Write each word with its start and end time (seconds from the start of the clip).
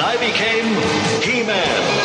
And 0.00 0.08
I 0.08 0.16
became 0.16 0.64
He-Man, 1.20 1.82
the 1.84 1.99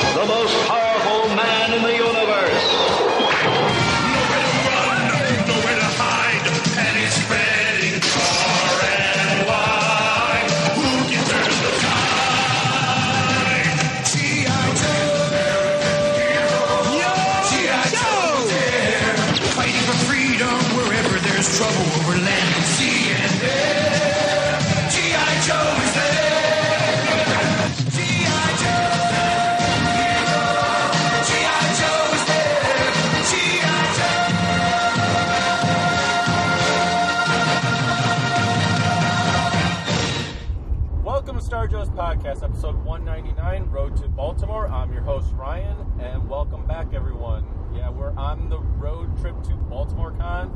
Podcast, 42.06 42.44
episode 42.44 42.76
199, 42.86 43.72
Road 43.72 43.98
to 43.98 44.08
Baltimore. 44.08 44.68
I'm 44.68 44.94
your 44.94 45.02
host, 45.02 45.34
Ryan, 45.34 45.76
and 46.00 46.30
welcome 46.30 46.64
back, 46.68 46.94
everyone. 46.94 47.44
Yeah, 47.74 47.90
we're 47.90 48.12
on 48.12 48.48
the 48.48 48.60
road 48.60 49.20
trip 49.20 49.42
to 49.46 49.56
Baltimore 49.56 50.12
Con, 50.12 50.50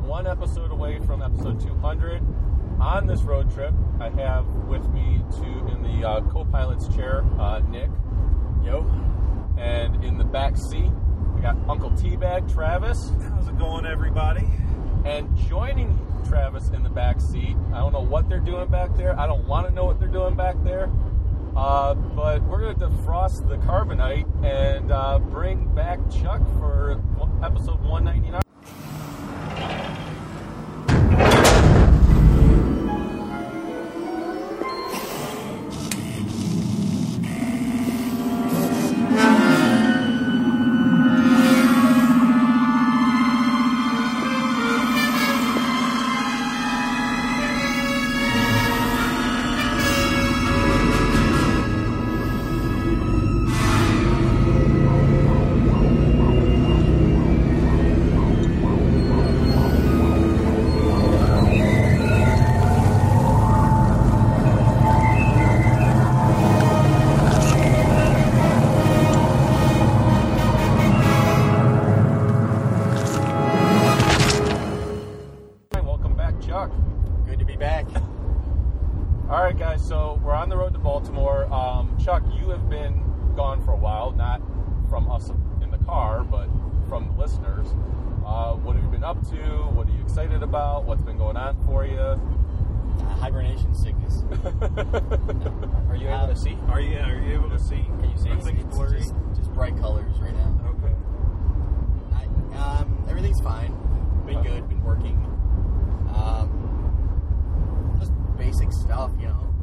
one 0.00 0.26
episode 0.26 0.70
away 0.70 0.98
from 1.00 1.20
episode 1.20 1.60
200. 1.60 2.22
On 2.80 3.06
this 3.06 3.20
road 3.24 3.52
trip, 3.52 3.74
I 4.00 4.08
have 4.08 4.46
with 4.68 4.88
me 4.88 5.20
two 5.36 5.68
in 5.68 5.82
the 5.82 6.08
uh, 6.08 6.22
co 6.30 6.46
pilot's 6.46 6.88
chair, 6.96 7.26
uh, 7.38 7.58
Nick. 7.58 7.90
Yo. 8.64 8.80
And 9.58 10.02
in 10.02 10.16
the 10.16 10.24
back 10.24 10.56
seat, 10.56 10.90
we 11.34 11.42
got 11.42 11.58
Uncle 11.68 11.90
Teabag, 11.90 12.50
Travis. 12.50 13.12
How's 13.28 13.48
it 13.48 13.58
going, 13.58 13.84
everybody? 13.84 14.48
And 15.04 15.36
joining 15.46 15.90
Travis 16.28 16.68
in 16.70 16.82
the 16.82 16.88
back 16.88 17.20
seat, 17.20 17.56
I 17.72 17.78
don't 17.78 17.92
know 17.92 18.00
what 18.00 18.28
they're 18.28 18.40
doing 18.40 18.68
back 18.68 18.96
there. 18.96 19.18
I 19.18 19.26
don't 19.26 19.46
want 19.46 19.68
to 19.68 19.74
know 19.74 19.84
what 19.84 19.98
they're 20.00 20.08
doing 20.08 20.34
back 20.34 20.56
there. 20.64 20.90
Uh, 21.56 21.94
but 21.94 22.42
we're 22.42 22.60
going 22.60 22.78
to 22.78 22.86
defrost 22.86 23.48
the 23.48 23.56
carbonite 23.56 24.26
and 24.44 24.92
uh, 24.92 25.18
bring 25.18 25.74
back 25.74 25.98
Chuck 26.10 26.42
for 26.58 27.02
episode 27.42 27.80
199. 27.80 28.45
To? 89.30 89.36
What 89.74 89.88
are 89.88 89.92
you 89.92 90.02
excited 90.02 90.42
about? 90.42 90.84
What's 90.84 91.02
been 91.02 91.18
going 91.18 91.36
on 91.36 91.56
for 91.66 91.84
you? 91.84 91.98
Uh, 91.98 92.16
hibernation 93.20 93.74
sickness. 93.74 94.22
Are 95.88 95.96
you 95.96 96.08
able 96.08 96.28
to 96.28 96.36
see? 96.36 96.56
Are 96.68 96.80
you 96.80 96.98
are 96.98 97.18
you 97.18 97.34
able 97.34 97.50
to 97.50 97.58
see? 97.58 97.82
Can 98.00 98.10
you 98.10 98.16
see? 98.16 98.30
Everything's 98.30 98.64
It's 98.64 98.76
blurry. 98.76 98.98
Just, 98.98 99.14
just 99.36 99.52
bright 99.52 99.76
colors 99.78 100.16
right 100.18 100.34
now. 100.34 100.74
Okay. 100.78 100.94
I, 102.14 102.24
um, 102.58 103.04
everything's 103.08 103.40
fine. 103.40 103.74
Been 104.26 104.42
good. 104.42 104.68
Been 104.68 104.82
working. 104.82 105.16
Um, 106.14 107.96
just 107.98 108.12
basic 108.36 108.72
stuff, 108.72 109.10
you 109.20 109.28
know. 109.28 109.54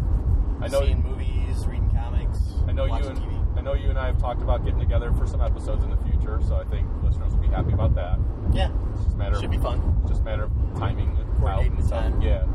I 0.62 0.68
know. 0.68 0.82
Seeing 0.82 1.02
movies, 1.02 1.66
reading 1.68 1.90
comics. 1.92 2.40
I 2.68 2.72
know 2.72 2.86
you 2.86 2.94
and 2.94 3.18
TV. 3.18 3.58
I 3.58 3.62
know 3.62 3.74
you 3.74 3.90
and 3.90 4.00
I 4.00 4.08
have 4.08 4.20
talked 4.20 4.42
about 4.42 4.64
getting 4.64 4.80
together 4.80 5.12
for 5.14 5.26
some 5.28 5.42
episodes 5.42 5.84
in 5.84 5.90
the 5.90 5.98
future. 5.98 6.40
So 6.48 6.56
I 6.56 6.64
think 6.66 6.88
listeners 7.04 7.34
will 7.34 7.42
be 7.42 7.48
happy 7.48 7.74
about 7.74 7.96
that. 7.96 8.20
Yeah, 8.52 8.70
It's 8.94 9.04
just 9.04 9.16
a 9.16 9.18
matter 9.18 9.36
should 9.36 9.46
of, 9.46 9.52
be 9.52 9.58
fun. 9.58 10.02
Just 10.08 10.22
a 10.22 10.24
matter 10.26 10.44
of 10.44 10.52
timing 10.78 11.10
and 11.18 11.40
Coordinating 11.40 11.78
and 11.78 11.84
the 11.84 11.90
time. 11.90 12.22
Yeah. 12.22 12.46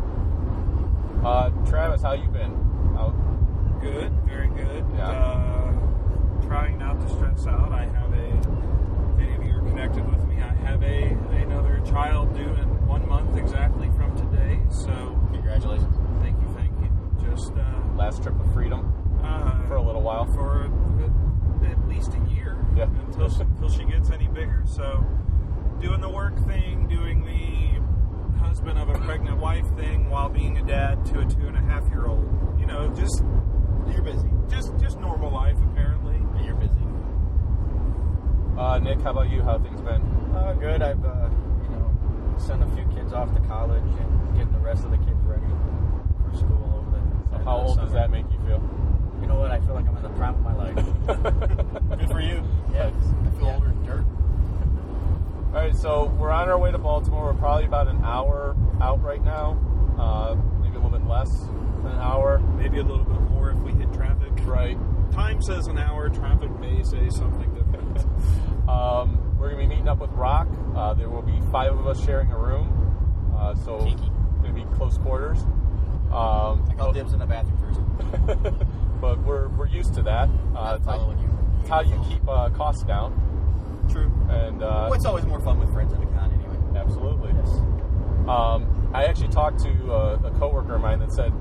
Uh, 1.27 1.51
Travis, 1.69 2.03
how 2.03 2.13
you 2.13 2.29
been? 2.29 2.53
How, 2.95 3.11
Good. 3.81 4.11
Very 4.27 4.49
good. 4.49 4.85
Yeah. 4.97 5.09
Uh, 5.09 6.47
trying 6.47 6.79
not 6.79 7.01
to 7.01 7.09
stress 7.09 7.47
out. 7.47 7.71
I 7.73 7.85
have 7.87 8.13
a. 8.13 8.27
If 8.29 9.21
any 9.21 9.35
of 9.37 9.45
you 9.45 9.57
are 9.57 9.61
connected 9.61 10.09
with 10.11 10.27
me, 10.27 10.37
I 10.43 10.53
have 10.67 10.83
a 10.83 11.17
another 11.43 11.81
child 11.87 12.35
due 12.35 12.43
in 12.43 12.87
one 12.87 13.09
month 13.09 13.37
exactly 13.37 13.89
from 13.97 14.17
today. 14.17 14.59
So 14.71 14.91
Congratulations. 15.33 15.95
thank 16.23 16.41
you, 16.41 16.49
thank 16.57 16.73
you. 16.81 16.91
Just 17.31 17.53
uh, 17.53 17.63
last 17.97 18.23
trip 18.23 18.39
of 18.41 18.53
freedom 18.53 18.93
uh, 19.23 19.65
for 19.69 19.75
a 19.77 19.83
little 19.83 20.03
while. 20.03 20.27
for 20.27 20.63
a, 20.65 21.67
at 21.71 21.89
least 21.89 22.13
a 22.15 22.31
year 22.33 22.57
Yeah. 22.77 22.85
until 23.07 23.29
she, 23.29 23.43
until 23.43 23.69
she 23.71 23.85
gets 23.85 24.11
any 24.11 24.27
bigger. 24.29 24.63
So, 24.67 25.05
doing 25.81 26.01
the 26.01 26.09
work 26.09 26.35
thing, 26.47 26.87
doing 26.89 27.25
the 27.25 28.39
husband 28.43 28.79
of 28.79 28.89
a 28.89 28.99
pregnant 29.01 29.39
wife 29.39 29.67
thing, 29.77 30.11
while 30.11 30.29
being 30.29 30.59
a 30.59 30.63
dad 30.65 31.05
to 31.07 31.21
a 31.21 31.25
two 31.25 31.47
and 31.47 31.57
a 31.57 31.61
half 31.61 31.87
year 31.89 32.07
old. 32.07 32.27
You 32.59 32.67
know, 32.67 32.89
just 32.95 33.23
You're 33.93 34.03
busy. 34.03 34.29
just 34.49 34.77
just 34.79 34.99
normal 35.01 35.31
life 35.33 35.57
apparently. 35.73 36.17
You're 36.45 36.55
busy. 36.57 36.73
Uh, 38.59 38.79
Nick, 38.81 39.01
how 39.03 39.11
about 39.13 39.31
you? 39.31 39.43
How 39.43 39.59
things 39.59 39.81
been? 39.81 40.03
Uh, 40.35 40.55
good. 40.59 40.83
I've 40.83 41.05
uh, 41.05 41.29
you 41.63 41.69
know 41.71 42.35
sent 42.39 42.63
a 42.63 42.67
few 42.75 42.85
kids 42.95 43.13
off 43.13 43.33
to 43.35 43.41
college 43.47 43.83
and 43.83 44.35
getting 44.37 44.53
the 44.53 44.59
rest 44.59 44.85
of 44.85 44.91
the 44.91 44.99
kids 44.99 45.23
ready 45.25 45.47
for 46.25 46.37
school 46.37 46.75
over 46.83 46.91
the. 46.91 47.39
So 47.39 47.45
how 47.45 47.59
of 47.59 47.63
the 47.63 47.69
old 47.69 47.79
does 47.81 47.93
that 47.93 48.11
make 48.11 48.27
you 48.33 48.39
feel? 48.47 48.63
You 49.21 49.27
know 49.27 49.37
what? 49.39 49.51
I 49.51 49.61
feel 49.61 49.75
like 49.75 49.87
I'm 49.87 49.97
in 49.97 50.03
the 50.03 50.09
prime 50.11 50.35
of 50.35 50.43
my 50.43 50.55
life. 50.55 50.75
Good 51.99 52.09
for 52.11 52.21
you. 52.21 52.43
Yeah. 52.73 52.91
I 52.91 53.31
feel 53.39 53.47
Yeah. 53.47 53.55
older 53.55 53.67
than 53.69 53.85
dirt. 53.85 54.05
All 55.49 55.55
right, 55.55 55.75
so 55.75 56.15
we're 56.19 56.31
on 56.31 56.51
our 56.51 56.59
way 56.59 56.71
to 56.71 56.79
Baltimore. 56.79 57.33
We're 57.33 57.39
probably 57.39 57.65
about 57.65 57.89
an 57.89 58.05
hour 58.05 58.55
out 58.83 59.03
right 59.03 59.25
now, 59.25 59.59
uh, 59.99 60.37
maybe 60.61 60.77
a 60.77 60.79
little 60.79 60.91
bit 60.99 61.09
less 61.09 61.31
than 61.39 61.87
an 61.87 61.99
hour. 62.01 62.39
Maybe 62.59 62.79
a 62.79 62.83
little 62.83 63.05
bit 63.05 63.21
more 63.31 63.51
if 63.51 63.59
we 63.61 63.73
hit 63.73 63.91
traffic. 63.95 64.31
Right. 64.45 64.77
Time 65.11 65.41
says 65.41 65.67
an 65.67 65.79
hour. 65.79 66.11
Traffic 66.11 66.51
may 66.61 66.83
say 66.83 67.09
something 67.11 67.53
different. 67.55 68.07
Um, 68.69 69.39
we're 69.39 69.49
gonna 69.49 69.63
be 69.63 69.67
meeting 69.67 69.89
up 69.89 69.99
with 69.99 70.11
Rock. 70.11 70.47
Uh, 70.77 70.93
there 70.93 71.09
will 71.09 71.23
be 71.23 71.41
five 71.51 71.73
of 71.73 71.87
us 71.87 72.05
sharing 72.05 72.31
a 72.31 72.39
room, 72.39 73.33
uh, 73.35 73.55
so 73.55 73.83
Kinky. 73.83 74.11
gonna 74.43 74.53
be 74.53 74.67
close 74.77 74.99
quarters. 74.99 75.39
Um, 76.13 76.69
I 76.69 76.75
call 76.77 76.93
dibs 76.93 77.15
in 77.15 77.19
the 77.19 77.25
bathroom 77.25 77.57
first. 77.57 77.81
but 79.01 79.19
we're 79.21 79.49
we're 79.49 79.69
used 79.69 79.95
to 79.95 80.03
that. 80.03 80.29
Uh, 80.55 80.77
it's 80.77 80.85
how, 80.85 81.11
you. 81.19 81.31
it's 81.61 81.69
how 81.71 81.81
you 81.81 81.99
keep 82.11 82.29
uh, 82.29 82.51
costs 82.51 82.83
down, 82.83 83.19
True. 83.89 84.11
and 84.31 84.63
uh, 84.63 84.87
Well, 84.89 84.95
it's 84.95 85.05
always 85.07 85.25
more 85.27 85.41
fun 85.41 85.59
with 85.61 85.73
friends 85.73 85.93
at 85.93 86.03
a 86.03 86.07
con 86.07 86.33
anyway. 86.33 86.79
absolutely. 86.79 87.31
Um, 88.29 88.91
I 88.93 89.05
actually 89.07 89.29
talked 89.29 89.61
to 89.61 89.71
a, 89.93 90.15
a 90.27 90.31
coworker 90.39 90.75
of 90.75 90.83
mine 90.83 90.99
that 91.01 91.13
said 91.13 91.33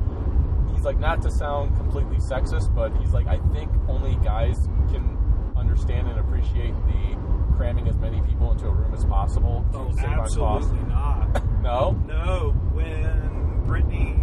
he's 0.73 0.83
like 0.85 0.97
not 0.99 1.21
to 1.23 1.31
sound 1.31 1.75
completely 1.75 2.17
sexist, 2.17 2.73
but 2.73 2.95
he's 2.97 3.11
like 3.11 3.27
I 3.27 3.39
think 3.51 3.69
only 3.89 4.15
guys 4.23 4.57
can 4.91 5.17
understand 5.57 6.07
and 6.07 6.19
appreciate 6.19 6.73
the 6.87 7.17
cramming 7.57 7.87
as 7.87 7.97
many 7.97 8.21
people 8.21 8.51
into 8.51 8.67
a 8.67 8.71
room 8.71 8.93
as 8.93 9.03
possible 9.05 9.65
to 9.73 9.77
Oh, 9.79 9.91
save 9.95 10.05
on 10.05 10.19
absolutely 10.19 10.79
not. 10.87 11.43
No, 11.61 11.91
No, 12.07 12.51
when 12.73 13.63
Brittany 13.65 14.15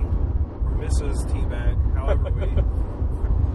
or 0.65 0.73
Mrs. 0.79 1.27
Teabag, 1.31 1.95
however 1.95 2.31
we, 2.31 2.47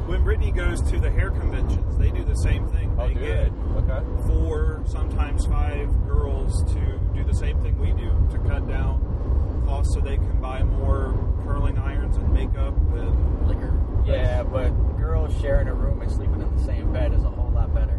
when 0.09 0.23
Brittany 0.23 0.51
goes 0.51 0.81
to 0.89 0.99
the 0.99 1.09
hair 1.11 1.29
conventions, 1.29 1.97
they 1.97 2.09
do 2.09 2.23
the 2.23 2.35
same 2.35 2.67
thing. 2.69 2.95
oh, 2.97 3.07
They 3.07 3.13
do 3.13 3.19
get 3.19 3.51
they? 3.53 3.93
Okay, 3.93 4.05
four, 4.27 4.81
sometimes 4.87 5.45
five 5.45 5.87
girls 6.07 6.63
to 6.73 6.99
do 7.13 7.23
the 7.23 7.35
same 7.35 7.61
thing 7.61 7.77
we 7.79 7.91
do 7.91 8.11
to 8.31 8.39
cut 8.49 8.67
down 8.67 9.63
costs 9.65 9.93
so 9.93 9.99
they 10.01 10.17
can 10.17 10.41
buy 10.41 10.63
more 10.63 11.13
curling 11.43 11.77
irons 11.77 12.17
and 12.17 12.33
makeup 12.33 12.75
and 12.93 13.47
Liquor. 13.47 13.79
Yeah, 14.05 14.41
but 14.43 14.69
girls 14.97 15.39
sharing 15.41 15.67
a 15.67 15.73
room 15.73 16.01
and 16.01 16.11
sleeping 16.11 16.41
in 16.41 16.55
the 16.55 16.63
same 16.63 16.91
bed 16.91 17.13
is 17.13 17.23
a 17.23 17.29
whole 17.29 17.51
lot 17.51 17.73
better. 17.75 17.95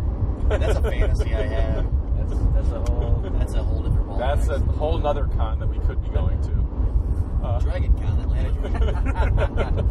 That's 0.49 0.79
a 0.79 0.83
fantasy 0.83 1.33
I 1.35 1.43
have. 1.43 1.87
That's 2.17 2.41
that's 2.55 2.71
a 2.73 2.81
whole. 2.93 3.21
That's 3.39 3.55
a 3.55 3.63
whole 3.63 3.83
different 3.83 4.09
ball. 4.09 4.19
that's 4.19 4.49
a 4.49 4.59
whole 4.59 4.99
nother 4.99 5.29
con 5.37 5.61
that 5.61 5.69
we 5.69 5.79
could 5.87 6.03
be 6.03 6.09
going 6.09 6.41
to. 6.43 7.47
Uh, 7.47 7.61
Dragon 7.61 7.93
Con, 7.99 8.21
Atlanta, 8.21 9.83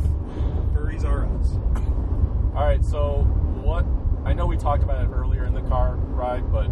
furries 0.73 1.03
are 1.05 1.25
us. 1.25 1.57
All 2.59 2.65
right, 2.65 2.83
so 2.83 3.23
what? 3.63 3.85
I 4.25 4.33
know 4.33 4.45
we 4.45 4.57
talked 4.57 4.83
about 4.83 5.01
it 5.01 5.09
earlier 5.13 5.45
in 5.45 5.53
the 5.53 5.61
car 5.61 5.95
ride, 5.95 6.51
but 6.51 6.69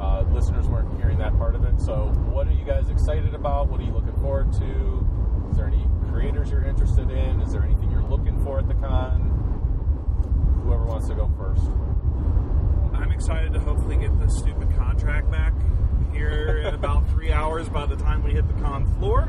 uh, 0.00 0.22
listeners 0.32 0.68
weren't 0.68 0.96
hearing 1.00 1.18
that 1.18 1.36
part 1.36 1.56
of 1.56 1.64
it. 1.64 1.80
So, 1.80 2.12
what 2.30 2.46
are 2.46 2.52
you 2.52 2.64
guys 2.64 2.88
excited 2.88 3.34
about? 3.34 3.68
What 3.68 3.80
are 3.80 3.82
you 3.82 3.92
looking 3.92 4.14
forward 4.20 4.52
to? 4.52 5.48
Is 5.50 5.56
there 5.56 5.66
any 5.66 5.88
creators 6.08 6.52
you're 6.52 6.64
interested 6.64 7.10
in? 7.10 7.40
Is 7.40 7.50
there 7.50 7.64
anything 7.64 7.90
you're 7.90 8.04
looking 8.04 8.44
for 8.44 8.60
at 8.60 8.68
the 8.68 8.74
con? 8.74 10.62
Whoever 10.62 10.84
wants 10.84 11.08
to 11.08 11.16
go 11.16 11.28
first. 11.36 11.66
I'm 12.94 13.10
excited 13.10 13.52
to 13.54 13.58
hopefully 13.58 13.96
get 13.96 14.16
this 14.20 14.38
stupid 14.38 14.72
contract 14.76 15.32
back 15.32 15.52
here 16.12 16.58
in 16.58 16.74
about 16.76 17.10
three 17.10 17.32
hours 17.32 17.68
by 17.68 17.86
the 17.86 17.96
time 17.96 18.22
we 18.22 18.30
hit 18.30 18.46
the 18.46 18.62
con 18.62 18.86
floor. 19.00 19.28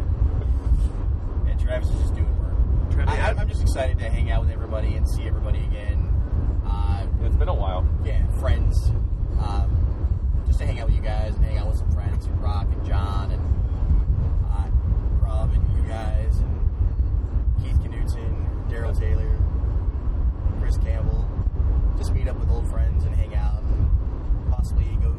and 1.47 1.59
Travis 1.59 1.89
is 1.89 1.99
just 2.01 2.13
doing 2.13 2.27
work. 2.27 2.34
Trying 2.95 3.07
I, 3.09 3.17
I'm- 3.27 3.39
I'm 3.39 3.47
just 3.49 3.61
excited 3.61 3.99
to 3.99 4.09
hang 4.09 4.31
out 4.31 4.41
with 4.41 4.49
everybody 4.51 4.95
and 4.95 5.07
see 5.07 5.27
everybody 5.27 5.59
again. 5.59 6.11
Uh, 6.65 7.05
It's 7.23 7.35
been 7.35 7.49
a 7.49 7.53
while. 7.53 7.85
yeah, 8.03 8.25
friends. 8.39 8.89
Um, 9.39 10.43
just 10.47 10.59
to 10.59 10.65
hang 10.65 10.79
out 10.79 10.87
with 10.87 10.95
you 10.95 11.01
guys 11.01 11.35
and 11.35 11.45
hang 11.45 11.57
out 11.57 11.67
with 11.67 11.77
some 11.77 11.91
friends 11.91 12.25
and 12.25 12.41
Rock 12.41 12.67
and 12.71 12.85
John 12.85 13.31
and 13.31 13.41
uh, 14.49 14.69
Rob 15.25 15.51
and 15.53 15.63
you 15.75 15.83
guys 15.89 16.37
and 16.39 17.61
Keith 17.61 17.77
Knutson, 17.83 18.69
Daryl 18.69 18.97
Taylor, 18.97 19.37
Chris 20.59 20.77
Campbell. 20.77 21.27
Just 21.97 22.13
meet 22.13 22.27
up 22.27 22.37
with 22.39 22.49
old 22.49 22.67
friends 22.69 23.03
and 23.05 23.15
hang 23.15 23.35
out 23.35 23.61
and 23.63 23.89
possibly 24.51 24.85
go 25.01 25.13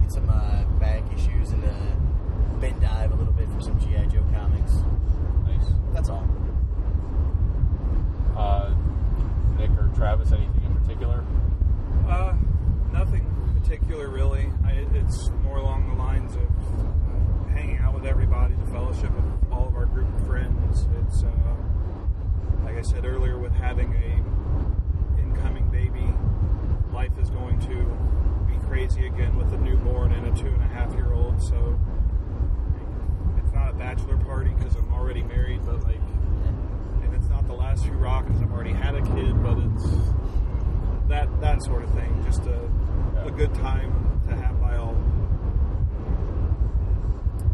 get 0.00 0.10
some 0.12 0.28
uh, 0.28 0.64
back 0.80 1.02
issues 1.14 1.50
and 1.50 1.64
uh, 1.64 2.58
bend 2.60 2.80
dive 2.80 3.12
a 3.12 3.14
little 3.14 3.32
bit 3.32 3.48
for 3.50 3.60
some 3.60 3.78
G.I. 3.80 4.06
Joe 4.06 4.24
comics. 4.34 4.72
Nice. 5.46 5.72
That's 5.92 6.08
all. 6.08 6.26
Uh, 8.36 8.74
Nick 9.58 9.70
or 9.72 9.90
Travis, 9.94 10.32
anything 10.32 10.62
in 10.64 10.74
particular? 10.76 11.24
Uh, 12.08 12.34
nothing 12.92 13.24
particular 13.60 14.08
really. 14.08 14.50
I, 14.64 14.86
it's 14.94 15.30
more 15.42 15.58
along 15.58 15.88
the 15.88 15.94
lines 15.94 16.34
of 16.34 16.42
uh, 16.42 17.48
hanging 17.52 17.78
out 17.78 17.94
with 17.94 18.06
everybody, 18.06 18.54
the 18.54 18.70
fellowship 18.70 19.10
of 19.10 19.52
all 19.52 19.68
of 19.68 19.76
our 19.76 19.86
group 19.86 20.12
of 20.14 20.26
friends. 20.26 20.86
It's 21.06 21.22
uh, 21.22 21.30
like 22.64 22.76
I 22.76 22.82
said 22.82 23.04
earlier, 23.04 23.38
with 23.38 23.52
having 23.52 23.94
a 23.94 25.20
incoming 25.20 25.68
baby, 25.70 26.12
life 26.92 27.12
is 27.20 27.30
going 27.30 27.60
to 27.60 27.84
be 28.50 28.58
crazy 28.66 29.06
again 29.06 29.36
with 29.36 29.52
a 29.52 29.58
newborn 29.58 30.12
and 30.12 30.26
a 30.26 30.40
two 30.40 30.48
and 30.48 30.62
a 30.62 30.68
half 30.68 30.92
year 30.94 31.12
old. 31.12 31.40
So 31.42 31.78
it's 33.38 33.52
not 33.52 33.70
a 33.70 33.74
bachelor 33.74 34.16
party 34.16 34.50
because 34.58 34.74
I'm 34.76 34.92
already 34.92 35.22
married, 35.22 35.64
but 35.64 35.84
like, 35.84 36.00
and 37.42 37.48
not 37.48 37.54
the 37.54 37.60
last 37.60 37.84
few 37.84 37.92
because 37.92 38.42
I've 38.42 38.52
already 38.52 38.72
had 38.72 38.94
a 38.94 39.02
kid, 39.02 39.42
but 39.42 39.58
it's 39.58 39.86
that 41.08 41.28
that 41.40 41.62
sort 41.62 41.84
of 41.84 41.90
thing. 41.94 42.22
Just 42.24 42.42
a, 42.46 42.60
a 43.24 43.30
good 43.30 43.54
time 43.54 44.22
to 44.28 44.36
have 44.36 44.60
by 44.60 44.76
all. 44.76 44.96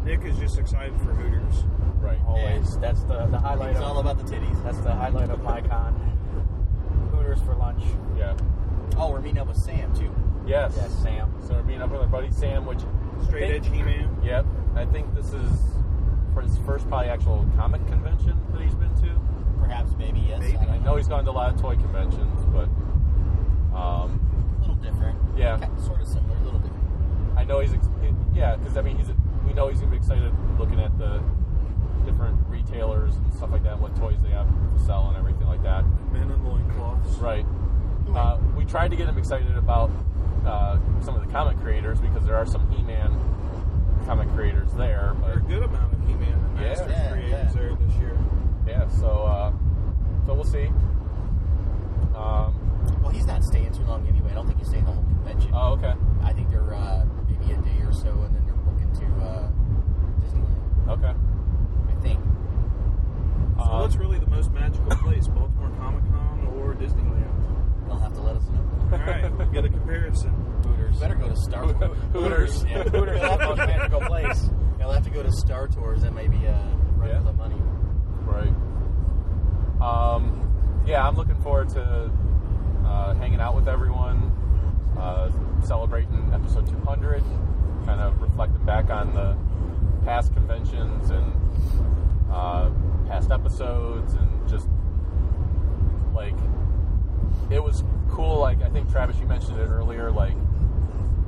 Nick 0.05 0.25
is 0.25 0.38
just 0.38 0.58
excited 0.58 0.99
for 1.00 1.12
Hooters. 1.14 1.64
Right. 2.00 2.19
Always. 2.26 2.79
That's 2.79 3.02
the 3.02 3.26
the 3.26 3.38
highlight. 3.38 3.70
It's 3.70 3.81
of, 3.81 3.85
all 3.85 3.99
about 3.99 4.19
the 4.19 4.25
titties. 4.25 4.62
That's 4.64 4.79
the 4.79 4.93
highlight 4.93 5.31
of 5.31 5.43
my 5.43 5.61
con. 5.61 5.94
Hooters 7.12 7.40
for 7.43 7.55
lunch. 7.55 7.82
Yeah. 8.17 8.37
Oh, 8.96 9.11
we're 9.11 9.20
meeting 9.20 9.38
up 9.38 9.49
with 9.49 9.58
Sam 9.58 9.94
too. 9.94 10.14
Yes. 10.46 10.73
Yes, 10.76 10.94
Sam. 11.02 11.35
So 11.46 11.55
we're 11.55 11.62
meeting 11.64 11.82
up 11.82 11.90
with 11.90 12.00
our 12.00 12.06
buddy 12.06 12.31
Sam, 12.31 12.64
which 12.64 12.81
Straight 13.26 13.50
edge 13.50 13.67
He 13.67 13.82
Man. 13.82 14.17
Yep. 14.23 14.46
I 14.76 14.85
think 14.87 15.14
this 15.14 15.32
is 15.32 15.50
for 16.32 16.43
his 16.43 16.56
first 16.58 16.88
probably 16.88 17.08
actual 17.08 17.46
comic 17.56 17.87
convention 17.88 18.40
that 18.52 18.62
he's 18.62 18.75
been 18.75 18.94
to. 19.02 19.20
Perhaps, 19.60 19.93
maybe 19.99 20.20
yes. 20.20 20.40
Maybe. 20.40 20.56
I 20.56 20.64
don't 20.64 20.75
I 20.75 20.78
know 20.78 20.96
he's 20.96 21.08
gone 21.08 21.25
to 21.25 21.31
a 21.31 21.32
lot 21.32 21.52
of 21.55 21.60
toy 21.60 21.76
conventions, 21.76 22.44
but 22.52 22.69
um, 23.76 24.20
A 24.58 24.60
little 24.60 24.76
different. 24.76 25.19
Yeah. 25.37 25.58
Kind- 25.58 25.81
Sort 25.81 26.00
of 26.00 26.06
similar, 26.08 26.37
a 26.37 26.43
little 26.44 26.60
different. 26.60 26.84
I 27.37 27.44
know 27.44 27.60
he's 27.60 27.72
ex- 27.75 27.88
yeah, 28.34 28.56
because 28.56 28.76
I 28.76 28.82
mean 28.82 28.96
he's 28.99 29.08
we 29.46 29.52
know 29.55 29.69
he's 29.69 29.78
gonna 29.78 29.90
be 29.90 29.96
excited 29.96 30.32
looking 30.58 30.81
at 30.81 30.96
the 30.99 31.22
different 32.04 32.38
retailers 32.49 33.14
and 33.16 33.35
stuff 33.35 33.50
like 33.50 33.62
that, 33.64 33.75
and 33.75 33.80
what 33.82 33.94
toys 33.97 34.16
they 34.23 34.30
have 34.30 34.47
to 34.49 34.85
sell 34.85 35.09
and 35.09 35.16
everything 35.16 35.47
like 35.47 35.62
that. 35.62 35.85
Men 36.12 36.30
in 36.30 36.44
loincloths. 36.44 37.16
Right. 37.18 37.47
Uh, 38.14 38.38
we 38.56 38.64
tried 38.64 38.90
to 38.90 38.97
get 38.97 39.06
him 39.09 39.18
excited 39.18 39.56
about 39.56 39.90
uh, 40.47 40.78
some 41.02 41.14
of 41.14 41.25
the 41.26 41.30
comic 41.32 41.59
creators 41.61 42.00
because 42.00 42.25
there 42.25 42.37
are 42.37 42.47
some 42.47 42.68
He-Man 42.71 43.12
comic 44.06 44.28
creators 44.35 44.73
there, 44.73 45.14
There 45.21 45.35
are 45.35 45.38
a 45.38 45.42
good 45.42 45.62
amount 45.62 45.92
of 45.92 46.06
He 46.09 46.14
Man 46.14 46.32
and 46.32 46.59
Yeah. 46.59 46.68
Masters 46.68 46.90
Yeah, 46.90 47.11
creators 47.12 47.30
yeah. 47.32 47.52
there 47.52 47.75
this 47.75 47.94
year. 47.97 48.18
Yeah, 48.68 48.87
so 48.88 49.06
uh, 49.08 49.52
so 50.26 50.34
we'll 50.34 50.44
see. 50.44 50.66
Um, 52.14 52.54
Well, 53.02 53.10
he's 53.10 53.26
not 53.26 53.42
staying 53.44 53.72
too 53.72 53.82
long 53.84 54.06
anyway. 54.08 54.30
I 54.30 54.34
don't 54.34 54.46
think 54.46 54.58
he's 54.58 54.68
staying 54.68 54.84
the 54.84 54.92
whole 54.92 55.02
convention. 55.04 55.50
oh, 55.54 55.72
okay, 55.75 55.94
I 56.22 56.32
think 56.32 56.50
they're 56.50 56.75
uh, 56.75 57.04
maybe 57.28 57.52
a 57.52 57.56
day 57.58 57.80
or 57.84 57.92
so, 57.92 58.10
and 58.10 58.34
then 58.34 58.44
they're 58.46 58.54
booking 58.54 58.92
to 59.00 59.06
uh, 59.25 59.50
Disneyland. 60.20 60.88
okay. 60.90 61.14
I 61.88 62.00
think. 62.02 62.20
So 63.56 63.62
Um, 63.64 63.80
what's 63.82 63.96
really 63.96 64.18
the 64.18 64.26
most 64.28 64.52
magical 64.52 64.90
place, 64.96 65.26
Baltimore 65.28 65.70
Comic 65.78 66.04
Con 66.10 66.46
or 66.56 66.75
Disneyland? 66.75 67.87
They'll 67.87 67.98
have 67.98 68.14
to 68.14 68.20
let 68.20 68.37
us 68.37 68.48
know. 68.50 68.64
All 68.92 68.98
right, 68.98 69.37
we'll 69.37 69.48
get 69.48 69.64
a 69.64 69.68
comparison. 69.68 70.30
Hooters. 70.64 70.98
Better 70.98 71.14
go 71.14 71.28
to 71.28 71.37
Star 71.37 71.64
Tours. 71.72 71.98
Hooters. 72.12 72.64
Yeah. 72.64 72.82
Hooters 72.84 73.16
is 73.20 73.28
the 73.28 73.38
most 73.46 73.58
magical 73.58 74.00
place. 74.00 74.50
They'll 74.78 74.92
have 74.92 75.04
to 75.04 75.10
go 75.10 75.22
to 75.22 75.32
Star 75.32 75.68
Tours. 75.68 76.02
That 76.02 76.12
may 76.14 76.26
be 76.28 76.46
uh, 76.46 76.52
run 76.96 77.08
Yeah. 77.08 77.18
for 77.18 77.25
the 77.25 77.32
money. 77.32 77.56
Right. 78.25 78.54
Um, 79.80 80.82
yeah, 80.99 81.07
I'm 81.07 81.14
looking 81.14 81.40
forward 81.43 81.69
to 81.71 82.11
uh, 82.85 83.14
hanging 83.14 83.40
out 83.40 83.55
with 83.55 83.69
everyone, 83.69 84.33
uh, 84.99 85.31
celebrating 85.64 86.28
episode 86.35 86.67
200, 86.67 87.23
kind 87.87 88.00
of 88.00 88.21
reflecting 88.21 88.64
back 88.64 88.90
on 88.90 89.14
the 89.14 89.37
past 90.05 90.33
conventions 90.33 91.11
and 91.11 91.33
uh, 92.33 92.69
past 93.07 93.31
episodes, 93.31 94.14
and 94.14 94.49
just 94.49 94.67
like 96.12 96.35
it 97.49 97.62
was 97.62 97.85
cool. 98.11 98.40
Like 98.40 98.61
I 98.62 98.69
think 98.69 98.90
Travis, 98.90 99.21
you 99.21 99.26
mentioned 99.26 99.61
it 99.61 99.69
earlier. 99.69 100.11
Like 100.11 100.35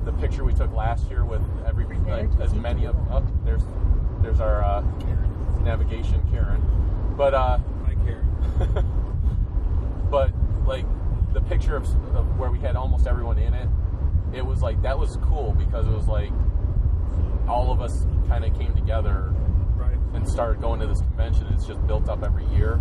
the 0.04 0.12
picture 0.14 0.42
we 0.42 0.52
took 0.52 0.72
last 0.72 1.08
year 1.08 1.24
with 1.24 1.42
every 1.64 1.84
like 2.08 2.28
as 2.40 2.52
many 2.54 2.86
of 2.86 2.96
up 3.08 3.22
there's 3.44 3.62
there's 4.20 4.40
our 4.40 4.64
uh, 4.64 4.82
navigation 5.62 6.20
Karen, 6.32 6.60
but 7.16 7.34
uh, 7.34 7.58
Hi, 7.86 7.94
Karen. 8.04 8.94
but 10.70 10.76
like 10.78 11.32
the 11.34 11.40
picture 11.40 11.76
of, 11.76 11.84
of 12.14 12.38
where 12.38 12.50
we 12.50 12.58
had 12.60 12.76
almost 12.76 13.06
everyone 13.06 13.38
in 13.38 13.54
it, 13.54 13.68
it 14.32 14.44
was 14.44 14.62
like 14.62 14.80
that 14.82 14.98
was 14.98 15.16
cool 15.22 15.52
because 15.52 15.86
it 15.86 15.92
was 15.92 16.06
like 16.06 16.30
all 17.48 17.72
of 17.72 17.80
us 17.80 18.06
kind 18.28 18.44
of 18.44 18.56
came 18.58 18.74
together 18.74 19.34
Right. 19.76 19.96
and 20.14 20.28
started 20.28 20.60
going 20.60 20.78
to 20.80 20.86
this 20.86 21.00
convention. 21.00 21.46
It's 21.52 21.66
just 21.66 21.84
built 21.86 22.08
up 22.08 22.22
every 22.22 22.44
year. 22.46 22.80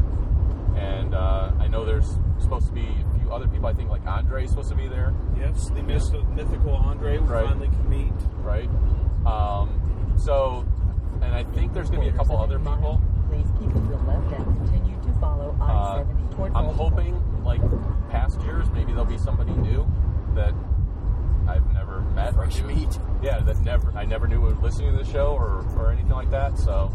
And 0.75 1.15
uh, 1.15 1.51
I 1.59 1.67
know 1.67 1.83
there's 1.85 2.17
supposed 2.39 2.67
to 2.67 2.73
be 2.73 2.81
a 2.85 3.19
few 3.19 3.31
other 3.31 3.47
people. 3.47 3.67
I 3.67 3.73
think 3.73 3.89
like 3.89 4.05
Andre's 4.05 4.49
supposed 4.51 4.69
to 4.69 4.75
be 4.75 4.87
there, 4.87 5.13
Yes, 5.37 5.69
the 5.69 5.81
myth- 5.81 6.13
mythical 6.35 6.75
Andre 6.75 7.17
we 7.17 7.25
Right. 7.25 7.45
finally 7.47 7.67
can 7.69 7.89
meet. 7.89 8.13
right? 8.43 8.69
Um, 9.25 10.13
so, 10.17 10.65
and 11.21 11.33
I 11.33 11.43
think 11.55 11.73
there's 11.73 11.89
going 11.89 12.03
to 12.05 12.11
be 12.11 12.15
a 12.15 12.17
couple 12.17 12.37
other 12.37 12.59
people. 12.59 13.01
Please 13.29 13.47
keep 13.59 13.71
to 13.73 13.79
the 13.79 13.97
left 13.97 14.31
and 14.33 14.45
continue 14.57 14.95
to 15.01 15.19
follow 15.19 15.55
Uh, 15.59 15.63
I-70 16.03 16.35
toward 16.35 16.53
I'm 16.55 16.65
hoping, 16.65 17.15
like 17.49 17.61
past 18.11 18.39
years, 18.41 18.69
maybe 18.71 18.91
there'll 18.91 19.05
be 19.05 19.17
somebody 19.17 19.51
new 19.53 19.89
that 20.35 20.53
I've 21.47 21.65
never 21.73 22.01
met 22.01 22.29
or 22.33 22.43
Fresh 22.45 22.61
knew. 22.61 22.67
meat. 22.75 22.99
Yeah, 23.23 23.39
that 23.39 23.59
never 23.61 23.91
I 23.97 24.05
never 24.05 24.27
knew 24.27 24.39
was 24.41 24.57
listening 24.59 24.95
to 24.95 25.03
the 25.03 25.11
show 25.11 25.33
or, 25.33 25.65
or 25.77 25.91
anything 25.91 26.11
like 26.11 26.29
that. 26.29 26.57
So 26.59 26.91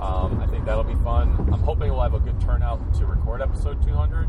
um, 0.00 0.40
I 0.40 0.46
think 0.46 0.66
that'll 0.66 0.84
be 0.84 0.94
fun. 1.02 1.30
I'm 1.52 1.60
hoping 1.62 1.90
we'll 1.90 2.02
have 2.02 2.12
a 2.14 2.20
good 2.20 2.38
turnout 2.40 2.92
to 2.96 3.06
record 3.06 3.40
episode 3.40 3.82
200. 3.86 4.28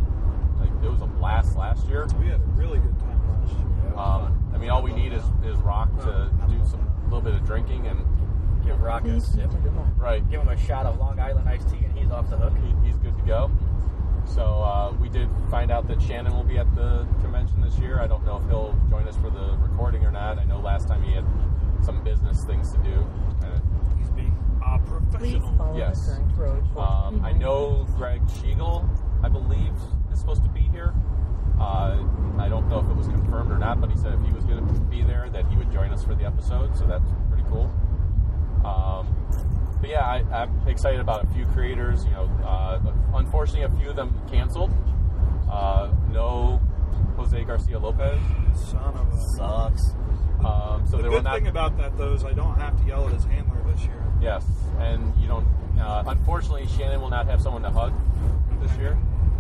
Like 0.60 0.70
it 0.84 0.90
was 0.90 1.02
a 1.02 1.08
blast 1.08 1.58
last 1.58 1.86
year. 1.88 2.08
We 2.20 2.28
had 2.28 2.40
a 2.40 2.44
really 2.56 2.80
good 2.80 2.98
time 3.00 3.42
last 3.42 3.52
year. 3.54 3.98
Um, 3.98 4.52
I 4.54 4.58
mean, 4.58 4.70
all 4.70 4.82
we 4.82 4.94
need 4.94 5.12
is, 5.12 5.24
is 5.44 5.58
Rock 5.58 5.90
to 6.04 6.32
do 6.48 6.60
some 6.66 6.80
a 7.02 7.04
little 7.06 7.22
bit 7.22 7.34
of 7.34 7.46
drinking 7.46 7.86
and 7.88 8.00
Give 8.66 8.80
Rock 8.80 9.04
a 9.04 9.20
sip. 9.20 9.52
to 9.52 9.58
the 9.58 9.72
left. 9.72 9.98
right. 9.98 10.28
Give 10.32 10.40
him 10.40 10.48
a 10.48 10.56
shot 10.58 10.86
of 10.86 10.98
Long 10.98 11.20
Island 11.20 11.50
iced 11.50 11.68
tea, 11.70 11.84
and 11.84 11.98
he's 11.98 12.10
off 12.12 12.30
the 12.30 12.38
hook. 12.38 12.54
he, 12.64 12.88
he's 12.88 12.98
good 13.00 13.18
to 13.18 13.24
go. 13.24 13.52
So 14.34 14.42
uh, 14.64 14.94
we 15.00 15.10
did 15.10 15.30
find 15.52 15.70
out 15.72 15.88
that 15.88 16.02
Shannon 16.02 16.34
will 16.34 16.44
be 16.44 16.58
at 16.58 16.74
the 16.76 17.06
convention 17.22 17.62
this 17.62 17.78
year. 17.78 18.00
I 18.00 18.08
don't 18.08 18.26
know 18.26 18.38
if 18.38 18.46
he'll 18.50 18.76
join 18.90 19.08
us 19.08 19.16
for 19.18 19.30
the 19.30 19.56
recording 19.62 20.04
or 20.06 20.12
not. 20.12 20.40
I 20.40 20.44
know 20.46 20.60
last 20.60 20.88
time 20.88 21.04
he 21.04 21.14
had 21.14 21.26
some 21.84 22.04
business 22.04 22.44
things 22.44 22.72
to 22.72 22.78
do. 22.80 23.06
And, 23.44 23.62
He's 24.00 24.10
being 24.10 24.36
uh, 24.66 24.80
professional. 24.80 25.76
Yes. 25.78 26.08
the 26.08 26.14
current 26.16 26.38
road. 26.38 26.64
for 26.74 26.82
um, 26.82 27.24
I 27.24 27.34
P90. 27.34 27.40
know 27.40 27.88
Greg 27.96 28.22
Schigiel, 28.26 28.90
I 29.24 29.30
believe, 29.30 29.74
is 30.12 30.20
supposed 30.20 30.42
to 30.44 30.50
be 30.50 30.62
here. 30.62 30.94
Uh, 31.60 32.04
I 32.40 32.50
don't 32.50 32.68
know 32.70 32.80
if 32.80 32.90
it 32.90 32.96
was 32.96 33.08
confirmed 33.08 33.52
or 33.52 33.60
not, 33.60 33.80
but 33.80 33.92
he 33.92 33.98
said 33.98 34.14
if 34.14 34.26
he 34.26 34.34
was 34.34 34.46
going 34.46 34.66
to 34.66 34.74
be 34.90 35.04
there, 35.04 35.30
that 35.32 35.46
he 35.46 35.56
would 35.56 35.72
join 35.72 35.92
us 35.92 36.04
for 36.04 36.16
the 36.16 36.26
episode. 36.26 36.76
So 36.76 36.88
that's 36.88 37.08
pretty 37.30 37.44
cool. 37.50 37.72
Um, 38.66 39.16
but 39.84 39.90
yeah, 39.90 40.06
I, 40.06 40.44
I'm 40.44 40.66
excited 40.66 41.02
about 41.02 41.26
a 41.26 41.28
few 41.34 41.46
creators. 41.48 42.06
You 42.06 42.12
know, 42.12 42.30
uh, 42.46 42.80
unfortunately, 43.16 43.64
a 43.64 43.70
few 43.82 43.90
of 43.90 43.98
them 43.98 44.16
canceled. 44.32 44.72
Uh, 45.52 45.92
no 46.10 46.62
Jose 47.18 47.44
Garcia 47.44 47.80
Lopez. 47.80 48.18
Son 48.56 48.96
of 48.96 49.14
a. 49.14 49.22
Sucks. 49.36 49.92
Um, 50.40 50.88
so 50.90 50.96
the 50.96 51.04
there 51.04 51.12
good 51.12 51.12
were 51.12 51.22
not. 51.22 51.36
thing 51.36 51.48
about 51.48 51.78
that, 51.80 51.98
though, 51.98 52.14
is 52.14 52.24
I 52.24 52.32
don't 52.32 52.58
have 52.58 52.80
to 52.80 52.88
yell 52.88 53.06
at 53.08 53.14
his 53.14 53.26
handler 53.26 53.62
this 53.74 53.84
year. 53.84 54.02
yes, 54.22 54.46
and 54.80 55.14
you 55.20 55.28
don't. 55.28 55.46
Uh, 55.78 56.06
unfortunately, 56.08 56.66
Shannon 56.78 57.02
will 57.02 57.10
not 57.10 57.26
have 57.28 57.42
someone 57.42 57.64
to 57.64 57.70
hug 57.70 57.94
this 58.62 58.72
year. 58.78 58.98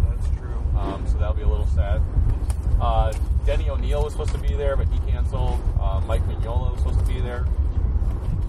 That's 0.09 0.27
true. 0.37 0.61
Um, 0.77 1.05
so 1.07 1.19
that'll 1.19 1.35
be 1.35 1.43
a 1.43 1.47
little 1.47 1.67
sad. 1.67 2.01
Uh, 2.81 3.13
Denny 3.45 3.69
O'Neil 3.69 4.03
was 4.03 4.11
supposed 4.11 4.33
to 4.33 4.39
be 4.39 4.55
there, 4.55 4.75
but 4.75 4.89
he 4.89 4.99
canceled. 5.09 5.61
Uh, 5.79 6.01
Mike 6.05 6.23
Mignola 6.27 6.71
was 6.71 6.79
supposed 6.79 6.99
to 6.99 7.05
be 7.05 7.21
there. 7.21 7.45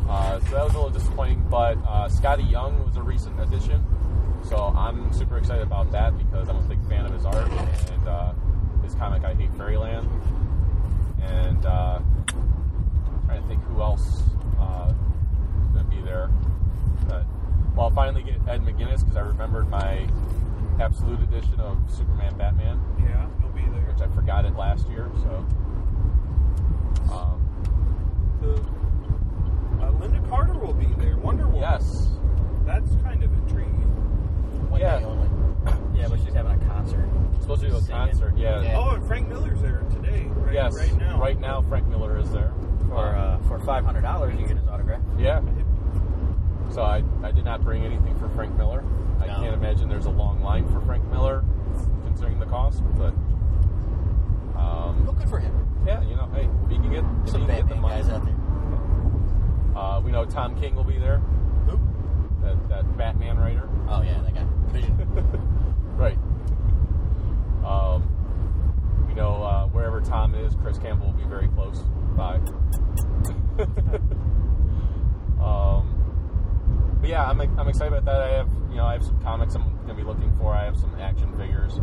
Uh, 0.08 0.38
so 0.40 0.50
that 0.50 0.64
was 0.64 0.74
a 0.74 0.76
little 0.76 0.90
disappointing, 0.90 1.44
but 1.50 1.78
uh, 1.86 2.08
Skottie 2.08 2.48
Young 2.50 2.84
was 2.84 2.96
a 2.96 3.02
recent 3.02 3.38
addition. 3.40 3.84
So 4.48 4.74
I'm 4.76 5.12
super 5.12 5.38
excited 5.38 5.62
about 5.62 5.90
that 5.92 6.16
because 6.18 6.48
I'm 6.48 6.56
a 6.56 6.68
big 6.68 6.86
fan 6.88 7.06
of 7.06 7.12
his 7.14 7.24
art 7.24 7.48
and 7.50 8.08
uh, 8.08 8.32
his 8.82 8.94
comic 8.94 9.24
I 9.24 9.32
Hate 9.34 9.52
Fairyland. 9.54 10.08
And 11.22 11.64
uh, 11.64 12.00
trying 13.26 13.40
to 13.42 13.48
think 13.48 13.62
who 13.64 13.80
else 13.80 14.22
uh, 14.60 14.92
is 15.62 15.68
going 15.72 15.84
to 15.86 15.90
be 15.90 16.02
there. 16.02 16.28
But, 17.08 17.24
well, 17.74 17.86
I'll 17.86 17.90
finally 17.94 18.22
get 18.22 18.34
Ed 18.46 18.60
McGuinness 18.62 19.00
because 19.00 19.16
I 19.16 19.20
remembered 19.20 19.70
my 19.70 20.06
Absolute 20.78 21.20
Edition 21.22 21.58
of 21.60 21.78
Superman 21.90 22.36
Batman 22.36 22.80
Yeah, 23.00 23.26
he'll 23.40 23.48
be 23.50 23.62
there. 23.62 23.86
which 23.90 24.00
I 24.02 24.14
forgot 24.14 24.44
it 24.44 24.54
last 24.56 24.86
year. 24.90 25.10
So, 25.22 25.46
um, 27.10 27.40
The, 28.42 28.60
uh, 29.80 29.90
Lynda 29.92 30.28
Carter 30.28 30.54
will 30.58 30.72
be 30.74 30.86
there. 31.02 31.16
Wonder 31.16 31.44
Woman. 31.46 31.60
yes, 31.60 32.08
That's 32.66 32.90
kind 33.02 33.22
of 33.22 33.32
intriguing. 33.32 33.72
One 34.70 34.80
Yeah. 34.80 34.98
day 35.00 35.04
only. 35.04 35.28
Yeah, 35.98 36.08
but 36.08 36.18
she's 36.24 36.34
having 36.34 36.52
a 36.60 36.64
concert. 36.66 37.08
supposed 37.40 37.62
to 37.62 37.68
do 37.70 37.76
a 37.76 37.80
Singing. 37.80 38.06
concert. 38.08 38.36
Yeah. 38.36 38.60
Yeah. 38.62 38.76
Oh, 38.78 38.90
and 38.96 39.06
Frank 39.06 39.28
Miller's 39.28 39.60
there 39.62 39.82
today. 39.90 40.26
Right, 40.34 40.54
Yes. 40.54 40.76
Right 40.76 40.96
now. 40.98 41.20
Right 41.20 41.40
now, 41.40 41.62
Frank 41.62 41.86
Miller 41.88 42.18
is 42.18 42.30
there. 42.32 42.52
For 42.88 43.06
uh, 43.16 43.38
for 43.48 43.58
five 43.60 43.84
hundred 43.84 44.02
dollars, 44.02 44.38
you 44.38 44.46
get 44.46 44.56
his 44.58 44.66
autograph. 44.68 45.00
Yeah. 45.18 45.40
So 46.70 46.82
I, 46.82 47.02
I 47.22 47.30
did 47.30 47.44
not 47.44 47.62
bring 47.62 47.84
anything 47.84 48.18
for 48.18 48.28
Frank 48.30 48.56
Miller. 48.56 48.84
I 49.20 49.26
No. 49.26 49.34
can't 49.36 49.54
imagine 49.54 49.88
there's 49.88 50.06
a 50.06 50.10
long 50.10 50.42
line 50.42 50.68
for 50.68 50.80
Frank 50.80 51.04
Miller, 51.10 51.44
considering 52.04 52.38
the 52.40 52.46
cost. 52.46 52.82
But 52.98 53.14
Well, 54.54 54.84
um, 54.88 55.14
good 55.18 55.28
for 55.28 55.38
him. 55.38 55.52
yeah, 55.86 56.02
you 56.02 56.16
know, 56.16 56.28
hey, 56.34 56.48
if 56.66 56.72
you 56.72 56.78
can 56.78 56.90
get, 56.90 57.04
if 57.24 57.30
Some 57.30 57.42
you 57.42 57.46
can 57.46 57.56
get 57.56 57.68
the 57.68 57.74
Batman 57.74 57.80
money. 57.80 57.94
guys 58.02 58.08
out 58.10 58.24
there. 58.24 58.34
Uh, 59.74 60.00
we 60.04 60.12
know 60.12 60.24
Tom 60.24 60.58
King 60.60 60.74
will 60.74 60.84
be 60.84 60.98
there. 60.98 61.18
Who? 61.68 61.78
That, 62.42 62.68
that 62.68 62.96
Batman 62.96 63.38
writer. 63.38 63.68
Oh 63.88 64.02
yeah, 64.02 64.20
that 64.22 64.34
guy. 64.34 64.46
Vision. 64.72 65.50
Right. 65.94 66.18
Um, 67.64 68.02
we 69.06 69.14
know 69.14 69.40
uh, 69.44 69.68
wherever 69.68 70.00
Tom 70.00 70.34
is, 70.34 70.56
Chris 70.56 70.76
Campbell 70.76 71.06
will 71.06 71.12
be 71.12 71.22
very 71.22 71.46
close 71.46 71.84
by. 72.16 72.34
um, 75.40 76.98
but 77.00 77.08
yeah, 77.08 77.24
I'm, 77.24 77.40
I'm 77.40 77.68
excited 77.68 77.92
about 77.92 78.04
that. 78.06 78.22
I 78.22 78.32
have 78.32 78.48
you 78.70 78.76
know 78.76 78.86
I 78.86 78.94
have 78.94 79.04
some 79.04 79.22
comics 79.22 79.54
I'm 79.54 79.72
going 79.76 79.86
to 79.88 79.94
be 79.94 80.02
looking 80.02 80.36
for. 80.36 80.52
I 80.52 80.64
have 80.64 80.76
some 80.76 80.92
action 80.96 81.32
figures. 81.38 81.74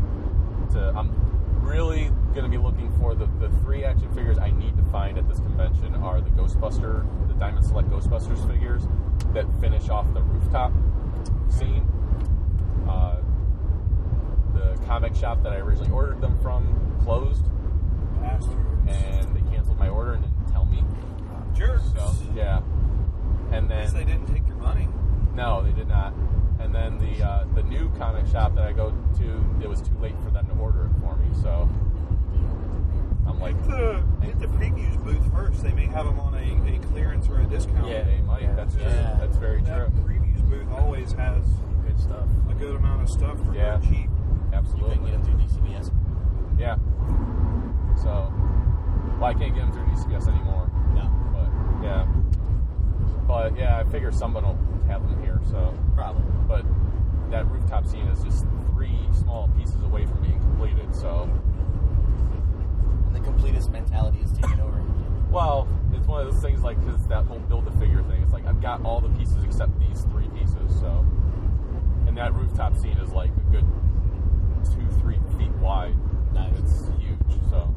To 0.73 0.93
I'm 0.95 1.15
really 1.61 2.11
going 2.33 2.43
to 2.43 2.49
be 2.49 2.57
looking 2.57 2.91
for 2.99 3.15
the, 3.15 3.27
the 3.39 3.49
three 3.59 3.85
action 3.85 4.13
figures 4.13 4.37
I 4.37 4.51
need 4.51 4.75
to 4.75 4.83
find 4.91 5.17
at 5.17 5.27
this 5.29 5.39
convention 5.39 5.95
are 5.95 6.19
the 6.21 6.29
Ghostbuster, 6.31 7.07
Diamond 7.41 7.65
Select 7.65 7.89
Ghostbusters 7.89 8.47
figures 8.47 8.83
that 9.33 9.45
finish 9.59 9.89
off 9.89 10.05
the 10.13 10.21
rooftop 10.21 10.71
scene. 11.49 11.87
Uh, 12.87 13.17
the 14.53 14.77
comic 14.85 15.15
shop 15.15 15.41
that 15.41 15.51
I 15.51 15.55
originally 15.55 15.89
ordered 15.89 16.21
them 16.21 16.37
from 16.39 16.67
closed, 17.03 17.43
Bastards. 18.21 18.55
and 18.87 19.35
they 19.35 19.41
canceled 19.51 19.79
my 19.79 19.89
order 19.89 20.13
and 20.13 20.23
didn't 20.23 20.51
tell 20.51 20.65
me. 20.65 20.83
Jerks. 21.55 21.81
So 21.95 22.13
yeah, 22.35 22.61
and 23.51 23.67
Guess 23.69 23.93
they 23.93 24.03
didn't 24.03 24.27
take 24.27 24.47
your 24.47 24.57
money. 24.57 24.87
no, 25.33 25.63
they 25.63 25.71
did 25.71 25.87
not. 25.87 26.13
And 26.59 26.75
then 26.75 26.99
the 26.99 27.25
uh, 27.27 27.45
the 27.55 27.63
new 27.63 27.89
comic 27.97 28.27
shop 28.27 28.53
that 28.53 28.65
I 28.65 28.71
go 28.71 28.91
to, 29.17 29.45
it 29.63 29.67
was 29.67 29.81
too 29.81 29.97
late 29.99 30.13
for 30.23 30.29
them 30.29 30.45
to 30.45 30.53
order 30.61 30.85
it 30.85 30.91
for 31.01 31.15
me. 31.15 31.27
So 31.41 31.67
like, 33.41 33.55
Hit 33.55 33.67
the, 33.69 34.03
hit 34.25 34.39
the 34.39 34.47
previews 34.47 35.03
booth 35.03 35.31
first. 35.33 35.63
They 35.63 35.73
may 35.73 35.85
have 35.87 36.05
them 36.05 36.19
on 36.19 36.33
a, 36.35 36.75
a 36.75 36.79
clearance 36.91 37.27
or 37.27 37.39
a 37.41 37.45
discount. 37.45 37.87
yeah, 37.87 38.03
they 38.03 38.21
might. 38.21 38.55
That's 38.55 38.73
true. 38.75 38.83
Yeah. 38.83 39.17
That's 39.19 39.37
very 39.37 39.61
That 39.63 39.75
true. 39.93 40.03
previews 40.05 40.41
booth 40.49 40.67
always 40.77 41.11
has 41.13 41.43
Good 41.85 41.99
stuff. 41.99 42.25
a 42.49 42.53
good 42.53 42.75
amount 42.75 43.01
of 43.03 43.09
stuff 43.09 43.37
for 43.45 43.53
Yeah. 43.55 43.77
dirt 43.77 43.83
cheap. 43.83 44.09
You 44.09 44.49
Absolutely. 44.53 44.95
can 44.95 45.05
get 45.05 45.11
them 45.13 45.23
through 45.23 45.37
DCBS. 45.37 45.91
Yeah. 46.59 46.75
So, 48.01 48.31
well, 49.19 49.25
I 49.29 49.33
can't 49.33 49.53
get 49.53 49.61
them 49.61 49.71
through 49.71 49.85
DCBS 49.87 50.27
anymore. 50.27 50.69
No, 50.95 51.09
But 51.33 51.83
yeah. 51.83 52.07
But 53.27 53.57
yeah, 53.57 53.77
I 53.79 53.83
figure 53.85 54.11
someone 54.11 54.43
will 54.43 54.57
have 54.87 55.07
them 55.07 55.21
here. 55.23 55.39
So, 55.49 55.73
probably. 55.95 56.23
but 56.47 56.65
that 57.31 57.49
rooftop 57.49 57.85
scene 57.85 58.07
is 58.07 58.23
just 58.23 58.45
three 58.73 58.97
small 59.13 59.47
pieces 59.57 59.81
away 59.83 60.05
from 60.05 60.21
being 60.21 60.39
completed. 60.39 60.93
So, 60.95 61.29
And 61.31 61.50
the 63.13 63.19
completist 63.19 63.69
mentality 63.71 64.19
is 64.23 64.31
taking 64.33 64.59
over. 64.59 64.81
well, 65.29 65.67
it's 65.93 66.07
one 66.07 66.25
of 66.25 66.33
those 66.33 66.41
things 66.41 66.61
like 66.61 66.79
because 66.83 67.05
that 67.07 67.25
whole 67.25 67.39
build 67.39 67.67
a 67.67 67.71
figure 67.79 68.01
thing. 68.03 68.21
It's 68.23 68.33
like 68.33 68.45
I've 68.45 68.61
got 68.61 68.83
all 68.83 69.01
the 69.01 69.09
pieces 69.17 69.43
except 69.43 69.77
these 69.79 70.03
three 70.11 70.29
pieces. 70.29 70.79
So, 70.79 71.05
and 72.07 72.17
that 72.17 72.33
rooftop 72.33 72.75
scene 72.77 72.97
is 72.97 73.11
like 73.11 73.29
a 73.31 73.51
good 73.51 73.65
two, 74.73 74.87
three 74.99 75.19
feet 75.37 75.51
wide. 75.57 75.95
Nice. 76.33 76.57
It's 76.59 76.87
huge. 76.99 77.49
So, 77.49 77.73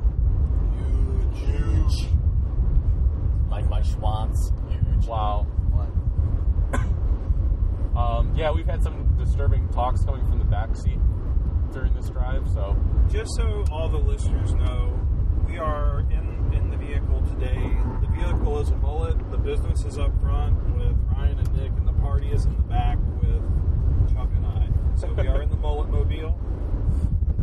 Huge. 1.35 1.37
Huge. 1.37 2.09
Like 3.51 3.69
my 3.69 3.81
Schwantz. 3.83 4.39
Huge. 4.71 5.07
wow. 5.07 5.47
What? 5.71 6.81
Um, 7.97 8.35
yeah, 8.35 8.51
we've 8.51 8.67
had 8.67 8.83
some 8.83 9.17
disturbing 9.17 9.69
talks 9.69 10.05
coming 10.05 10.27
from 10.27 10.41
the 10.41 10.45
back 10.45 10.75
seat 10.75 10.99
during 11.73 11.95
this 11.95 12.11
drive. 12.11 12.45
So, 12.53 12.77
Just 13.09 13.31
so 13.37 13.65
all 13.71 13.89
the 13.89 13.99
listeners 13.99 14.53
know, 14.55 14.99
we 15.47 15.59
are 15.59 16.01
in, 16.11 16.53
in 16.55 16.71
the 16.71 16.77
vehicle 16.77 17.23
today. 17.29 17.61
The 18.01 18.09
vehicle 18.09 18.59
is 18.61 18.71
a 18.71 18.77
mullet. 18.77 19.19
The 19.31 19.39
business 19.39 19.85
is 19.85 19.99
up 19.99 20.19
front 20.21 20.55
with 20.77 20.97
Ryan 21.17 21.39
and 21.39 21.57
Nick, 21.57 21.73
and 21.73 21.87
the 21.87 21.93
party 21.95 22.31
is 22.31 22.45
in 22.45 22.57
the 22.57 22.63
back 22.63 22.99
with 23.21 23.43
Chuck 24.15 24.29
and 24.37 24.47
I. 24.47 24.69
So 24.97 25.13
we 25.13 25.27
are 25.27 25.43
in 25.43 25.51
the 25.51 25.57
mullet 25.57 25.89
mobile. 25.91 26.39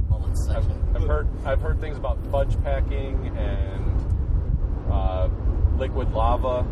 Mullet 0.10 0.38
I've. 0.50 0.96
I've 0.96 1.08
heard 1.08 1.27
I've 1.46 1.62
heard 1.62 1.79
things 1.79 1.98
about 1.98 2.17
fudge 2.31 2.62
packing 2.63 3.36
and 3.38 4.91
uh, 4.91 5.29
liquid 5.77 6.12
lava. 6.13 6.65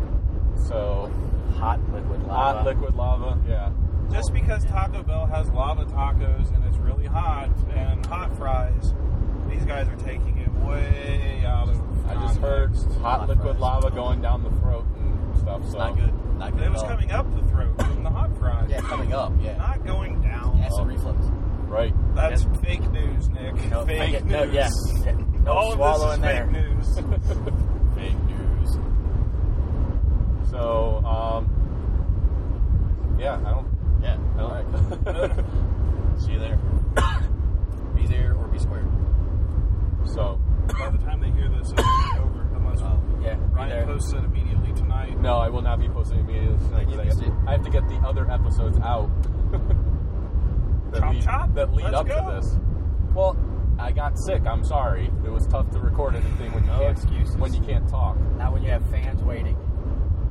So 0.68 1.10
Hot 1.58 1.80
liquid 1.92 2.22
lava. 2.26 2.32
hot 2.58 2.64
liquid 2.66 2.94
lava. 2.94 3.38
Yeah. 3.48 3.70
Just 4.10 4.32
because 4.32 4.64
Taco 4.64 5.02
Bell 5.02 5.26
has 5.26 5.48
lava 5.50 5.84
tacos 5.84 6.52
and 6.54 6.64
it's 6.64 6.76
really 6.78 7.06
hot 7.06 7.50
and 7.74 8.04
hot 8.06 8.34
fries, 8.36 8.92
these 9.48 9.64
guys 9.64 9.86
are 9.88 9.96
taking 9.96 10.38
it 10.38 10.39
way 10.66 11.42
out 11.46 11.68
of. 11.68 12.06
I 12.08 12.14
just 12.26 12.38
heard 12.40 12.74
hot 13.00 13.20
Hot 13.20 13.28
liquid 13.28 13.44
fries. 13.56 13.60
lava 13.60 13.90
going 13.90 14.20
down 14.22 14.42
the 14.42 14.50
throat 14.60 14.84
and 14.96 15.38
stuff. 15.38 15.68
So 15.70 15.78
not 15.78 15.96
good. 15.96 16.12
Not 16.38 16.52
good 16.56 16.62
It 16.66 16.70
was 16.72 16.82
coming 16.82 17.10
up 17.12 17.26
the 17.34 17.42
throat 17.50 17.76
from 17.78 18.02
the 18.02 18.10
hot 18.10 18.36
fries. 18.38 18.68
Yeah, 18.70 18.80
coming 18.80 19.12
up. 19.12 19.32
Yeah. 19.42 19.56
Not 19.56 19.84
going 19.86 20.20
down. 20.22 20.60
Acid 20.60 20.86
reflux. 20.86 21.18
Right. 21.68 21.94
That's 22.16 22.44
fake 22.62 22.90
news, 22.90 23.28
Nick. 23.28 23.54
No, 23.70 23.84
fake 23.86 24.12
yeah, 24.12 24.20
news. 24.20 24.30
no, 24.32 24.42
yeah, 24.44 24.68
yeah. 25.04 25.12
No 25.44 25.52
All 25.52 25.68
of 25.72 25.76
swallowing 25.76 26.20
this 26.20 26.30
is 26.88 26.94
there. 26.96 27.06
fake 27.06 27.22
news. 27.22 27.54
Fake 27.94 28.22
news. 28.24 28.78
So 30.50 30.96
um, 31.04 31.46
yeah, 33.20 33.36
I 33.44 33.50
don't. 33.50 33.68
Yeah. 34.02 34.16
I 34.36 34.62
don't 34.62 36.20
See 36.20 36.32
you 36.32 36.38
there. 36.40 36.56
be 37.94 38.06
there 38.06 38.34
or 38.34 38.48
be 38.48 38.58
square. 38.58 38.84
so 40.06 40.40
By 40.78 40.90
the 40.90 40.98
time 40.98 41.20
they 41.20 41.30
hear 41.30 41.48
this, 41.48 41.72
it'll 41.72 41.84
be 41.84 42.18
over. 42.20 42.46
Unless 42.56 42.82
Oh, 42.82 43.00
Yeah, 43.22 43.36
Ryan 43.52 43.68
there. 43.70 43.86
posts 43.86 44.12
it 44.12 44.24
immediately 44.24 44.72
tonight. 44.72 45.20
no, 45.20 45.36
I 45.38 45.48
will 45.48 45.62
not 45.62 45.80
be 45.80 45.88
posting 45.88 46.20
immediately 46.20 46.58
tonight. 46.68 46.84
'cause 46.86 46.94
You 46.94 47.00
I, 47.00 47.04
have, 47.06 47.22
it. 47.22 47.32
I 47.48 47.52
have 47.52 47.62
to 47.64 47.70
get 47.70 47.88
the 47.88 47.96
other 48.06 48.30
episodes 48.30 48.78
out. 48.78 49.08
that 50.92 51.00
Chop, 51.00 51.12
lead, 51.14 51.22
chop. 51.22 51.54
that 51.54 51.72
lead 51.74 51.84
Let's 51.84 51.96
up 51.96 52.06
go. 52.08 52.30
to 52.30 52.40
this. 52.40 52.58
Well, 53.14 53.36
I 53.78 53.92
got 53.92 54.18
sick. 54.18 54.46
I'm 54.46 54.64
sorry. 54.64 55.10
It 55.24 55.30
was 55.30 55.46
tough 55.46 55.70
to 55.70 55.80
record 55.80 56.14
anything 56.16 56.52
when 56.52 56.64
you 56.64 56.70
No 56.70 56.78
can't 56.80 56.92
excuses. 56.98 57.36
when 57.36 57.54
you 57.54 57.60
can't 57.60 57.88
talk. 57.88 58.18
Not 58.36 58.52
when 58.52 58.62
you 58.62 58.70
have 58.70 58.84
fans 58.90 59.22
waiting. 59.22 59.56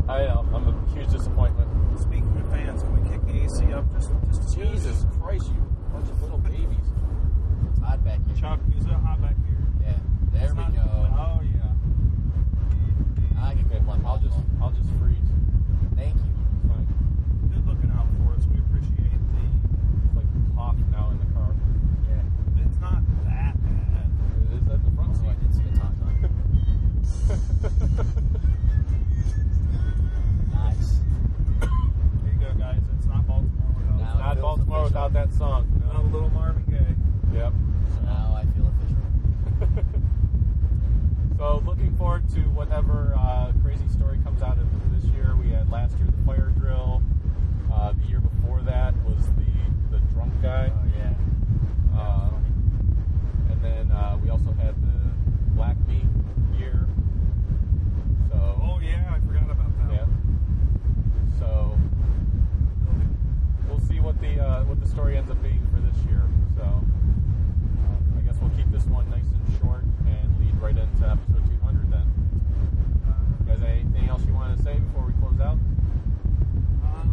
I 0.07 0.25
know. 0.25 0.45
I'm 0.53 0.67
a 0.67 0.89
huge 0.93 1.09
disappointment. 1.09 1.67
Speaking 1.99 2.35
of 2.41 2.49
fans, 2.51 2.81
can 2.83 3.01
we 3.03 3.09
kick 3.09 3.21
the 3.25 3.43
AC 3.43 3.73
up 3.73 3.91
just 3.93 4.11
just? 4.27 4.55
Jesus 4.57 5.05
Christ, 5.21 5.51
you 5.51 5.61
bunch 5.91 6.09
of 6.09 6.21
little 6.21 6.37
babies. 6.39 6.93
It's 7.69 7.79
hot 7.79 8.03
back 8.03 8.19
here. 8.25 8.35
Chuck, 8.35 8.59
is 8.77 8.85
it 8.85 8.91
hot 8.91 9.21
back 9.21 9.35
here? 9.35 9.37
Yeah. 9.37 9.38
There 10.39 10.53
we 10.55 10.63
go. 10.75 10.81
Oh 11.19 11.41
yeah. 11.43 11.71
I 13.43 13.53
can 13.55 13.65
Okay, 13.65 13.79
put 13.85 14.05
I'll 14.05 14.17
just 14.19 14.37
I'll 14.61 14.71
just 14.71 14.89
freeze. 14.99 15.17
Thank 15.95 16.15
you. 16.15 16.21
It's 16.55 16.67
fine. 16.67 16.87
Good 17.53 17.67
looking 17.67 17.91
out 17.91 18.07
for 18.23 18.33
us. 18.35 18.45
We 18.47 18.59
appreciate 18.59 19.11
the. 19.11 19.43
It's 20.05 20.15
like 20.15 20.29
hot 20.55 20.75
now 20.91 21.11
in 21.11 21.19
the 21.19 21.25
car. 21.35 21.51
Yeah. 22.07 22.63
It's 22.65 22.79
not 22.79 23.01
that 23.25 23.53
bad. 23.63 24.07
It 24.51 24.55
is 24.61 24.67
at 24.67 24.79
the 24.83 24.91
front 24.91 25.11
Oh, 25.11 25.27
I 25.27 25.33
seat. 25.33 25.39
did 25.41 25.51
see 25.55 25.67
a 25.67 25.77
talk 25.77 25.93
Nice. 30.53 30.99
There 31.59 32.33
you 32.33 32.39
go, 32.39 32.53
guys. 32.57 32.81
It's 32.97 33.05
not 33.07 33.27
Baltimore 33.27 33.73
without. 33.77 33.99
Now- 33.99 34.17
Not 34.19 34.33
feels 34.35 34.41
Baltimore 34.41 34.77
official. 34.79 34.83
without 34.85 35.13
that 35.13 35.33
song. 35.33 35.67
Not 35.85 35.95
a 35.95 36.03
No. 36.03 36.03
little 36.13 36.29
Marvin 36.31 36.63
Gaye. 36.69 36.95
Yep. 37.37 37.53
So 37.95 38.01
now 38.05 38.35
I 38.35 38.45
feel 38.55 38.67
official. 38.67 38.97
So 41.37 41.63
looking 41.65 41.95
forward 41.95 42.27
to 42.33 42.39
whatever 42.51 43.13
uh, 43.17 43.51
crazy 43.63 43.87
story 43.87 44.17
comes 44.25 44.41
out 44.41 44.57
of 44.57 44.67
this 44.93 45.05
year. 45.11 45.35
We 45.41 45.49
had 45.51 45.69
last 45.71 45.97
year 45.97 46.07
the 46.07 46.25
fire 46.25 46.51
drill. 46.59 47.01
Uh, 47.71 47.93
the 47.93 48.03
year 48.09 48.19
before 48.19 48.61
that 48.63 48.93
was 49.05 49.25
the 49.37 49.45
the 49.91 49.99
drunk 50.13 50.33
guy. 50.41 50.69
Oh 50.73 50.87
yeah. 50.97 51.13
Uh, 51.97 52.31
and 53.51 53.61
then 53.63 53.89
uh, 53.91 54.17
we 54.21 54.29
also 54.29 54.51
had 54.51 54.75
the 54.81 55.11
black 55.55 55.77
meat 55.87 56.03
year. 56.57 56.85
So 58.29 58.35
Oh 58.61 58.79
yeah, 58.83 59.13
I 59.15 59.19
forgot 59.25 59.49
about 59.49 59.77
that. 59.87 59.93
yeah. 59.93 60.05
So 61.39 61.77
we'll 63.69 63.79
see 63.79 64.01
what 64.01 64.19
the 64.19 64.39
uh, 64.45 64.63
what 64.65 64.81
the 64.81 64.87
story 64.87 65.15
ends 65.17 65.31
up 65.31 65.41
being 65.41 65.65
for 65.73 65.79
this 65.79 65.95
year. 66.05 66.23
So 66.57 66.63
um, 66.63 68.13
I 68.17 68.21
guess 68.27 68.35
we'll 68.41 68.51
keep 68.57 68.69
this 68.71 68.83
one 68.87 69.09
nice 69.09 69.23
and 69.23 69.59
short 69.61 69.83
and 70.05 70.39
lead 70.39 70.55
right 70.61 70.75
into 70.77 71.07
episode 71.07 71.45
200 71.47 71.91
then. 71.91 72.07
Uh, 73.07 73.13
You 73.39 73.45
guys, 73.55 73.63
anything 73.63 74.09
else 74.09 74.25
you 74.25 74.33
want 74.33 74.57
to 74.57 74.63
say 74.63 74.79
before 74.79 75.05
we 75.05 75.13
close 75.21 75.39
out? 75.39 75.57
um, 76.83 77.09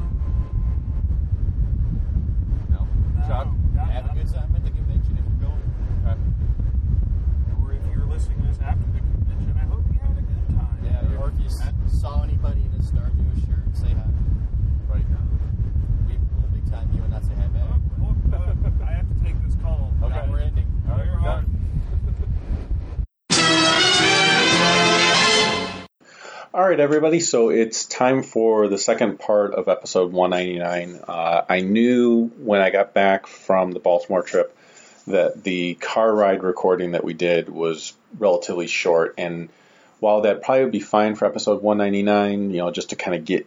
No. 2.71 2.81
no, 2.81 3.27
Chuck? 3.29 3.47
got 3.75 3.87
Have 3.91 4.05
a 4.05 4.09
nothing. 4.09 4.25
good 4.25 4.35
time 4.35 4.51
at 4.57 4.65
the 4.65 4.71
convention 4.71 5.15
if 5.19 5.25
you're 5.31 5.49
going. 5.51 5.63
Okay. 6.03 6.19
Or 7.63 7.73
if 7.73 7.83
you're 7.95 8.07
listening 8.07 8.41
to 8.43 8.47
this 8.49 8.59
after 8.61 8.87
the 8.93 8.99
convention, 8.99 9.55
I 9.55 9.65
hope 9.71 9.85
you 9.93 10.01
had 10.03 10.19
a 10.19 10.23
good 10.27 10.47
time. 10.57 10.79
Yeah, 10.83 11.21
or 11.23 11.29
if 11.31 11.38
you 11.38 11.47
s- 11.47 12.01
saw 12.01 12.23
anybody 12.25 12.63
in 12.67 12.73
a 12.79 12.83
Star 12.83 13.07
Joe 13.15 13.35
shirt, 13.47 13.63
say 13.77 13.93
hi. 13.95 14.11
Right. 14.91 15.07
We 16.09 16.15
will 16.19 16.49
big 16.51 16.67
time 16.71 16.91
you 16.95 17.03
and 17.03 17.13
not 17.13 17.23
say 17.25 17.35
hi 17.38 17.47
back. 17.55 17.69
Oh, 18.03 18.15
oh, 18.33 18.37
uh, 18.37 18.85
I 18.85 18.93
have 18.99 19.07
to 19.09 19.15
take 19.25 19.38
this 19.45 19.55
call. 19.63 19.93
Okay. 20.03 20.15
Now 20.15 20.31
we're 20.33 20.41
ending. 20.41 20.67
All 20.91 20.97
right, 20.99 21.07
we're 21.07 21.21
We're 21.21 21.23
done. 21.23 21.47
All 26.66 26.70
right, 26.70 26.81
everybody. 26.81 27.20
So 27.20 27.50
it's 27.50 27.85
time 27.85 28.24
for 28.24 28.66
the 28.66 28.76
second 28.76 29.20
part 29.20 29.55
of 29.55 29.68
episode 29.68 30.12
199. 30.12 31.00
Uh, 31.07 31.44
I 31.48 31.61
knew 31.61 32.26
when 32.38 32.61
I 32.61 32.70
got 32.70 32.92
back 32.92 33.29
from 33.29 33.70
the 33.70 33.79
Baltimore 33.79 34.22
trip 34.22 34.52
that 35.07 35.44
the 35.44 35.74
car 35.74 36.12
ride 36.12 36.42
recording 36.42 36.90
that 36.90 37.05
we 37.05 37.14
did 37.14 37.48
was 37.48 37.92
relatively 38.18 38.66
short. 38.66 39.14
And 39.16 39.48
while 40.00 40.22
that 40.22 40.42
probably 40.42 40.64
would 40.64 40.72
be 40.72 40.81
fine 40.81 41.14
for 41.14 41.26
episode 41.26 41.62
199, 41.62 42.50
you 42.50 42.57
know, 42.57 42.72
just 42.72 42.90
to 42.90 42.96
kind 42.96 43.16
of 43.16 43.24
get, 43.24 43.46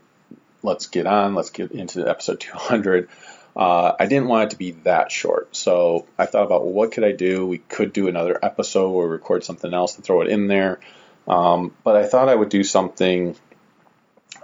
let's 0.64 0.88
get 0.88 1.06
on, 1.06 1.36
let's 1.36 1.50
get 1.50 1.74
into 1.74 2.10
episode 2.10 2.40
200. 2.40 3.10
Uh, 3.54 3.96
I 4.00 4.06
didn't 4.06 4.30
want 4.30 4.46
it 4.46 4.50
to 4.52 4.58
be 4.58 4.72
that 4.86 5.12
short. 5.12 5.54
So 5.58 6.08
I 6.18 6.26
thought 6.26 6.46
about, 6.46 6.64
well, 6.64 6.72
what 6.72 6.94
could 6.94 7.04
I 7.04 7.12
do? 7.12 7.46
We 7.46 7.58
could 7.58 7.92
do 7.92 8.08
another 8.08 8.40
episode 8.42 8.92
or 8.92 9.10
record 9.10 9.44
something 9.44 9.74
else 9.74 9.98
and 9.98 10.06
throw 10.06 10.22
it 10.22 10.30
in 10.30 10.48
there. 10.48 10.80
Um, 11.30 11.76
but 11.84 11.96
I 11.96 12.08
thought 12.08 12.28
I 12.28 12.36
would 12.36 12.50
do 12.50 12.64
something. 12.64 13.36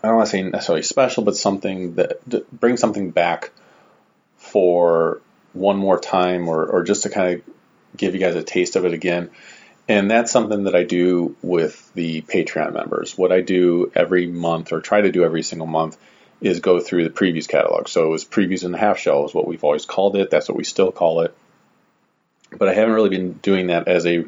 I 0.03 0.07
don't 0.07 0.17
want 0.17 0.27
to 0.27 0.31
say 0.31 0.41
necessarily 0.43 0.83
special, 0.83 1.23
but 1.23 1.35
something 1.35 1.95
that, 1.95 2.21
bring 2.51 2.77
something 2.77 3.09
back 3.09 3.51
for 4.37 5.21
one 5.53 5.77
more 5.77 5.99
time, 5.99 6.47
or, 6.47 6.63
or 6.65 6.83
just 6.83 7.03
to 7.03 7.09
kind 7.09 7.35
of 7.35 7.97
give 7.97 8.13
you 8.13 8.19
guys 8.19 8.35
a 8.35 8.43
taste 8.43 8.75
of 8.75 8.85
it 8.85 8.93
again. 8.93 9.31
And 9.87 10.09
that's 10.09 10.31
something 10.31 10.65
that 10.65 10.75
I 10.75 10.83
do 10.83 11.35
with 11.41 11.91
the 11.93 12.21
Patreon 12.21 12.73
members. 12.73 13.17
What 13.17 13.31
I 13.31 13.41
do 13.41 13.91
every 13.95 14.27
month, 14.27 14.71
or 14.71 14.81
try 14.81 15.01
to 15.01 15.11
do 15.11 15.23
every 15.23 15.43
single 15.43 15.67
month, 15.67 15.97
is 16.41 16.59
go 16.59 16.79
through 16.79 17.03
the 17.03 17.09
previews 17.09 17.47
catalog. 17.47 17.87
So 17.87 18.05
it 18.05 18.09
was 18.09 18.25
previews 18.25 18.63
and 18.63 18.73
the 18.73 18.77
half 18.77 18.99
shell 18.99 19.25
is 19.25 19.33
what 19.33 19.47
we've 19.47 19.63
always 19.63 19.85
called 19.85 20.15
it. 20.15 20.29
That's 20.29 20.49
what 20.49 20.57
we 20.57 20.63
still 20.63 20.91
call 20.91 21.21
it. 21.21 21.35
But 22.51 22.69
I 22.69 22.73
haven't 22.73 22.93
really 22.93 23.09
been 23.09 23.33
doing 23.33 23.67
that 23.67 23.87
as 23.87 24.05
a 24.05 24.25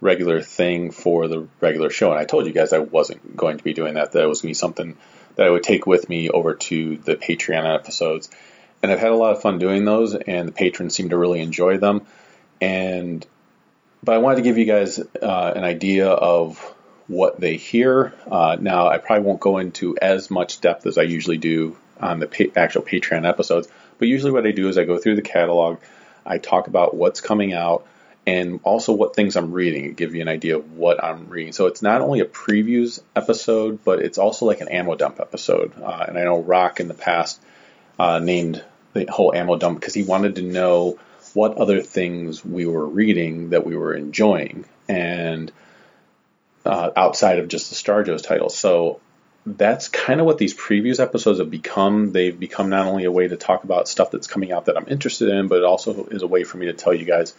regular 0.00 0.40
thing 0.42 0.90
for 0.90 1.28
the 1.28 1.48
regular 1.60 1.90
show. 1.90 2.10
And 2.10 2.20
I 2.20 2.24
told 2.24 2.46
you 2.46 2.52
guys 2.52 2.72
I 2.72 2.78
wasn't 2.78 3.36
going 3.36 3.58
to 3.58 3.64
be 3.64 3.74
doing 3.74 3.94
that. 3.94 4.12
That 4.12 4.22
it 4.22 4.26
was 4.26 4.42
going 4.42 4.48
to 4.48 4.58
be 4.58 4.66
something 4.66 4.96
that 5.36 5.46
I 5.46 5.50
would 5.50 5.62
take 5.62 5.86
with 5.86 6.08
me 6.08 6.30
over 6.30 6.54
to 6.54 6.96
the 6.98 7.16
Patreon 7.16 7.74
episodes. 7.74 8.30
And 8.82 8.92
I've 8.92 9.00
had 9.00 9.10
a 9.10 9.16
lot 9.16 9.34
of 9.34 9.42
fun 9.42 9.58
doing 9.58 9.84
those, 9.84 10.14
and 10.14 10.48
the 10.48 10.52
patrons 10.52 10.94
seem 10.94 11.08
to 11.08 11.16
really 11.16 11.40
enjoy 11.40 11.78
them. 11.78 12.06
And 12.60 13.26
but 14.02 14.14
I 14.14 14.18
wanted 14.18 14.36
to 14.36 14.42
give 14.42 14.58
you 14.58 14.64
guys 14.64 14.98
uh, 14.98 15.52
an 15.56 15.64
idea 15.64 16.08
of 16.08 16.58
what 17.08 17.40
they 17.40 17.56
hear. 17.56 18.14
Uh, 18.30 18.56
now, 18.60 18.88
I 18.88 18.98
probably 18.98 19.26
won't 19.26 19.40
go 19.40 19.58
into 19.58 19.96
as 20.00 20.30
much 20.30 20.60
depth 20.60 20.86
as 20.86 20.98
I 20.98 21.02
usually 21.02 21.38
do 21.38 21.76
on 22.00 22.20
the 22.20 22.28
pa- 22.28 22.60
actual 22.60 22.82
Patreon 22.82 23.28
episodes, 23.28 23.66
but 23.98 24.06
usually 24.06 24.30
what 24.30 24.46
I 24.46 24.52
do 24.52 24.68
is 24.68 24.78
I 24.78 24.84
go 24.84 24.98
through 24.98 25.16
the 25.16 25.22
catalog, 25.22 25.78
I 26.24 26.38
talk 26.38 26.68
about 26.68 26.94
what's 26.94 27.20
coming 27.20 27.54
out, 27.54 27.86
and 28.28 28.60
also 28.62 28.92
what 28.92 29.16
things 29.16 29.36
I'm 29.36 29.52
reading. 29.52 29.94
Give 29.94 30.14
you 30.14 30.20
an 30.20 30.28
idea 30.28 30.58
of 30.58 30.76
what 30.76 31.02
I'm 31.02 31.30
reading. 31.30 31.54
So 31.54 31.66
it's 31.66 31.80
not 31.80 32.02
only 32.02 32.20
a 32.20 32.26
previews 32.26 33.00
episode, 33.16 33.82
but 33.84 34.00
it's 34.00 34.18
also 34.18 34.44
like 34.44 34.60
an 34.60 34.68
ammo 34.68 34.96
dump 34.96 35.18
episode. 35.18 35.72
Uh, 35.80 36.04
and 36.06 36.18
I 36.18 36.24
know 36.24 36.38
Rock 36.38 36.78
in 36.78 36.88
the 36.88 36.94
past 36.94 37.40
uh, 37.98 38.18
named 38.18 38.62
the 38.92 39.06
whole 39.06 39.34
ammo 39.34 39.56
dump 39.56 39.80
because 39.80 39.94
he 39.94 40.02
wanted 40.02 40.34
to 40.36 40.42
know 40.42 40.98
what 41.32 41.56
other 41.56 41.80
things 41.80 42.44
we 42.44 42.66
were 42.66 42.84
reading 42.86 43.50
that 43.50 43.64
we 43.64 43.74
were 43.74 43.94
enjoying, 43.94 44.66
and 44.88 45.50
uh, 46.66 46.90
outside 46.96 47.38
of 47.38 47.48
just 47.48 47.70
the 47.70 47.76
Star 47.76 48.02
Joe's 48.02 48.20
titles. 48.20 48.58
So 48.58 49.00
that's 49.46 49.88
kind 49.88 50.20
of 50.20 50.26
what 50.26 50.36
these 50.36 50.54
previews 50.54 51.00
episodes 51.00 51.38
have 51.38 51.50
become. 51.50 52.12
They've 52.12 52.38
become 52.38 52.68
not 52.68 52.86
only 52.86 53.04
a 53.04 53.12
way 53.12 53.26
to 53.26 53.36
talk 53.38 53.64
about 53.64 53.88
stuff 53.88 54.10
that's 54.10 54.26
coming 54.26 54.52
out 54.52 54.66
that 54.66 54.76
I'm 54.76 54.88
interested 54.88 55.30
in, 55.30 55.48
but 55.48 55.58
it 55.58 55.64
also 55.64 56.04
is 56.06 56.22
a 56.22 56.26
way 56.26 56.44
for 56.44 56.58
me 56.58 56.66
to 56.66 56.74
tell 56.74 56.92
you 56.92 57.06
guys, 57.06 57.34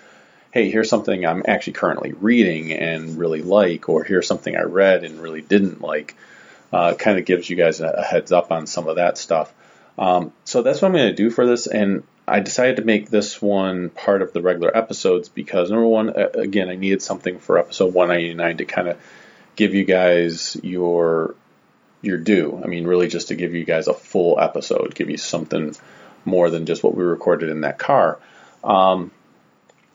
hey, 0.51 0.69
here's 0.69 0.89
something 0.89 1.25
I'm 1.25 1.43
actually 1.47 1.73
currently 1.73 2.13
reading 2.13 2.71
and 2.73 3.17
really 3.17 3.41
like, 3.41 3.88
or 3.89 4.03
here's 4.03 4.27
something 4.27 4.55
I 4.55 4.63
read 4.63 5.03
and 5.03 5.21
really 5.21 5.41
didn't 5.41 5.81
like. 5.81 6.15
Uh, 6.71 6.93
kind 6.93 7.17
of 7.17 7.25
gives 7.25 7.49
you 7.49 7.55
guys 7.55 7.81
a, 7.81 7.88
a 7.88 8.03
heads 8.03 8.31
up 8.31 8.51
on 8.51 8.67
some 8.67 8.88
of 8.88 8.97
that 8.97 9.17
stuff. 9.17 9.51
Um, 9.97 10.31
so 10.45 10.62
that's 10.62 10.81
what 10.81 10.89
I'm 10.89 10.93
going 10.93 11.09
to 11.09 11.15
do 11.15 11.29
for 11.29 11.45
this, 11.45 11.67
and 11.67 12.03
I 12.29 12.39
decided 12.39 12.77
to 12.77 12.83
make 12.83 13.09
this 13.09 13.41
one 13.41 13.89
part 13.89 14.21
of 14.21 14.33
the 14.33 14.41
regular 14.41 14.75
episodes 14.75 15.29
because 15.29 15.71
number 15.71 15.88
one, 15.88 16.09
again, 16.09 16.69
I 16.69 16.75
needed 16.75 17.01
something 17.01 17.39
for 17.39 17.57
episode 17.57 17.93
199 17.93 18.57
to 18.57 18.65
kind 18.65 18.88
of 18.88 18.97
give 19.55 19.73
you 19.73 19.83
guys 19.83 20.55
your 20.63 21.35
your 22.01 22.17
due. 22.17 22.62
I 22.63 22.67
mean, 22.67 22.88
really 22.88 23.07
just 23.07 23.27
to 23.29 23.35
give 23.35 23.53
you 23.53 23.65
guys 23.65 23.88
a 23.88 23.93
full 23.93 24.39
episode, 24.39 24.95
give 24.95 25.09
you 25.09 25.17
something 25.17 25.75
more 26.23 26.49
than 26.49 26.65
just 26.65 26.83
what 26.83 26.95
we 26.95 27.03
recorded 27.03 27.49
in 27.49 27.62
that 27.62 27.77
car. 27.77 28.19
Um, 28.63 29.12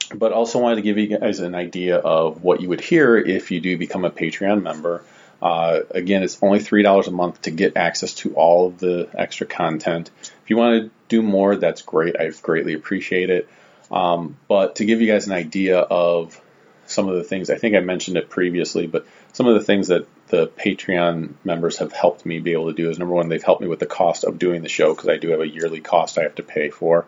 but 0.08 0.32
also 0.32 0.58
wanted 0.58 0.76
to 0.76 0.82
give 0.82 0.98
you 0.98 1.18
guys 1.18 1.40
an 1.40 1.54
idea 1.54 1.96
of 1.96 2.42
what 2.42 2.60
you 2.60 2.68
would 2.68 2.80
hear 2.80 3.16
if 3.16 3.50
you 3.50 3.60
do 3.60 3.78
become 3.78 4.04
a 4.04 4.10
Patreon 4.10 4.62
member. 4.62 5.04
Uh, 5.40 5.80
again, 5.90 6.22
it's 6.22 6.42
only 6.42 6.58
$3 6.58 7.06
a 7.06 7.10
month 7.10 7.42
to 7.42 7.50
get 7.50 7.76
access 7.76 8.14
to 8.14 8.34
all 8.34 8.68
of 8.68 8.78
the 8.78 9.08
extra 9.14 9.46
content. 9.46 10.10
If 10.22 10.50
you 10.50 10.56
want 10.56 10.84
to 10.84 10.90
do 11.08 11.22
more, 11.22 11.56
that's 11.56 11.82
great. 11.82 12.18
I 12.18 12.30
greatly 12.42 12.74
appreciate 12.74 13.30
it. 13.30 13.48
Um, 13.90 14.36
but 14.48 14.76
to 14.76 14.84
give 14.84 15.00
you 15.00 15.06
guys 15.06 15.26
an 15.26 15.32
idea 15.32 15.78
of 15.78 16.40
some 16.86 17.08
of 17.08 17.16
the 17.16 17.24
things, 17.24 17.50
I 17.50 17.56
think 17.56 17.76
I 17.76 17.80
mentioned 17.80 18.16
it 18.16 18.30
previously, 18.30 18.86
but 18.86 19.06
some 19.32 19.46
of 19.46 19.54
the 19.54 19.64
things 19.64 19.88
that 19.88 20.06
the 20.28 20.48
Patreon 20.48 21.34
members 21.44 21.78
have 21.78 21.92
helped 21.92 22.24
me 22.24 22.40
be 22.40 22.52
able 22.52 22.68
to 22.68 22.72
do 22.72 22.88
is 22.88 22.98
number 22.98 23.14
one, 23.14 23.28
they've 23.28 23.42
helped 23.42 23.60
me 23.60 23.68
with 23.68 23.80
the 23.80 23.86
cost 23.86 24.24
of 24.24 24.38
doing 24.38 24.62
the 24.62 24.68
show 24.68 24.94
because 24.94 25.08
I 25.08 25.16
do 25.16 25.28
have 25.30 25.40
a 25.40 25.48
yearly 25.48 25.80
cost 25.80 26.18
I 26.18 26.22
have 26.22 26.36
to 26.36 26.42
pay 26.42 26.70
for. 26.70 27.04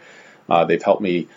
Uh, 0.48 0.64
they've 0.64 0.82
helped 0.82 1.02
me 1.02 1.28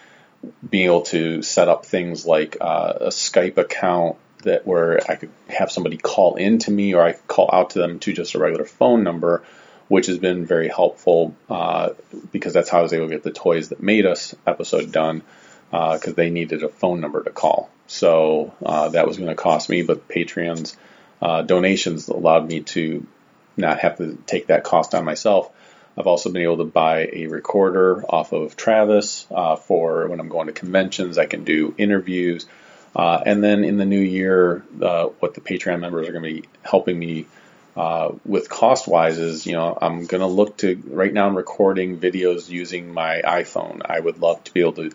being 0.68 0.86
able 0.86 1.02
to 1.02 1.42
set 1.42 1.68
up 1.68 1.86
things 1.86 2.26
like 2.26 2.58
uh, 2.62 2.94
a 3.02 3.08
Skype 3.08 3.58
account 3.58 4.18
that 4.44 4.66
where 4.66 5.00
I 5.10 5.16
could 5.16 5.32
have 5.48 5.72
somebody 5.72 5.98
call 5.98 6.36
in 6.36 6.60
to 6.60 6.72
me 6.72 6.94
or 6.94 7.02
I 7.02 7.14
could 7.14 7.28
call 7.28 7.50
out 7.52 7.72
to 7.72 7.80
them 7.80 8.00
to 8.00 8.14
just 8.14 8.36
a 8.36 8.40
regular 8.40 8.66
phone 8.66 9.04
number, 9.04 9.44
which 9.88 10.08
has 10.08 10.18
been 10.18 10.46
very 10.46 10.70
helpful 10.70 11.36
uh, 11.50 11.90
because 12.32 12.54
that's 12.54 12.70
how 12.70 12.80
I 12.80 12.84
was 12.84 12.94
able 12.94 13.08
to 13.08 13.16
get 13.16 13.24
the 13.24 13.32
Toys 13.32 13.70
That 13.70 13.82
Made 13.82 14.06
Us 14.06 14.36
episode 14.48 14.92
done 14.92 15.24
because 15.72 16.08
uh, 16.08 16.14
they 16.14 16.30
needed 16.30 16.64
a 16.64 16.70
phone 16.70 17.00
number 17.02 17.24
to 17.24 17.30
call. 17.30 17.70
So 17.88 18.54
uh, 18.66 18.90
that 18.90 19.08
was 19.08 19.18
going 19.18 19.30
to 19.30 19.36
cost 19.36 19.70
me, 19.70 19.82
but 19.82 20.08
Patreon's 20.08 20.76
uh, 21.22 21.42
donations 21.42 22.08
allowed 22.08 22.48
me 22.48 22.62
to 22.62 23.06
not 23.58 23.80
have 23.80 23.98
to 23.98 24.18
take 24.26 24.48
that 24.48 24.64
cost 24.64 24.96
on 24.96 25.04
myself. 25.06 25.52
I've 26.00 26.08
also 26.08 26.32
been 26.32 26.44
able 26.44 26.60
to 26.60 26.64
buy 26.64 27.10
a 27.12 27.28
recorder 27.28 28.06
off 28.08 28.32
of 28.32 28.56
Travis 28.56 29.28
uh, 29.30 29.58
for 29.58 30.08
when 30.08 30.22
I'm 30.22 30.30
going 30.30 30.48
to 30.48 30.54
conventions. 30.54 31.18
I 31.18 31.26
can 31.26 31.44
do 31.44 31.76
interviews. 31.78 32.46
Uh, 32.96 33.22
and 33.26 33.44
then 33.44 33.66
in 33.66 33.76
the 33.76 33.86
new 33.86 34.00
year, 34.00 34.64
uh, 34.82 35.08
what 35.20 35.34
the 35.34 35.42
Patreon 35.42 35.82
members 35.82 36.08
are 36.08 36.14
going 36.14 36.24
to 36.24 36.42
be 36.42 36.48
helping 36.64 36.98
me 36.98 37.26
uh, 37.76 38.14
with 38.26 38.50
cost 38.50 38.88
wise 38.88 39.18
is, 39.18 39.46
you 39.46 39.54
know, 39.54 39.78
I'm 39.80 40.06
going 40.06 40.22
to 40.22 40.28
look 40.28 40.58
to, 40.58 40.82
right 40.88 41.14
now 41.14 41.28
I'm 41.28 41.36
recording 41.36 42.00
videos 42.00 42.50
using 42.50 42.94
my 42.94 43.22
iPhone. 43.24 43.82
I 43.86 44.00
would 44.00 44.20
love 44.20 44.44
to 44.46 44.54
be 44.54 44.62
able 44.62 44.74
to 44.74 44.92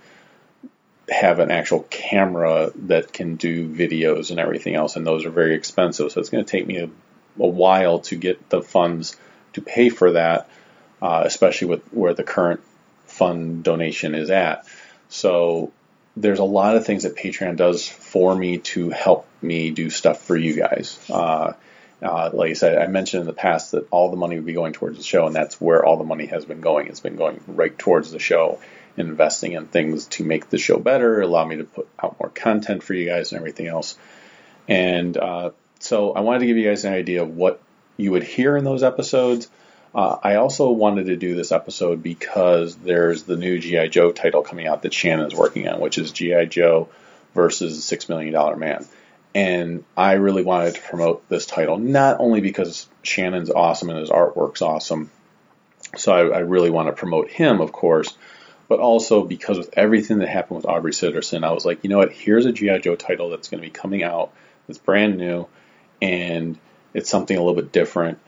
have 1.09 1.39
an 1.39 1.51
actual 1.51 1.81
camera 1.91 2.73
that 2.75 3.13
can 3.13 3.37
do 3.37 3.69
videos 3.69 4.31
and 4.31 4.41
everything 4.41 4.75
else, 4.75 4.97
and 4.97 5.07
those 5.07 5.27
are 5.27 5.31
very 5.31 5.55
expensive. 5.55 6.11
So 6.11 6.21
it's 6.21 6.31
going 6.31 6.45
to 6.45 6.51
take 6.51 6.67
me 6.67 6.79
a, 6.79 6.87
a 7.39 7.47
while 7.47 8.01
to 8.01 8.17
get 8.17 8.49
the 8.49 8.63
funds 8.63 9.17
to 9.53 9.61
pay 9.61 9.89
for 9.89 10.13
that, 10.13 10.49
uh, 11.05 11.23
especially 11.27 11.69
with 11.69 11.87
where 11.93 12.15
the 12.15 12.23
current 12.23 12.63
fund 13.05 13.63
donation 13.63 14.15
is 14.15 14.31
at. 14.31 14.67
So 15.11 15.71
there's 16.17 16.39
a 16.39 16.45
lot 16.45 16.77
of 16.77 16.87
things 16.87 17.03
that 17.03 17.15
Patreon 17.15 17.57
does 17.57 17.87
for 17.87 18.35
me 18.35 18.57
to 18.59 18.89
help 18.89 19.29
me 19.43 19.71
do 19.71 19.91
stuff 19.91 20.23
for 20.23 20.35
you 20.35 20.57
guys. 20.57 20.99
Uh, 21.11 21.53
uh, 22.01 22.31
like 22.33 22.51
I 22.51 22.55
said, 22.55 22.79
I 22.79 22.87
mentioned 22.87 23.21
in 23.21 23.27
the 23.27 23.35
past 23.35 23.73
that 23.73 23.87
all 23.91 24.11
the 24.11 24.17
money 24.17 24.37
would 24.37 24.47
be 24.47 24.55
going 24.55 24.73
towards 24.73 24.97
the 24.97 25.05
show, 25.05 25.27
and 25.27 25.37
that's 25.37 25.61
where 25.61 25.85
all 25.85 25.99
the 25.99 26.05
money 26.05 26.25
has 26.27 26.47
been 26.47 26.63
going. 26.63 26.87
It's 26.89 27.01
been 27.01 27.17
going 27.17 27.39
right 27.49 27.79
towards 27.79 28.11
the 28.11 28.19
show 28.19 28.61
investing 28.97 29.53
in 29.53 29.67
things 29.67 30.07
to 30.07 30.25
make 30.25 30.49
the 30.49 30.59
show 30.59 30.79
better, 30.79 31.21
allow 31.21 31.45
me 31.45 31.57
to 31.57 31.65
put 31.65 31.87
out 32.03 32.19
more 32.19 32.31
content 32.31 32.83
for 32.83 32.95
you 32.95 33.05
guys 33.05 33.33
and 33.33 33.39
everything 33.39 33.67
else. 33.67 33.99
And 34.69 35.15
uh, 35.19 35.51
so 35.81 36.13
I 36.13 36.21
wanted 36.21 36.39
to 36.41 36.47
give 36.47 36.57
you 36.57 36.65
guys 36.65 36.87
an 36.87 36.95
idea 36.95 37.23
of 37.23 37.37
what 37.37 37.61
you 37.99 38.13
would 38.13 38.23
hear 38.23 38.57
in 38.57 38.65
those 38.65 38.83
episodes. 38.83 39.51
Uh, 39.95 40.19
I 40.23 40.37
also 40.37 40.71
wanted 40.73 41.07
to 41.07 41.17
do 41.17 41.37
this 41.37 41.53
episode 41.53 42.03
because 42.03 42.75
there's 42.75 43.23
the 43.23 43.37
new 43.37 43.61
G.I. 43.61 43.89
Joe 43.89 44.11
title 44.11 44.43
coming 44.43 44.67
out 44.67 44.83
that 44.83 44.93
Shannon 44.93 45.27
is 45.27 45.35
working 45.35 45.69
on, 45.69 45.81
which 45.81 45.99
is 45.99 46.11
G.I. 46.11 46.47
Joe 46.47 46.89
versus 47.35 47.85
Six 47.85 48.09
Million 48.09 48.33
Dollar 48.33 48.57
Man. 48.57 48.85
And 49.37 49.85
I 49.97 50.15
really 50.15 50.43
wanted 50.43 50.77
to 50.77 50.81
promote 50.81 51.29
this 51.29 51.47
title, 51.47 51.79
not 51.79 52.19
only 52.21 52.41
because 52.41 52.89
Shannon's 53.03 53.51
awesome 53.51 53.91
and 53.91 53.99
his 53.99 54.11
artwork's 54.11 54.63
awesome, 54.63 55.11
so 55.97 56.13
I, 56.13 56.37
I 56.37 56.39
really 56.41 56.71
want 56.71 56.89
to 56.89 56.93
promote 56.93 57.31
him, 57.31 57.61
of 57.61 57.73
course, 57.73 58.17
but 58.69 58.81
also 58.81 59.25
because 59.25 59.59
with 59.59 59.71
everything 59.77 60.19
that 60.19 60.29
happened 60.29 60.57
with 60.57 60.67
Aubrey 60.67 60.93
Sitterson, 60.93 61.45
I 61.45 61.53
was 61.53 61.65
like, 61.65 61.85
you 61.85 61.91
know 61.91 61.99
what? 61.99 62.13
Here's 62.13 62.47
a 62.47 62.53
GI 62.53 62.81
Joe 62.81 62.97
title 62.97 63.31
that's 63.31 63.49
going 63.49 63.63
to 63.63 63.67
be 63.67 63.73
coming 63.73 64.03
out. 64.03 64.33
It's 64.69 64.79
brand 64.79 65.19
new, 65.19 65.47
and 66.01 66.59
it's 66.95 67.11
something 67.11 67.37
a 67.37 67.41
little 67.41 67.61
bit 67.61 67.71
different. 67.71 68.19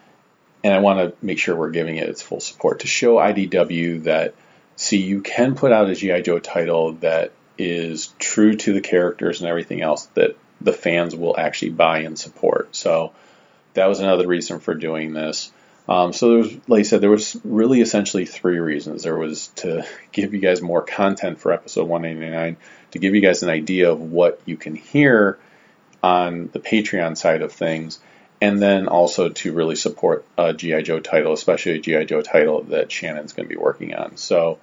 And 0.67 0.75
I 0.75 0.81
want 0.81 0.99
to 0.99 1.25
make 1.25 1.39
sure 1.39 1.55
we're 1.55 1.71
giving 1.71 1.95
it 1.95 2.09
its 2.09 2.23
full 2.23 2.41
support 2.41 2.81
to 2.81 2.89
show 2.89 3.19
IDW 3.19 4.03
that 4.03 4.35
see 4.75 5.01
you 5.01 5.21
can 5.21 5.55
put 5.55 5.71
out 5.71 5.89
a 5.89 5.95
GI 5.95 6.23
Joe 6.23 6.41
title 6.41 6.95
that 6.95 7.31
is 7.57 8.09
true 8.19 8.57
to 8.57 8.73
the 8.73 8.81
characters 8.81 9.41
and 9.41 9.49
everything 9.49 9.81
else 9.81 10.07
that 10.15 10.37
the 10.61 10.73
fans 10.73 11.15
will 11.15 11.39
actually 11.39 11.71
buy 11.71 12.01
and 12.01 12.19
support. 12.19 12.75
So 12.75 13.13
that 13.75 13.87
was 13.87 14.01
another 14.01 14.27
reason 14.27 14.59
for 14.59 14.75
doing 14.75 15.13
this. 15.13 15.53
Um, 15.89 16.13
so 16.13 16.31
there 16.31 16.39
was, 16.39 16.57
like 16.67 16.81
I 16.81 16.83
said, 16.83 17.01
there 17.01 17.11
was 17.11 17.37
really 17.45 17.81
essentially 17.81 18.27
three 18.27 18.59
reasons. 18.59 19.05
There 19.05 19.17
was 19.17 19.47
to 19.59 19.87
give 20.11 20.35
you 20.35 20.41
guys 20.41 20.61
more 20.61 20.83
content 20.83 21.39
for 21.39 21.53
episode 21.53 21.87
189, 21.87 22.57
to 22.91 22.99
give 22.99 23.15
you 23.15 23.21
guys 23.21 23.45
an 23.45 23.51
idea 23.51 23.93
of 23.93 24.01
what 24.01 24.41
you 24.47 24.57
can 24.57 24.75
hear 24.75 25.39
on 26.03 26.51
the 26.53 26.59
Patreon 26.59 27.17
side 27.17 27.43
of 27.43 27.53
things, 27.53 28.01
and 28.47 28.63
then 28.63 28.89
also 28.89 29.29
to 29.29 29.53
really 29.53 29.77
support 29.77 30.25
a 30.39 30.53
GI 30.53 30.83
Joe 30.83 31.01
title, 31.01 31.33
especially 31.33 31.73
a 31.73 31.81
GI 31.81 32.07
Joe 32.07 32.23
title 32.23 32.63
that 32.65 32.93
Shannon's 32.93 33.33
going 33.33 33.49
to 33.49 33.55
be 33.55 33.61
working 33.61 33.95
on. 33.95 34.17
So. 34.17 34.59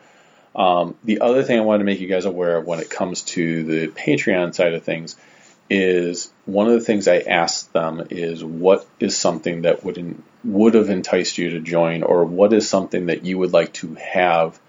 Um, 0.56 0.96
the 1.04 1.22
other 1.22 1.42
thing 1.42 1.58
I 1.58 1.64
wanted 1.64 1.80
to 1.80 1.86
make 1.86 2.00
you 2.00 2.08
guys 2.08 2.26
aware 2.26 2.58
of 2.58 2.68
when 2.68 2.78
it 2.78 2.88
comes 2.88 3.24
to 3.24 3.64
the 3.64 3.88
Patreon 3.88 4.54
side 4.54 4.76
of 4.76 4.84
things 4.84 5.16
is 5.68 6.32
one 6.46 6.68
of 6.68 6.74
the 6.74 6.82
things 6.82 7.08
I 7.08 7.20
asked 7.20 7.74
them 7.74 8.06
is 8.10 8.44
what 8.44 8.86
is 9.00 9.18
something 9.18 9.64
that 9.64 9.84
would 9.84 9.98
in, 9.98 10.22
would 10.44 10.74
have 10.74 10.90
enticed 10.90 11.38
you 11.38 11.52
to 11.52 11.60
join, 11.60 12.04
or 12.04 12.26
what 12.26 12.54
is 12.54 12.70
something 12.70 13.08
that 13.08 13.26
you 13.26 13.38
would 13.40 13.54
like 13.54 13.74
to 13.74 13.96
have 13.96 14.60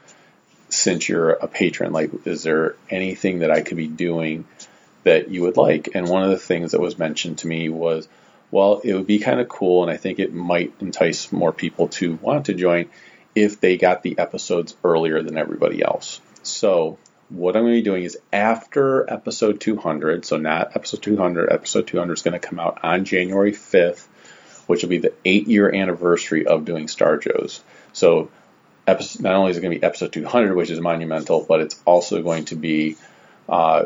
since 0.69 1.09
you're 1.09 1.31
a 1.31 1.49
patron? 1.49 1.93
Like, 1.93 2.27
is 2.27 2.43
there 2.43 2.77
anything 2.89 3.41
that 3.41 3.51
I 3.51 3.61
could 3.61 3.77
be 3.77 3.89
doing 3.89 4.47
that 5.03 5.29
you 5.31 5.43
would 5.43 5.57
like? 5.57 5.91
And 5.95 6.09
one 6.09 6.23
of 6.23 6.31
the 6.31 6.39
things 6.39 6.73
that 6.73 6.81
was 6.81 6.99
mentioned 6.99 7.39
to 7.39 7.47
me 7.47 7.69
was, 7.69 8.09
well, 8.55 8.81
it 8.85 8.95
would 8.95 9.09
be 9.09 9.19
kind 9.19 9.41
of 9.41 9.49
cool, 9.49 9.83
and 9.83 9.91
I 9.91 9.97
think 9.97 10.21
it 10.21 10.33
might 10.33 10.73
entice 10.79 11.33
more 11.33 11.53
people 11.53 11.89
to 11.89 12.15
want 12.23 12.47
to 12.47 12.55
join 12.55 12.89
if 13.35 13.61
they 13.61 13.77
got 13.77 14.05
the 14.05 14.17
episodes 14.17 14.77
earlier 14.85 15.23
than 15.23 15.37
everybody 15.37 15.83
else. 15.83 16.21
So, 16.45 16.99
what 17.31 17.57
I'm 17.57 17.65
going 17.65 17.75
to 17.75 17.81
be 17.81 17.83
doing 17.83 18.05
is 18.05 18.17
after 18.33 19.13
episode 19.13 19.61
200, 19.61 20.25
so 20.25 20.37
not 20.37 20.77
episode 20.77 21.03
200, 21.03 21.53
episode 21.53 21.89
200 21.89 22.13
is 22.13 22.23
going 22.23 22.39
to 22.41 22.47
come 22.49 22.61
out 22.61 22.79
on 22.85 23.05
January 23.05 23.51
5th 23.51 24.07
which 24.67 24.83
will 24.83 24.89
be 24.89 24.99
the 24.99 25.13
eight 25.25 25.49
year 25.49 25.75
anniversary 25.75 26.47
of 26.47 26.65
doing 26.65 26.89
Star 26.89 27.17
Joes. 27.19 27.61
So, 27.93 28.31
episode, 28.87 29.23
not 29.23 29.35
only 29.35 29.51
is 29.51 29.59
it 29.59 29.63
going 29.63 29.73
to 29.73 29.81
be 29.81 29.85
episode 29.85 30.13
200, 30.13 30.55
which 30.55 30.71
is 30.71 30.81
monumental, 30.81 31.45
but 31.45 31.61
it's 31.61 31.81
also 31.85 32.23
going 32.23 32.47
to 32.47 32.57
be 32.57 32.97
uh, 33.49 33.85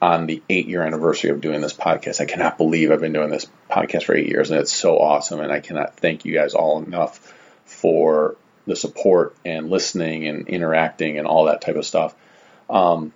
on 0.00 0.26
the 0.26 0.42
eight 0.48 0.68
year 0.68 0.82
anniversary 0.82 1.30
of 1.30 1.40
doing 1.40 1.60
this 1.60 1.74
podcast. 1.74 2.20
I 2.20 2.24
cannot 2.24 2.58
believe 2.58 2.90
I've 2.90 3.00
been 3.00 3.12
doing 3.12 3.30
this 3.30 3.46
podcast 3.70 4.04
for 4.04 4.14
eight 4.14 4.28
years, 4.28 4.50
and 4.50 4.60
it's 4.60 4.72
so 4.72 4.98
awesome. 4.98 5.40
And 5.40 5.52
I 5.52 5.60
cannot 5.60 5.96
thank 5.96 6.24
you 6.24 6.34
guys 6.34 6.54
all 6.54 6.82
enough 6.82 7.34
for 7.64 8.36
the 8.66 8.76
support 8.76 9.34
and 9.44 9.70
listening 9.70 10.26
and 10.26 10.48
interacting 10.48 11.18
and 11.18 11.26
all 11.26 11.46
that 11.46 11.60
type 11.60 11.76
of 11.76 11.86
stuff. 11.86 12.14
Um, 12.68 13.12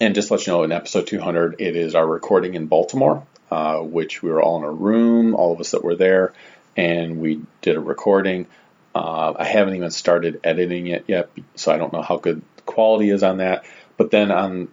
and 0.00 0.14
just 0.14 0.30
let 0.30 0.46
you 0.46 0.52
know, 0.52 0.64
in 0.64 0.72
episode 0.72 1.06
200, 1.06 1.60
it 1.60 1.76
is 1.76 1.94
our 1.94 2.06
recording 2.06 2.54
in 2.54 2.66
Baltimore 2.66 3.24
uh, 3.54 3.78
which 3.78 4.22
we 4.22 4.30
were 4.30 4.42
all 4.42 4.58
in 4.58 4.64
a 4.64 4.72
room, 4.72 5.34
all 5.34 5.52
of 5.52 5.60
us 5.60 5.70
that 5.70 5.84
were 5.84 5.94
there, 5.94 6.32
and 6.76 7.20
we 7.20 7.40
did 7.62 7.76
a 7.76 7.80
recording. 7.80 8.46
Uh, 8.94 9.32
I 9.36 9.44
haven't 9.44 9.76
even 9.76 9.92
started 9.92 10.40
editing 10.42 10.88
it 10.88 11.04
yet, 11.06 11.30
so 11.54 11.72
I 11.72 11.76
don't 11.76 11.92
know 11.92 12.02
how 12.02 12.16
good 12.16 12.42
the 12.56 12.62
quality 12.62 13.10
is 13.10 13.22
on 13.22 13.38
that. 13.38 13.64
But 13.96 14.10
then 14.10 14.32
on 14.32 14.68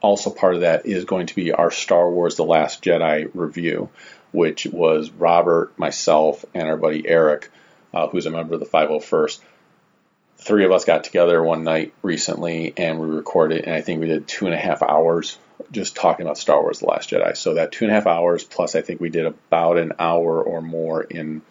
also 0.00 0.30
part 0.30 0.54
of 0.54 0.60
that 0.62 0.86
is 0.86 1.04
going 1.04 1.26
to 1.26 1.34
be 1.34 1.52
our 1.52 1.70
Star 1.70 2.10
Wars: 2.10 2.36
The 2.36 2.44
Last 2.44 2.82
Jedi 2.82 3.30
review, 3.34 3.88
which 4.32 4.66
was 4.66 5.10
Robert, 5.10 5.78
myself, 5.78 6.44
and 6.54 6.68
our 6.68 6.76
buddy 6.76 7.06
Eric, 7.06 7.50
uh, 7.94 8.08
who's 8.08 8.26
a 8.26 8.30
member 8.30 8.54
of 8.54 8.60
the 8.60 8.66
501st. 8.66 9.40
Three 10.38 10.64
of 10.64 10.72
us 10.72 10.84
got 10.84 11.04
together 11.04 11.42
one 11.42 11.64
night 11.64 11.94
recently 12.02 12.74
and 12.76 13.00
we 13.00 13.06
recorded, 13.06 13.64
and 13.64 13.74
I 13.74 13.80
think 13.80 14.00
we 14.00 14.06
did 14.06 14.28
two 14.28 14.46
and 14.46 14.54
a 14.54 14.58
half 14.58 14.82
hours 14.82 15.38
just 15.72 15.96
talking 15.96 16.26
about 16.26 16.38
Star 16.38 16.60
Wars: 16.60 16.80
The 16.80 16.86
Last 16.86 17.10
Jedi. 17.10 17.36
So 17.36 17.54
that 17.54 17.72
two 17.72 17.86
and 17.86 17.92
a 17.92 17.94
half 17.94 18.06
hours 18.06 18.44
plus, 18.44 18.74
I 18.74 18.82
think 18.82 19.00
we 19.00 19.08
did 19.08 19.26
about 19.26 19.78
an 19.78 19.92
hour 19.98 20.42
or 20.42 20.60
more 20.60 21.02
in 21.02 21.42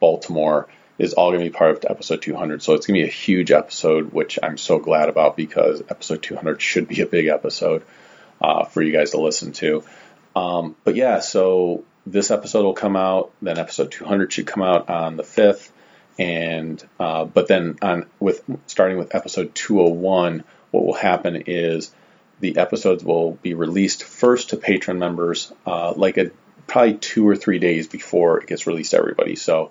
Baltimore 0.00 0.68
is 0.98 1.14
all 1.14 1.30
going 1.30 1.44
to 1.44 1.50
be 1.50 1.56
part 1.56 1.72
of 1.72 1.84
episode 1.90 2.22
200. 2.22 2.62
So 2.62 2.74
it's 2.74 2.86
going 2.86 3.00
to 3.00 3.04
be 3.04 3.08
a 3.08 3.12
huge 3.12 3.50
episode, 3.50 4.12
which 4.12 4.38
I'm 4.42 4.58
so 4.58 4.78
glad 4.78 5.08
about 5.08 5.36
because 5.36 5.82
episode 5.88 6.22
200 6.22 6.62
should 6.62 6.88
be 6.88 7.00
a 7.00 7.06
big 7.06 7.26
episode 7.26 7.82
uh, 8.40 8.64
for 8.64 8.82
you 8.82 8.92
guys 8.92 9.10
to 9.12 9.20
listen 9.20 9.52
to. 9.52 9.84
Um, 10.36 10.76
but 10.84 10.94
yeah, 10.94 11.20
so 11.20 11.84
this 12.06 12.30
episode 12.30 12.64
will 12.64 12.74
come 12.74 12.96
out, 12.96 13.32
then 13.40 13.58
episode 13.58 13.90
200 13.90 14.32
should 14.32 14.46
come 14.46 14.62
out 14.62 14.88
on 14.88 15.16
the 15.16 15.22
5th, 15.22 15.70
and 16.18 16.82
uh, 17.00 17.24
but 17.24 17.48
then 17.48 17.76
on 17.82 18.06
with 18.20 18.42
starting 18.66 18.98
with 18.98 19.14
episode 19.14 19.54
201, 19.54 20.44
what 20.70 20.84
will 20.84 20.94
happen 20.94 21.44
is 21.46 21.92
the 22.40 22.58
episodes 22.58 23.02
will 23.02 23.32
be 23.32 23.54
released 23.54 24.04
first 24.04 24.50
to 24.50 24.56
patron 24.56 24.98
members, 24.98 25.52
uh, 25.66 25.92
like 25.96 26.18
a 26.18 26.30
probably 26.66 26.94
two 26.94 27.26
or 27.26 27.36
three 27.36 27.58
days 27.58 27.88
before 27.88 28.40
it 28.40 28.46
gets 28.46 28.66
released 28.66 28.92
to 28.92 28.98
everybody. 28.98 29.36
So 29.36 29.70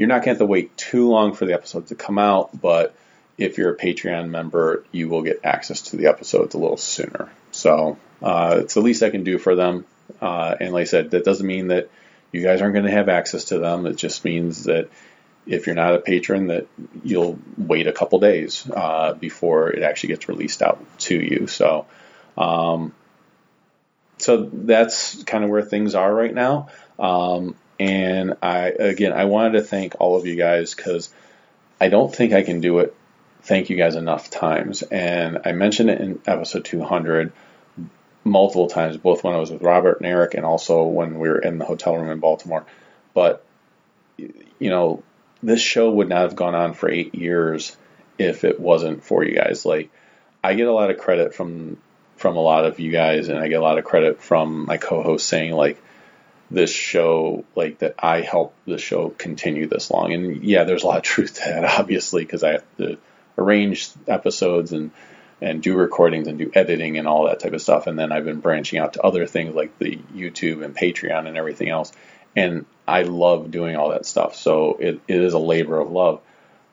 you're 0.00 0.08
not 0.08 0.24
going 0.24 0.24
to 0.24 0.30
have 0.30 0.38
to 0.38 0.46
wait 0.46 0.74
too 0.78 1.10
long 1.10 1.34
for 1.34 1.44
the 1.44 1.52
episode 1.52 1.88
to 1.88 1.94
come 1.94 2.18
out, 2.18 2.58
but 2.58 2.94
if 3.36 3.58
you're 3.58 3.74
a 3.74 3.76
Patreon 3.76 4.30
member, 4.30 4.82
you 4.92 5.10
will 5.10 5.20
get 5.20 5.40
access 5.44 5.82
to 5.90 5.98
the 5.98 6.06
episodes 6.06 6.54
a 6.54 6.58
little 6.58 6.78
sooner. 6.78 7.30
So 7.52 7.98
uh, 8.22 8.60
it's 8.60 8.72
the 8.72 8.80
least 8.80 9.02
I 9.02 9.10
can 9.10 9.24
do 9.24 9.36
for 9.36 9.54
them. 9.54 9.84
Uh, 10.18 10.56
and 10.58 10.72
like 10.72 10.80
I 10.80 10.84
said, 10.84 11.10
that 11.10 11.26
doesn't 11.26 11.46
mean 11.46 11.68
that 11.68 11.90
you 12.32 12.42
guys 12.42 12.62
aren't 12.62 12.72
going 12.72 12.86
to 12.86 12.90
have 12.90 13.10
access 13.10 13.44
to 13.44 13.58
them. 13.58 13.84
It 13.84 13.96
just 13.96 14.24
means 14.24 14.64
that 14.64 14.88
if 15.46 15.66
you're 15.66 15.76
not 15.76 15.94
a 15.94 15.98
patron, 16.00 16.46
that 16.46 16.66
you'll 17.04 17.38
wait 17.58 17.86
a 17.86 17.92
couple 17.92 18.20
days 18.20 18.66
uh, 18.74 19.12
before 19.12 19.68
it 19.68 19.82
actually 19.82 20.14
gets 20.14 20.30
released 20.30 20.62
out 20.62 20.82
to 21.00 21.14
you. 21.14 21.46
So, 21.46 21.84
um, 22.38 22.94
so 24.16 24.48
that's 24.50 25.22
kind 25.24 25.44
of 25.44 25.50
where 25.50 25.60
things 25.60 25.94
are 25.94 26.14
right 26.14 26.32
now. 26.32 26.68
Um, 26.98 27.54
and 27.80 28.36
I 28.42 28.68
again, 28.68 29.14
I 29.14 29.24
wanted 29.24 29.52
to 29.52 29.62
thank 29.62 29.94
all 29.98 30.16
of 30.16 30.26
you 30.26 30.36
guys 30.36 30.74
because 30.74 31.08
I 31.80 31.88
don't 31.88 32.14
think 32.14 32.34
I 32.34 32.42
can 32.42 32.60
do 32.60 32.80
it. 32.80 32.94
Thank 33.42 33.70
you 33.70 33.76
guys 33.76 33.96
enough 33.96 34.28
times, 34.28 34.82
and 34.82 35.38
I 35.46 35.52
mentioned 35.52 35.88
it 35.88 36.00
in 36.00 36.20
episode 36.26 36.66
200 36.66 37.32
multiple 38.22 38.68
times, 38.68 38.98
both 38.98 39.24
when 39.24 39.32
I 39.32 39.38
was 39.38 39.50
with 39.50 39.62
Robert 39.62 39.98
and 39.98 40.06
Eric, 40.06 40.34
and 40.34 40.44
also 40.44 40.84
when 40.84 41.18
we 41.18 41.30
were 41.30 41.38
in 41.38 41.56
the 41.56 41.64
hotel 41.64 41.96
room 41.96 42.10
in 42.10 42.20
Baltimore. 42.20 42.66
But 43.14 43.42
you 44.18 44.68
know, 44.68 45.02
this 45.42 45.62
show 45.62 45.90
would 45.90 46.10
not 46.10 46.20
have 46.20 46.36
gone 46.36 46.54
on 46.54 46.74
for 46.74 46.90
eight 46.90 47.14
years 47.14 47.74
if 48.18 48.44
it 48.44 48.60
wasn't 48.60 49.02
for 49.02 49.24
you 49.24 49.34
guys. 49.34 49.64
Like, 49.64 49.90
I 50.44 50.52
get 50.52 50.68
a 50.68 50.72
lot 50.72 50.90
of 50.90 50.98
credit 50.98 51.34
from 51.34 51.78
from 52.16 52.36
a 52.36 52.40
lot 52.40 52.66
of 52.66 52.78
you 52.78 52.92
guys, 52.92 53.30
and 53.30 53.38
I 53.38 53.48
get 53.48 53.60
a 53.60 53.62
lot 53.62 53.78
of 53.78 53.84
credit 53.84 54.20
from 54.20 54.66
my 54.66 54.76
co-host 54.76 55.26
saying 55.26 55.52
like 55.52 55.82
this 56.50 56.72
show, 56.72 57.44
like 57.54 57.78
that 57.78 57.94
I 57.98 58.22
helped 58.22 58.56
the 58.66 58.78
show 58.78 59.10
continue 59.10 59.68
this 59.68 59.90
long. 59.90 60.12
And 60.12 60.42
yeah, 60.42 60.64
there's 60.64 60.82
a 60.82 60.86
lot 60.86 60.98
of 60.98 61.02
truth 61.02 61.34
to 61.34 61.40
that, 61.40 61.64
obviously, 61.78 62.24
because 62.24 62.42
I 62.42 62.52
have 62.52 62.76
to 62.78 62.98
arrange 63.38 63.90
episodes 64.06 64.72
and 64.72 64.90
and 65.42 65.62
do 65.62 65.74
recordings 65.74 66.28
and 66.28 66.38
do 66.38 66.50
editing 66.54 66.98
and 66.98 67.08
all 67.08 67.24
that 67.24 67.40
type 67.40 67.54
of 67.54 67.62
stuff. 67.62 67.86
And 67.86 67.98
then 67.98 68.12
I've 68.12 68.26
been 68.26 68.40
branching 68.40 68.78
out 68.78 68.92
to 68.94 69.02
other 69.02 69.26
things 69.26 69.54
like 69.54 69.78
the 69.78 69.96
YouTube 70.14 70.62
and 70.62 70.76
Patreon 70.76 71.26
and 71.26 71.38
everything 71.38 71.70
else. 71.70 71.92
And 72.36 72.66
I 72.86 73.02
love 73.02 73.50
doing 73.50 73.74
all 73.74 73.90
that 73.90 74.04
stuff. 74.04 74.36
So 74.36 74.76
it, 74.78 75.00
it 75.08 75.16
is 75.16 75.32
a 75.32 75.38
labor 75.38 75.80
of 75.80 75.90
love. 75.90 76.20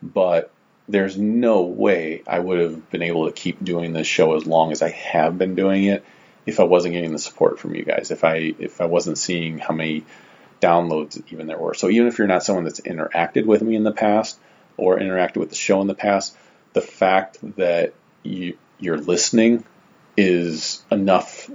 But 0.04 0.52
there's 0.90 1.18
no 1.18 1.62
way 1.62 2.24
I 2.28 2.40
would 2.40 2.60
have 2.60 2.90
been 2.90 3.04
able 3.04 3.28
to 3.28 3.32
keep 3.32 3.64
doing 3.64 3.94
this 3.94 4.08
show 4.08 4.36
as 4.36 4.46
long 4.46 4.74
as 4.74 4.82
I 4.82 4.90
have 4.90 5.38
been 5.38 5.56
doing 5.56 5.86
it 5.86 6.04
if 6.48 6.60
I 6.60 6.64
wasn't 6.64 6.94
getting 6.94 7.12
the 7.12 7.20
support 7.20 7.60
from 7.60 7.76
you 7.76 7.84
guys. 7.84 8.10
If 8.10 8.24
I 8.24 8.56
if 8.58 8.82
I 8.82 8.86
wasn't 8.86 9.20
seeing 9.20 9.60
how 9.60 9.76
many 9.76 10.06
downloads 10.62 11.22
even 11.32 11.46
there 11.46 11.58
were. 11.58 11.76
So 11.76 11.90
even 11.90 12.08
if 12.08 12.18
you're 12.18 12.28
not 12.28 12.44
someone 12.44 12.64
that's 12.64 12.80
interacted 12.82 13.46
with 13.46 13.62
me 13.62 13.76
in 13.76 13.84
the 13.84 13.92
past 13.92 14.40
or 14.78 14.98
interacted 14.98 15.38
with 15.38 15.50
the 15.50 15.56
show 15.56 15.82
in 15.82 15.88
the 15.88 15.94
past, 15.94 16.36
the 16.74 16.82
fact 16.82 17.38
that 17.58 17.94
you, 18.24 18.58
you're 18.80 18.98
listening 18.98 19.64
is 20.16 20.84
enough 20.90 21.50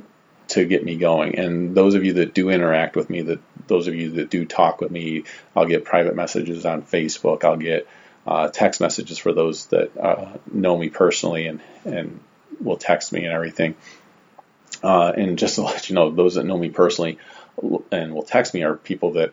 to 0.48 0.64
get 0.64 0.84
me 0.84 0.96
going. 0.96 1.36
And 1.36 1.74
those 1.74 1.94
of 1.94 2.04
you 2.04 2.14
that 2.14 2.34
do 2.34 2.50
interact 2.50 2.94
with 2.94 3.10
me, 3.10 3.22
that 3.22 3.40
those 3.66 3.88
of 3.88 3.94
you 3.94 4.10
that 4.12 4.30
do 4.30 4.44
talk 4.44 4.80
with 4.80 4.90
me, 4.90 5.24
I'll 5.56 5.66
get 5.66 5.84
private 5.84 6.14
messages 6.14 6.64
on 6.64 6.82
Facebook. 6.82 7.44
I'll 7.44 7.56
get 7.56 7.88
uh, 8.26 8.48
text 8.48 8.80
messages 8.80 9.18
for 9.18 9.32
those 9.32 9.66
that 9.66 9.96
uh, 9.96 10.36
know 10.52 10.76
me 10.76 10.90
personally 10.90 11.48
and 11.48 11.60
and 11.84 12.20
will 12.60 12.76
text 12.76 13.12
me 13.12 13.24
and 13.24 13.32
everything. 13.32 13.74
Uh, 14.82 15.12
and 15.16 15.38
just 15.38 15.56
to 15.56 15.62
let 15.64 15.88
you 15.88 15.94
know, 15.94 16.10
those 16.10 16.34
that 16.34 16.44
know 16.44 16.58
me 16.58 16.70
personally 16.70 17.18
and 17.90 18.14
will 18.14 18.22
text 18.22 18.54
me 18.54 18.62
are 18.62 18.74
people 18.74 19.12
that 19.12 19.32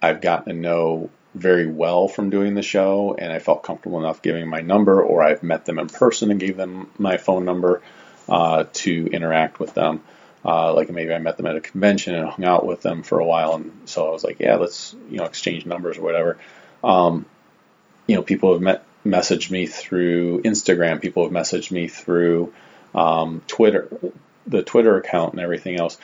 I've 0.00 0.20
gotten 0.20 0.54
to 0.54 0.58
know 0.58 1.10
very 1.34 1.66
well 1.66 2.08
from 2.08 2.30
doing 2.30 2.54
the 2.54 2.62
show, 2.62 3.14
and 3.18 3.30
I 3.32 3.38
felt 3.38 3.62
comfortable 3.62 3.98
enough 3.98 4.22
giving 4.22 4.48
my 4.48 4.62
number, 4.62 5.02
or 5.02 5.22
I've 5.22 5.42
met 5.42 5.66
them 5.66 5.78
in 5.78 5.88
person 5.88 6.30
and 6.30 6.40
gave 6.40 6.56
them 6.56 6.90
my 6.98 7.18
phone 7.18 7.44
number 7.44 7.82
uh, 8.28 8.64
to 8.72 9.06
interact 9.06 9.60
with 9.60 9.74
them. 9.74 10.02
Uh, 10.44 10.72
like 10.72 10.90
maybe 10.90 11.12
I 11.12 11.18
met 11.18 11.36
them 11.36 11.46
at 11.46 11.56
a 11.56 11.60
convention 11.60 12.14
and 12.14 12.28
hung 12.28 12.44
out 12.44 12.64
with 12.64 12.80
them 12.80 13.02
for 13.02 13.18
a 13.18 13.24
while, 13.24 13.54
and 13.54 13.72
so 13.86 14.06
I 14.08 14.10
was 14.12 14.24
like, 14.24 14.40
yeah, 14.40 14.56
let's 14.56 14.94
you 15.10 15.18
know 15.18 15.24
exchange 15.24 15.66
numbers 15.66 15.98
or 15.98 16.02
whatever. 16.02 16.38
Um, 16.84 17.26
you 18.06 18.14
know, 18.14 18.22
people 18.22 18.52
have 18.52 18.62
met 18.62 18.84
messaged 19.04 19.50
me 19.50 19.66
through 19.66 20.42
Instagram. 20.42 21.00
People 21.00 21.24
have 21.24 21.32
messaged 21.32 21.70
me 21.70 21.88
through 21.88 22.52
um, 22.94 23.42
Twitter, 23.46 23.88
the 24.46 24.62
Twitter 24.62 24.96
account, 24.96 25.32
and 25.32 25.40
everything 25.40 25.78
else 25.78 25.98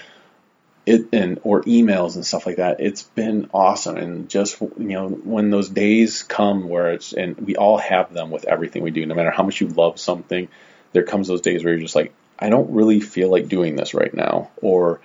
it 0.85 1.09
and 1.13 1.41
or 1.45 1.63
emails 1.63 2.17
and 2.17 2.27
stuff 2.27 2.47
like 2.47 2.57
that. 2.57 2.81
It's 2.81 3.03
been 3.03 3.49
awesome, 3.55 3.97
and 3.97 4.29
just 4.29 4.61
you 4.61 4.73
know 4.79 5.09
when 5.09 5.51
those 5.51 5.69
days 5.69 6.23
come 6.23 6.69
where 6.69 6.93
it's 6.93 7.13
and 7.13 7.37
we 7.39 7.57
all 7.57 7.79
have 7.79 8.13
them 8.13 8.31
with 8.31 8.45
everything 8.45 8.83
we 8.83 8.91
do. 8.91 9.07
No 9.07 9.15
matter 9.15 9.31
how 9.31 9.45
much 9.45 9.61
you 9.61 9.69
love 9.69 10.01
something, 10.01 10.49
there 10.93 11.05
comes 11.05 11.29
those 11.29 11.41
days 11.41 11.63
where 11.65 11.75
you're 11.75 11.83
just 11.83 11.95
like, 11.95 12.13
I 12.39 12.49
don't 12.49 12.73
really 12.73 13.01
feel 13.01 13.31
like 13.31 13.49
doing 13.49 13.77
this 13.77 13.95
right 13.95 14.13
now, 14.13 14.51
or 14.61 15.01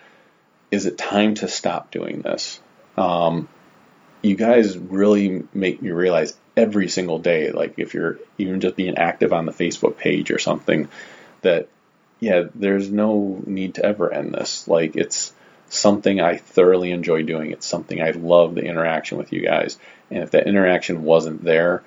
is 0.72 0.86
it 0.86 0.98
time 0.98 1.36
to 1.36 1.48
stop 1.48 1.92
doing 1.92 2.22
this? 2.22 2.60
Um, 2.98 3.48
you 4.24 4.36
guys 4.36 4.78
really 4.78 5.44
make 5.54 5.82
me 5.82 5.92
realize 5.92 6.36
every 6.56 6.88
single 6.90 7.20
day, 7.20 7.52
like 7.52 7.76
if 7.78 7.94
you're 7.94 8.18
even 8.40 8.62
just 8.62 8.76
being 8.76 8.98
active 8.98 9.32
on 9.32 9.46
the 9.46 9.52
Facebook 9.52 9.98
page 9.98 10.32
or 10.32 10.40
something, 10.40 10.90
that 11.42 11.70
yeah, 12.20 12.44
there's 12.56 12.90
no 12.90 13.42
need 13.46 13.76
to 13.76 13.86
ever 13.86 14.12
end 14.12 14.34
this. 14.34 14.68
Like 14.68 14.96
it's 14.96 15.34
something 15.70 16.20
I 16.20 16.38
thoroughly 16.38 16.92
enjoy 16.92 17.24
doing. 17.24 17.52
It's 17.52 17.66
something 17.66 18.02
I 18.02 18.12
love 18.12 18.56
the 18.56 18.64
interaction 18.64 19.18
with 19.18 19.34
you 19.34 19.42
guys. 19.42 19.78
And 20.10 20.24
if 20.24 20.32
that 20.32 20.48
interaction 20.48 21.04
wasn't 21.04 21.44
there, 21.44 21.84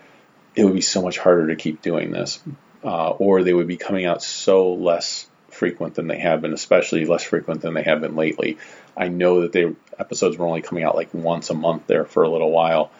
it 0.54 0.64
would 0.64 0.74
be 0.74 0.80
so 0.80 1.02
much 1.02 1.18
harder 1.18 1.48
to 1.48 1.56
keep 1.56 1.82
doing 1.82 2.10
this. 2.10 2.40
Uh, 2.82 3.10
or 3.10 3.42
they 3.42 3.52
would 3.52 3.68
be 3.68 3.76
coming 3.76 4.06
out 4.06 4.22
so 4.22 4.72
less 4.72 5.28
frequent 5.48 5.94
than 5.94 6.06
they 6.06 6.18
have 6.18 6.40
been, 6.40 6.54
especially 6.54 7.04
less 7.04 7.22
frequent 7.22 7.60
than 7.60 7.74
they 7.74 7.82
have 7.82 8.00
been 8.00 8.16
lately. 8.16 8.58
I 8.96 9.08
know 9.08 9.42
that 9.42 9.52
they 9.52 9.74
episodes 9.98 10.38
were 10.38 10.46
only 10.46 10.62
coming 10.62 10.84
out 10.84 10.96
like 10.96 11.12
once 11.12 11.50
a 11.50 11.54
month 11.54 11.86
there 11.86 12.04
for 12.04 12.22
a 12.22 12.28
little 12.28 12.50
while 12.50 12.90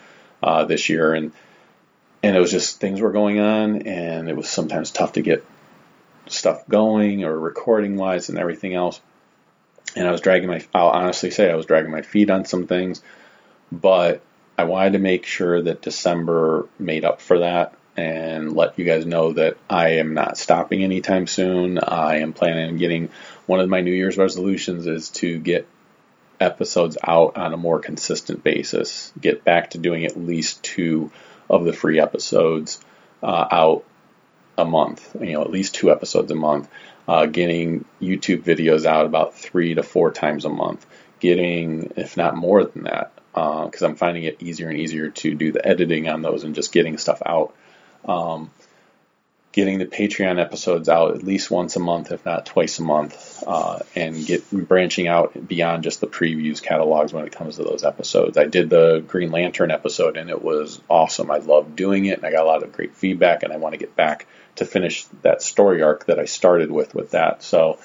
uh, 0.42 0.64
this 0.64 0.88
year, 0.88 1.14
and 1.14 1.32
and 2.22 2.36
it 2.36 2.40
was 2.40 2.50
just 2.50 2.80
things 2.80 3.00
were 3.00 3.12
going 3.12 3.40
on, 3.40 3.82
and 3.82 4.28
it 4.28 4.36
was 4.36 4.48
sometimes 4.48 4.90
tough 4.90 5.14
to 5.14 5.22
get 5.22 5.44
stuff 6.32 6.66
going 6.68 7.24
or 7.24 7.38
recording 7.38 7.96
wise 7.96 8.28
and 8.28 8.38
everything 8.38 8.74
else 8.74 9.00
and 9.96 10.06
I 10.06 10.12
was 10.12 10.20
dragging 10.20 10.48
my 10.48 10.64
I'll 10.74 10.88
honestly 10.88 11.30
say 11.30 11.50
I 11.50 11.56
was 11.56 11.66
dragging 11.66 11.90
my 11.90 12.02
feet 12.02 12.30
on 12.30 12.44
some 12.44 12.66
things, 12.66 13.02
but 13.70 14.22
I 14.56 14.64
wanted 14.64 14.92
to 14.92 14.98
make 14.98 15.26
sure 15.26 15.62
that 15.62 15.82
December 15.82 16.68
made 16.78 17.04
up 17.04 17.20
for 17.20 17.40
that 17.40 17.74
and 17.96 18.54
let 18.54 18.78
you 18.78 18.84
guys 18.84 19.04
know 19.04 19.32
that 19.32 19.56
I 19.68 19.90
am 19.94 20.14
not 20.14 20.38
stopping 20.38 20.84
anytime 20.84 21.26
soon. 21.26 21.78
I 21.78 22.18
am 22.18 22.32
planning 22.32 22.70
on 22.70 22.76
getting 22.76 23.10
one 23.46 23.60
of 23.60 23.68
my 23.68 23.80
New 23.80 23.92
Year's 23.92 24.16
resolutions 24.16 24.86
is 24.86 25.10
to 25.10 25.38
get 25.38 25.66
episodes 26.38 26.96
out 27.02 27.36
on 27.36 27.52
a 27.52 27.58
more 27.58 27.80
consistent 27.80 28.42
basis. 28.44 29.12
Get 29.20 29.44
back 29.44 29.70
to 29.70 29.78
doing 29.78 30.04
at 30.04 30.16
least 30.16 30.62
two 30.62 31.10
of 31.48 31.64
the 31.64 31.72
free 31.72 32.00
episodes 32.00 32.80
uh, 33.22 33.46
out 33.50 33.84
a 34.60 34.64
month. 34.64 35.16
You 35.20 35.32
know, 35.32 35.42
at 35.42 35.50
least 35.50 35.74
two 35.74 35.90
episodes 35.90 36.30
a 36.30 36.34
month 36.34 36.68
uh, 37.10 37.26
getting 37.26 37.84
YouTube 38.00 38.42
videos 38.44 38.84
out 38.84 39.04
about 39.04 39.34
three 39.34 39.74
to 39.74 39.82
four 39.82 40.12
times 40.12 40.44
a 40.44 40.48
month, 40.48 40.86
getting, 41.18 41.92
if 41.96 42.16
not 42.16 42.36
more 42.36 42.62
than 42.62 42.84
that, 42.84 43.12
because 43.34 43.82
uh, 43.82 43.86
I'm 43.86 43.96
finding 43.96 44.22
it 44.22 44.40
easier 44.40 44.68
and 44.68 44.78
easier 44.78 45.10
to 45.10 45.34
do 45.34 45.50
the 45.50 45.66
editing 45.66 46.08
on 46.08 46.22
those 46.22 46.44
and 46.44 46.54
just 46.54 46.70
getting 46.70 46.98
stuff 46.98 47.20
out. 47.26 47.52
Um, 48.04 48.52
getting 49.52 49.78
the 49.78 49.86
Patreon 49.86 50.40
episodes 50.40 50.88
out 50.88 51.16
at 51.16 51.24
least 51.24 51.50
once 51.50 51.74
a 51.74 51.80
month, 51.80 52.12
if 52.12 52.24
not 52.24 52.46
twice 52.46 52.78
a 52.78 52.82
month, 52.82 53.42
uh, 53.44 53.80
and 53.96 54.24
get 54.24 54.48
branching 54.52 55.08
out 55.08 55.48
beyond 55.48 55.82
just 55.82 56.00
the 56.00 56.06
previews 56.06 56.62
catalogs 56.62 57.12
when 57.12 57.26
it 57.26 57.32
comes 57.32 57.56
to 57.56 57.64
those 57.64 57.82
episodes. 57.82 58.38
I 58.38 58.44
did 58.44 58.70
the 58.70 59.02
Green 59.08 59.32
Lantern 59.32 59.72
episode 59.72 60.16
and 60.16 60.30
it 60.30 60.40
was 60.40 60.80
awesome. 60.88 61.32
I 61.32 61.38
loved 61.38 61.74
doing 61.74 62.04
it 62.04 62.18
and 62.18 62.24
I 62.24 62.30
got 62.30 62.44
a 62.44 62.46
lot 62.46 62.62
of 62.62 62.70
great 62.70 62.94
feedback 62.94 63.42
and 63.42 63.52
I 63.52 63.56
want 63.56 63.72
to 63.72 63.78
get 63.78 63.96
back 63.96 64.28
to 64.56 64.64
finish 64.64 65.04
that 65.22 65.42
story 65.42 65.82
arc 65.82 66.06
that 66.06 66.18
I 66.18 66.24
started 66.24 66.70
with 66.70 66.94
with 66.94 67.12
that. 67.12 67.42
So 67.42 67.78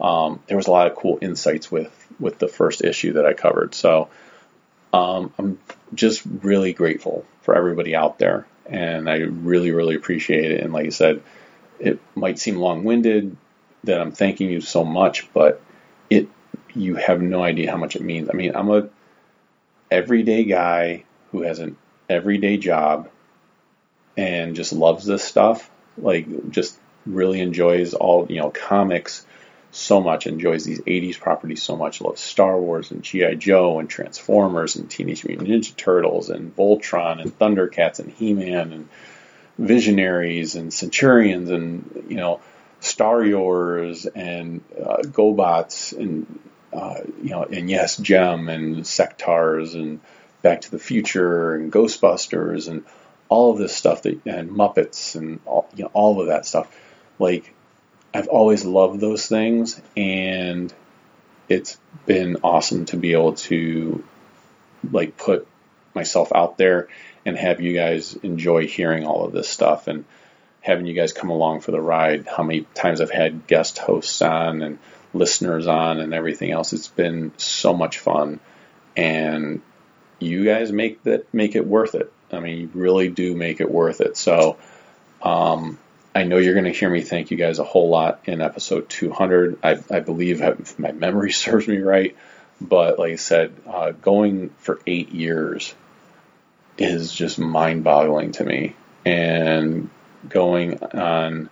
um, 0.00 0.40
there 0.46 0.56
was 0.56 0.66
a 0.66 0.70
lot 0.70 0.86
of 0.86 0.96
cool 0.96 1.18
insights 1.20 1.70
with 1.70 1.94
with 2.18 2.38
the 2.38 2.48
first 2.48 2.84
issue 2.84 3.14
that 3.14 3.26
I 3.26 3.32
covered. 3.32 3.74
So 3.74 4.08
um, 4.92 5.32
I'm 5.38 5.58
just 5.94 6.22
really 6.24 6.72
grateful 6.72 7.24
for 7.42 7.54
everybody 7.54 7.94
out 7.94 8.18
there, 8.18 8.46
and 8.66 9.08
I 9.08 9.18
really 9.18 9.70
really 9.70 9.94
appreciate 9.94 10.50
it. 10.50 10.62
And 10.62 10.72
like 10.72 10.86
I 10.86 10.90
said, 10.90 11.22
it 11.78 12.00
might 12.14 12.38
seem 12.38 12.56
long 12.56 12.84
winded 12.84 13.36
that 13.84 14.00
I'm 14.00 14.12
thanking 14.12 14.50
you 14.50 14.60
so 14.60 14.84
much, 14.84 15.32
but 15.32 15.62
it 16.08 16.28
you 16.74 16.96
have 16.96 17.20
no 17.20 17.42
idea 17.42 17.70
how 17.70 17.76
much 17.76 17.96
it 17.96 18.02
means. 18.02 18.28
I 18.30 18.34
mean, 18.34 18.54
I'm 18.54 18.70
a 18.70 18.88
everyday 19.90 20.44
guy 20.44 21.04
who 21.32 21.42
has 21.42 21.58
an 21.58 21.76
everyday 22.08 22.56
job 22.56 23.08
and 24.16 24.56
just 24.56 24.72
loves 24.72 25.04
this 25.04 25.24
stuff, 25.24 25.69
like 25.98 26.50
just 26.50 26.78
really 27.06 27.40
enjoys 27.40 27.94
all 27.94 28.26
you 28.28 28.38
know 28.38 28.50
comics 28.50 29.26
so 29.72 30.00
much, 30.00 30.26
enjoys 30.26 30.64
these 30.64 30.80
'80s 30.80 31.18
properties 31.18 31.62
so 31.62 31.76
much, 31.76 32.00
loves 32.00 32.20
Star 32.20 32.58
Wars 32.58 32.90
and 32.90 33.02
GI 33.02 33.36
Joe 33.36 33.78
and 33.78 33.88
Transformers 33.88 34.76
and 34.76 34.90
Teenage 34.90 35.24
Mutant 35.24 35.48
Ninja 35.48 35.76
Turtles 35.76 36.28
and 36.28 36.54
Voltron 36.54 37.20
and 37.20 37.38
Thundercats 37.38 38.00
and 38.00 38.10
He-Man 38.10 38.72
and 38.72 38.88
Visionaries 39.58 40.56
and 40.56 40.72
Centurions 40.72 41.50
and 41.50 42.04
you 42.08 42.16
know 42.16 42.40
Starriors 42.80 44.06
and 44.14 44.62
uh, 44.78 45.02
GoBots 45.02 45.96
and 45.96 46.40
uh, 46.72 47.00
you 47.22 47.30
know 47.30 47.44
and 47.44 47.70
yes 47.70 47.96
Jem 47.96 48.48
and 48.48 48.84
Sectaurs 48.84 49.74
and 49.74 50.00
Back 50.42 50.62
to 50.62 50.70
the 50.70 50.78
Future 50.78 51.54
and 51.54 51.70
Ghostbusters 51.70 52.68
and 52.68 52.84
all 53.30 53.52
of 53.52 53.58
this 53.58 53.74
stuff 53.74 54.02
that 54.02 54.20
and 54.26 54.50
Muppets 54.50 55.16
and 55.16 55.40
all, 55.46 55.66
you 55.74 55.84
know 55.84 55.90
all 55.94 56.20
of 56.20 56.26
that 56.26 56.44
stuff. 56.44 56.70
Like 57.18 57.54
I've 58.12 58.28
always 58.28 58.64
loved 58.64 59.00
those 59.00 59.26
things 59.26 59.80
and 59.96 60.72
it's 61.48 61.78
been 62.06 62.38
awesome 62.42 62.84
to 62.86 62.96
be 62.96 63.12
able 63.12 63.34
to 63.34 64.04
like 64.92 65.16
put 65.16 65.46
myself 65.94 66.32
out 66.34 66.58
there 66.58 66.88
and 67.24 67.36
have 67.36 67.60
you 67.60 67.74
guys 67.74 68.14
enjoy 68.16 68.66
hearing 68.66 69.06
all 69.06 69.24
of 69.24 69.32
this 69.32 69.48
stuff 69.48 69.86
and 69.86 70.04
having 70.60 70.86
you 70.86 70.94
guys 70.94 71.12
come 71.12 71.30
along 71.30 71.60
for 71.60 71.70
the 71.70 71.80
ride. 71.80 72.26
How 72.26 72.42
many 72.42 72.62
times 72.74 73.00
I've 73.00 73.10
had 73.10 73.46
guest 73.46 73.78
hosts 73.78 74.20
on 74.22 74.62
and 74.62 74.78
listeners 75.14 75.66
on 75.66 76.00
and 76.00 76.14
everything 76.14 76.50
else. 76.50 76.72
It's 76.72 76.88
been 76.88 77.32
so 77.36 77.74
much 77.74 77.98
fun 77.98 78.40
and 78.96 79.62
you 80.18 80.44
guys 80.44 80.72
make 80.72 81.02
that 81.04 81.32
make 81.32 81.56
it 81.56 81.66
worth 81.66 81.94
it. 81.94 82.12
I 82.32 82.40
mean, 82.40 82.58
you 82.58 82.70
really 82.74 83.08
do 83.08 83.34
make 83.34 83.60
it 83.60 83.70
worth 83.70 84.00
it. 84.00 84.16
So, 84.16 84.56
um, 85.22 85.78
I 86.14 86.24
know 86.24 86.38
you're 86.38 86.54
going 86.54 86.64
to 86.64 86.78
hear 86.78 86.90
me 86.90 87.02
thank 87.02 87.30
you 87.30 87.36
guys 87.36 87.58
a 87.58 87.64
whole 87.64 87.88
lot 87.88 88.20
in 88.24 88.40
episode 88.40 88.88
200. 88.88 89.58
I, 89.62 89.78
I 89.90 90.00
believe 90.00 90.40
if 90.42 90.78
my 90.78 90.92
memory 90.92 91.32
serves 91.32 91.68
me 91.68 91.78
right, 91.78 92.16
but 92.60 92.98
like 92.98 93.12
I 93.12 93.16
said, 93.16 93.54
uh, 93.66 93.92
going 93.92 94.50
for 94.58 94.80
eight 94.86 95.10
years 95.10 95.74
is 96.78 97.12
just 97.12 97.38
mind-boggling 97.38 98.32
to 98.32 98.44
me, 98.44 98.74
and 99.04 99.90
going 100.28 100.82
on 100.82 101.50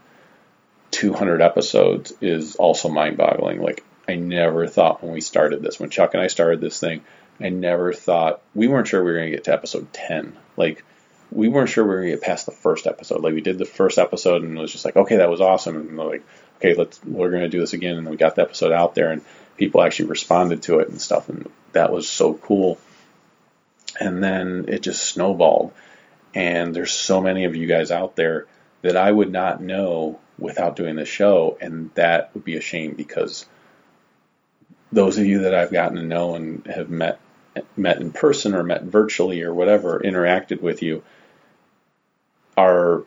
200 0.91 1.43
episodes 1.43 2.13
is 2.21 2.57
also 2.57 2.89
mind-boggling. 2.89 3.61
Like 3.61 3.85
I 4.09 4.17
never 4.17 4.67
thought 4.67 5.03
when 5.03 5.13
we 5.13 5.21
started 5.21 5.63
this, 5.63 5.79
when 5.79 5.91
Chuck 5.91 6.15
and 6.15 6.23
I 6.23 6.29
started 6.29 6.61
this 6.61 6.81
thing, 6.81 7.05
I 7.41 7.51
never 7.51 7.93
thought 7.93 8.43
we 8.55 8.69
weren't 8.69 8.89
sure 8.89 9.03
we 9.03 9.13
were 9.13 9.19
going 9.19 9.31
to 9.31 9.37
get 9.37 9.45
to 9.45 9.53
episode 9.53 9.93
10. 9.93 10.37
Like 10.57 10.85
we 11.31 11.49
weren't 11.49 11.69
sure 11.69 11.85
we 11.85 11.91
were 11.91 12.01
going 12.01 12.11
to 12.11 12.17
get 12.17 12.25
past 12.25 12.47
the 12.47 12.53
first 12.53 12.87
episode. 12.87 13.23
Like 13.23 13.35
we 13.35 13.41
did 13.41 13.59
the 13.59 13.65
first 13.65 13.99
episode 13.99 14.43
and 14.43 14.57
it 14.57 14.61
was 14.61 14.73
just 14.73 14.85
like, 14.85 14.97
okay, 14.97 15.17
that 15.17 15.31
was 15.31 15.41
awesome. 15.41 15.77
And 15.77 15.97
like, 15.97 16.25
okay, 16.57 16.75
let's 16.75 17.03
we're 17.05 17.31
going 17.31 17.43
to 17.43 17.49
do 17.49 17.61
this 17.61 17.75
again. 17.75 17.97
And 17.97 18.09
we 18.09 18.17
got 18.17 18.35
the 18.35 18.43
episode 18.43 18.73
out 18.73 18.95
there 18.95 19.13
and 19.13 19.23
people 19.57 19.83
actually 19.83 20.09
responded 20.09 20.63
to 20.63 20.81
it 20.81 20.89
and 20.89 21.01
stuff. 21.01 21.29
And 21.29 21.51
that 21.73 21.93
was 21.93 22.09
so 22.09 22.35
cool. 22.35 22.79
And 24.01 24.23
then 24.23 24.67
it 24.69 24.83
just 24.83 25.05
snowballed. 25.05 25.73
And 26.35 26.75
there's 26.75 26.93
so 26.93 27.21
many 27.21 27.45
of 27.45 27.57
you 27.57 27.67
guys 27.67 27.91
out 27.91 28.17
there 28.17 28.47
that 28.83 28.97
I 28.97 29.11
would 29.11 29.33
not 29.33 29.61
know 29.61 30.19
without 30.39 30.77
doing 30.77 30.97
the 30.97 31.05
show. 31.05 31.59
And 31.61 31.91
that 31.95 32.33
would 32.35 32.45
be 32.45 32.57
a 32.57 32.61
shame 32.61 32.95
because 32.95 33.47
those 34.93 35.19
of 35.19 35.27
you 35.27 35.41
that 35.41 35.55
I've 35.55 35.73
gotten 35.73 35.97
to 35.97 36.03
know 36.03 36.35
and 36.35 36.67
have 36.67 36.91
met 36.91 37.21
met 37.77 38.01
in 38.01 38.13
person 38.13 38.55
or 38.55 38.63
met 38.63 38.83
virtually 38.85 39.43
or 39.43 39.53
whatever, 39.53 40.01
interacted 40.01 40.61
with 40.61 40.83
you, 40.83 41.03
are 42.57 43.05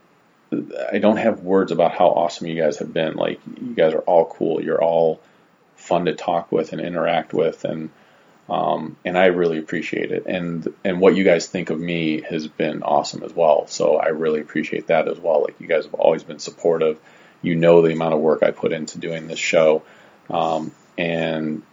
I 0.92 1.00
don't 1.00 1.18
have 1.18 1.44
words 1.44 1.72
about 1.72 1.94
how 1.94 2.08
awesome 2.08 2.48
you 2.48 2.62
guys 2.62 2.78
have 2.80 2.94
been. 2.94 3.16
Like 3.16 3.40
you 3.46 3.74
guys 3.74 3.94
are 3.94 4.00
all 4.00 4.26
cool. 4.26 4.62
You're 4.62 4.82
all 4.82 5.22
fun 5.76 6.06
to 6.06 6.16
talk 6.16 6.52
with 6.52 6.74
and 6.74 6.82
interact 6.82 7.34
with, 7.34 7.64
and 7.64 7.90
um, 8.50 8.98
and 9.06 9.18
I 9.18 9.28
really 9.28 9.60
appreciate 9.60 10.12
it. 10.12 10.26
And 10.26 10.74
and 10.84 11.00
what 11.00 11.16
you 11.16 11.24
guys 11.24 11.48
think 11.48 11.70
of 11.70 11.80
me 11.80 12.22
has 12.22 12.48
been 12.48 12.84
awesome 12.84 13.24
as 13.24 13.34
well. 13.34 13.68
So 13.68 13.96
I 13.96 14.08
really 14.08 14.42
appreciate 14.42 14.88
that 14.88 15.08
as 15.08 15.20
well. 15.20 15.42
Like 15.42 15.60
you 15.60 15.68
guys 15.68 15.86
have 15.86 15.94
always 15.94 16.24
been 16.24 16.40
supportive. 16.40 17.00
You 17.42 17.56
know 17.56 17.82
the 17.82 17.94
amount 17.94 18.14
of 18.14 18.20
work 18.20 18.44
I 18.44 18.52
put 18.52 18.74
into 18.74 19.00
doing 19.00 19.28
this 19.28 19.40
show, 19.40 19.84
um, 20.30 20.74
and 20.98 21.64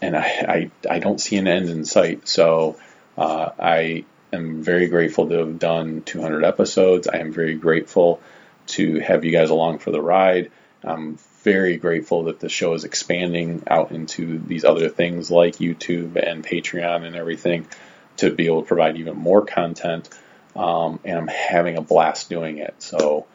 and 0.00 0.16
I, 0.16 0.70
I, 0.88 0.94
I 0.94 0.98
don't 0.98 1.20
see 1.20 1.36
an 1.36 1.46
end 1.46 1.68
in 1.68 1.84
sight. 1.84 2.28
So 2.28 2.76
uh, 3.16 3.50
I 3.58 4.04
am 4.32 4.62
very 4.62 4.88
grateful 4.88 5.28
to 5.28 5.38
have 5.38 5.58
done 5.58 6.02
200 6.02 6.44
episodes. 6.44 7.08
I 7.08 7.18
am 7.18 7.32
very 7.32 7.54
grateful 7.54 8.20
to 8.66 9.00
have 9.00 9.24
you 9.24 9.30
guys 9.30 9.50
along 9.50 9.78
for 9.78 9.90
the 9.90 10.00
ride. 10.00 10.50
I'm 10.82 11.18
very 11.42 11.76
grateful 11.76 12.24
that 12.24 12.40
the 12.40 12.48
show 12.48 12.74
is 12.74 12.84
expanding 12.84 13.62
out 13.66 13.92
into 13.92 14.38
these 14.38 14.64
other 14.64 14.88
things 14.88 15.30
like 15.30 15.56
YouTube 15.56 16.16
and 16.16 16.44
Patreon 16.44 17.04
and 17.04 17.16
everything 17.16 17.66
to 18.18 18.32
be 18.32 18.46
able 18.46 18.62
to 18.62 18.68
provide 18.68 18.96
even 18.96 19.16
more 19.16 19.44
content. 19.44 20.08
Um, 20.56 21.00
and 21.04 21.18
I'm 21.18 21.28
having 21.28 21.76
a 21.76 21.82
blast 21.82 22.28
doing 22.28 22.58
it. 22.58 22.74
So 22.78 23.26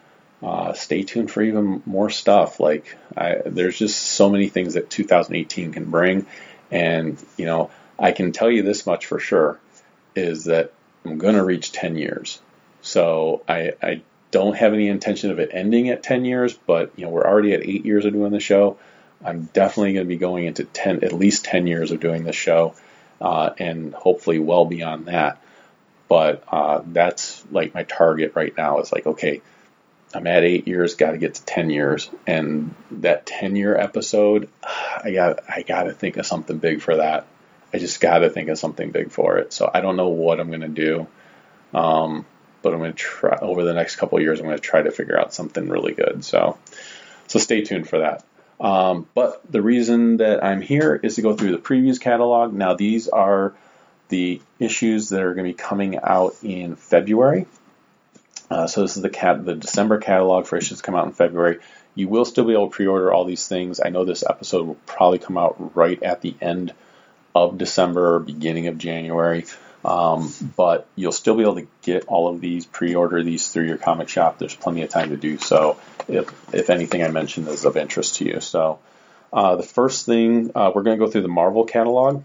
uh, 0.42 0.74
stay 0.74 1.04
tuned 1.04 1.30
for 1.30 1.42
even 1.42 1.84
more 1.86 2.10
stuff. 2.10 2.60
Like 2.60 2.98
I, 3.16 3.42
there's 3.46 3.78
just 3.78 4.00
so 4.00 4.30
many 4.30 4.50
things 4.50 4.76
that 4.76 4.90
2018 4.90 5.74
can 5.74 5.86
bring 5.86 6.26
and, 6.72 7.18
you 7.38 7.46
know, 7.46 7.72
I 7.98 8.12
can 8.12 8.32
tell 8.32 8.50
you 8.50 8.64
this 8.64 8.86
much 8.86 9.06
for 9.06 9.20
sure 9.20 9.60
is 10.16 10.46
that 10.46 10.74
I'm 11.06 11.18
going 11.18 11.36
to 11.36 11.44
reach 11.44 11.72
10 11.72 11.96
years. 11.96 12.40
So 12.82 13.44
I, 13.48 13.74
I 13.82 14.02
don't 14.32 14.56
have 14.56 14.74
any 14.74 14.88
intention 14.88 15.32
of 15.32 15.40
it 15.40 15.50
ending 15.54 15.90
at 15.90 16.04
10 16.04 16.26
years, 16.26 16.54
but, 16.54 16.92
you 16.96 17.06
know, 17.06 17.12
we're 17.12 17.26
already 17.26 17.54
at 17.54 17.62
eight 17.62 17.86
years 17.86 18.06
of 18.06 18.14
doing 18.14 18.32
the 18.32 18.40
show. 18.40 18.78
I'm 19.24 19.50
definitely 19.54 19.94
going 19.94 20.06
to 20.06 20.10
be 20.10 20.18
going 20.18 20.46
into 20.46 20.64
10, 20.64 21.04
at 21.04 21.14
least 21.14 21.46
10 21.46 21.68
years 21.68 21.92
of 21.92 22.00
doing 22.00 22.24
this 22.24 22.36
show, 22.36 22.76
uh, 23.20 23.52
and 23.58 23.94
hopefully 23.94 24.40
well 24.40 24.66
beyond 24.66 25.08
that. 25.08 25.42
But 26.08 26.44
uh, 26.48 26.82
that's 26.86 27.44
like 27.52 27.74
my 27.74 27.84
target 27.84 28.34
right 28.36 28.56
now. 28.56 28.80
Is 28.80 28.92
like, 28.92 29.06
okay, 29.06 29.42
I'm 30.14 30.26
at 30.28 30.44
eight 30.44 30.68
years, 30.68 30.96
got 30.96 31.12
to 31.12 31.18
get 31.18 31.36
to 31.36 31.46
10 31.46 31.70
years. 31.70 32.10
And 32.26 32.74
that 32.92 33.26
10 33.26 33.56
year 33.56 33.76
episode, 33.76 34.50
I 35.04 35.12
got, 35.12 35.40
I 35.50 35.62
got 35.62 35.84
to 35.84 35.94
think 35.94 36.18
of 36.18 36.26
something 36.26 36.58
big 36.58 36.82
for 36.82 36.98
that. 36.98 37.28
I 37.74 37.78
just 37.78 38.02
got 38.02 38.20
to 38.20 38.30
think 38.30 38.50
of 38.50 38.58
something 38.58 38.92
big 38.92 39.12
for 39.12 39.38
it. 39.38 39.54
So 39.54 39.70
I 39.72 39.82
don't 39.82 39.96
know 39.96 40.10
what 40.10 40.40
I'm 40.40 40.48
going 40.48 40.62
to 40.62 40.68
do. 40.68 41.08
Um, 41.74 42.26
but 42.62 42.74
I'm 42.74 42.80
going 42.80 42.92
to 42.92 42.98
try 42.98 43.38
over 43.42 43.64
the 43.64 43.74
next 43.74 43.98
couple 43.98 44.20
years, 44.20 44.40
I'm 44.40 44.46
going 44.46 44.58
to 44.58 44.62
try 44.62 44.82
to 44.82 44.92
figure 44.92 45.18
out 45.18 45.34
something 45.34 45.70
really 45.70 45.94
good. 45.94 46.26
So, 46.26 46.58
so 47.28 47.40
stay 47.40 47.62
tuned 47.62 47.88
for 47.88 48.00
that. 48.00 48.26
Um, 48.60 49.08
but 49.14 49.42
the 49.50 49.62
reason 49.62 50.18
that 50.18 50.44
I'm 50.44 50.62
here 50.62 51.00
is 51.02 51.16
to 51.16 51.22
go 51.22 51.36
through 51.36 51.52
the 51.52 51.60
previews 51.60 52.00
catalog. 52.00 52.54
Now, 52.54 52.74
these 52.74 53.08
are 53.08 53.54
the 54.10 54.42
issues 54.60 55.10
that 55.10 55.22
are 55.22 55.34
going 55.34 55.46
to 55.46 55.54
be 55.54 55.58
coming 55.58 56.00
out 56.02 56.36
in 56.44 56.76
February. 56.76 57.46
Uh, 58.50 58.68
so 58.68 58.82
this 58.82 58.96
is 58.96 59.04
the 59.04 59.10
cat 59.10 59.46
the 59.46 59.56
December 59.56 60.00
catalog 60.00 60.46
for 60.48 60.58
issues 60.58 60.82
come 60.82 60.96
out 60.96 61.06
in 61.06 61.14
February. 61.14 61.60
You 61.96 62.08
will 62.08 62.26
still 62.26 62.46
be 62.46 62.54
able 62.54 62.70
to 62.70 62.76
pre-order 62.76 63.12
all 63.12 63.26
these 63.26 63.48
things. 63.48 63.80
I 63.84 63.90
know 63.90 64.06
this 64.06 64.24
episode 64.28 64.66
will 64.66 64.78
probably 64.86 65.20
come 65.20 65.38
out 65.38 65.76
right 65.76 66.02
at 66.02 66.22
the 66.22 66.36
end 66.42 66.74
of 67.36 67.58
December 67.58 68.16
or 68.16 68.20
beginning 68.20 68.68
of 68.68 68.78
January. 68.78 69.46
Um, 69.84 70.34
but 70.58 70.88
you'll 70.96 71.14
still 71.14 71.36
be 71.36 71.44
able 71.44 71.56
to 71.56 71.68
get 71.84 72.06
all 72.08 72.28
of 72.28 72.42
these, 72.42 72.66
pre-order 72.66 73.24
these 73.24 73.48
through 73.48 73.66
your 73.66 73.78
comic 73.78 74.10
shop. 74.10 74.38
There's 74.38 74.56
plenty 74.56 74.82
of 74.82 74.90
time 74.90 75.10
to 75.10 75.18
do 75.18 75.38
so. 75.38 75.78
If, 76.08 76.54
if 76.54 76.70
anything 76.70 77.04
I 77.04 77.10
mentioned 77.10 77.48
is 77.48 77.66
of 77.66 77.78
interest 77.78 78.16
to 78.16 78.26
you. 78.26 78.42
So 78.42 78.80
uh, 79.32 79.56
the 79.56 79.64
first 79.64 80.06
thing 80.06 80.52
uh, 80.54 80.72
we're 80.74 80.84
going 80.84 81.00
to 81.00 81.06
go 81.06 81.10
through 81.10 81.22
the 81.22 81.28
Marvel 81.30 81.64
catalog. 81.64 82.24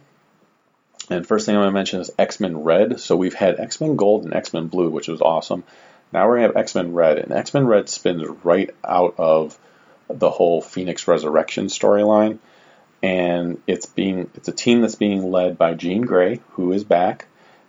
And 1.11 1.26
first 1.26 1.44
thing 1.46 1.55
I'm 1.55 1.61
going 1.61 1.70
to 1.70 1.74
mention 1.74 2.01
is 2.01 2.11
X-Men 2.18 2.62
Red. 2.62 2.98
So 2.98 3.14
we've 3.14 3.34
had 3.34 3.61
X-Men 3.61 3.96
Gold 3.96 4.24
and 4.24 4.34
X-Men 4.34 4.68
Blue, 4.68 4.88
which 4.88 5.07
was 5.07 5.20
awesome. 5.20 5.62
Now 6.14 6.32
to 6.32 6.42
have 6.42 6.56
X 6.56 6.76
Men 6.76 6.94
Red, 6.94 7.18
and 7.18 7.32
X 7.32 7.52
Men 7.52 7.66
Red 7.66 7.88
spins 7.88 8.24
right 8.44 8.70
out 8.84 9.16
of 9.18 9.58
the 10.08 10.30
whole 10.30 10.62
Phoenix 10.62 11.08
Resurrection 11.08 11.66
storyline. 11.66 12.38
And 13.02 13.60
it's 13.66 13.86
being 13.86 14.30
it's 14.34 14.48
a 14.48 14.52
team 14.52 14.80
that's 14.80 14.94
being 14.94 15.30
led 15.30 15.58
by 15.58 15.74
Jean 15.74 16.02
Grey, 16.02 16.40
who 16.52 16.72
is 16.72 16.84
back, 16.84 17.26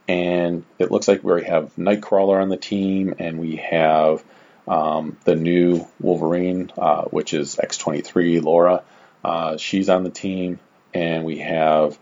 and 0.07 0.63
it 0.77 0.91
looks 0.91 1.07
like 1.07 1.23
we 1.23 1.43
have 1.43 1.75
Nightcrawler 1.75 2.39
on 2.41 2.49
the 2.49 2.55
team, 2.55 3.15
and 3.17 3.39
we 3.39 3.57
have 3.57 4.23
um, 4.67 5.17
the 5.25 5.35
new 5.35 5.85
Wolverine, 5.99 6.71
uh, 6.77 7.03
which 7.05 7.33
is 7.33 7.55
X23, 7.55 8.41
Laura. 8.43 8.83
Uh, 9.23 9.57
she's 9.57 9.89
on 9.89 10.03
the 10.03 10.11
team, 10.11 10.59
and 10.93 11.25
we 11.25 11.39
have 11.39 11.97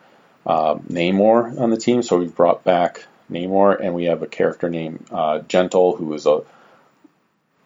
uh, 0.45 0.75
Namor 0.75 1.59
on 1.59 1.69
the 1.69 1.77
team. 1.77 2.03
So 2.03 2.17
we've 2.17 2.35
brought 2.35 2.65
back 2.65 3.05
Namor, 3.31 3.79
and 3.79 3.93
we 3.93 4.05
have 4.05 4.21
a 4.21 4.27
character 4.27 4.69
named 4.69 5.05
uh, 5.11 5.39
Gentle, 5.39 5.95
who 5.95 6.13
is 6.13 6.25
a 6.25 6.41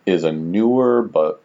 is 0.05 0.23
a 0.23 0.31
newer 0.31 1.01
but 1.01 1.41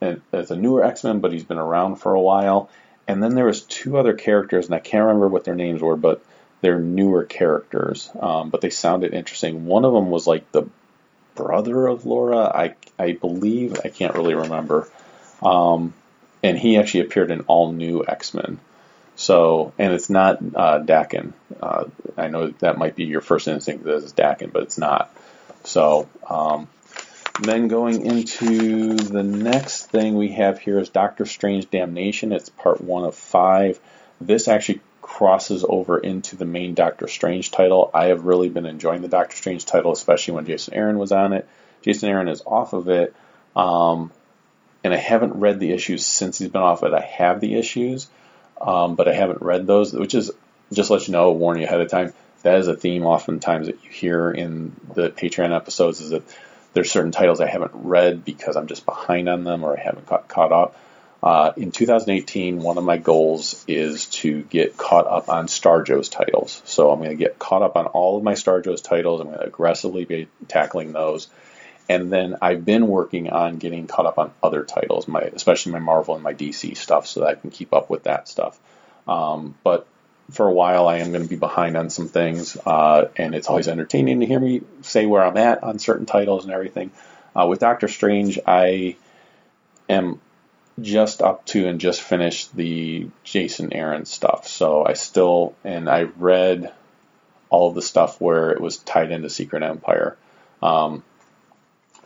is 0.00 0.50
a 0.50 0.56
newer 0.56 0.84
X 0.84 1.04
Men, 1.04 1.20
but 1.20 1.32
he's 1.32 1.44
been 1.44 1.58
around 1.58 1.96
for 1.96 2.14
a 2.14 2.20
while. 2.20 2.70
And 3.06 3.22
then 3.22 3.34
there 3.34 3.44
was 3.44 3.62
two 3.62 3.98
other 3.98 4.14
characters, 4.14 4.66
and 4.66 4.74
I 4.74 4.78
can't 4.78 5.04
remember 5.04 5.28
what 5.28 5.44
their 5.44 5.54
names 5.54 5.82
were, 5.82 5.96
but 5.96 6.24
they're 6.62 6.80
newer 6.80 7.24
characters, 7.24 8.10
um, 8.18 8.48
but 8.48 8.62
they 8.62 8.70
sounded 8.70 9.12
interesting. 9.12 9.66
One 9.66 9.84
of 9.84 9.92
them 9.92 10.10
was 10.10 10.26
like 10.26 10.50
the 10.52 10.64
brother 11.34 11.86
of 11.86 12.06
Laura, 12.06 12.38
I 12.38 12.74
I 12.98 13.12
believe. 13.12 13.78
I 13.84 13.88
can't 13.88 14.14
really 14.14 14.34
remember. 14.34 14.88
Um, 15.42 15.92
and 16.42 16.58
he 16.58 16.78
actually 16.78 17.00
appeared 17.00 17.30
in 17.30 17.40
all 17.42 17.72
new 17.72 18.04
X 18.06 18.34
Men. 18.34 18.58
So, 19.16 19.72
and 19.78 19.92
it's 19.92 20.10
not 20.10 20.38
uh, 20.38 20.80
Daken. 20.80 21.32
Uh, 21.60 21.84
I 22.16 22.28
know 22.28 22.48
that 22.58 22.78
might 22.78 22.96
be 22.96 23.04
your 23.04 23.20
first 23.20 23.46
instinct 23.48 23.84
that 23.84 23.96
it's 23.96 24.12
Daken, 24.12 24.52
but 24.52 24.64
it's 24.64 24.78
not. 24.78 25.14
So, 25.64 26.08
um, 26.28 26.68
then 27.40 27.68
going 27.68 28.04
into 28.04 28.94
the 28.94 29.22
next 29.22 29.86
thing 29.86 30.16
we 30.16 30.32
have 30.32 30.58
here 30.58 30.78
is 30.78 30.88
Doctor 30.88 31.26
Strange 31.26 31.70
Damnation. 31.70 32.32
It's 32.32 32.48
part 32.48 32.80
one 32.80 33.04
of 33.04 33.14
five. 33.14 33.80
This 34.20 34.46
actually 34.46 34.80
crosses 35.02 35.64
over 35.68 35.98
into 35.98 36.36
the 36.36 36.44
main 36.44 36.74
Doctor 36.74 37.08
Strange 37.08 37.50
title. 37.50 37.90
I 37.92 38.06
have 38.06 38.24
really 38.24 38.48
been 38.48 38.66
enjoying 38.66 39.02
the 39.02 39.08
Doctor 39.08 39.36
Strange 39.36 39.66
title, 39.66 39.92
especially 39.92 40.34
when 40.34 40.46
Jason 40.46 40.74
Aaron 40.74 40.98
was 40.98 41.12
on 41.12 41.32
it. 41.32 41.48
Jason 41.82 42.08
Aaron 42.08 42.28
is 42.28 42.42
off 42.46 42.72
of 42.72 42.88
it, 42.88 43.14
um, 43.54 44.10
and 44.82 44.94
I 44.94 44.96
haven't 44.96 45.34
read 45.34 45.60
the 45.60 45.72
issues 45.72 46.06
since 46.06 46.38
he's 46.38 46.48
been 46.48 46.62
off 46.62 46.82
it. 46.82 46.94
I 46.94 47.00
have 47.00 47.40
the 47.40 47.54
issues, 47.56 48.08
um, 48.60 48.94
but 48.94 49.08
I 49.08 49.14
haven't 49.14 49.42
read 49.42 49.66
those, 49.66 49.92
which 49.92 50.14
is 50.14 50.30
just 50.72 50.90
let 50.90 51.06
you 51.06 51.12
know, 51.12 51.32
warn 51.32 51.58
you 51.58 51.64
ahead 51.64 51.80
of 51.80 51.90
time. 51.90 52.12
That 52.42 52.58
is 52.58 52.68
a 52.68 52.76
theme 52.76 53.04
oftentimes 53.04 53.66
that 53.66 53.82
you 53.84 53.90
hear 53.90 54.30
in 54.30 54.74
the 54.94 55.10
Patreon 55.10 55.54
episodes 55.54 56.00
is 56.00 56.10
that 56.10 56.22
there's 56.74 56.90
certain 56.90 57.12
titles 57.12 57.40
I 57.40 57.46
haven't 57.46 57.72
read 57.74 58.24
because 58.24 58.56
I'm 58.56 58.66
just 58.66 58.84
behind 58.84 59.28
on 59.28 59.44
them 59.44 59.64
or 59.64 59.78
I 59.78 59.80
haven't 59.80 60.06
got 60.06 60.28
caught 60.28 60.52
up. 60.52 60.76
Uh, 61.22 61.52
in 61.56 61.72
2018, 61.72 62.58
one 62.58 62.76
of 62.76 62.84
my 62.84 62.98
goals 62.98 63.64
is 63.66 64.06
to 64.06 64.42
get 64.42 64.76
caught 64.76 65.06
up 65.06 65.30
on 65.30 65.46
StarJoe's 65.46 66.10
titles. 66.10 66.60
So 66.66 66.90
I'm 66.90 66.98
going 66.98 67.10
to 67.10 67.16
get 67.16 67.38
caught 67.38 67.62
up 67.62 67.76
on 67.76 67.86
all 67.86 68.18
of 68.18 68.22
my 68.22 68.34
StarJoe's 68.34 68.82
titles. 68.82 69.22
I'm 69.22 69.28
going 69.28 69.38
to 69.38 69.46
aggressively 69.46 70.04
be 70.04 70.28
tackling 70.48 70.92
those. 70.92 71.28
And 71.88 72.10
then 72.10 72.36
I've 72.40 72.64
been 72.64 72.88
working 72.88 73.30
on 73.30 73.56
getting 73.56 73.86
caught 73.86 74.06
up 74.06 74.18
on 74.18 74.32
other 74.42 74.64
titles, 74.64 75.06
my 75.06 75.20
especially 75.20 75.72
my 75.72 75.80
Marvel 75.80 76.14
and 76.14 76.22
my 76.22 76.32
DC 76.32 76.76
stuff, 76.76 77.06
so 77.06 77.20
that 77.20 77.28
I 77.28 77.34
can 77.34 77.50
keep 77.50 77.74
up 77.74 77.90
with 77.90 78.04
that 78.04 78.28
stuff. 78.28 78.58
Um, 79.06 79.54
but 79.62 79.86
for 80.30 80.48
a 80.48 80.52
while, 80.52 80.88
I 80.88 80.98
am 80.98 81.12
going 81.12 81.22
to 81.22 81.28
be 81.28 81.36
behind 81.36 81.76
on 81.76 81.90
some 81.90 82.08
things, 82.08 82.56
uh, 82.56 83.08
and 83.16 83.34
it's 83.34 83.48
always 83.48 83.68
entertaining 83.68 84.20
to 84.20 84.26
hear 84.26 84.40
me 84.40 84.62
say 84.80 85.04
where 85.04 85.22
I'm 85.22 85.36
at 85.36 85.62
on 85.62 85.78
certain 85.78 86.06
titles 86.06 86.44
and 86.44 86.52
everything. 86.52 86.90
Uh, 87.36 87.46
with 87.46 87.60
Doctor 87.60 87.88
Strange, 87.88 88.38
I 88.46 88.96
am 89.88 90.20
just 90.80 91.22
up 91.22 91.44
to 91.46 91.68
and 91.68 91.80
just 91.80 92.00
finished 92.00 92.54
the 92.56 93.08
Jason 93.22 93.72
Aaron 93.72 94.06
stuff. 94.06 94.48
So 94.48 94.84
I 94.84 94.94
still, 94.94 95.54
and 95.62 95.88
I 95.88 96.02
read 96.02 96.72
all 97.50 97.68
of 97.68 97.74
the 97.74 97.82
stuff 97.82 98.20
where 98.20 98.50
it 98.50 98.60
was 98.60 98.78
tied 98.78 99.12
into 99.12 99.30
Secret 99.30 99.62
Empire. 99.62 100.16
Um, 100.62 101.04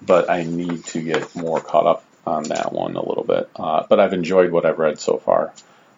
but 0.00 0.30
I 0.30 0.44
need 0.44 0.84
to 0.86 1.00
get 1.00 1.34
more 1.34 1.60
caught 1.60 1.86
up 1.86 2.04
on 2.26 2.44
that 2.44 2.72
one 2.72 2.96
a 2.96 3.06
little 3.06 3.24
bit. 3.24 3.48
Uh, 3.56 3.86
but 3.88 4.00
I've 4.00 4.12
enjoyed 4.12 4.50
what 4.50 4.64
I've 4.64 4.78
read 4.78 5.00
so 5.00 5.18
far. 5.18 5.52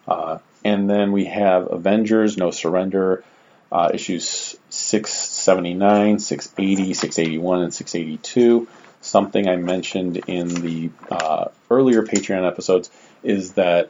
Uh, 0.07 0.39
and 0.63 0.89
then 0.89 1.11
we 1.11 1.25
have 1.25 1.71
Avengers 1.71 2.37
No 2.37 2.51
Surrender, 2.51 3.23
uh, 3.71 3.91
issues 3.93 4.55
679, 4.69 6.19
680, 6.19 6.93
681, 6.93 7.61
and 7.61 7.73
682 7.73 8.67
something 9.01 9.47
I 9.47 9.55
mentioned 9.55 10.17
in 10.27 10.47
the 10.47 10.91
uh, 11.09 11.45
earlier 11.69 12.03
Patreon 12.03 12.47
episodes 12.47 12.89
is 13.23 13.53
that 13.53 13.89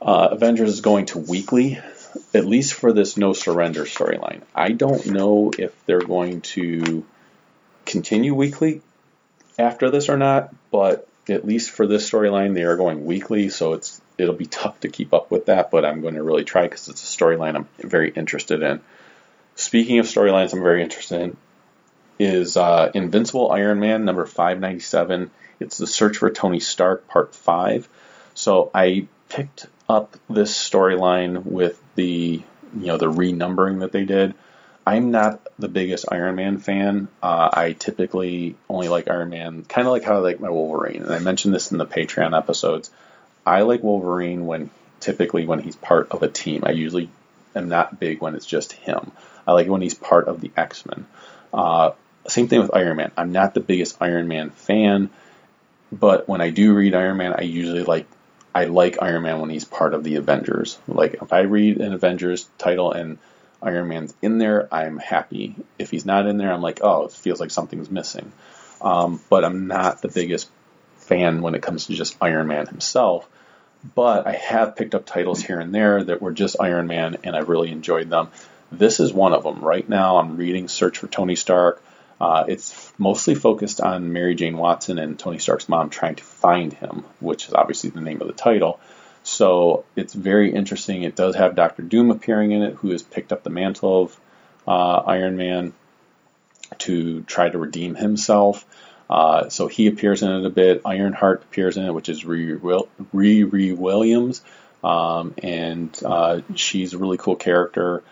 uh, 0.00 0.28
Avengers 0.32 0.70
is 0.70 0.80
going 0.80 1.06
to 1.06 1.18
weekly, 1.18 1.78
at 2.34 2.44
least 2.44 2.74
for 2.74 2.92
this 2.92 3.16
No 3.16 3.32
Surrender 3.32 3.84
storyline. 3.84 4.42
I 4.54 4.72
don't 4.72 5.06
know 5.06 5.52
if 5.56 5.72
they're 5.86 6.00
going 6.00 6.40
to 6.40 7.04
continue 7.84 8.34
weekly 8.34 8.82
after 9.58 9.90
this 9.90 10.08
or 10.08 10.16
not, 10.16 10.54
but 10.70 11.08
at 11.28 11.44
least 11.44 11.70
for 11.70 11.86
this 11.86 12.08
storyline, 12.08 12.54
they 12.54 12.64
are 12.64 12.76
going 12.76 13.04
weekly, 13.04 13.48
so 13.48 13.74
it's 13.74 14.00
it'll 14.18 14.34
be 14.34 14.46
tough 14.46 14.80
to 14.80 14.88
keep 14.88 15.14
up 15.14 15.30
with 15.30 15.46
that. 15.46 15.70
But 15.70 15.84
I'm 15.84 16.00
going 16.00 16.14
to 16.14 16.22
really 16.22 16.44
try 16.44 16.62
because 16.62 16.88
it's 16.88 17.02
a 17.02 17.18
storyline 17.18 17.54
I'm 17.54 17.68
very 17.78 18.10
interested 18.10 18.62
in. 18.62 18.80
Speaking 19.54 19.98
of 19.98 20.06
storylines, 20.06 20.52
I'm 20.52 20.62
very 20.62 20.82
interested 20.82 21.20
in 21.20 21.36
is 22.18 22.56
uh, 22.56 22.90
Invincible 22.94 23.50
Iron 23.50 23.80
Man 23.80 24.04
number 24.04 24.26
597. 24.26 25.30
It's 25.60 25.78
the 25.78 25.86
Search 25.86 26.18
for 26.18 26.30
Tony 26.30 26.60
Stark 26.60 27.08
part 27.08 27.34
5. 27.34 27.88
So 28.34 28.70
I 28.74 29.06
picked 29.28 29.66
up 29.88 30.16
this 30.28 30.56
storyline 30.56 31.44
with 31.44 31.82
the 31.94 32.42
you 32.74 32.86
know 32.86 32.96
the 32.96 33.10
renumbering 33.10 33.80
that 33.80 33.92
they 33.92 34.04
did. 34.04 34.34
I'm 34.86 35.10
not 35.10 35.46
the 35.58 35.68
biggest 35.68 36.06
Iron 36.10 36.34
Man 36.34 36.58
fan. 36.58 37.08
Uh, 37.22 37.48
I 37.52 37.72
typically 37.72 38.56
only 38.68 38.88
like 38.88 39.08
Iron 39.08 39.30
Man, 39.30 39.64
kind 39.64 39.86
of 39.86 39.92
like 39.92 40.02
how 40.02 40.16
I 40.16 40.18
like 40.18 40.40
my 40.40 40.50
Wolverine. 40.50 41.02
And 41.02 41.12
I 41.12 41.18
mentioned 41.20 41.54
this 41.54 41.70
in 41.70 41.78
the 41.78 41.86
Patreon 41.86 42.36
episodes. 42.36 42.90
I 43.46 43.62
like 43.62 43.82
Wolverine 43.82 44.46
when 44.46 44.70
typically 45.00 45.46
when 45.46 45.60
he's 45.60 45.76
part 45.76 46.10
of 46.10 46.22
a 46.22 46.28
team. 46.28 46.62
I 46.64 46.72
usually 46.72 47.10
am 47.54 47.68
not 47.68 48.00
big 48.00 48.20
when 48.20 48.34
it's 48.34 48.46
just 48.46 48.72
him. 48.72 49.12
I 49.46 49.52
like 49.52 49.68
when 49.68 49.82
he's 49.82 49.94
part 49.94 50.26
of 50.28 50.40
the 50.40 50.50
X 50.56 50.84
Men. 50.86 51.06
Uh, 51.52 51.92
same 52.26 52.48
thing 52.48 52.60
with 52.60 52.74
Iron 52.74 52.96
Man. 52.96 53.12
I'm 53.16 53.32
not 53.32 53.54
the 53.54 53.60
biggest 53.60 53.96
Iron 54.00 54.26
Man 54.26 54.50
fan, 54.50 55.10
but 55.92 56.28
when 56.28 56.40
I 56.40 56.50
do 56.50 56.74
read 56.74 56.94
Iron 56.94 57.18
Man, 57.18 57.34
I 57.36 57.42
usually 57.42 57.84
like 57.84 58.06
I 58.54 58.64
like 58.64 59.00
Iron 59.00 59.22
Man 59.22 59.40
when 59.40 59.50
he's 59.50 59.64
part 59.64 59.94
of 59.94 60.02
the 60.02 60.16
Avengers. 60.16 60.78
Like 60.88 61.14
if 61.14 61.32
I 61.32 61.40
read 61.40 61.78
an 61.78 61.92
Avengers 61.92 62.48
title 62.58 62.92
and 62.92 63.18
Iron 63.62 63.88
Man's 63.88 64.14
in 64.20 64.38
there, 64.38 64.68
I'm 64.72 64.98
happy. 64.98 65.54
If 65.78 65.90
he's 65.90 66.04
not 66.04 66.26
in 66.26 66.36
there, 66.36 66.52
I'm 66.52 66.62
like, 66.62 66.80
oh, 66.82 67.04
it 67.04 67.12
feels 67.12 67.40
like 67.40 67.50
something's 67.50 67.90
missing. 67.90 68.32
Um, 68.80 69.20
but 69.30 69.44
I'm 69.44 69.68
not 69.68 70.02
the 70.02 70.08
biggest 70.08 70.48
fan 70.96 71.42
when 71.42 71.54
it 71.54 71.62
comes 71.62 71.86
to 71.86 71.94
just 71.94 72.16
Iron 72.20 72.48
Man 72.48 72.66
himself. 72.66 73.28
But 73.94 74.26
I 74.26 74.32
have 74.32 74.76
picked 74.76 74.94
up 74.94 75.06
titles 75.06 75.42
here 75.42 75.58
and 75.58 75.74
there 75.74 76.02
that 76.04 76.22
were 76.22 76.32
just 76.32 76.56
Iron 76.60 76.86
Man, 76.86 77.18
and 77.24 77.34
I've 77.34 77.48
really 77.48 77.70
enjoyed 77.70 78.10
them. 78.10 78.28
This 78.70 79.00
is 79.00 79.12
one 79.12 79.34
of 79.34 79.42
them. 79.42 79.60
Right 79.60 79.88
now, 79.88 80.18
I'm 80.18 80.36
reading 80.36 80.68
Search 80.68 80.98
for 80.98 81.06
Tony 81.06 81.36
Stark. 81.36 81.82
Uh, 82.20 82.44
it's 82.46 82.92
mostly 82.98 83.34
focused 83.34 83.80
on 83.80 84.12
Mary 84.12 84.36
Jane 84.36 84.56
Watson 84.56 84.98
and 84.98 85.18
Tony 85.18 85.38
Stark's 85.38 85.68
mom 85.68 85.90
trying 85.90 86.14
to 86.14 86.22
find 86.22 86.72
him, 86.72 87.04
which 87.18 87.48
is 87.48 87.54
obviously 87.54 87.90
the 87.90 88.00
name 88.00 88.20
of 88.20 88.28
the 88.28 88.32
title. 88.32 88.78
So 89.32 89.84
it's 89.96 90.12
very 90.12 90.52
interesting. 90.52 91.02
It 91.02 91.16
does 91.16 91.36
have 91.36 91.54
Doctor 91.54 91.82
Doom 91.82 92.10
appearing 92.10 92.52
in 92.52 92.62
it, 92.62 92.74
who 92.74 92.90
has 92.90 93.02
picked 93.02 93.32
up 93.32 93.42
the 93.42 93.50
mantle 93.50 94.02
of 94.02 94.20
uh, 94.68 95.02
Iron 95.06 95.36
Man 95.36 95.72
to 96.78 97.22
try 97.22 97.48
to 97.48 97.58
redeem 97.58 97.94
himself. 97.94 98.64
Uh, 99.08 99.48
so 99.48 99.68
he 99.68 99.86
appears 99.86 100.22
in 100.22 100.30
it 100.30 100.44
a 100.44 100.50
bit. 100.50 100.82
Ironheart 100.84 101.42
appears 101.42 101.76
in 101.76 101.84
it, 101.84 101.92
which 101.92 102.08
is 102.08 102.24
Riri 102.24 103.76
Williams, 103.76 104.42
um, 104.84 105.34
and 105.42 106.00
uh, 106.04 106.40
she's 106.54 106.92
a 106.92 106.98
really 106.98 107.18
cool 107.18 107.36
character. 107.36 108.02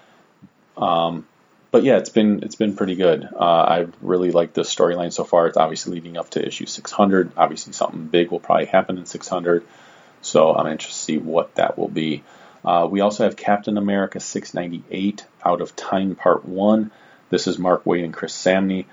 Um, 0.77 1.27
but 1.71 1.85
yeah, 1.85 1.99
it's 1.99 2.11
been 2.11 2.43
it's 2.43 2.57
been 2.57 2.77
pretty 2.77 2.97
good. 2.97 3.29
Uh, 3.33 3.45
I 3.45 3.87
really 4.01 4.33
like 4.33 4.55
the 4.55 4.63
storyline 4.63 5.13
so 5.13 5.25
far. 5.25 5.47
It's 5.47 5.57
obviously 5.57 5.95
leading 5.95 6.17
up 6.17 6.31
to 6.31 6.45
issue 6.45 6.67
600. 6.67 7.33
Obviously, 7.37 7.73
something 7.73 8.07
big 8.07 8.31
will 8.31 8.41
probably 8.41 8.67
happen 8.67 8.99
in 8.99 9.07
600. 9.07 9.65
So 10.23 10.55
I'm 10.55 10.67
interested 10.67 10.99
to 10.99 11.05
see 11.05 11.19
what 11.19 11.55
that 11.57 11.79
will 11.79 11.89
be. 11.89 12.23
Uh, 12.65 12.87
we 12.91 13.01
also 13.01 13.25
have 13.25 13.37
Captain 13.37 13.79
America 13.79 14.21
698 14.21 15.25
out 15.45 15.61
of 15.61 15.75
Time 15.75 16.15
Part 16.15 16.45
1. 16.45 16.91
This 17.31 17.47
is 17.47 17.59
Mark 17.59 17.85
Waid 17.85 18.05
and 18.05 18.13
Chris 18.13 18.35
Samnee. 18.35 18.87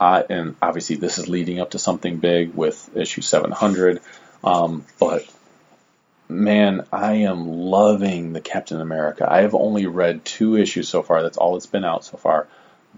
Uh, 0.00 0.22
and 0.28 0.56
obviously, 0.62 0.96
this 0.96 1.18
is 1.18 1.28
leading 1.28 1.60
up 1.60 1.72
to 1.72 1.78
something 1.78 2.16
big 2.18 2.54
with 2.54 2.96
issue 2.96 3.20
700. 3.20 4.00
Um, 4.42 4.84
but 4.98 5.26
man, 6.28 6.86
I 6.92 7.14
am 7.14 7.46
loving 7.46 8.32
the 8.32 8.40
Captain 8.40 8.80
America. 8.80 9.30
I 9.30 9.42
have 9.42 9.54
only 9.54 9.86
read 9.86 10.24
two 10.24 10.56
issues 10.56 10.88
so 10.88 11.02
far. 11.02 11.22
That's 11.22 11.36
all 11.36 11.52
that's 11.52 11.66
been 11.66 11.84
out 11.84 12.04
so 12.04 12.16
far. 12.16 12.48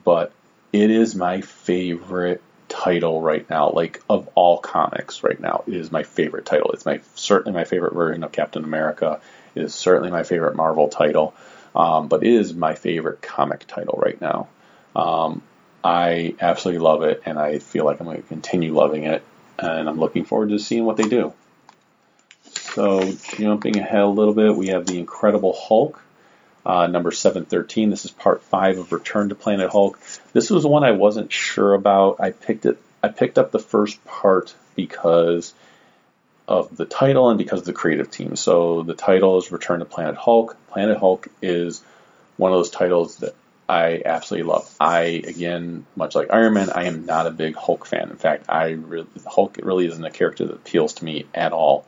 But 0.04 0.32
it 0.72 0.90
is 0.90 1.14
my 1.14 1.40
favorite 1.40 2.42
title 2.74 3.20
right 3.20 3.48
now. 3.48 3.70
Like 3.70 4.02
of 4.10 4.28
all 4.34 4.58
comics 4.58 5.22
right 5.22 5.38
now, 5.38 5.62
it 5.66 5.74
is 5.74 5.92
my 5.92 6.02
favorite 6.02 6.44
title. 6.44 6.72
It's 6.72 6.84
my 6.84 7.00
certainly 7.14 7.56
my 7.56 7.64
favorite 7.64 7.94
version 7.94 8.24
of 8.24 8.32
Captain 8.32 8.64
America. 8.64 9.20
It 9.54 9.62
is 9.62 9.74
certainly 9.74 10.10
my 10.10 10.24
favorite 10.24 10.56
Marvel 10.56 10.88
title. 10.88 11.34
Um, 11.74 12.08
but 12.08 12.22
it 12.22 12.32
is 12.32 12.54
my 12.54 12.74
favorite 12.74 13.22
comic 13.22 13.66
title 13.66 13.98
right 14.04 14.20
now. 14.20 14.48
Um, 14.94 15.42
I 15.82 16.34
absolutely 16.40 16.82
love 16.82 17.02
it, 17.02 17.22
and 17.26 17.38
I 17.38 17.58
feel 17.58 17.84
like 17.84 18.00
I'm 18.00 18.06
going 18.06 18.22
to 18.22 18.28
continue 18.28 18.72
loving 18.72 19.04
it, 19.04 19.22
and 19.58 19.88
I'm 19.88 19.98
looking 19.98 20.24
forward 20.24 20.50
to 20.50 20.58
seeing 20.58 20.84
what 20.84 20.96
they 20.96 21.08
do. 21.08 21.32
So, 22.42 23.12
jumping 23.36 23.78
ahead 23.78 24.00
a 24.00 24.06
little 24.06 24.34
bit, 24.34 24.54
we 24.54 24.68
have 24.68 24.86
the 24.86 24.98
Incredible 24.98 25.52
Hulk, 25.52 26.00
uh, 26.66 26.86
number 26.86 27.10
713. 27.10 27.90
This 27.90 28.04
is 28.04 28.10
part 28.10 28.42
five 28.42 28.78
of 28.78 28.92
Return 28.92 29.28
to 29.28 29.34
Planet 29.34 29.70
Hulk. 29.70 29.98
This 30.32 30.50
was 30.50 30.66
one 30.66 30.84
I 30.84 30.92
wasn't 30.92 31.32
sure 31.32 31.74
about. 31.74 32.20
I 32.20 32.30
picked 32.30 32.66
it. 32.66 32.78
I 33.02 33.08
picked 33.08 33.38
up 33.38 33.50
the 33.50 33.58
first 33.58 34.02
part 34.04 34.54
because 34.74 35.52
of 36.48 36.74
the 36.76 36.86
title 36.86 37.30
and 37.30 37.38
because 37.38 37.60
of 37.60 37.66
the 37.66 37.72
creative 37.72 38.10
team. 38.10 38.36
So 38.36 38.82
the 38.82 38.94
title 38.94 39.38
is 39.38 39.52
Return 39.52 39.80
to 39.80 39.84
Planet 39.84 40.16
Hulk. 40.16 40.56
Planet 40.68 40.98
Hulk 40.98 41.28
is 41.42 41.82
one 42.36 42.52
of 42.52 42.58
those 42.58 42.70
titles 42.70 43.16
that 43.16 43.34
I 43.68 44.02
absolutely 44.04 44.50
love. 44.50 44.74
I 44.80 45.02
again, 45.02 45.86
much 45.96 46.14
like 46.14 46.28
Iron 46.32 46.54
Man, 46.54 46.70
I 46.70 46.84
am 46.84 47.06
not 47.06 47.26
a 47.26 47.30
big 47.30 47.56
Hulk 47.56 47.86
fan. 47.86 48.10
In 48.10 48.16
fact, 48.16 48.46
I 48.48 48.70
really, 48.70 49.06
Hulk 49.26 49.58
really 49.62 49.86
isn't 49.86 50.04
a 50.04 50.10
character 50.10 50.46
that 50.46 50.54
appeals 50.54 50.94
to 50.94 51.04
me 51.04 51.26
at 51.34 51.52
all. 51.52 51.86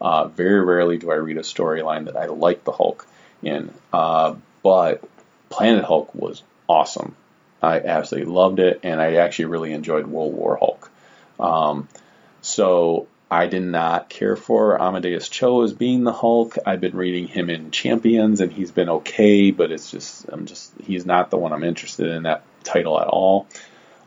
Uh, 0.00 0.28
very 0.28 0.62
rarely 0.62 0.98
do 0.98 1.10
I 1.10 1.14
read 1.14 1.38
a 1.38 1.42
storyline 1.42 2.06
that 2.06 2.16
I 2.16 2.26
like 2.26 2.64
the 2.64 2.72
Hulk 2.72 3.06
in, 3.46 3.72
uh, 3.92 4.34
but 4.62 5.02
Planet 5.50 5.84
Hulk 5.84 6.14
was 6.14 6.42
awesome. 6.68 7.16
I 7.62 7.80
absolutely 7.80 8.32
loved 8.32 8.58
it, 8.58 8.80
and 8.82 9.00
I 9.00 9.14
actually 9.16 9.46
really 9.46 9.72
enjoyed 9.72 10.06
World 10.06 10.34
War 10.34 10.56
Hulk. 10.56 10.90
Um, 11.40 11.88
so 12.42 13.06
I 13.30 13.46
did 13.46 13.62
not 13.62 14.08
care 14.08 14.36
for 14.36 14.80
Amadeus 14.80 15.28
Cho 15.28 15.62
as 15.62 15.72
being 15.72 16.04
the 16.04 16.12
Hulk. 16.12 16.56
I've 16.66 16.80
been 16.80 16.96
reading 16.96 17.26
him 17.26 17.50
in 17.50 17.70
Champions, 17.70 18.40
and 18.40 18.52
he's 18.52 18.70
been 18.70 18.88
okay, 18.88 19.50
but 19.50 19.72
it's 19.72 19.90
just 19.90 20.26
I'm 20.28 20.46
just 20.46 20.72
he's 20.82 21.06
not 21.06 21.30
the 21.30 21.38
one 21.38 21.52
I'm 21.52 21.64
interested 21.64 22.08
in 22.08 22.24
that 22.24 22.44
title 22.62 23.00
at 23.00 23.08
all. 23.08 23.46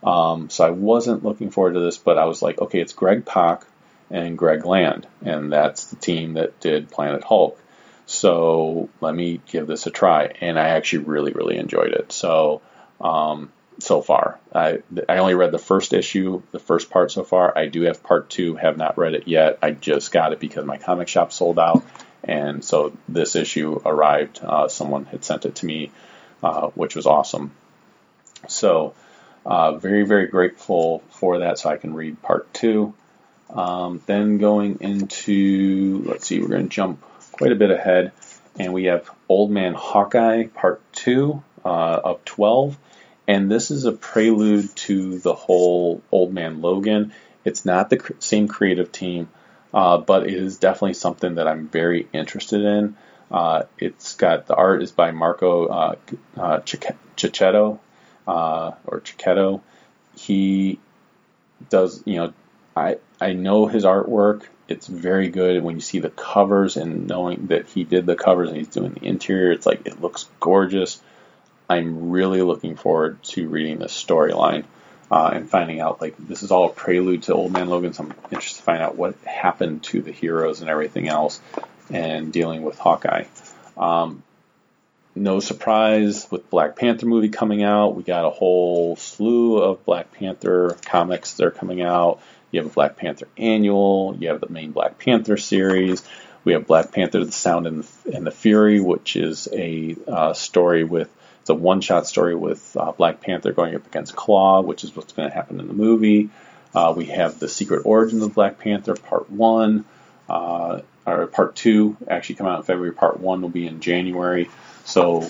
Um, 0.04 0.50
so 0.50 0.66
I 0.66 0.70
wasn't 0.70 1.26
looking 1.26 1.50
forward 1.50 1.74
to 1.74 1.80
this, 1.80 1.98
but 1.98 2.18
I 2.18 2.26
was 2.26 2.42
like, 2.42 2.62
okay, 2.62 2.80
it's 2.80 2.94
Greg 2.94 3.26
Pak 3.26 3.66
and 4.10 4.38
Greg 4.38 4.66
Land, 4.66 5.08
and 5.22 5.52
that's 5.52 5.86
the 5.86 5.96
team 5.96 6.34
that 6.34 6.60
did 6.60 6.92
Planet 6.92 7.24
Hulk. 7.24 7.60
So 8.08 8.89
let 9.01 9.14
me 9.14 9.41
give 9.47 9.68
this 9.68 9.86
a 9.86 9.91
try, 9.91 10.34
and 10.41 10.58
I 10.58 10.70
actually 10.70 11.03
really 11.03 11.34
really 11.34 11.58
enjoyed 11.58 11.91
it. 11.91 12.12
So 12.12 12.62
um, 12.99 13.51
so 13.80 14.01
far. 14.01 14.39
I 14.55 14.80
I 15.08 15.18
only 15.18 15.36
read 15.36 15.51
the 15.51 15.60
first 15.60 15.93
issue, 15.93 16.41
the 16.51 16.60
first 16.60 16.89
part 16.89 17.12
so 17.12 17.24
far. 17.24 17.55
I 17.55 17.68
do 17.68 17.82
have 17.82 18.01
part 18.03 18.30
two, 18.30 18.55
have 18.55 18.78
not 18.78 18.97
read 18.97 19.14
it 19.14 19.28
yet. 19.28 19.60
I 19.62 19.72
just 19.72 20.12
got 20.12 20.34
it 20.34 20.39
because 20.39 20.66
my 20.66 20.78
comic 20.78 21.08
shop 21.08 21.32
sold 21.32 21.60
out, 21.60 21.84
and 22.24 22.64
so 22.64 22.95
this 23.08 23.36
issue 23.36 23.80
arrived. 23.86 24.39
Uh, 24.41 24.68
someone 24.68 25.05
had 25.05 25.24
sent 25.24 25.45
it 25.45 25.55
to 25.55 25.66
me, 25.66 25.91
uh, 26.41 26.68
which 26.70 26.95
was 26.95 27.05
awesome. 27.05 27.51
So 28.47 28.93
uh, 29.45 29.74
very 29.74 30.05
very 30.05 30.28
grateful 30.28 31.03
for 31.10 31.39
that, 31.39 31.60
so 31.60 31.70
I 31.70 31.78
can 31.78 31.93
read 31.93 32.22
part 32.22 32.51
two. 32.53 32.93
Um, 33.49 34.01
then 34.05 34.38
going 34.38 34.78
into 34.82 36.03
let's 36.05 36.26
see, 36.26 36.39
we're 36.39 36.47
going 36.47 36.70
to 36.70 36.76
jump 36.76 37.03
quite 37.38 37.52
a 37.52 37.56
bit 37.56 37.72
ahead, 37.72 38.12
and 38.60 38.74
we 38.74 38.86
have 38.86 39.10
Old 39.30 39.52
Man 39.52 39.74
Hawkeye 39.74 40.48
part 40.48 40.82
two 40.94 41.44
uh, 41.64 42.02
of 42.04 42.26
twelve 42.26 42.78
and 43.28 43.52
this 43.52 43.72
is 43.72 43.86
a 43.86 43.92
prelude 43.92 44.74
to 44.76 45.20
the 45.20 45.34
whole 45.34 46.02
Old 46.12 46.34
Man 46.34 46.62
Logan. 46.62 47.14
It's 47.44 47.66
not 47.66 47.90
the 47.90 48.16
same 48.20 48.48
creative 48.48 48.92
team, 48.92 49.30
uh, 49.74 49.98
but 49.98 50.28
it 50.28 50.34
is 50.34 50.58
definitely 50.58 50.94
something 50.94 51.36
that 51.36 51.48
I'm 51.48 51.68
very 51.68 52.08
interested 52.14 52.62
in. 52.62 52.96
Uh, 53.30 53.64
it's 53.78 54.16
got 54.16 54.48
the 54.48 54.56
art 54.56 54.82
is 54.82 54.92
by 54.92 55.12
Marco 55.12 55.66
uh, 55.68 55.96
uh, 56.38 56.60
Checchetto 56.62 57.80
uh, 58.26 58.72
or 58.86 59.02
Checchetto. 59.02 59.62
He 60.16 60.80
does, 61.70 62.02
you 62.06 62.16
know, 62.16 62.34
I 62.76 62.98
I 63.20 63.34
know 63.34 63.68
his 63.68 63.84
artwork. 63.84 64.44
It's 64.68 64.88
very 64.88 65.30
good 65.30 65.63
when 65.63 65.76
you 65.76 65.82
see 65.82 65.99
the 65.99 66.09
covers 66.09 66.78
and 66.78 67.07
knowing 67.07 67.47
that 67.47 67.68
he 67.68 67.84
did 67.84 68.05
the 68.05 68.15
covers 68.15 68.49
and 68.49 68.57
he's 68.57 68.68
doing 68.68 68.93
the 68.93 69.05
interior. 69.05 69.51
It's 69.51 69.65
like 69.65 69.86
it 69.86 70.01
looks 70.01 70.28
gorgeous. 70.39 70.99
I'm 71.70 72.11
really 72.11 72.41
looking 72.41 72.76
forward 72.76 73.22
to 73.24 73.47
reading 73.47 73.80
this 73.80 73.93
storyline 73.93 74.65
uh, 75.11 75.32
and 75.34 75.49
finding 75.49 75.80
out 75.80 76.01
like 76.01 76.15
this 76.18 76.43
is 76.43 76.51
all 76.51 76.70
a 76.70 76.74
prelude 76.74 77.24
to 77.24 77.34
Old 77.34 77.51
Man 77.51 77.70
Logan. 77.70 77.93
So 77.93 78.03
I'm 78.03 78.13
interested 78.32 78.57
to 78.57 78.63
find 78.63 78.82
out 78.82 78.95
what 78.95 79.15
happened 79.26 79.84
to 79.84 80.01
the 80.01 80.11
heroes 80.11 80.61
and 80.61 80.70
everything 80.70 81.07
else, 81.07 81.39
and 81.89 82.32
dealing 82.32 82.63
with 82.63 82.78
Hawkeye. 82.78 83.26
Um, 83.78 84.24
no 85.15 85.39
surprise 85.39 86.30
with 86.30 86.49
Black 86.49 86.76
Panther 86.76 87.05
movie 87.05 87.30
coming 87.30 87.63
out. 87.63 87.95
We 87.95 88.03
got 88.03 88.26
a 88.26 88.30
whole 88.30 88.95
slew 88.95 89.57
of 89.57 89.84
Black 89.86 90.11
Panther 90.11 90.78
comics 90.86 91.34
that 91.34 91.45
are 91.45 91.51
coming 91.51 91.82
out. 91.82 92.22
You 92.52 92.62
have 92.62 92.72
a 92.72 92.74
Black 92.74 92.98
Panther 92.98 93.28
annual. 93.38 94.16
You 94.20 94.30
have 94.30 94.41
the 94.41 94.50
main 94.50 94.72
Black 94.72 95.00
Panther 95.00 95.38
series. 95.38 96.04
We 96.43 96.54
have 96.54 96.68
Black 96.68 96.91
Panther: 96.91 97.24
The 97.26 97.32
Sound 97.32 97.68
and 97.68 97.84
the, 97.84 98.16
and 98.16 98.26
the 98.26 98.32
Fury, 98.32 98.80
which 98.80 99.16
is 99.16 99.48
a 99.52 99.95
uh, 100.08 100.34
story 100.34 100.84
with 100.84 101.10
it's 101.48 101.50
a 101.50 101.56
one 101.56 101.80
shot 101.80 102.06
story 102.06 102.36
with 102.36 102.76
uh, 102.78 102.91
Black 102.91 103.22
Panther 103.22 103.54
going 103.54 103.74
up 103.74 103.88
against 103.88 104.14
Klaw, 104.18 104.60
which 104.60 104.84
is 104.84 104.93
what's 104.93 105.14
going 105.14 105.30
to 105.30 105.34
happen 105.34 105.62
in 105.62 105.68
the 105.68 105.74
movie. 105.74 106.30
Uh, 106.76 106.93
we 106.93 107.06
have 107.06 107.39
the 107.39 107.48
Secret 107.48 107.84
Origins 107.86 108.22
of 108.22 108.34
Black 108.34 108.60
Panther, 108.60 108.95
Part 108.95 109.30
1, 109.30 109.86
uh, 110.30 110.82
or 111.06 111.28
Part 111.28 111.56
2, 111.56 111.95
actually 112.10 112.36
come 112.36 112.48
out 112.48 112.58
in 112.58 112.64
February. 112.64 112.91
Part 112.91 113.22
1 113.22 113.41
will 113.41 113.48
be 113.48 113.66
in 113.66 113.80
January. 113.80 114.50
So, 114.84 115.30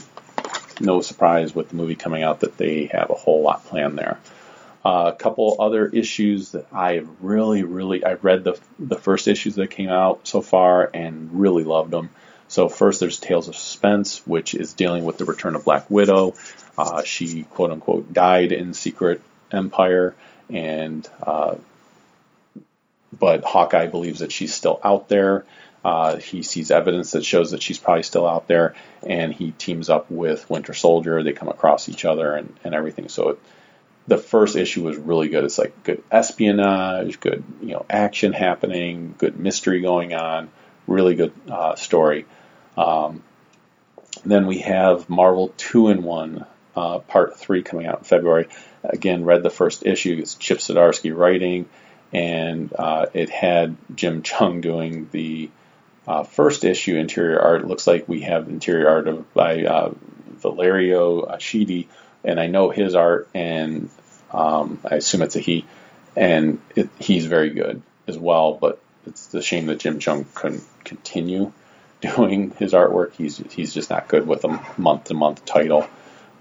no 0.82 1.02
surprise 1.02 1.54
with 1.54 1.70
the 1.70 1.76
movie 1.76 1.94
coming 1.94 2.24
out 2.24 2.40
that 2.40 2.58
they 2.58 2.88
have 2.88 3.12
a 3.12 3.14
whole 3.14 3.44
lot 3.44 3.66
planned 3.66 3.96
there. 3.96 4.18
A 4.88 5.12
couple 5.12 5.58
other 5.60 5.86
issues 5.86 6.52
that 6.52 6.68
I 6.72 7.04
really, 7.20 7.64
really, 7.64 8.06
I've 8.06 8.24
read 8.24 8.46
the, 8.46 8.58
the 8.80 8.96
first 8.96 9.28
issues 9.28 9.56
that 9.56 9.70
came 9.70 9.90
out 9.90 10.26
so 10.26 10.42
far 10.42 10.90
and 10.94 11.42
really 11.42 11.66
loved 11.66 11.92
them. 11.92 12.10
So 12.48 12.70
first, 12.70 13.02
there's 13.02 13.20
Tales 13.20 13.50
of 13.50 13.56
Suspense, 13.58 14.26
which 14.26 14.56
is 14.56 14.74
dealing 14.74 15.04
with 15.04 15.18
the 15.18 15.26
return 15.26 15.56
of 15.56 15.66
Black 15.66 15.92
Widow. 15.92 16.36
Uh, 16.78 17.04
she 17.04 17.44
quote 17.44 17.72
unquote 17.72 18.14
died 18.14 18.54
in 18.54 18.74
Secret 18.74 19.22
Empire, 19.52 20.16
and 20.50 21.06
uh, 21.22 21.56
but 23.18 23.44
Hawkeye 23.44 23.88
believes 23.88 24.20
that 24.20 24.32
she's 24.32 24.54
still 24.54 24.80
out 24.84 25.10
there. 25.10 25.44
Uh, 25.84 26.18
he 26.18 26.44
sees 26.44 26.72
evidence 26.72 27.12
that 27.12 27.26
shows 27.26 27.52
that 27.52 27.62
she's 27.62 27.78
probably 27.78 28.04
still 28.04 28.28
out 28.28 28.48
there, 28.48 28.76
and 29.06 29.34
he 29.34 29.52
teams 29.52 29.90
up 29.90 30.10
with 30.10 30.50
Winter 30.50 30.74
Soldier. 30.74 31.24
They 31.24 31.34
come 31.34 31.50
across 31.50 31.90
each 31.90 32.06
other 32.06 32.34
and, 32.34 32.54
and 32.64 32.74
everything. 32.74 33.10
So 33.10 33.30
it, 33.30 33.40
the 34.08 34.18
first 34.18 34.56
issue 34.56 34.84
was 34.84 34.98
really 34.98 35.28
good. 35.28 35.44
It's 35.44 35.58
like 35.58 35.84
good 35.84 36.04
espionage, 36.12 37.20
good 37.20 37.44
you 37.62 37.74
know 37.74 37.86
action 37.90 38.34
happening, 38.34 39.16
good 39.18 39.38
mystery 39.40 39.82
going 39.82 40.14
on, 40.14 40.50
really 40.88 41.16
good 41.16 41.34
uh, 41.50 41.76
story. 41.76 42.26
Um, 42.78 43.24
then 44.26 44.48
we 44.48 44.60
have 44.60 45.10
Marvel 45.10 45.54
2 45.58 45.90
in 45.90 46.04
1, 46.04 46.46
uh, 46.76 47.00
Part 47.00 47.38
3 47.38 47.64
coming 47.64 47.86
out 47.86 48.00
in 48.00 48.04
February. 48.04 48.48
Again, 48.84 49.26
read 49.26 49.44
the 49.44 49.50
first 49.50 49.86
issue. 49.86 50.18
It's 50.20 50.36
Chip 50.36 50.60
Zdarsky 50.60 51.16
writing, 51.16 51.68
and 52.14 52.74
uh, 52.74 53.08
it 53.14 53.30
had 53.30 53.76
Jim 53.96 54.24
Cheung 54.24 54.62
doing 54.62 55.10
the 55.12 55.50
uh, 56.08 56.24
first 56.24 56.64
issue 56.64 56.96
interior 56.96 57.40
art. 57.40 57.62
It 57.62 57.68
looks 57.68 57.86
like 57.88 58.08
we 58.08 58.22
have 58.22 58.48
interior 58.48 58.88
art 58.88 59.08
of, 59.08 59.34
by 59.34 59.66
uh, 59.66 59.94
Valerio 60.38 61.26
Schiti, 61.38 61.88
and 62.24 62.40
I 62.40 62.48
know 62.48 62.70
his 62.70 62.96
art, 62.96 63.30
and 63.34 63.90
um, 64.32 64.80
I 64.90 64.96
assume 64.96 65.22
it's 65.22 65.36
a 65.36 65.40
he, 65.40 65.66
and 66.16 66.60
it, 66.76 66.90
he's 67.00 67.26
very 67.26 67.50
good 67.52 67.82
as 68.08 68.18
well, 68.18 68.54
but 68.54 68.82
it's 69.06 69.34
a 69.34 69.42
shame 69.42 69.68
that 69.68 69.80
Jim 69.80 70.00
Cheung 70.00 70.26
couldn't 70.34 70.64
continue 70.84 71.52
doing 72.02 72.52
his 72.52 72.74
artwork. 72.74 73.14
He's 73.14 73.38
he's 73.38 73.74
just 73.74 73.90
not 73.90 74.08
good 74.08 74.28
with 74.28 74.44
a 74.44 74.66
month 74.78 75.06
to 75.06 75.14
month 75.14 75.46
title, 75.46 75.88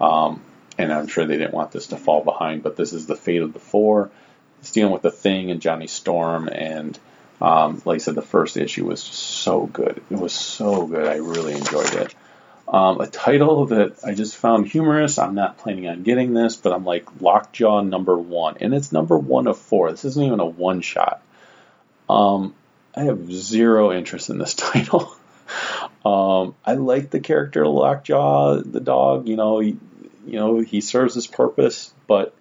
um, 0.01 0.41
and 0.77 0.91
I'm 0.93 1.07
sure 1.07 1.25
they 1.25 1.37
didn't 1.37 1.53
want 1.53 1.71
this 1.71 1.87
to 1.87 1.97
fall 1.97 2.23
behind. 2.23 2.63
But 2.63 2.75
this 2.75 2.93
is 2.93 3.05
the 3.05 3.15
fate 3.15 3.41
of 3.41 3.53
the 3.53 3.59
four. 3.59 4.11
It's 4.59 4.71
dealing 4.71 4.93
with 4.93 5.03
the 5.03 5.11
Thing 5.11 5.51
and 5.51 5.61
Johnny 5.61 5.87
Storm, 5.87 6.49
and 6.49 6.97
um, 7.41 7.81
like 7.85 7.95
I 7.95 7.97
said, 7.99 8.15
the 8.15 8.21
first 8.21 8.57
issue 8.57 8.85
was 8.85 9.01
so 9.01 9.65
good. 9.67 10.01
It 10.09 10.17
was 10.17 10.33
so 10.33 10.87
good. 10.87 11.07
I 11.07 11.17
really 11.17 11.53
enjoyed 11.53 11.93
it. 11.93 12.15
Um, 12.67 12.99
a 12.99 13.07
title 13.07 13.67
that 13.67 13.99
I 14.03 14.13
just 14.13 14.35
found 14.35 14.67
humorous. 14.67 15.17
I'm 15.17 15.35
not 15.35 15.57
planning 15.57 15.87
on 15.87 16.03
getting 16.03 16.33
this, 16.33 16.57
but 16.57 16.73
I'm 16.73 16.83
like 16.83 17.21
Lockjaw 17.21 17.81
number 17.81 18.17
one, 18.17 18.57
and 18.59 18.73
it's 18.73 18.91
number 18.91 19.17
one 19.17 19.47
of 19.47 19.57
four. 19.57 19.89
This 19.89 20.03
isn't 20.03 20.23
even 20.23 20.41
a 20.41 20.45
one 20.45 20.81
shot. 20.81 21.21
Um, 22.09 22.53
I 22.95 23.03
have 23.03 23.31
zero 23.31 23.93
interest 23.93 24.29
in 24.29 24.37
this 24.37 24.53
title. 24.55 25.15
Um, 26.03 26.55
I 26.65 26.73
like 26.73 27.09
the 27.09 27.21
character 27.21 27.65
Lockjaw, 27.67 28.61
the 28.61 28.81
dog. 28.81 29.29
You 29.29 29.37
know, 29.37 29.59
he, 29.59 29.77
you 30.25 30.39
know, 30.39 30.59
he 30.59 30.81
serves 30.81 31.15
his 31.15 31.27
purpose, 31.27 31.93
but 32.05 32.33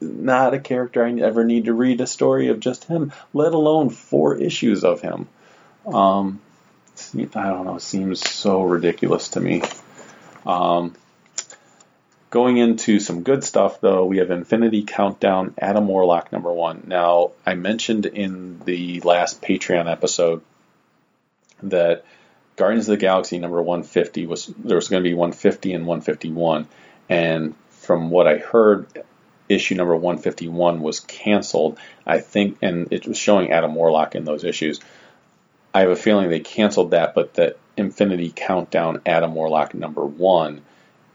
not 0.00 0.54
a 0.54 0.60
character 0.60 1.04
I 1.04 1.12
ever 1.20 1.44
need 1.44 1.64
to 1.64 1.72
read 1.72 2.00
a 2.00 2.06
story 2.06 2.48
of 2.48 2.60
just 2.60 2.84
him, 2.84 3.12
let 3.32 3.52
alone 3.52 3.90
four 3.90 4.36
issues 4.36 4.84
of 4.84 5.00
him. 5.00 5.28
Um, 5.86 6.40
I 7.14 7.48
don't 7.48 7.66
know, 7.66 7.76
it 7.76 7.82
seems 7.82 8.20
so 8.28 8.62
ridiculous 8.62 9.30
to 9.30 9.40
me. 9.40 9.62
Um, 10.46 10.94
going 12.30 12.56
into 12.56 12.98
some 12.98 13.22
good 13.22 13.44
stuff, 13.44 13.80
though, 13.80 14.04
we 14.06 14.18
have 14.18 14.30
Infinity 14.30 14.84
Countdown, 14.84 15.54
Adam 15.58 15.86
Warlock 15.86 16.32
number 16.32 16.52
one. 16.52 16.84
Now, 16.86 17.32
I 17.46 17.54
mentioned 17.54 18.06
in 18.06 18.60
the 18.64 19.00
last 19.00 19.42
Patreon 19.42 19.90
episode 19.90 20.42
that 21.62 22.04
Guardians 22.56 22.88
of 22.88 22.92
the 22.92 22.96
Galaxy 22.98 23.38
number 23.38 23.60
150 23.62 24.26
was 24.26 24.46
there 24.46 24.76
was 24.76 24.88
going 24.88 25.02
to 25.02 25.08
be 25.08 25.14
150 25.14 25.72
and 25.72 25.86
151, 25.86 26.68
and 27.08 27.54
from 27.70 28.10
what 28.10 28.26
I 28.26 28.38
heard, 28.38 28.86
issue 29.48 29.74
number 29.74 29.94
151 29.94 30.80
was 30.80 31.00
canceled. 31.00 31.78
I 32.06 32.20
think, 32.20 32.58
and 32.62 32.92
it 32.92 33.06
was 33.06 33.18
showing 33.18 33.52
Adam 33.52 33.74
Warlock 33.74 34.14
in 34.14 34.24
those 34.24 34.44
issues. 34.44 34.80
I 35.74 35.80
have 35.80 35.90
a 35.90 35.96
feeling 35.96 36.28
they 36.28 36.40
canceled 36.40 36.90
that, 36.90 37.14
but 37.14 37.34
that 37.34 37.58
Infinity 37.76 38.32
Countdown 38.34 39.00
Adam 39.06 39.34
Warlock 39.34 39.74
number 39.74 40.04
one 40.04 40.62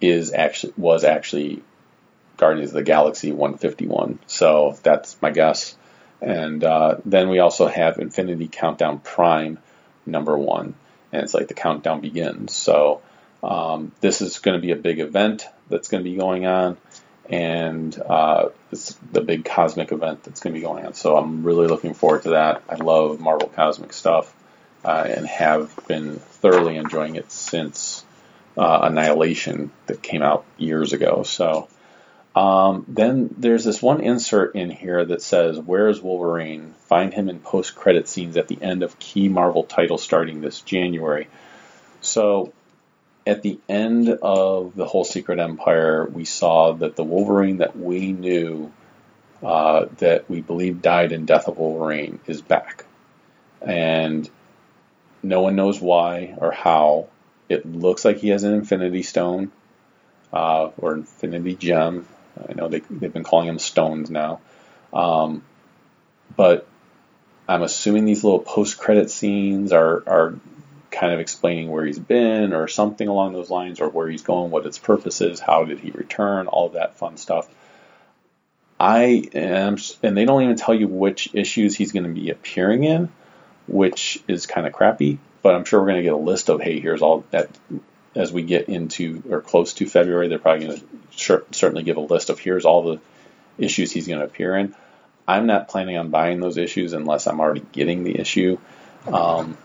is 0.01 0.33
actually 0.33 0.73
was 0.77 1.03
actually 1.03 1.63
Guardians 2.37 2.69
of 2.69 2.75
the 2.75 2.83
Galaxy 2.83 3.31
151. 3.31 4.19
So 4.27 4.77
that's 4.83 5.19
my 5.21 5.31
guess. 5.31 5.75
And 6.21 6.63
uh, 6.63 6.97
then 7.05 7.29
we 7.29 7.39
also 7.39 7.67
have 7.67 7.99
Infinity 7.99 8.47
Countdown 8.47 8.99
Prime 8.99 9.59
number 10.05 10.37
one, 10.37 10.73
and 11.11 11.23
it's 11.23 11.33
like 11.33 11.47
the 11.47 11.53
countdown 11.53 12.01
begins. 12.01 12.55
So 12.55 13.01
um, 13.43 13.91
this 14.01 14.21
is 14.21 14.39
going 14.39 14.57
to 14.57 14.61
be 14.61 14.71
a 14.71 14.75
big 14.75 14.99
event 14.99 15.45
that's 15.69 15.89
going 15.89 16.03
to 16.03 16.09
be 16.09 16.15
going 16.15 16.47
on, 16.47 16.77
and 17.29 17.99
uh, 18.01 18.49
it's 18.71 18.97
the 19.11 19.21
big 19.21 19.45
cosmic 19.45 19.91
event 19.91 20.23
that's 20.23 20.39
going 20.39 20.53
to 20.53 20.59
be 20.59 20.65
going 20.65 20.85
on. 20.85 20.93
So 20.93 21.17
I'm 21.17 21.43
really 21.43 21.67
looking 21.67 21.93
forward 21.93 22.23
to 22.23 22.29
that. 22.29 22.63
I 22.69 22.75
love 22.75 23.19
Marvel 23.19 23.49
cosmic 23.49 23.93
stuff, 23.93 24.33
and 24.87 25.25
have 25.27 25.73
been 25.87 26.17
thoroughly 26.17 26.77
enjoying 26.77 27.15
it 27.15 27.31
since 27.31 28.05
uh, 28.57 28.79
Annihilation 28.83 29.71
that 29.87 30.01
came 30.01 30.21
out 30.21 30.45
years 30.57 30.93
ago. 30.93 31.23
So. 31.23 31.67
Um, 32.35 32.85
then 32.87 33.33
there's 33.35 33.63
this 33.63 33.81
one 33.81 33.99
insert 33.99 34.53
in 34.53 34.69
here 34.69 35.03
that 35.03 35.23
says, 35.23 35.57
Where's 35.57 35.99
Wolverine? 35.99 36.75
Find 36.81 37.11
him 37.11 37.29
in 37.29 37.39
post 37.39 37.73
credit 37.73 38.07
scenes 38.07 38.37
at 38.37 38.47
the 38.47 38.61
end 38.61 38.83
of 38.83 38.99
key 38.99 39.27
Marvel 39.27 39.63
titles 39.63 40.03
starting 40.03 40.39
this 40.39 40.61
January. 40.61 41.29
So 42.01 42.53
at 43.27 43.41
the 43.41 43.59
end 43.67 44.09
of 44.09 44.75
the 44.75 44.85
whole 44.85 45.03
Secret 45.03 45.39
Empire, 45.39 46.05
we 46.05 46.23
saw 46.23 46.71
that 46.73 46.95
the 46.95 47.03
Wolverine 47.03 47.57
that 47.57 47.77
we 47.77 48.13
knew 48.13 48.71
uh, 49.43 49.87
that 49.97 50.29
we 50.29 50.41
believe 50.41 50.81
died 50.81 51.11
in 51.11 51.25
Death 51.25 51.47
of 51.47 51.57
Wolverine 51.57 52.19
is 52.25 52.41
back. 52.41 52.85
And 53.61 54.29
no 55.27 55.41
one 55.41 55.55
knows 55.55 55.79
why 55.79 56.35
or 56.37 56.51
how. 56.51 57.07
It 57.49 57.65
looks 57.65 58.03
like 58.03 58.17
he 58.17 58.29
has 58.29 58.43
an 58.43 58.53
Infinity 58.53 59.03
Stone 59.03 59.51
uh, 60.33 60.71
or 60.77 60.93
Infinity 60.95 61.55
Gem. 61.55 62.07
I 62.49 62.53
know 62.53 62.67
they, 62.67 62.79
they've 62.79 63.13
been 63.13 63.23
calling 63.23 63.47
them 63.47 63.59
stones 63.59 64.09
now. 64.09 64.41
Um, 64.93 65.43
but 66.35 66.67
I'm 67.47 67.63
assuming 67.63 68.05
these 68.05 68.23
little 68.23 68.39
post 68.39 68.77
credit 68.77 69.09
scenes 69.09 69.71
are, 69.71 70.03
are 70.07 70.35
kind 70.91 71.13
of 71.13 71.19
explaining 71.19 71.69
where 71.69 71.85
he's 71.85 71.99
been 71.99 72.53
or 72.53 72.67
something 72.67 73.07
along 73.07 73.33
those 73.33 73.49
lines 73.49 73.79
or 73.79 73.89
where 73.89 74.09
he's 74.09 74.23
going, 74.23 74.51
what 74.51 74.65
its 74.65 74.77
purpose 74.77 75.21
is, 75.21 75.39
how 75.39 75.63
did 75.65 75.79
he 75.79 75.91
return, 75.91 76.47
all 76.47 76.69
that 76.69 76.97
fun 76.97 77.17
stuff. 77.17 77.47
I 78.79 79.27
am, 79.33 79.77
and 80.03 80.15
they 80.15 80.25
don't 80.25 80.43
even 80.43 80.55
tell 80.55 80.75
you 80.75 80.87
which 80.87 81.33
issues 81.33 81.75
he's 81.75 81.91
going 81.91 82.03
to 82.03 82.11
be 82.11 82.29
appearing 82.29 82.83
in, 82.83 83.09
which 83.67 84.23
is 84.27 84.45
kind 84.45 84.67
of 84.67 84.73
crappy. 84.73 85.19
But 85.41 85.55
I'm 85.55 85.65
sure 85.65 85.79
we're 85.79 85.87
going 85.87 85.97
to 85.97 86.03
get 86.03 86.13
a 86.13 86.17
list 86.17 86.49
of, 86.49 86.61
hey, 86.61 86.79
here's 86.79 87.01
all 87.01 87.25
that. 87.31 87.49
As 88.15 88.33
we 88.33 88.41
get 88.41 88.67
into 88.67 89.21
or 89.29 89.41
close 89.41 89.73
to 89.73 89.85
February, 89.85 90.27
they're 90.27 90.39
probably 90.39 90.65
going 90.65 90.79
to 90.79 90.85
sure, 91.11 91.43
certainly 91.51 91.83
give 91.83 91.97
a 91.97 92.01
list 92.01 92.31
of 92.31 92.39
here's 92.39 92.65
all 92.65 92.81
the 92.81 92.99
issues 93.59 93.91
he's 93.91 94.07
going 94.07 94.19
to 94.19 94.25
appear 94.25 94.55
in. 94.55 94.75
I'm 95.27 95.45
not 95.45 95.67
planning 95.67 95.97
on 95.97 96.09
buying 96.09 96.39
those 96.39 96.57
issues 96.57 96.93
unless 96.93 97.27
I'm 97.27 97.39
already 97.39 97.63
getting 97.71 98.03
the 98.03 98.17
issue. 98.17 98.57
Um, 99.05 99.57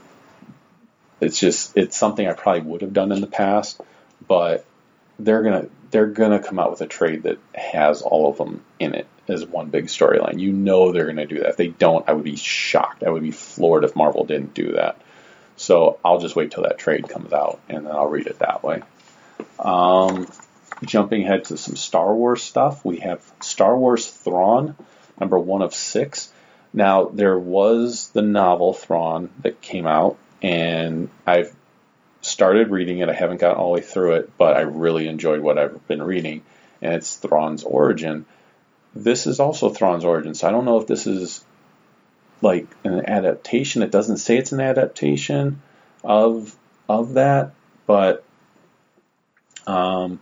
it's 1.21 1.39
just 1.39 1.77
it's 1.77 1.97
something 1.97 2.27
I 2.27 2.33
probably 2.33 2.63
would 2.63 2.83
have 2.83 2.93
done 2.93 3.13
in 3.13 3.21
the 3.21 3.27
past, 3.29 3.81
but 4.27 4.67
they're 5.23 5.43
gonna 5.43 5.66
they're 5.91 6.07
gonna 6.07 6.43
come 6.43 6.59
out 6.59 6.70
with 6.70 6.81
a 6.81 6.87
trade 6.87 7.23
that 7.25 7.39
has 7.55 8.03
all 8.03 8.31
of 8.31 8.39
them 8.39 8.62
in 8.79 8.95
it 8.95 9.07
as 9.29 9.47
one 9.47 9.70
big 9.70 9.87
storyline. 9.87 10.41
You 10.41 10.53
know 10.53 10.93
they're 10.93 11.07
gonna 11.07 11.27
do 11.27 11.39
that. 11.39 11.51
If 11.51 11.57
they 11.57 11.68
don't, 11.68 12.09
I 12.09 12.12
would 12.12 12.25
be 12.25 12.37
shocked. 12.37 13.05
I 13.05 13.11
would 13.11 13.23
be 13.23 13.31
floored 13.31 13.85
if 13.85 13.97
Marvel 13.97 14.25
didn't 14.25 14.55
do 14.55 14.73
that. 14.73 15.01
So 15.57 15.99
I'll 16.05 16.18
just 16.18 16.35
wait 16.35 16.51
till 16.51 16.64
that 16.64 16.79
trade 16.79 17.09
comes 17.09 17.33
out 17.33 17.61
and 17.68 17.87
then 17.87 17.93
I'll 17.93 18.09
read 18.09 18.27
it 18.27 18.41
that 18.41 18.62
way. 18.64 18.83
Um, 19.59 20.27
jumping 20.85 21.23
ahead 21.23 21.45
to 21.47 21.57
some 21.57 21.77
Star 21.77 22.12
Wars 22.14 22.43
stuff, 22.43 22.85
we 22.85 22.99
have 22.99 23.23
Star 23.41 23.77
Wars 23.77 24.11
Thrawn, 24.11 24.75
number 25.20 25.39
one 25.39 25.62
of 25.62 25.75
six. 25.75 26.33
Now 26.73 27.07
there 27.07 27.39
was 27.39 28.09
the 28.09 28.23
novel 28.23 28.73
Thrawn 28.73 29.31
that 29.43 29.61
came 29.61 29.87
out, 29.87 30.16
and 30.41 31.11
I've 31.27 31.55
started 32.23 32.70
reading 32.70 33.01
it. 33.01 33.09
I 33.09 33.12
haven't 33.12 33.41
gotten 33.41 33.59
all 33.59 33.68
the 33.68 33.81
way 33.81 33.81
through 33.83 34.14
it, 34.14 34.37
but 34.39 34.57
I 34.57 34.61
really 34.61 35.09
enjoyed 35.09 35.41
what 35.41 35.59
I've 35.59 35.87
been 35.87 36.03
reading, 36.03 36.43
and 36.81 36.95
it's 36.95 37.16
Thrawn's 37.16 37.64
origin. 37.64 38.25
This 38.95 39.27
is 39.27 39.41
also 39.41 39.68
Thrawn's 39.68 40.05
origin, 40.05 40.35
so 40.35 40.49
I 40.49 40.51
don't 40.51 40.64
know 40.64 40.81
if 40.81 40.87
this 40.87 41.07
is 41.07 41.45
like 42.41 42.66
an 42.85 43.09
adaptation. 43.09 43.83
It 43.83 43.91
doesn't 43.91 44.18
say 44.18 44.37
it's 44.39 44.53
an 44.53 44.61
adaptation 44.61 45.61
of 46.05 46.55
of 46.89 47.14
that, 47.14 47.53
but 47.87 48.25
um, 49.66 50.20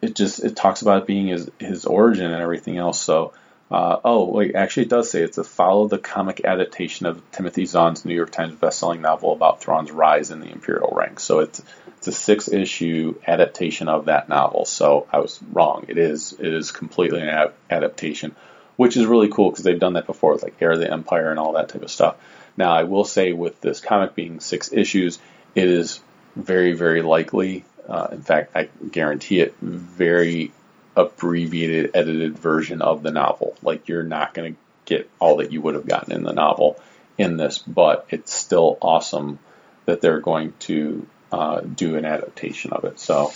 it 0.00 0.14
just 0.14 0.42
it 0.44 0.56
talks 0.56 0.82
about 0.82 1.02
it 1.02 1.06
being 1.06 1.28
his 1.28 1.50
his 1.58 1.84
origin 1.84 2.30
and 2.30 2.42
everything 2.42 2.76
else. 2.76 3.00
So 3.00 3.32
uh, 3.72 4.00
oh, 4.04 4.26
wait, 4.26 4.54
actually, 4.54 4.82
it 4.82 4.90
does 4.90 5.10
say 5.10 5.22
it's 5.22 5.38
a 5.38 5.44
follow 5.44 5.88
the 5.88 5.96
comic 5.96 6.42
adaptation 6.44 7.06
of 7.06 7.22
Timothy 7.32 7.64
Zahn's 7.64 8.04
New 8.04 8.14
York 8.14 8.30
Times 8.30 8.54
bestselling 8.54 9.00
novel 9.00 9.32
about 9.32 9.62
Thrawn's 9.62 9.90
rise 9.90 10.30
in 10.30 10.40
the 10.40 10.52
Imperial 10.52 10.92
ranks. 10.94 11.22
So 11.22 11.38
it's 11.38 11.62
it's 11.96 12.06
a 12.06 12.12
six 12.12 12.48
issue 12.48 13.14
adaptation 13.26 13.88
of 13.88 14.06
that 14.06 14.28
novel. 14.28 14.66
So 14.66 15.06
I 15.10 15.20
was 15.20 15.42
wrong. 15.52 15.86
It 15.88 15.96
is 15.96 16.34
it 16.38 16.52
is 16.52 16.70
completely 16.70 17.22
an 17.22 17.30
ad- 17.30 17.54
adaptation, 17.70 18.36
which 18.76 18.98
is 18.98 19.06
really 19.06 19.28
cool 19.28 19.50
because 19.50 19.64
they've 19.64 19.80
done 19.80 19.94
that 19.94 20.04
before 20.06 20.34
with 20.34 20.42
like 20.42 20.60
Heir 20.60 20.72
of 20.72 20.78
the 20.78 20.92
Empire 20.92 21.30
and 21.30 21.38
all 21.38 21.54
that 21.54 21.70
type 21.70 21.82
of 21.82 21.90
stuff. 21.90 22.16
Now 22.58 22.74
I 22.74 22.82
will 22.82 23.04
say 23.04 23.32
with 23.32 23.58
this 23.62 23.80
comic 23.80 24.14
being 24.14 24.40
six 24.40 24.70
issues, 24.70 25.18
it 25.54 25.68
is 25.68 25.98
very 26.36 26.74
very 26.74 27.00
likely. 27.00 27.64
Uh, 27.88 28.08
in 28.12 28.20
fact, 28.20 28.54
I 28.54 28.68
guarantee 28.90 29.40
it 29.40 29.54
very 29.62 30.52
abbreviated, 30.96 31.90
edited 31.94 32.38
version 32.38 32.82
of 32.82 33.02
the 33.02 33.10
novel. 33.10 33.56
Like 33.62 33.88
you're 33.88 34.02
not 34.02 34.34
going 34.34 34.54
to 34.54 34.58
get 34.84 35.10
all 35.18 35.36
that 35.36 35.52
you 35.52 35.60
would 35.60 35.74
have 35.74 35.86
gotten 35.86 36.12
in 36.12 36.22
the 36.22 36.32
novel 36.32 36.80
in 37.18 37.36
this, 37.36 37.58
but 37.58 38.06
it's 38.10 38.32
still 38.32 38.78
awesome 38.80 39.38
that 39.86 40.00
they're 40.00 40.20
going 40.20 40.52
to 40.60 41.06
uh, 41.30 41.60
do 41.60 41.96
an 41.96 42.04
adaptation 42.04 42.72
of 42.72 42.84
it. 42.84 43.00
So 43.00 43.28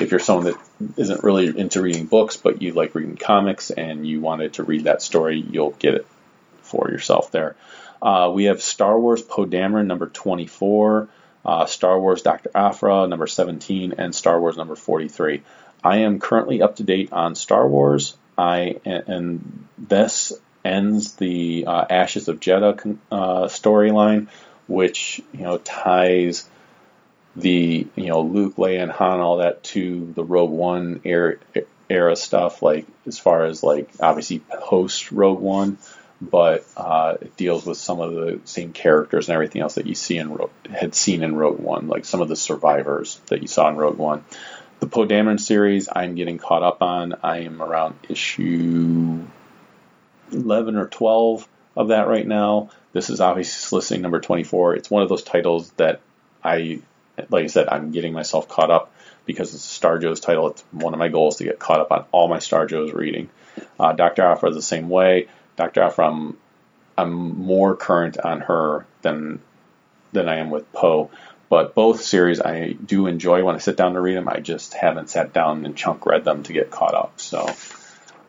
if 0.00 0.10
you're 0.10 0.20
someone 0.20 0.44
that 0.46 0.56
isn't 0.96 1.24
really 1.24 1.58
into 1.58 1.82
reading 1.82 2.06
books, 2.06 2.36
but 2.36 2.62
you 2.62 2.72
like 2.72 2.94
reading 2.94 3.16
comics 3.16 3.70
and 3.70 4.06
you 4.06 4.20
wanted 4.20 4.54
to 4.54 4.62
read 4.62 4.84
that 4.84 5.02
story, 5.02 5.40
you'll 5.40 5.70
get 5.72 5.94
it 5.94 6.06
for 6.62 6.90
yourself 6.90 7.30
there. 7.30 7.56
Uh, 8.00 8.30
we 8.32 8.44
have 8.44 8.62
Star 8.62 8.98
Wars 8.98 9.22
Poe 9.22 9.46
Dameron 9.46 9.86
number 9.86 10.06
24, 10.06 11.08
uh, 11.44 11.66
Star 11.66 11.98
Wars 11.98 12.22
Dr. 12.22 12.50
Aphra 12.54 13.08
number 13.08 13.26
17, 13.26 13.94
and 13.98 14.14
Star 14.14 14.40
Wars 14.40 14.56
number 14.56 14.76
43. 14.76 15.42
I 15.82 15.98
am 15.98 16.18
currently 16.18 16.62
up 16.62 16.76
to 16.76 16.84
date 16.84 17.12
on 17.12 17.34
Star 17.34 17.66
Wars. 17.66 18.16
I 18.36 18.80
and 18.84 19.66
this 19.76 20.32
ends 20.64 21.14
the 21.14 21.64
uh, 21.66 21.84
Ashes 21.88 22.28
of 22.28 22.40
Jedha 22.40 22.98
uh, 23.10 23.44
storyline, 23.44 24.28
which 24.66 25.20
you 25.32 25.42
know 25.42 25.58
ties 25.58 26.48
the 27.36 27.86
you 27.94 28.06
know 28.06 28.22
Luke, 28.22 28.56
Leia, 28.56 28.82
and 28.82 28.92
Han 28.92 29.20
all 29.20 29.38
that 29.38 29.62
to 29.64 30.12
the 30.14 30.24
Rogue 30.24 30.50
One 30.50 31.00
era, 31.04 31.36
era 31.88 32.16
stuff. 32.16 32.62
Like 32.62 32.86
as 33.06 33.18
far 33.18 33.44
as 33.44 33.62
like 33.62 33.90
obviously 34.00 34.40
post 34.40 35.12
Rogue 35.12 35.40
One, 35.40 35.78
but 36.20 36.66
uh, 36.76 37.16
it 37.20 37.36
deals 37.36 37.64
with 37.64 37.78
some 37.78 38.00
of 38.00 38.12
the 38.12 38.40
same 38.44 38.72
characters 38.72 39.28
and 39.28 39.34
everything 39.34 39.62
else 39.62 39.76
that 39.76 39.86
you 39.86 39.94
see 39.94 40.18
in 40.18 40.38
had 40.70 40.94
seen 40.94 41.22
in 41.22 41.36
Rogue 41.36 41.60
One, 41.60 41.88
like 41.88 42.04
some 42.04 42.20
of 42.20 42.28
the 42.28 42.36
survivors 42.36 43.20
that 43.26 43.42
you 43.42 43.48
saw 43.48 43.68
in 43.68 43.76
Rogue 43.76 43.98
One. 43.98 44.24
The 44.80 44.86
Poe 44.86 45.06
Dameron 45.06 45.40
series, 45.40 45.88
I'm 45.90 46.14
getting 46.14 46.38
caught 46.38 46.62
up 46.62 46.82
on. 46.82 47.16
I 47.22 47.38
am 47.38 47.60
around 47.60 47.96
issue 48.08 49.24
11 50.30 50.76
or 50.76 50.86
12 50.86 51.48
of 51.76 51.88
that 51.88 52.06
right 52.06 52.26
now. 52.26 52.70
This 52.92 53.10
is 53.10 53.20
obviously 53.20 53.76
listing 53.76 54.02
number 54.02 54.20
24. 54.20 54.76
It's 54.76 54.90
one 54.90 55.02
of 55.02 55.08
those 55.08 55.24
titles 55.24 55.70
that 55.72 56.00
I, 56.44 56.80
like 57.28 57.44
I 57.44 57.48
said, 57.48 57.68
I'm 57.68 57.90
getting 57.90 58.12
myself 58.12 58.48
caught 58.48 58.70
up 58.70 58.92
because 59.26 59.52
it's 59.52 59.64
a 59.64 59.68
Star 59.68 59.98
Joe's 59.98 60.20
title. 60.20 60.48
It's 60.50 60.62
one 60.70 60.94
of 60.94 60.98
my 60.98 61.08
goals 61.08 61.36
to 61.36 61.44
get 61.44 61.58
caught 61.58 61.80
up 61.80 61.90
on 61.90 62.04
all 62.12 62.28
my 62.28 62.38
Star 62.38 62.66
Joe's 62.66 62.92
reading. 62.92 63.30
Uh, 63.80 63.92
Dr. 63.92 64.22
Aphra 64.22 64.50
is 64.50 64.56
the 64.56 64.62
same 64.62 64.88
way. 64.88 65.26
Dr. 65.56 65.82
Aphra, 65.82 66.08
I'm, 66.08 66.36
I'm 66.96 67.12
more 67.12 67.74
current 67.74 68.16
on 68.18 68.42
her 68.42 68.86
than 69.02 69.40
than 70.12 70.28
I 70.28 70.36
am 70.36 70.50
with 70.50 70.72
Poe. 70.72 71.10
But 71.48 71.74
both 71.74 72.02
series 72.02 72.40
I 72.40 72.72
do 72.72 73.06
enjoy 73.06 73.42
when 73.42 73.54
I 73.54 73.58
sit 73.58 73.76
down 73.76 73.94
to 73.94 74.00
read 74.00 74.16
them. 74.16 74.28
I 74.28 74.40
just 74.40 74.74
haven't 74.74 75.10
sat 75.10 75.32
down 75.32 75.64
and 75.64 75.76
chunk 75.76 76.04
read 76.04 76.24
them 76.24 76.42
to 76.42 76.52
get 76.52 76.70
caught 76.70 76.94
up. 76.94 77.20
So 77.20 77.48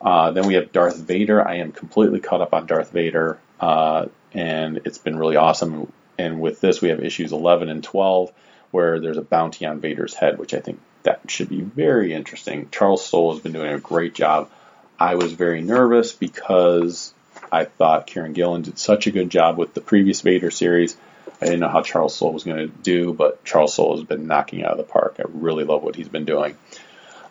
uh, 0.00 0.30
then 0.30 0.46
we 0.46 0.54
have 0.54 0.72
Darth 0.72 0.96
Vader. 0.96 1.46
I 1.46 1.56
am 1.56 1.72
completely 1.72 2.20
caught 2.20 2.40
up 2.40 2.54
on 2.54 2.66
Darth 2.66 2.90
Vader, 2.90 3.38
uh, 3.60 4.06
and 4.32 4.80
it's 4.84 4.98
been 4.98 5.18
really 5.18 5.36
awesome. 5.36 5.92
And 6.18 6.40
with 6.40 6.60
this, 6.60 6.80
we 6.80 6.88
have 6.88 7.00
issues 7.00 7.32
11 7.32 7.68
and 7.68 7.84
12, 7.84 8.32
where 8.70 9.00
there's 9.00 9.18
a 9.18 9.22
bounty 9.22 9.66
on 9.66 9.80
Vader's 9.80 10.14
head, 10.14 10.38
which 10.38 10.54
I 10.54 10.60
think 10.60 10.80
that 11.02 11.30
should 11.30 11.48
be 11.48 11.60
very 11.60 12.12
interesting. 12.14 12.68
Charles 12.70 13.04
Soule 13.04 13.32
has 13.32 13.42
been 13.42 13.52
doing 13.52 13.72
a 13.72 13.78
great 13.78 14.14
job. 14.14 14.50
I 14.98 15.14
was 15.14 15.32
very 15.32 15.62
nervous 15.62 16.12
because 16.12 17.12
I 17.50 17.64
thought 17.64 18.06
Kieron 18.06 18.34
Gillen 18.34 18.62
did 18.62 18.78
such 18.78 19.06
a 19.06 19.10
good 19.10 19.30
job 19.30 19.58
with 19.58 19.74
the 19.74 19.80
previous 19.80 20.20
Vader 20.20 20.50
series 20.50 20.96
I 21.40 21.46
didn't 21.46 21.60
know 21.60 21.68
how 21.68 21.82
Charles 21.82 22.14
Soule 22.14 22.32
was 22.32 22.44
going 22.44 22.58
to 22.58 22.66
do, 22.66 23.14
but 23.14 23.44
Charles 23.44 23.74
Soule 23.74 23.96
has 23.96 24.04
been 24.04 24.26
knocking 24.26 24.62
out 24.62 24.72
of 24.72 24.78
the 24.78 24.84
park. 24.84 25.16
I 25.18 25.24
really 25.28 25.64
love 25.64 25.82
what 25.82 25.96
he's 25.96 26.08
been 26.08 26.26
doing. 26.26 26.56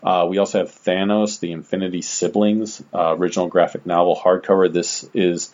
Uh, 0.01 0.25
we 0.29 0.37
also 0.37 0.59
have 0.59 0.71
Thanos, 0.71 1.39
the 1.39 1.51
Infinity 1.51 2.01
Siblings, 2.01 2.81
uh, 2.93 3.15
original 3.15 3.47
graphic 3.47 3.85
novel 3.85 4.15
hardcover. 4.15 4.71
This 4.71 5.07
is 5.13 5.53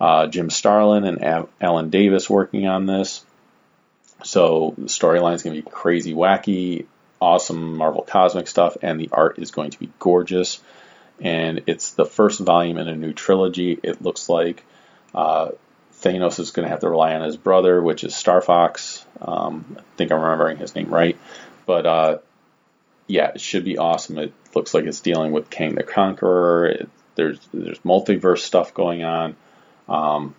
uh, 0.00 0.26
Jim 0.26 0.50
Starlin 0.50 1.04
and 1.04 1.22
Al- 1.22 1.48
Alan 1.60 1.90
Davis 1.90 2.28
working 2.28 2.66
on 2.66 2.86
this. 2.86 3.24
So 4.24 4.74
the 4.78 4.86
storyline 4.86 5.34
is 5.34 5.42
going 5.42 5.56
to 5.56 5.62
be 5.62 5.70
crazy, 5.70 6.14
wacky, 6.14 6.86
awesome 7.20 7.76
Marvel 7.76 8.02
Cosmic 8.02 8.48
stuff, 8.48 8.76
and 8.82 8.98
the 8.98 9.10
art 9.12 9.38
is 9.38 9.50
going 9.50 9.70
to 9.70 9.78
be 9.78 9.90
gorgeous. 9.98 10.60
And 11.20 11.62
it's 11.66 11.92
the 11.92 12.06
first 12.06 12.40
volume 12.40 12.78
in 12.78 12.88
a 12.88 12.96
new 12.96 13.12
trilogy. 13.12 13.78
It 13.82 14.02
looks 14.02 14.28
like 14.28 14.64
uh, 15.14 15.50
Thanos 16.02 16.38
is 16.38 16.50
going 16.50 16.64
to 16.64 16.70
have 16.70 16.80
to 16.80 16.90
rely 16.90 17.14
on 17.14 17.22
his 17.22 17.36
brother, 17.36 17.80
which 17.80 18.04
is 18.04 18.14
Star 18.14 18.40
Fox. 18.40 19.04
Um, 19.20 19.76
I 19.78 19.82
think 19.96 20.12
I'm 20.12 20.20
remembering 20.20 20.58
his 20.58 20.74
name 20.74 20.92
right. 20.92 21.16
But 21.66 21.86
uh, 21.86 22.18
yeah, 23.06 23.32
it 23.34 23.40
should 23.40 23.64
be 23.64 23.78
awesome. 23.78 24.18
It 24.18 24.32
looks 24.54 24.74
like 24.74 24.84
it's 24.84 25.00
dealing 25.00 25.32
with 25.32 25.50
Kang 25.50 25.74
the 25.74 25.82
Conqueror. 25.82 26.66
It, 26.66 26.88
there's 27.14 27.38
there's 27.52 27.78
multiverse 27.80 28.38
stuff 28.38 28.74
going 28.74 29.04
on. 29.04 29.36
Um, 29.88 30.34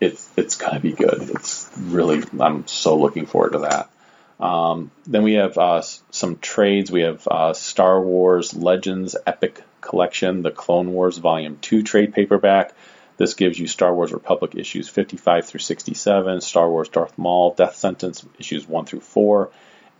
it's 0.00 0.28
it's 0.36 0.56
gonna 0.56 0.80
be 0.80 0.92
good. 0.92 1.30
It's 1.30 1.70
really 1.78 2.22
I'm 2.38 2.66
so 2.66 2.98
looking 2.98 3.26
forward 3.26 3.52
to 3.52 3.58
that. 3.60 3.90
Um, 4.38 4.90
then 5.06 5.22
we 5.22 5.34
have 5.34 5.56
uh, 5.56 5.82
some 6.10 6.38
trades. 6.38 6.90
We 6.90 7.02
have 7.02 7.26
uh, 7.26 7.54
Star 7.54 8.00
Wars 8.00 8.54
Legends 8.54 9.16
Epic 9.26 9.62
Collection, 9.80 10.42
the 10.42 10.50
Clone 10.50 10.92
Wars 10.92 11.18
Volume 11.18 11.58
Two 11.60 11.82
trade 11.82 12.12
paperback. 12.12 12.74
This 13.16 13.34
gives 13.34 13.58
you 13.58 13.66
Star 13.66 13.94
Wars 13.94 14.12
Republic 14.12 14.54
issues 14.54 14.88
55 14.88 15.46
through 15.46 15.60
67, 15.60 16.40
Star 16.40 16.70
Wars 16.70 16.88
Darth 16.88 17.16
Maul 17.16 17.54
Death 17.54 17.76
Sentence 17.76 18.24
issues 18.38 18.68
1 18.68 18.84
through 18.84 19.00
4, 19.00 19.50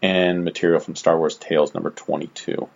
and 0.02 0.44
material 0.44 0.80
from 0.80 0.96
Star 0.96 1.16
Wars 1.18 1.36
Tales 1.36 1.74
number 1.74 1.90
22. 1.90 2.68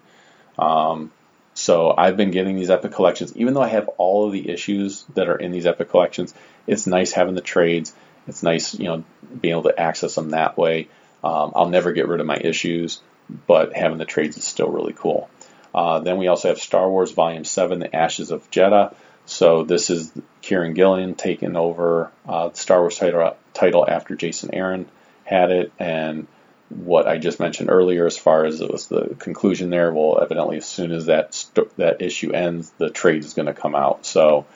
Um, 0.58 1.12
so 1.54 1.94
I've 1.96 2.16
been 2.16 2.30
getting 2.30 2.56
these 2.56 2.70
epic 2.70 2.92
collections, 2.92 3.36
even 3.36 3.54
though 3.54 3.62
I 3.62 3.68
have 3.68 3.88
all 3.98 4.26
of 4.26 4.32
the 4.32 4.48
issues 4.48 5.04
that 5.14 5.28
are 5.28 5.36
in 5.36 5.50
these 5.50 5.66
epic 5.66 5.90
collections. 5.90 6.32
It's 6.66 6.86
nice 6.86 7.12
having 7.12 7.34
the 7.34 7.40
trades. 7.40 7.92
It's 8.26 8.42
nice, 8.42 8.74
you 8.74 8.86
know, 8.86 9.04
being 9.40 9.52
able 9.52 9.64
to 9.64 9.78
access 9.78 10.14
them 10.14 10.30
that 10.30 10.56
way. 10.56 10.88
Um, 11.22 11.52
I'll 11.54 11.68
never 11.68 11.92
get 11.92 12.08
rid 12.08 12.20
of 12.20 12.26
my 12.26 12.36
issues, 12.36 13.02
but 13.46 13.74
having 13.74 13.98
the 13.98 14.04
trades 14.06 14.38
is 14.38 14.44
still 14.44 14.70
really 14.70 14.94
cool. 14.94 15.28
Uh, 15.74 16.00
then 16.00 16.16
we 16.18 16.28
also 16.28 16.48
have 16.48 16.58
Star 16.58 16.88
Wars 16.88 17.12
Volume 17.12 17.44
7, 17.44 17.78
The 17.78 17.94
Ashes 17.94 18.30
of 18.30 18.50
Jedha. 18.50 18.94
So 19.26 19.62
this 19.62 19.90
is 19.90 20.12
Kieron 20.42 20.74
Gillen 20.74 21.14
taking 21.14 21.56
over 21.56 22.10
uh, 22.28 22.48
the 22.48 22.56
Star 22.56 22.80
Wars 22.80 22.98
title, 22.98 23.36
title 23.54 23.88
after 23.88 24.14
Jason 24.14 24.54
Aaron 24.54 24.86
had 25.24 25.50
it, 25.50 25.72
and 25.78 26.26
what 26.70 27.08
I 27.08 27.18
just 27.18 27.40
mentioned 27.40 27.68
earlier, 27.70 28.06
as 28.06 28.16
far 28.16 28.44
as 28.44 28.60
it 28.60 28.70
was 28.70 28.86
the 28.86 29.16
conclusion 29.18 29.70
there, 29.70 29.92
well, 29.92 30.20
evidently 30.22 30.56
as 30.58 30.66
soon 30.66 30.92
as 30.92 31.06
that 31.06 31.34
st- 31.34 31.76
that 31.76 32.00
issue 32.00 32.32
ends, 32.32 32.70
the 32.78 32.90
trade 32.90 33.24
is 33.24 33.34
going 33.34 33.46
to 33.46 33.54
come 33.54 33.74
out. 33.74 34.06
So 34.06 34.46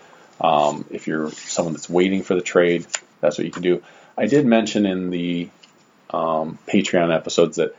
um, 0.41 0.85
if 0.91 1.07
you're 1.07 1.31
someone 1.33 1.75
that's 1.75 1.91
waiting 1.91 2.23
for 2.23 2.35
the 2.35 2.41
trade, 2.41 2.87
that's 3.21 3.37
what 3.37 3.45
you 3.45 3.51
can 3.51 3.63
do. 3.63 3.83
I 4.17 4.27
did 4.27 4.47
mention 4.47 4.87
in 4.87 5.11
the 5.11 5.51
um, 6.11 6.59
Patreon 6.69 7.15
episodes 7.15 7.57
that 7.57 7.75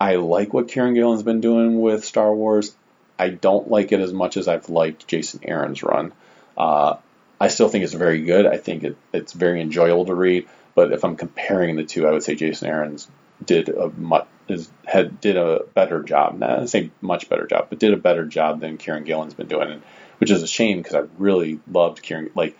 I 0.00 0.16
like 0.16 0.54
what 0.54 0.68
Kieron 0.68 0.94
Gillen's 0.94 1.22
been 1.22 1.42
doing 1.42 1.80
with 1.80 2.04
Star 2.04 2.34
Wars. 2.34 2.74
I 3.18 3.28
don't 3.28 3.70
like 3.70 3.92
it 3.92 4.00
as 4.00 4.12
much 4.12 4.36
as 4.36 4.48
I've 4.48 4.70
liked 4.70 5.06
Jason 5.06 5.40
Aaron's 5.44 5.82
run. 5.82 6.12
Uh, 6.56 6.96
I 7.44 7.48
still 7.48 7.68
think 7.68 7.84
it's 7.84 7.92
very 7.92 8.22
good. 8.22 8.46
I 8.46 8.56
think 8.56 8.84
it, 8.84 8.96
it's 9.12 9.34
very 9.34 9.60
enjoyable 9.60 10.06
to 10.06 10.14
read. 10.14 10.48
But 10.74 10.92
if 10.92 11.04
I'm 11.04 11.14
comparing 11.14 11.76
the 11.76 11.84
two, 11.84 12.06
I 12.08 12.10
would 12.10 12.22
say 12.22 12.34
Jason 12.34 12.68
Aaron's 12.68 13.06
did 13.44 13.68
a 13.68 13.90
much 13.90 14.26
is, 14.48 14.70
had 14.86 15.20
did 15.20 15.36
a 15.36 15.60
better 15.74 16.02
job. 16.02 16.38
Not 16.38 16.70
say 16.70 16.90
much 17.02 17.28
better 17.28 17.46
job, 17.46 17.66
but 17.68 17.78
did 17.78 17.92
a 17.92 17.98
better 17.98 18.24
job 18.24 18.60
than 18.60 18.78
Kieron 18.78 19.04
Gillen's 19.04 19.34
been 19.34 19.46
doing, 19.46 19.70
and, 19.70 19.82
which 20.18 20.30
is 20.30 20.42
a 20.42 20.46
shame 20.46 20.78
because 20.78 20.94
I 20.94 21.02
really 21.18 21.60
loved 21.70 22.02
Kieron. 22.02 22.30
Like 22.34 22.56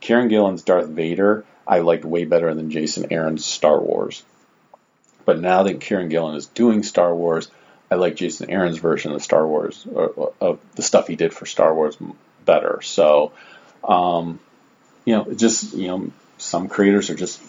Kieron 0.00 0.30
Gillen's 0.30 0.62
Darth 0.62 0.88
Vader, 0.88 1.44
I 1.66 1.80
liked 1.80 2.06
way 2.06 2.24
better 2.24 2.54
than 2.54 2.70
Jason 2.70 3.12
Aaron's 3.12 3.44
Star 3.44 3.78
Wars. 3.78 4.24
But 5.26 5.40
now 5.40 5.64
that 5.64 5.80
Kieron 5.80 6.08
Gillen 6.08 6.36
is 6.36 6.46
doing 6.46 6.84
Star 6.84 7.14
Wars, 7.14 7.50
I 7.90 7.96
like 7.96 8.16
Jason 8.16 8.48
Aaron's 8.48 8.78
version 8.78 9.12
of 9.12 9.22
Star 9.22 9.46
Wars, 9.46 9.86
or, 9.92 10.32
of 10.40 10.58
the 10.74 10.82
stuff 10.82 11.06
he 11.06 11.16
did 11.16 11.34
for 11.34 11.44
Star 11.44 11.74
Wars, 11.74 11.98
better. 12.46 12.80
So, 12.82 13.32
um, 13.84 14.40
you 15.04 15.14
know, 15.14 15.32
just 15.32 15.74
you 15.74 15.88
know, 15.88 16.12
some 16.38 16.68
creators 16.68 17.10
are 17.10 17.14
just 17.14 17.40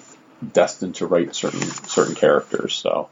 destined 0.54 0.96
to 0.96 1.06
write 1.06 1.36
certain 1.36 1.62
certain 1.62 2.16
characters. 2.16 2.74
So, 2.76 3.10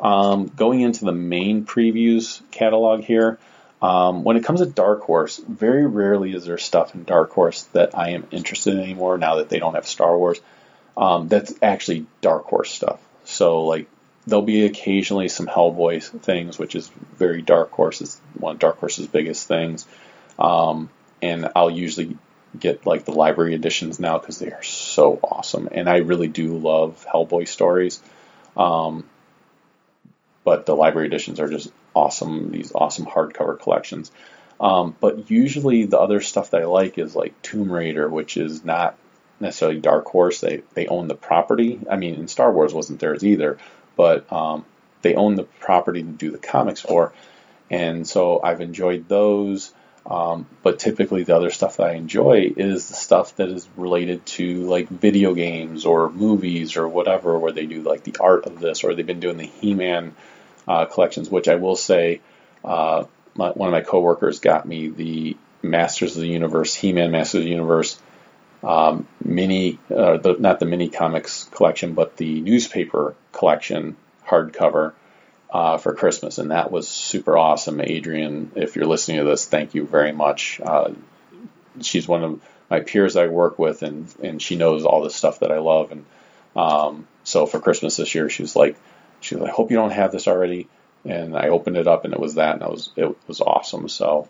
um, 0.00 0.48
going 0.48 0.80
into 0.80 1.04
the 1.04 1.12
main 1.12 1.64
previews 1.64 2.40
catalog 2.50 3.02
here, 3.04 3.38
um, 3.80 4.24
when 4.24 4.36
it 4.36 4.44
comes 4.44 4.60
to 4.60 4.66
Dark 4.66 5.02
Horse, 5.02 5.38
very 5.38 5.86
rarely 5.86 6.34
is 6.34 6.46
there 6.46 6.58
stuff 6.58 6.94
in 6.94 7.04
Dark 7.04 7.30
Horse 7.30 7.64
that 7.72 7.96
I 7.96 8.10
am 8.10 8.26
interested 8.30 8.74
in 8.74 8.80
anymore. 8.80 9.18
Now 9.18 9.36
that 9.36 9.48
they 9.48 9.58
don't 9.58 9.74
have 9.74 9.86
Star 9.86 10.16
Wars, 10.16 10.40
um, 10.96 11.28
that's 11.28 11.54
actually 11.62 12.06
Dark 12.20 12.44
Horse 12.44 12.70
stuff. 12.70 13.00
So 13.24 13.64
like 13.64 13.88
there'll 14.26 14.42
be 14.42 14.64
occasionally 14.66 15.28
some 15.28 15.46
Hellboy 15.46 16.02
things, 16.02 16.58
which 16.58 16.74
is 16.74 16.88
very 17.16 17.40
Dark 17.40 17.70
Horse. 17.70 18.00
It's 18.00 18.20
one 18.34 18.54
of 18.54 18.58
Dark 18.58 18.78
Horse's 18.78 19.06
biggest 19.06 19.46
things. 19.46 19.86
Um, 20.38 20.90
and 21.22 21.50
I'll 21.56 21.70
usually 21.70 22.16
get 22.58 22.86
like 22.86 23.04
the 23.04 23.12
library 23.12 23.54
editions 23.54 23.98
now 23.98 24.18
because 24.18 24.38
they 24.38 24.50
are 24.50 24.62
so 24.62 25.18
awesome. 25.22 25.68
And 25.72 25.88
I 25.88 25.98
really 25.98 26.28
do 26.28 26.56
love 26.58 27.06
Hellboy 27.12 27.48
stories. 27.48 28.02
Um, 28.56 29.04
but 30.44 30.66
the 30.66 30.74
library 30.74 31.08
editions 31.08 31.40
are 31.40 31.48
just 31.48 31.70
awesome. 31.94 32.50
These 32.50 32.72
awesome 32.74 33.06
hardcover 33.06 33.58
collections. 33.60 34.10
Um, 34.60 34.96
but 35.00 35.30
usually 35.30 35.84
the 35.84 35.98
other 35.98 36.20
stuff 36.20 36.50
that 36.50 36.62
I 36.62 36.64
like 36.64 36.98
is 36.98 37.14
like 37.14 37.40
Tomb 37.42 37.70
Raider, 37.70 38.08
which 38.08 38.36
is 38.36 38.64
not 38.64 38.96
necessarily 39.40 39.80
Dark 39.80 40.06
Horse. 40.06 40.40
They 40.40 40.62
they 40.74 40.86
own 40.86 41.08
the 41.08 41.14
property. 41.14 41.80
I 41.88 41.96
mean, 41.96 42.14
in 42.14 42.28
Star 42.28 42.50
Wars 42.52 42.74
wasn't 42.74 43.00
theirs 43.00 43.24
either, 43.24 43.58
but 43.96 44.30
um, 44.32 44.64
they 45.02 45.14
own 45.14 45.36
the 45.36 45.44
property 45.44 46.02
to 46.02 46.08
do 46.08 46.30
the 46.30 46.38
comics 46.38 46.80
for. 46.80 47.12
And 47.70 48.08
so 48.08 48.40
I've 48.42 48.60
enjoyed 48.60 49.08
those. 49.08 49.72
Um, 50.08 50.46
but 50.62 50.78
typically, 50.78 51.22
the 51.22 51.36
other 51.36 51.50
stuff 51.50 51.76
that 51.76 51.88
I 51.88 51.92
enjoy 51.92 52.52
is 52.56 52.88
the 52.88 52.94
stuff 52.94 53.36
that 53.36 53.50
is 53.50 53.68
related 53.76 54.24
to 54.26 54.62
like 54.62 54.88
video 54.88 55.34
games 55.34 55.84
or 55.84 56.08
movies 56.08 56.76
or 56.76 56.88
whatever, 56.88 57.38
where 57.38 57.52
they 57.52 57.66
do 57.66 57.82
like 57.82 58.04
the 58.04 58.16
art 58.18 58.46
of 58.46 58.58
this, 58.58 58.84
or 58.84 58.94
they've 58.94 59.06
been 59.06 59.20
doing 59.20 59.36
the 59.36 59.46
He-Man 59.46 60.14
uh, 60.66 60.86
collections, 60.86 61.28
which 61.28 61.46
I 61.46 61.56
will 61.56 61.76
say, 61.76 62.22
uh, 62.64 63.04
my, 63.34 63.50
one 63.50 63.68
of 63.68 63.72
my 63.72 63.82
coworkers 63.82 64.40
got 64.40 64.66
me 64.66 64.88
the 64.88 65.36
Masters 65.62 66.16
of 66.16 66.22
the 66.22 66.28
Universe, 66.28 66.74
He-Man 66.74 67.10
Masters 67.10 67.40
of 67.40 67.44
the 67.44 67.50
Universe 67.50 68.00
um, 68.62 69.06
mini, 69.22 69.78
uh, 69.94 70.16
the, 70.16 70.36
not 70.38 70.58
the 70.58 70.66
mini 70.66 70.88
comics 70.88 71.44
collection, 71.52 71.92
but 71.92 72.16
the 72.16 72.40
newspaper 72.40 73.14
collection 73.32 73.96
hardcover 74.26 74.94
uh, 75.50 75.78
for 75.78 75.94
Christmas, 75.94 76.38
and 76.38 76.50
that 76.50 76.70
was 76.70 76.88
super 76.88 77.36
awesome. 77.36 77.80
Adrian, 77.80 78.52
if 78.54 78.76
you're 78.76 78.86
listening 78.86 79.18
to 79.18 79.24
this, 79.24 79.46
thank 79.46 79.74
you 79.74 79.86
very 79.86 80.12
much. 80.12 80.60
Uh, 80.62 80.92
she's 81.80 82.06
one 82.06 82.22
of 82.22 82.42
my 82.70 82.80
peers 82.80 83.16
I 83.16 83.28
work 83.28 83.58
with, 83.58 83.82
and 83.82 84.12
and 84.22 84.42
she 84.42 84.56
knows 84.56 84.84
all 84.84 85.02
this 85.02 85.14
stuff 85.14 85.40
that 85.40 85.50
I 85.50 85.58
love. 85.58 85.92
And 85.92 86.04
um, 86.54 87.06
so 87.24 87.46
for 87.46 87.60
Christmas 87.60 87.96
this 87.96 88.14
year, 88.14 88.28
she 88.28 88.42
was 88.42 88.54
like, 88.56 88.76
she 89.20 89.34
was 89.34 89.42
like, 89.42 89.52
I 89.52 89.54
hope 89.54 89.70
you 89.70 89.76
don't 89.76 89.90
have 89.90 90.12
this 90.12 90.28
already. 90.28 90.68
And 91.04 91.36
I 91.36 91.48
opened 91.48 91.76
it 91.76 91.86
up, 91.86 92.04
and 92.04 92.12
it 92.12 92.20
was 92.20 92.34
that, 92.34 92.54
and 92.54 92.62
it 92.62 92.70
was 92.70 92.90
it 92.96 93.16
was 93.26 93.40
awesome. 93.40 93.88
So. 93.88 94.28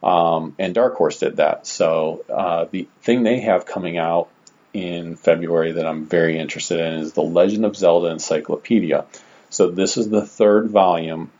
Um, 0.00 0.54
and 0.60 0.76
Dark 0.76 0.94
Horse 0.94 1.18
did 1.18 1.38
that. 1.38 1.66
So 1.66 2.24
uh, 2.32 2.66
the 2.70 2.86
thing 3.02 3.24
they 3.24 3.40
have 3.40 3.66
coming 3.66 3.98
out 3.98 4.28
in 4.72 5.16
February 5.16 5.72
that 5.72 5.86
I'm 5.86 6.06
very 6.06 6.38
interested 6.38 6.78
in 6.78 7.00
is 7.00 7.14
the 7.14 7.22
Legend 7.22 7.64
of 7.64 7.76
Zelda 7.76 8.06
Encyclopedia. 8.06 9.06
So 9.50 9.70
this 9.70 9.96
is 9.96 10.08
the 10.08 10.26
third 10.26 10.70
volume 10.70 11.30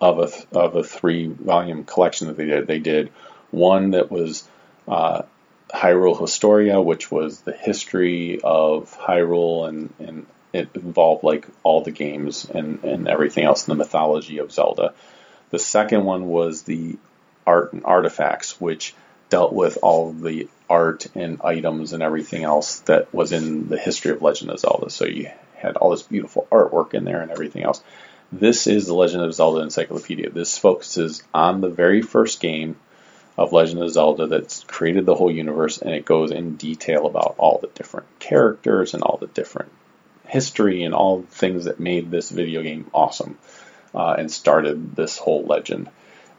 of 0.00 0.18
a 0.18 0.58
of 0.58 0.76
a 0.76 0.84
three 0.84 1.26
volume 1.26 1.84
collection 1.84 2.26
that 2.28 2.36
they 2.36 2.46
did. 2.46 2.66
They 2.66 2.78
did 2.78 3.10
one 3.50 3.92
that 3.92 4.10
was 4.10 4.46
uh, 4.86 5.22
Hyrule 5.72 6.20
Historia, 6.20 6.80
which 6.80 7.10
was 7.10 7.40
the 7.40 7.52
history 7.52 8.40
of 8.42 8.96
Hyrule, 8.98 9.68
and, 9.68 9.92
and 9.98 10.26
it 10.52 10.68
involved 10.74 11.24
like 11.24 11.46
all 11.62 11.82
the 11.82 11.90
games 11.90 12.44
and, 12.48 12.84
and 12.84 13.08
everything 13.08 13.44
else 13.44 13.66
in 13.66 13.72
the 13.72 13.76
mythology 13.76 14.38
of 14.38 14.52
Zelda. 14.52 14.94
The 15.50 15.58
second 15.58 16.04
one 16.04 16.26
was 16.26 16.62
the 16.62 16.96
art 17.46 17.72
and 17.72 17.84
artifacts, 17.84 18.60
which 18.60 18.94
dealt 19.28 19.52
with 19.52 19.78
all 19.82 20.12
the 20.12 20.48
art 20.68 21.06
and 21.14 21.40
items 21.42 21.92
and 21.92 22.02
everything 22.02 22.44
else 22.44 22.80
that 22.80 23.12
was 23.12 23.32
in 23.32 23.68
the 23.68 23.78
history 23.78 24.12
of 24.12 24.22
Legend 24.22 24.50
of 24.50 24.60
Zelda. 24.60 24.90
So 24.90 25.04
you 25.04 25.30
had 25.56 25.76
all 25.76 25.90
this 25.90 26.02
beautiful 26.02 26.46
artwork 26.50 26.94
in 26.94 27.04
there 27.04 27.20
and 27.20 27.30
everything 27.30 27.62
else. 27.62 27.82
This 28.32 28.66
is 28.66 28.86
the 28.86 28.94
Legend 28.94 29.22
of 29.22 29.34
Zelda 29.34 29.62
Encyclopedia. 29.62 30.30
This 30.30 30.58
focuses 30.58 31.22
on 31.32 31.60
the 31.60 31.68
very 31.70 32.02
first 32.02 32.40
game, 32.40 32.76
of 33.38 33.52
Legend 33.52 33.82
of 33.82 33.90
Zelda 33.90 34.26
that's 34.26 34.64
created 34.64 35.04
the 35.04 35.14
whole 35.14 35.30
universe, 35.30 35.78
and 35.78 35.94
it 35.94 36.04
goes 36.04 36.30
in 36.30 36.56
detail 36.56 37.06
about 37.06 37.34
all 37.38 37.58
the 37.58 37.68
different 37.68 38.06
characters 38.18 38.94
and 38.94 39.02
all 39.02 39.18
the 39.18 39.26
different 39.26 39.70
history 40.26 40.84
and 40.84 40.94
all 40.94 41.20
the 41.20 41.26
things 41.26 41.64
that 41.64 41.78
made 41.78 42.10
this 42.10 42.30
video 42.30 42.62
game 42.62 42.90
awesome 42.94 43.38
uh, 43.94 44.16
and 44.18 44.30
started 44.30 44.96
this 44.96 45.18
whole 45.18 45.44
legend. 45.44 45.88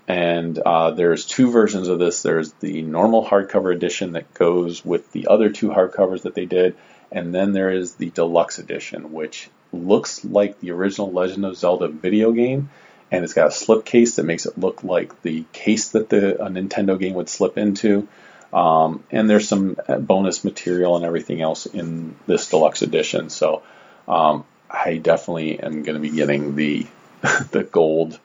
And 0.08 0.58
uh, 0.58 0.92
there's 0.92 1.26
two 1.26 1.52
versions 1.52 1.88
of 1.88 2.00
this. 2.00 2.22
There's 2.22 2.54
the 2.54 2.82
normal 2.82 3.26
hardcover 3.26 3.74
edition 3.74 4.14
that 4.14 4.34
goes 4.34 4.84
with 4.84 5.12
the 5.12 5.28
other 5.28 5.50
two 5.50 5.70
hardcovers 5.70 6.24
that 6.24 6.34
they 6.34 6.46
did, 6.46 6.76
and 7.12 7.34
then 7.34 7.54
there 7.54 7.72
is 7.72 7.96
the 7.96 8.10
deluxe 8.10 8.60
edition, 8.60 9.14
which 9.14 9.50
looks 9.72 10.24
like 10.24 10.60
the 10.60 10.72
original 10.72 11.12
Legend 11.12 11.46
of 11.46 11.58
Zelda 11.58 11.88
video 11.88 12.32
game, 12.32 12.70
and 13.12 13.24
it's 13.24 13.34
got 13.34 13.48
a 13.48 13.50
slipcase 13.50 14.16
that 14.16 14.24
makes 14.24 14.46
it 14.46 14.58
look 14.58 14.84
like 14.84 15.22
the 15.22 15.46
case 15.54 15.90
that 15.90 16.10
the 16.10 16.42
a 16.44 16.50
Nintendo 16.50 17.00
game 17.00 17.14
would 17.14 17.30
slip 17.30 17.58
into. 17.58 18.08
Um, 18.52 19.04
and 19.12 19.30
there's 19.30 19.48
some 19.48 19.78
bonus 20.00 20.44
material 20.44 20.96
and 20.96 21.06
everything 21.06 21.42
else 21.42 21.66
in 21.66 22.16
this 22.28 22.50
deluxe 22.50 22.82
edition. 22.82 23.30
So 23.30 23.62
um, 24.08 24.46
I 24.70 24.98
definitely 24.98 25.60
am 25.60 25.84
going 25.84 25.96
to 25.96 26.00
be 26.00 26.16
getting 26.16 26.56
the 26.56 26.88
the 27.52 27.64
gold 27.64 28.20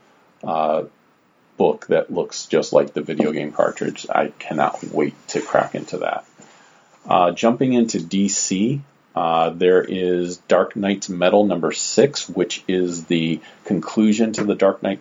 uh, 0.44 0.84
book 1.56 1.86
that 1.88 2.12
looks 2.12 2.46
just 2.46 2.72
like 2.72 2.92
the 2.92 3.02
video 3.02 3.32
game 3.32 3.52
cartridge. 3.52 4.06
I 4.08 4.28
cannot 4.38 4.82
wait 4.84 5.14
to 5.28 5.40
crack 5.40 5.74
into 5.74 5.98
that. 5.98 6.24
Uh, 7.06 7.32
jumping 7.32 7.72
into 7.72 7.98
DC, 7.98 8.80
uh, 9.14 9.50
there 9.50 9.82
is 9.82 10.38
Dark 10.38 10.76
Nights 10.76 11.08
Metal 11.08 11.44
number 11.44 11.72
six, 11.72 12.28
which 12.28 12.62
is 12.68 13.04
the 13.06 13.40
conclusion 13.64 14.32
to 14.34 14.44
the 14.44 14.54
Dark 14.54 14.82
Knight 14.82 15.00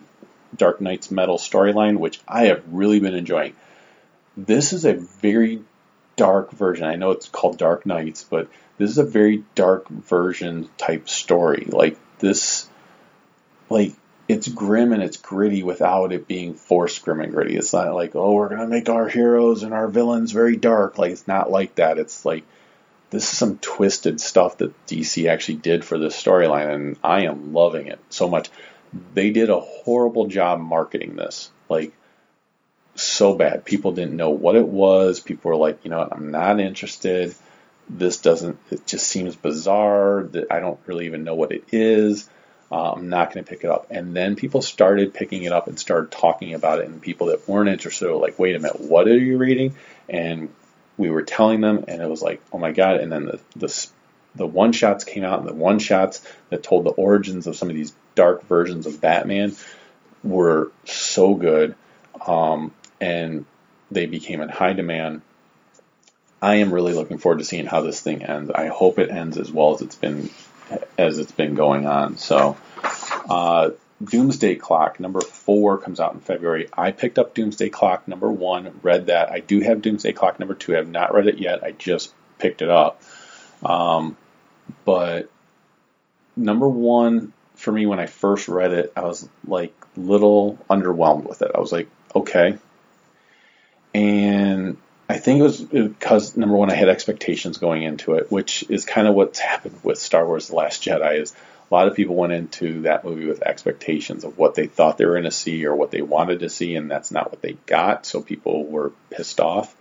Dark 0.56 0.82
Nights 0.82 1.12
Metal 1.12 1.38
storyline, 1.38 1.98
which 1.98 2.20
I 2.28 2.46
have 2.46 2.64
really 2.70 3.00
been 3.00 3.14
enjoying. 3.14 3.56
This 4.36 4.74
is 4.74 4.86
a 4.86 4.94
very 4.94 5.62
dark 6.16 6.52
version. 6.52 6.86
I 6.86 6.96
know 6.96 7.12
it's 7.12 7.30
called 7.30 7.58
Dark 7.58 7.86
Knights, 7.86 8.24
but 8.24 8.50
this 8.78 8.90
is 8.90 8.98
a 8.98 9.06
very 9.06 9.44
dark 9.56 9.88
version 9.88 10.70
type 10.78 11.08
story. 11.08 11.66
Like 11.68 11.98
this, 12.20 12.68
like 13.70 13.94
it's 14.32 14.48
grim 14.48 14.94
and 14.94 15.04
it's 15.04 15.18
gritty 15.18 15.62
without 15.62 16.14
it 16.14 16.26
being 16.26 16.54
forced 16.54 17.04
grim 17.04 17.20
and 17.20 17.34
gritty. 17.34 17.58
It's 17.58 17.74
not 17.74 17.94
like, 17.94 18.16
oh, 18.16 18.32
we're 18.32 18.48
gonna 18.48 18.68
make 18.68 18.88
our 18.88 19.10
heroes 19.10 19.64
and 19.64 19.74
our 19.74 19.90
villains 19.90 20.32
very 20.32 20.56
dark. 20.56 20.98
Like 20.98 21.12
it's 21.12 21.28
not 21.28 21.52
like 21.52 21.76
that. 21.76 22.00
It's 22.00 22.24
like 22.26 22.46
this 23.10 23.30
is 23.30 23.38
some 23.38 23.58
twisted 23.58 24.22
stuff 24.22 24.58
that 24.60 24.86
DC 24.88 25.30
actually 25.30 25.58
did 25.58 25.84
for 25.84 25.98
this 25.98 26.22
storyline, 26.22 26.74
and 26.74 26.98
I 27.04 27.26
am 27.26 27.52
loving 27.52 27.88
it 27.88 28.00
so 28.10 28.30
much. 28.30 28.50
They 29.14 29.32
did 29.32 29.50
a 29.50 29.60
horrible 29.60 30.28
job 30.28 30.62
marketing 30.62 31.18
this. 31.18 31.52
Like 31.68 31.92
so 32.96 33.36
bad. 33.36 33.66
People 33.66 33.92
didn't 33.92 34.16
know 34.16 34.30
what 34.30 34.56
it 34.56 34.68
was. 34.68 35.20
People 35.20 35.52
were 35.52 35.58
like, 35.58 35.84
you 35.84 35.92
know 35.92 36.00
what, 36.00 36.14
I'm 36.14 36.32
not 36.32 36.62
interested. 36.62 37.36
This 37.90 38.18
doesn't, 38.18 38.58
it 38.70 38.88
just 38.88 39.08
seems 39.08 39.36
bizarre. 39.36 40.24
That 40.24 40.52
I 40.52 40.62
don't 40.62 40.80
really 40.86 41.08
even 41.08 41.26
know 41.26 41.36
what 41.36 41.52
it 41.52 41.66
is. 41.74 42.30
Uh, 42.72 42.94
I'm 42.94 43.10
not 43.10 43.34
going 43.34 43.44
to 43.44 43.50
pick 43.50 43.64
it 43.64 43.70
up. 43.70 43.88
And 43.90 44.16
then 44.16 44.36
people 44.36 44.62
started 44.62 45.14
picking 45.14 45.44
it 45.44 45.52
up 45.52 45.68
and 45.68 45.78
started 45.78 46.10
talking 46.10 46.54
about 46.54 46.80
it. 46.80 46.86
And 46.86 47.02
people 47.02 47.28
that 47.28 47.48
weren't 47.48 47.70
interested 47.70 48.10
were 48.10 48.16
like, 48.16 48.40
wait 48.40 48.56
a 48.56 48.60
minute, 48.60 48.80
what 48.80 49.08
are 49.08 49.18
you 49.18 49.38
reading? 49.38 49.76
And 50.08 50.50
we 50.98 51.10
were 51.10 51.24
telling 51.24 51.60
them, 51.60 51.84
and 51.88 52.02
it 52.02 52.10
was 52.10 52.22
like, 52.22 52.42
oh 52.54 52.58
my 52.58 52.72
God. 52.72 53.02
And 53.02 53.12
then 53.12 53.26
the, 53.26 53.40
the, 53.58 53.88
the 54.36 54.48
one 54.48 54.72
shots 54.72 55.04
came 55.04 55.26
out, 55.26 55.40
and 55.40 55.50
the 55.50 55.54
one 55.54 55.80
shots 55.80 56.26
that 56.50 56.64
told 56.64 56.86
the 56.86 56.92
origins 56.92 57.46
of 57.48 57.58
some 57.58 57.70
of 57.70 57.76
these 57.76 57.94
dark 58.16 58.46
versions 58.48 58.86
of 58.86 59.02
Batman 59.02 59.56
were 60.24 60.72
so 60.86 61.34
good. 61.34 61.76
Um, 62.26 62.74
and 63.02 63.46
they 63.90 64.06
became 64.06 64.42
in 64.42 64.48
high 64.48 64.74
demand. 64.74 65.22
I 66.42 66.56
am 66.56 66.74
really 66.74 66.94
looking 66.94 67.18
forward 67.18 67.40
to 67.40 67.46
seeing 67.46 67.66
how 67.66 67.82
this 67.82 68.00
thing 68.00 68.24
ends. 68.24 68.50
I 68.50 68.68
hope 68.68 68.98
it 68.98 69.12
ends 69.12 69.38
as 69.38 69.52
well 69.52 69.74
as 69.74 69.82
it's 69.82 69.96
been 69.96 70.30
as 70.98 71.18
it's 71.18 71.32
been 71.32 71.56
going 71.56 71.88
on. 71.88 72.18
So, 72.18 72.58
uh, 73.30 73.72
Doomsday 74.04 74.56
Clock 74.56 75.00
number 75.00 75.22
four 75.22 75.78
comes 75.78 76.00
out 76.00 76.14
in 76.14 76.20
February. 76.20 76.68
I 76.74 76.92
picked 76.92 77.20
up 77.20 77.34
Doomsday 77.34 77.70
Clock 77.70 78.08
number 78.08 78.32
one, 78.32 78.80
read 78.82 79.08
that. 79.08 79.32
I 79.32 79.40
do 79.40 79.60
have 79.60 79.82
Doomsday 79.82 80.14
Clock 80.14 80.40
number 80.40 80.56
two. 80.56 80.74
I 80.74 80.78
have 80.78 80.90
not 80.90 81.14
read 81.14 81.28
it 81.28 81.38
yet. 81.38 81.64
I 81.64 81.72
just 81.72 82.14
picked 82.40 82.62
it 82.62 82.70
up. 82.70 83.02
Um, 83.64 84.18
but 84.86 85.30
number 86.36 86.68
one 86.68 87.34
for 87.56 87.72
me 87.72 87.86
when 87.86 88.00
I 88.00 88.08
first 88.08 88.48
read 88.48 88.72
it, 88.74 88.92
I 88.96 89.02
was 89.02 89.28
like 89.48 89.74
little 89.96 90.58
underwhelmed 90.70 91.28
with 91.28 91.42
it. 91.44 91.52
I 91.54 91.60
was 91.60 91.72
like, 91.72 91.88
okay, 92.16 92.58
and 93.94 94.78
I 95.12 95.18
think 95.18 95.42
it 95.42 95.44
was 95.44 95.62
because 95.62 96.38
number 96.38 96.56
one, 96.56 96.72
I 96.72 96.76
had 96.76 96.88
expectations 96.88 97.58
going 97.58 97.84
into 97.84 98.14
it, 98.14 98.32
which 98.32 98.64
is 98.70 98.86
kind 98.86 99.08
of 99.08 99.14
what's 99.14 99.40
happened 99.40 99.80
with 99.84 100.00
Star 100.00 100.26
Wars: 100.26 100.48
The 100.48 100.56
Last 100.56 100.84
Jedi. 100.84 101.20
Is 101.20 101.34
a 101.70 101.74
lot 101.74 101.90
of 101.90 101.96
people 101.96 102.16
went 102.16 102.32
into 102.32 102.84
that 102.84 103.04
movie 103.04 103.26
with 103.26 103.42
expectations 103.44 104.24
of 104.24 104.38
what 104.38 104.56
they 104.56 104.68
thought 104.68 104.98
they 104.98 105.06
were 105.06 105.14
going 105.14 105.26
to 105.26 105.32
see 105.32 105.66
or 105.66 105.76
what 105.76 105.92
they 105.92 106.02
wanted 106.02 106.40
to 106.40 106.50
see, 106.50 106.76
and 106.76 106.90
that's 106.90 107.12
not 107.12 107.30
what 107.30 107.42
they 107.42 107.58
got. 107.66 108.06
So 108.06 108.22
people 108.22 108.66
were 108.66 108.94
pissed 109.10 109.42
off, 109.42 109.76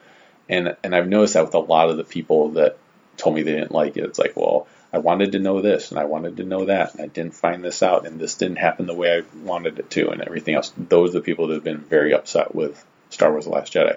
and 0.48 0.76
and 0.82 0.96
I've 0.96 1.08
noticed 1.08 1.34
that 1.34 1.44
with 1.44 1.54
a 1.54 1.60
lot 1.60 1.90
of 1.90 1.96
the 1.96 2.04
people 2.04 2.50
that 2.50 2.76
told 3.16 3.36
me 3.36 3.42
they 3.42 3.52
didn't 3.52 3.72
like 3.72 3.96
it. 3.96 4.04
It's 4.04 4.18
like, 4.18 4.36
well, 4.36 4.66
I 4.92 4.98
wanted 4.98 5.32
to 5.32 5.38
know 5.38 5.60
this 5.60 5.92
and 5.92 6.00
I 6.00 6.06
wanted 6.06 6.38
to 6.38 6.44
know 6.44 6.64
that, 6.64 6.94
and 6.94 7.02
I 7.02 7.06
didn't 7.06 7.34
find 7.34 7.62
this 7.62 7.84
out, 7.84 8.04
and 8.04 8.18
this 8.18 8.34
didn't 8.34 8.56
happen 8.56 8.86
the 8.86 8.94
way 8.94 9.18
I 9.18 9.22
wanted 9.44 9.78
it 9.78 9.90
to, 9.90 10.10
and 10.10 10.22
everything 10.22 10.56
else. 10.56 10.72
Those 10.76 11.10
are 11.10 11.20
the 11.20 11.20
people 11.20 11.46
that 11.46 11.54
have 11.54 11.64
been 11.64 11.78
very 11.78 12.14
upset 12.14 12.52
with 12.52 12.84
Star 13.10 13.30
Wars: 13.30 13.44
The 13.44 13.50
Last 13.50 13.72
Jedi. 13.72 13.96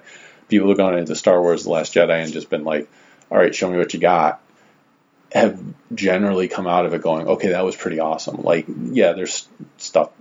People 0.53 0.67
who've 0.67 0.77
gone 0.77 0.95
into 0.95 1.15
Star 1.15 1.41
Wars: 1.41 1.63
The 1.63 1.71
Last 1.71 1.95
Jedi 1.95 2.23
and 2.23 2.31
just 2.31 2.47
been 2.47 2.63
like, 2.63 2.87
"All 3.31 3.39
right, 3.39 3.55
show 3.55 3.71
me 3.71 3.79
what 3.79 3.91
you 3.95 3.99
got," 3.99 4.39
have 5.31 5.59
generally 5.95 6.47
come 6.47 6.67
out 6.67 6.85
of 6.85 6.93
it 6.93 7.01
going, 7.01 7.27
"Okay, 7.27 7.49
that 7.49 7.65
was 7.65 7.75
pretty 7.75 7.99
awesome." 7.99 8.43
Like, 8.43 8.67
yeah, 8.67 9.13
there's 9.13 9.47
stuff 9.77 10.11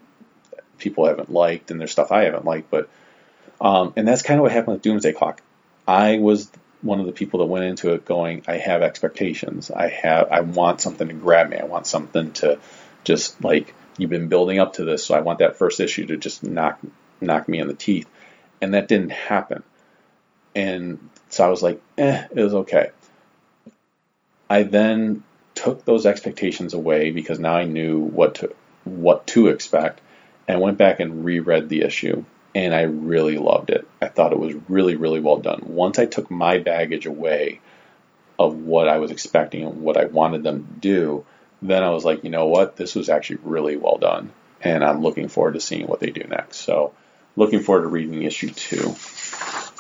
people 0.79 1.05
haven't 1.05 1.31
liked, 1.31 1.71
and 1.71 1.79
there's 1.79 1.93
stuff 1.93 2.11
I 2.11 2.25
haven't 2.25 2.47
liked, 2.47 2.71
but 2.71 2.89
um, 3.61 3.93
and 3.95 4.09
that's 4.09 4.23
kind 4.23 4.41
of 4.41 4.43
what 4.43 4.53
happened 4.53 4.77
with 4.77 4.83
Doomsday 4.83 5.13
Clock. 5.13 5.43
I 5.87 6.17
was 6.17 6.51
one 6.81 6.99
of 6.99 7.05
the 7.05 7.13
people 7.13 7.41
that 7.41 7.47
went 7.47 7.67
into 7.67 7.93
it 7.93 8.07
going, 8.07 8.43
I 8.49 8.57
have 8.57 8.81
expectations. 8.81 9.71
I 9.71 9.89
have, 9.89 10.33
I 10.33 10.41
want 10.41 10.81
something 10.81 11.09
to 11.09 11.15
grab 11.15 11.51
me. 11.51 11.59
I 11.59 11.65
want 11.65 11.87
something 11.87 12.33
to 12.33 12.59
just 13.05 13.45
like 13.45 13.75
you've 13.99 14.09
been 14.09 14.29
building 14.29 14.59
up 14.61 14.73
to 14.75 14.85
this, 14.85 15.05
so 15.05 15.15
I 15.15 15.21
want 15.21 15.41
that 15.41 15.59
first 15.59 15.79
issue 15.79 16.07
to 16.07 16.17
just 16.17 16.43
knock 16.43 16.81
knock 17.21 17.51
me 17.51 17.59
in 17.59 17.69
the 17.69 17.75
teeth 17.75 18.09
and 18.63 18.75
that 18.75 18.89
didn't 18.89 19.11
happen. 19.11 19.63
And 20.55 21.11
so 21.29 21.45
I 21.45 21.49
was 21.49 21.63
like, 21.63 21.81
eh, 21.99 22.27
it 22.31 22.43
was 22.43 22.55
okay. 22.55 22.91
I 24.51 24.65
then 24.65 25.23
took 25.55 25.85
those 25.85 26.07
expectations 26.07 26.75
away 26.75 27.11
because 27.11 27.39
now 27.39 27.55
I 27.55 27.65
knew 27.65 27.99
what 28.01 28.37
to 28.37 28.55
what 28.85 29.27
to 29.29 29.47
expect, 29.47 30.01
and 30.49 30.61
went 30.61 30.77
back 30.77 30.99
and 30.99 31.25
reread 31.25 31.69
the 31.69 31.83
issue, 31.83 32.25
and 32.55 32.75
I 32.75 32.83
really 32.83 33.39
loved 33.39 33.71
it. 33.71 33.87
I 34.01 34.09
thought 34.09 34.33
it 34.33 34.39
was 34.39 34.55
really, 34.69 34.97
really 34.97 35.21
well 35.21 35.39
done. 35.39 35.63
Once 35.67 35.99
I 35.99 36.07
took 36.07 36.31
my 36.31 36.59
baggage 36.59 37.07
away 37.07 37.61
of 38.39 38.57
what 38.57 38.89
I 38.89 38.99
was 38.99 39.13
expecting 39.13 39.65
and 39.65 39.83
what 39.83 39.97
I 39.97 40.07
wanted 40.07 40.43
them 40.43 40.67
to 40.67 40.81
do, 40.81 41.25
then 41.63 41.85
I 41.85 41.91
was 41.91 42.05
like, 42.05 42.25
you 42.25 42.31
know 42.31 42.47
what, 42.47 42.77
this 42.77 42.97
was 42.97 43.09
actually 43.09 43.39
really 43.45 43.77
well 43.77 43.99
done, 43.99 44.33
and 44.61 44.85
I'm 44.85 45.01
looking 45.01 45.29
forward 45.29 45.55
to 45.55 45.61
seeing 45.61 45.87
what 45.87 46.01
they 46.01 46.11
do 46.11 46.25
next. 46.25 46.59
So 46.59 46.93
looking 47.37 47.61
forward 47.61 47.83
to 47.83 47.89
reading 47.89 48.23
issue 48.23 48.51
two. 48.51 48.97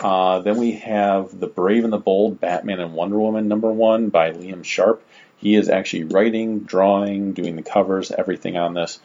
Uh, 0.00 0.40
then 0.40 0.56
we 0.56 0.72
have 0.72 1.38
The 1.38 1.46
Brave 1.46 1.84
and 1.84 1.92
the 1.92 1.98
Bold 1.98 2.40
Batman 2.40 2.80
and 2.80 2.94
Wonder 2.94 3.18
Woman 3.18 3.48
number 3.48 3.70
one 3.70 4.08
by 4.08 4.32
Liam 4.32 4.64
Sharp. 4.64 5.04
He 5.36 5.54
is 5.54 5.68
actually 5.68 6.04
writing, 6.04 6.60
drawing, 6.60 7.32
doing 7.32 7.56
the 7.56 7.62
covers, 7.62 8.10
everything 8.10 8.56
on 8.56 8.74
this, 8.74 9.00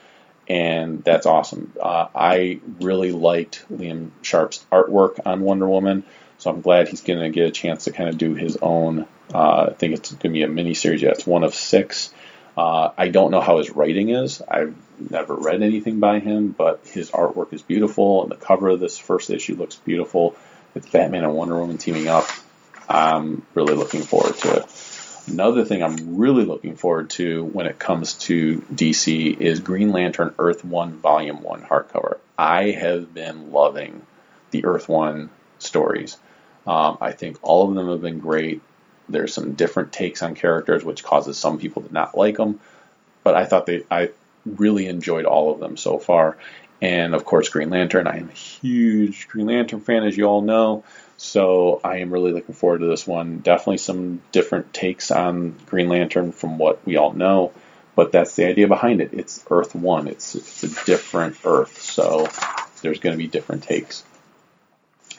and 0.47 1.03
that's 1.03 1.25
awesome. 1.25 1.73
Uh, 1.81 2.07
I 2.15 2.59
really 2.79 3.11
liked 3.11 3.65
Liam 3.71 4.11
Sharp's 4.21 4.65
artwork 4.71 5.19
on 5.25 5.41
Wonder 5.41 5.67
Woman, 5.67 6.03
so 6.37 6.51
I'm 6.51 6.61
glad 6.61 6.87
he's 6.87 7.01
going 7.01 7.19
to 7.19 7.29
get 7.29 7.47
a 7.47 7.51
chance 7.51 7.85
to 7.85 7.91
kind 7.91 8.09
of 8.09 8.17
do 8.17 8.35
his 8.35 8.57
own. 8.61 9.07
Uh, 9.33 9.67
I 9.71 9.73
think 9.73 9.95
it's 9.95 10.11
going 10.11 10.19
to 10.19 10.29
be 10.29 10.43
a 10.43 10.47
mini 10.47 10.73
series. 10.73 11.01
Yeah, 11.01 11.09
it's 11.09 11.25
one 11.25 11.43
of 11.43 11.55
six. 11.55 12.13
Uh, 12.55 12.91
I 12.97 13.09
don't 13.09 13.31
know 13.31 13.41
how 13.41 13.57
his 13.57 13.69
writing 13.71 14.09
is. 14.09 14.41
I've 14.47 14.75
never 14.99 15.35
read 15.35 15.61
anything 15.61 15.99
by 15.99 16.19
him, 16.19 16.49
but 16.49 16.81
his 16.85 17.11
artwork 17.11 17.53
is 17.53 17.61
beautiful, 17.61 18.23
and 18.23 18.31
the 18.31 18.35
cover 18.35 18.69
of 18.69 18.79
this 18.79 18.97
first 18.97 19.29
issue 19.29 19.55
looks 19.55 19.75
beautiful. 19.75 20.35
It's 20.77 20.89
Batman 20.91 21.23
and 21.23 21.33
Wonder 21.33 21.57
Woman 21.57 21.79
teaming 21.79 22.07
up. 22.07 22.27
I'm 22.87 23.41
really 23.55 23.73
looking 23.73 24.03
forward 24.03 24.37
to 24.37 24.57
it. 24.57 25.23
Another 25.25 25.65
thing 25.65 25.81
I'm 25.81 26.17
really 26.17 26.45
looking 26.45 26.75
forward 26.75 27.09
to 27.11 27.43
when 27.45 27.65
it 27.65 27.79
comes 27.79 28.13
to 28.25 28.61
DC 28.71 29.41
is 29.41 29.59
Green 29.59 29.91
Lantern 29.91 30.35
Earth 30.37 30.63
1 30.63 30.91
Volume 30.97 31.41
1 31.41 31.63
hardcover. 31.63 32.19
I 32.37 32.69
have 32.69 33.11
been 33.11 33.51
loving 33.51 34.03
the 34.51 34.65
Earth 34.65 34.87
1 34.87 35.31
stories. 35.57 36.15
Um, 36.67 36.99
I 37.01 37.11
think 37.11 37.39
all 37.41 37.67
of 37.67 37.73
them 37.73 37.89
have 37.89 38.01
been 38.01 38.19
great. 38.19 38.61
There's 39.09 39.33
some 39.33 39.53
different 39.53 39.91
takes 39.91 40.21
on 40.21 40.35
characters, 40.35 40.85
which 40.85 41.03
causes 41.03 41.39
some 41.39 41.57
people 41.57 41.81
to 41.81 41.91
not 41.91 42.15
like 42.15 42.37
them. 42.37 42.59
But 43.23 43.33
I 43.33 43.45
thought 43.45 43.65
they, 43.65 43.83
I 43.89 44.11
really 44.45 44.85
enjoyed 44.85 45.25
all 45.25 45.51
of 45.51 45.59
them 45.59 45.75
so 45.75 45.97
far. 45.97 46.37
And 46.81 47.15
of 47.15 47.25
course 47.25 47.49
Green 47.49 47.69
Lantern. 47.69 48.07
I 48.07 48.17
am 48.17 48.29
a 48.29 48.33
huge 48.33 49.27
Green 49.27 49.47
Lantern 49.47 49.81
fan, 49.81 50.03
as 50.03 50.17
you 50.17 50.25
all 50.25 50.41
know. 50.41 50.83
So 51.17 51.81
I 51.83 51.97
am 51.97 52.11
really 52.11 52.31
looking 52.31 52.53
forward 52.53 52.79
to 52.79 52.85
this 52.85 53.07
one. 53.07 53.39
Definitely 53.39 53.77
some 53.77 54.21
different 54.31 54.73
takes 54.73 55.09
on 55.09 55.55
Green 55.65 55.89
Lantern 55.89 56.31
from 56.31 56.59
what 56.59 56.85
we 56.85 56.97
all 56.97 57.13
know, 57.13 57.51
but 57.95 58.11
that's 58.11 58.35
the 58.35 58.45
idea 58.45 58.67
behind 58.67 59.01
it. 59.01 59.09
It's 59.13 59.43
Earth 59.49 59.73
One. 59.73 60.07
It's 60.07 60.35
it's 60.35 60.63
a 60.63 60.85
different 60.85 61.37
Earth, 61.43 61.81
so 61.81 62.27
there's 62.81 62.99
going 62.99 63.13
to 63.13 63.17
be 63.17 63.27
different 63.27 63.63
takes. 63.63 64.03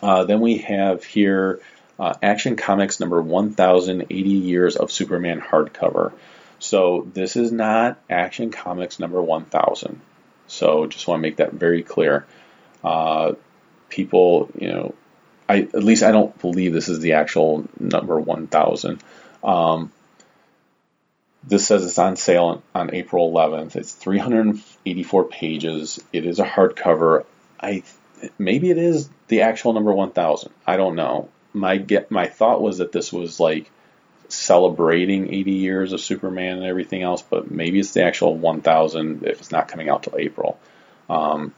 Uh, 0.00 0.24
then 0.24 0.40
we 0.40 0.59
have 0.59 1.02
here 1.02 1.61
uh, 1.98 2.14
Action 2.22 2.54
Comics 2.54 3.00
number 3.00 3.20
1080 3.20 4.30
Years 4.30 4.76
of 4.76 4.92
Superman 4.92 5.40
hardcover. 5.40 6.12
So 6.61 7.09
this 7.12 7.36
is 7.36 7.50
not 7.50 7.98
Action 8.09 8.50
Comics 8.50 9.00
number 9.00 9.20
1000. 9.20 10.00
So 10.49 10.86
just 10.86 11.07
want 11.07 11.20
to 11.20 11.22
make 11.22 11.36
that 11.36 11.53
very 11.53 11.82
clear. 11.82 12.26
Uh, 12.82 13.34
people, 13.88 14.51
you 14.59 14.68
know, 14.68 14.94
I 15.49 15.61
at 15.61 15.84
least 15.84 16.03
I 16.03 16.12
don't 16.12 16.38
believe 16.40 16.72
this 16.72 16.88
is 16.88 17.01
the 17.01 17.12
actual 17.12 17.68
number 17.78 18.18
1000. 18.18 19.03
Um, 19.42 19.92
this 21.44 21.66
says 21.66 21.84
it's 21.84 21.99
on 21.99 22.16
sale 22.16 22.44
on, 22.44 22.62
on 22.74 22.94
April 22.94 23.32
11th. 23.32 23.76
It's 23.76 23.92
384 23.92 25.24
pages. 25.28 26.03
It 26.12 26.26
is 26.26 26.38
a 26.38 26.44
hardcover. 26.44 27.24
I 27.61 27.82
maybe 28.38 28.70
it 28.70 28.78
is 28.78 29.09
the 29.28 29.42
actual 29.42 29.72
number 29.72 29.92
1000. 29.92 30.53
I 30.66 30.76
don't 30.76 30.96
know. 30.96 31.28
My 31.53 31.76
get 31.78 32.11
my 32.11 32.26
thought 32.26 32.61
was 32.61 32.78
that 32.78 32.92
this 32.92 33.12
was 33.12 33.40
like 33.40 33.70
celebrating 34.29 35.33
80 35.33 35.53
years 35.53 35.93
of 35.93 36.01
Superman 36.01 36.59
and 36.59 36.66
everything 36.66 37.03
else, 37.03 37.22
but 37.22 37.51
maybe 37.51 37.81
it's 37.81 37.93
the 37.93 38.05
actual 38.05 38.35
1000 38.35 39.24
if 39.24 39.41
it's 39.41 39.51
not 39.51 39.68
coming 39.68 39.89
out 39.89 40.03
till 40.03 40.18
April. 40.18 40.59
Um, 41.09 41.55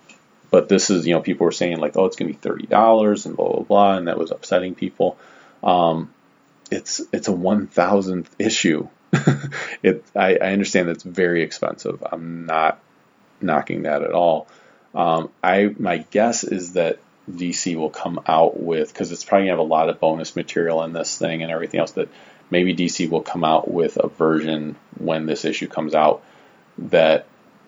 but 0.51 0.69
this 0.69 0.91
is, 0.91 1.07
you 1.07 1.15
know, 1.15 1.21
people 1.21 1.45
were 1.45 1.53
saying 1.53 1.79
like, 1.79 1.97
oh, 1.97 2.07
it's 2.07 2.17
going 2.17 2.33
to 2.33 2.37
be 2.37 2.41
thirty 2.41 2.67
dollars 2.67 3.27
and 3.27 3.37
blah 3.37 3.53
blah 3.53 3.63
blah, 3.63 3.97
and 3.97 4.09
that 4.09 4.19
was 4.19 4.31
upsetting 4.31 4.75
people. 4.75 5.17
Um, 5.63 6.13
it's 6.71 7.01
it's 7.13 7.29
a 7.29 7.33
one 7.33 7.67
thousandth 7.67 8.35
issue. 8.39 8.89
it 9.83 10.05
I, 10.15 10.37
I 10.37 10.53
understand 10.53 10.89
it's 10.89 11.05
very 11.05 11.43
expensive. 11.43 12.03
I'm 12.11 12.47
not 12.47 12.81
knocking 13.41 13.83
that 13.83 14.03
at 14.03 14.13
all. 14.13 14.49
Um, 14.95 15.31
I 15.43 15.75
my 15.79 15.99
guess 15.99 16.43
is 16.43 16.73
that 16.73 16.99
DC 17.31 17.77
will 17.77 17.91
come 17.91 18.21
out 18.27 18.61
with 18.61 18.93
because 18.93 19.13
it's 19.13 19.25
probably 19.25 19.47
gonna 19.47 19.59
have 19.59 19.67
a 19.67 19.71
lot 19.71 19.89
of 19.89 20.01
bonus 20.01 20.35
material 20.35 20.83
in 20.83 20.93
this 20.93 21.17
thing 21.17 21.43
and 21.43 21.53
everything 21.53 21.79
else. 21.79 21.93
That 21.93 22.09
maybe 22.51 22.75
DC 22.75 23.09
will 23.09 23.23
come 23.23 23.45
out 23.45 23.71
with 23.71 23.97
a 23.97 24.09
version 24.09 24.77
when 24.99 25.27
this 25.27 25.45
issue 25.45 25.69
comes 25.69 25.95
out 25.95 26.23
that 26.79 27.27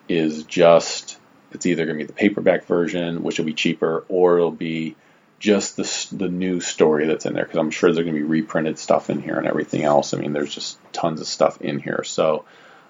is 0.09 0.43
just 0.43 1.17
it's 1.51 1.65
either 1.65 1.85
going 1.85 1.99
to 1.99 2.03
be 2.03 2.07
the 2.07 2.13
paperback 2.13 2.65
version, 2.65 3.21
which 3.23 3.37
will 3.37 3.45
be 3.45 3.53
cheaper, 3.53 4.03
or 4.09 4.37
it'll 4.37 4.51
be 4.51 4.95
just 5.39 5.75
the, 5.75 6.15
the 6.15 6.29
new 6.29 6.61
story 6.61 7.05
that's 7.05 7.25
in 7.25 7.33
there 7.33 7.43
because 7.43 7.59
I'm 7.59 7.69
sure 7.69 7.91
there's 7.91 8.05
going 8.05 8.15
to 8.15 8.21
be 8.21 8.27
reprinted 8.27 8.79
stuff 8.79 9.09
in 9.09 9.21
here 9.21 9.37
and 9.37 9.45
everything 9.45 9.83
else. 9.83 10.13
I 10.13 10.17
mean, 10.17 10.33
there's 10.33 10.53
just 10.53 10.77
tons 10.93 11.21
of 11.21 11.27
stuff 11.27 11.61
in 11.61 11.79
here. 11.79 12.03
So 12.05 12.45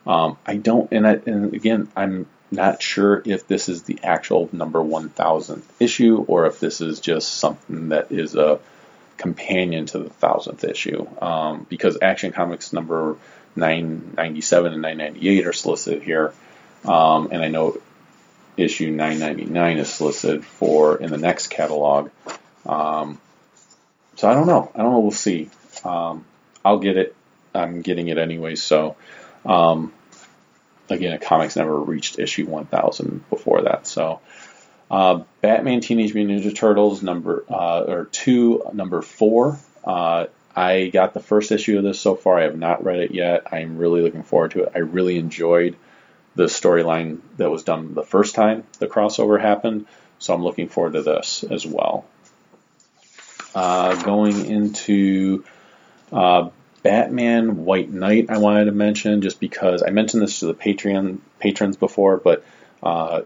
um, 0.05 0.37
I 0.45 0.57
don't, 0.57 0.91
and, 0.91 1.07
I, 1.07 1.19
and 1.25 1.53
again, 1.53 1.89
I'm 1.95 2.27
not 2.51 2.81
sure 2.81 3.21
if 3.25 3.47
this 3.47 3.69
is 3.69 3.83
the 3.83 3.99
actual 4.03 4.49
number 4.51 4.79
1000th 4.79 5.63
issue 5.79 6.23
or 6.27 6.45
if 6.45 6.59
this 6.59 6.79
is 6.79 6.99
just 6.99 7.33
something 7.33 7.89
that 7.89 8.11
is 8.11 8.35
a 8.35 8.59
companion 9.17 9.85
to 9.87 9.99
the 9.99 10.09
thousandth 10.09 10.63
issue 10.63 11.07
um, 11.21 11.65
because 11.69 11.97
Action 12.01 12.31
Comics 12.31 12.73
number 12.73 13.17
997 13.55 14.73
and 14.73 14.81
998 14.81 15.47
are 15.47 15.53
solicited 15.53 16.03
here. 16.03 16.33
Um, 16.85 17.29
and 17.31 17.43
I 17.43 17.47
know 17.47 17.77
issue 18.57 18.91
999 18.91 19.77
is 19.77 19.89
solicited 19.91 20.45
for 20.45 20.97
in 20.97 21.09
the 21.09 21.17
next 21.17 21.47
catalog. 21.47 22.09
Um, 22.65 23.19
so 24.15 24.29
I 24.29 24.33
don't 24.33 24.47
know. 24.47 24.71
I 24.73 24.79
don't 24.79 24.91
know. 24.91 24.99
We'll 24.99 25.11
see. 25.11 25.49
Um, 25.83 26.25
I'll 26.63 26.79
get 26.79 26.97
it. 26.97 27.15
I'm 27.53 27.81
getting 27.81 28.07
it 28.07 28.17
anyway. 28.17 28.55
So 28.55 28.95
um, 29.45 29.93
again, 30.89 31.13
a 31.13 31.19
comics 31.19 31.55
never 31.55 31.77
reached 31.77 32.19
issue 32.19 32.45
1000 32.45 33.29
before 33.29 33.63
that. 33.63 33.87
So 33.87 34.19
uh, 34.93 35.23
Batman 35.41 35.81
Teenage 35.81 36.13
Mutant 36.13 36.43
Ninja 36.43 36.55
Turtles 36.55 37.01
number 37.01 37.43
uh, 37.49 37.81
or 37.81 38.05
two 38.05 38.61
number 38.73 39.01
four. 39.01 39.57
Uh, 39.83 40.27
I 40.55 40.89
got 40.89 41.15
the 41.15 41.19
first 41.19 41.51
issue 41.51 41.79
of 41.79 41.83
this 41.83 41.99
so 41.99 42.13
far. 42.13 42.37
I 42.37 42.43
have 42.43 42.59
not 42.59 42.83
read 42.83 42.99
it 42.99 43.11
yet. 43.11 43.51
I'm 43.51 43.79
really 43.79 44.03
looking 44.03 44.21
forward 44.21 44.51
to 44.51 44.65
it. 44.65 44.73
I 44.75 44.79
really 44.79 45.17
enjoyed 45.17 45.77
the 46.35 46.43
storyline 46.43 47.21
that 47.37 47.49
was 47.49 47.63
done 47.63 47.95
the 47.95 48.03
first 48.03 48.35
time 48.35 48.65
the 48.77 48.85
crossover 48.85 49.41
happened. 49.41 49.87
So 50.19 50.31
I'm 50.31 50.43
looking 50.43 50.69
forward 50.69 50.93
to 50.93 51.01
this 51.01 51.43
as 51.43 51.65
well. 51.65 52.05
Uh, 53.55 53.95
going 54.03 54.45
into 54.45 55.43
uh, 56.11 56.51
Batman 56.83 57.65
White 57.65 57.89
Knight, 57.89 58.27
I 58.29 58.37
wanted 58.37 58.65
to 58.65 58.71
mention 58.71 59.23
just 59.23 59.39
because 59.39 59.81
I 59.81 59.89
mentioned 59.89 60.21
this 60.21 60.41
to 60.41 60.45
the 60.45 60.53
Patreon 60.53 61.17
patrons 61.39 61.77
before, 61.77 62.17
but 62.17 62.45
uh, 62.83 63.21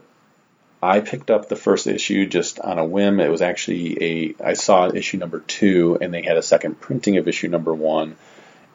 I 0.82 1.00
picked 1.00 1.30
up 1.30 1.48
the 1.48 1.56
first 1.56 1.86
issue 1.86 2.26
just 2.26 2.60
on 2.60 2.78
a 2.78 2.84
whim. 2.84 3.18
It 3.20 3.30
was 3.30 3.42
actually 3.42 4.02
a 4.02 4.34
I 4.44 4.52
saw 4.54 4.88
issue 4.88 5.18
number 5.18 5.40
two, 5.40 5.98
and 6.00 6.14
they 6.14 6.22
had 6.22 6.36
a 6.36 6.42
second 6.42 6.80
printing 6.80 7.16
of 7.16 7.26
issue 7.26 7.48
number 7.48 7.74
one 7.74 8.16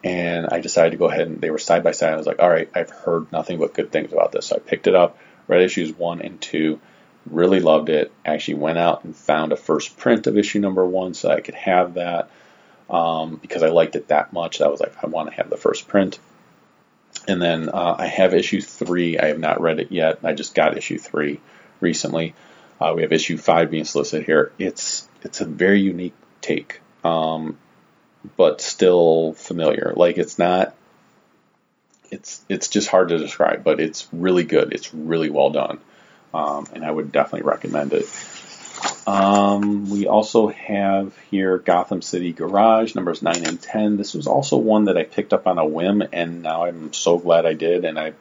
and 0.04 0.48
I 0.52 0.60
decided 0.60 0.92
to 0.92 0.98
go 0.98 1.10
ahead 1.10 1.28
and 1.28 1.40
they 1.40 1.50
were 1.50 1.58
side 1.58 1.84
by 1.84 1.92
side. 1.92 2.14
I 2.14 2.18
was 2.18 2.28
like, 2.28 2.40
all 2.40 2.50
right, 2.50 2.70
I've 2.76 2.90
heard 2.90 3.32
nothing 3.32 3.58
but 3.60 3.74
good 3.74 3.92
things 3.92 4.12
about 4.12 4.32
this. 4.32 4.48
So 4.48 4.58
I 4.58 4.60
picked 4.60 4.88
it 4.88 4.96
up, 4.96 5.18
read 5.48 5.62
issues 5.62 5.94
one 5.94 6.22
and 6.22 6.42
two, 6.42 6.80
really 7.30 7.62
loved 7.62 7.90
it. 7.90 8.12
Actually 8.26 8.56
went 8.56 8.78
out 8.78 9.06
and 9.06 9.16
found 9.16 9.54
a 9.54 9.58
first 9.58 9.98
print 9.98 10.28
of 10.28 10.38
issue 10.38 10.60
number 10.60 10.86
one 10.86 11.14
so 11.14 11.30
I 11.30 11.40
could 11.40 11.56
have 11.56 11.94
that 11.94 12.30
um, 12.90 13.38
because 13.38 13.64
I 13.64 13.70
liked 13.70 13.96
it 13.96 14.10
that 14.10 14.34
much. 14.34 14.60
That 14.60 14.72
was 14.72 14.82
like, 14.82 14.94
I 15.02 15.08
want 15.08 15.30
to 15.30 15.36
have 15.36 15.50
the 15.50 15.58
first 15.58 15.88
print. 15.88 16.20
And 17.26 17.42
then 17.42 17.70
uh, 17.70 17.96
I 17.98 18.08
have 18.08 18.34
issue 18.34 18.60
three. 18.60 19.18
I 19.18 19.28
have 19.28 19.40
not 19.40 19.62
read 19.62 19.80
it 19.80 19.92
yet. 19.92 20.20
I 20.24 20.34
just 20.34 20.54
got 20.54 20.78
issue 20.78 20.98
three 20.98 21.40
recently. 21.80 22.36
Uh, 22.80 22.94
we 22.96 23.02
have 23.02 23.12
issue 23.12 23.38
five 23.38 23.72
being 23.72 23.86
solicited 23.86 24.26
here. 24.26 24.52
It's 24.58 25.08
it's 25.22 25.42
a 25.42 25.46
very 25.46 25.82
unique 25.82 26.16
take. 26.42 26.82
Um, 27.04 27.58
but 28.38 28.62
still 28.62 29.34
familiar. 29.34 29.94
Like 29.96 30.18
it's 30.18 30.40
not 30.40 30.76
it's 32.12 32.44
it's 32.48 32.68
just 32.68 32.88
hard 32.88 33.10
to 33.10 33.18
describe, 33.18 33.64
but 33.64 33.80
it's 33.80 34.08
really 34.12 34.44
good. 34.44 34.74
It's 34.74 34.94
really 34.94 35.30
well 35.30 35.50
done, 35.50 35.80
um, 36.34 36.68
and 36.74 36.86
I 36.86 36.92
would 36.92 37.12
definitely 37.12 37.48
recommend 37.48 37.94
it. 37.94 38.06
Um, 39.08 39.90
we 39.90 40.08
also 40.08 40.48
have 40.48 41.18
here 41.30 41.58
Gotham 41.58 42.02
City 42.02 42.32
Garage 42.32 42.96
numbers 42.96 43.22
nine 43.22 43.46
and 43.46 43.62
ten. 43.62 43.98
This 43.98 44.14
was 44.14 44.28
also 44.28 44.58
one 44.58 44.86
that 44.86 44.98
I 44.98 45.04
picked 45.04 45.34
up 45.34 45.48
on 45.48 45.58
a 45.58 45.66
whim, 45.66 46.04
and 46.14 46.44
now 46.44 46.66
I'm 46.66 46.94
so 46.94 47.18
glad 47.18 47.46
I 47.46 47.54
did. 47.54 47.86
And 47.86 48.00
I, 48.00 48.14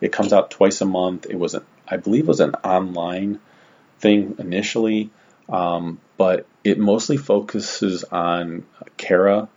it 0.00 0.12
comes 0.12 0.32
out 0.32 0.50
twice 0.50 0.80
a 0.80 0.84
month. 0.84 1.26
It 1.28 1.36
was, 1.36 1.54
an, 1.54 1.64
I 1.90 1.96
believe, 1.96 2.24
it 2.24 2.28
was 2.28 2.40
an 2.40 2.54
online 2.56 3.40
thing 4.00 4.36
initially, 4.38 5.10
um, 5.48 6.00
but 6.16 6.46
it 6.64 6.78
mostly 6.78 7.16
focuses 7.16 8.04
on 8.04 8.64
Kara, 8.96 9.48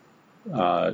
uh, 0.52 0.92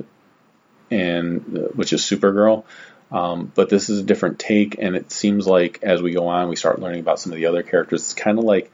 and 0.90 1.70
which 1.74 1.92
is 1.92 2.02
Supergirl. 2.02 2.64
Um, 3.10 3.50
but 3.54 3.70
this 3.70 3.88
is 3.88 4.00
a 4.00 4.02
different 4.02 4.38
take, 4.38 4.76
and 4.78 4.94
it 4.94 5.10
seems 5.10 5.46
like 5.46 5.80
as 5.82 6.02
we 6.02 6.12
go 6.12 6.28
on, 6.28 6.48
we 6.48 6.56
start 6.56 6.80
learning 6.80 7.00
about 7.00 7.18
some 7.18 7.32
of 7.32 7.38
the 7.38 7.46
other 7.46 7.62
characters. 7.62 8.02
It's 8.02 8.14
kind 8.14 8.38
of 8.38 8.44
like 8.44 8.70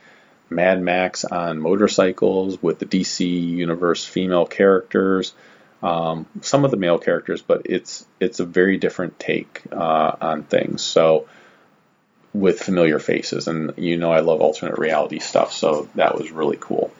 Mad 0.50 0.82
Max 0.82 1.24
on 1.24 1.60
motorcycles 1.60 2.60
with 2.60 2.78
the 2.80 2.86
DC 2.86 3.20
universe 3.24 4.04
female 4.04 4.46
characters, 4.46 5.34
um, 5.82 6.26
some 6.40 6.64
of 6.64 6.70
the 6.70 6.76
male 6.76 6.98
characters, 6.98 7.42
but 7.42 7.62
it's 7.66 8.06
it's 8.18 8.40
a 8.40 8.44
very 8.44 8.76
different 8.76 9.18
take 9.20 9.62
uh, 9.70 10.16
on 10.20 10.42
things. 10.42 10.82
So 10.82 11.26
with 12.34 12.60
familiar 12.60 12.98
faces, 12.98 13.48
and 13.48 13.72
you 13.78 13.96
know 13.96 14.12
I 14.12 14.20
love 14.20 14.40
alternate 14.40 14.78
reality 14.78 15.20
stuff, 15.20 15.52
so 15.52 15.88
that 15.94 16.18
was 16.18 16.30
really 16.30 16.58
cool. 16.60 16.92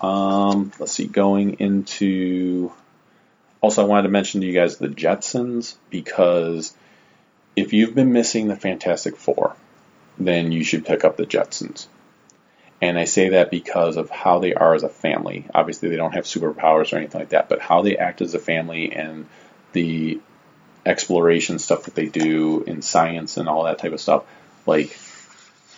Um, 0.00 0.70
let's 0.78 0.92
see, 0.92 1.06
going 1.06 1.58
into 1.58 2.72
also 3.60 3.82
I 3.82 3.86
wanted 3.86 4.04
to 4.04 4.08
mention 4.10 4.40
to 4.40 4.46
you 4.46 4.52
guys 4.52 4.76
the 4.76 4.88
Jetsons 4.88 5.74
because 5.88 6.74
if 7.56 7.72
you've 7.72 7.94
been 7.94 8.12
missing 8.12 8.48
the 8.48 8.56
Fantastic 8.56 9.16
Four, 9.16 9.56
then 10.18 10.52
you 10.52 10.62
should 10.62 10.86
pick 10.86 11.04
up 11.04 11.16
the 11.16 11.26
Jetsons. 11.26 11.86
And 12.82 12.98
I 12.98 13.04
say 13.04 13.30
that 13.30 13.50
because 13.50 13.96
of 13.96 14.08
how 14.08 14.38
they 14.38 14.54
are 14.54 14.74
as 14.74 14.82
a 14.82 14.88
family. 14.88 15.46
Obviously, 15.54 15.90
they 15.90 15.96
don't 15.96 16.14
have 16.14 16.24
superpowers 16.24 16.92
or 16.92 16.96
anything 16.96 17.20
like 17.20 17.30
that, 17.30 17.50
but 17.50 17.60
how 17.60 17.82
they 17.82 17.98
act 17.98 18.22
as 18.22 18.32
a 18.32 18.38
family 18.38 18.92
and 18.92 19.26
the 19.72 20.20
exploration 20.86 21.58
stuff 21.58 21.84
that 21.84 21.94
they 21.94 22.06
do 22.06 22.62
in 22.62 22.80
science 22.80 23.36
and 23.36 23.48
all 23.48 23.64
that 23.64 23.78
type 23.78 23.92
of 23.92 24.00
stuff, 24.00 24.24
like 24.66 24.96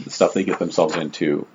the 0.03 0.11
stuff 0.11 0.35
they 0.35 0.45
get 0.45 0.59
themselves 0.59 0.97
into, 0.97 1.47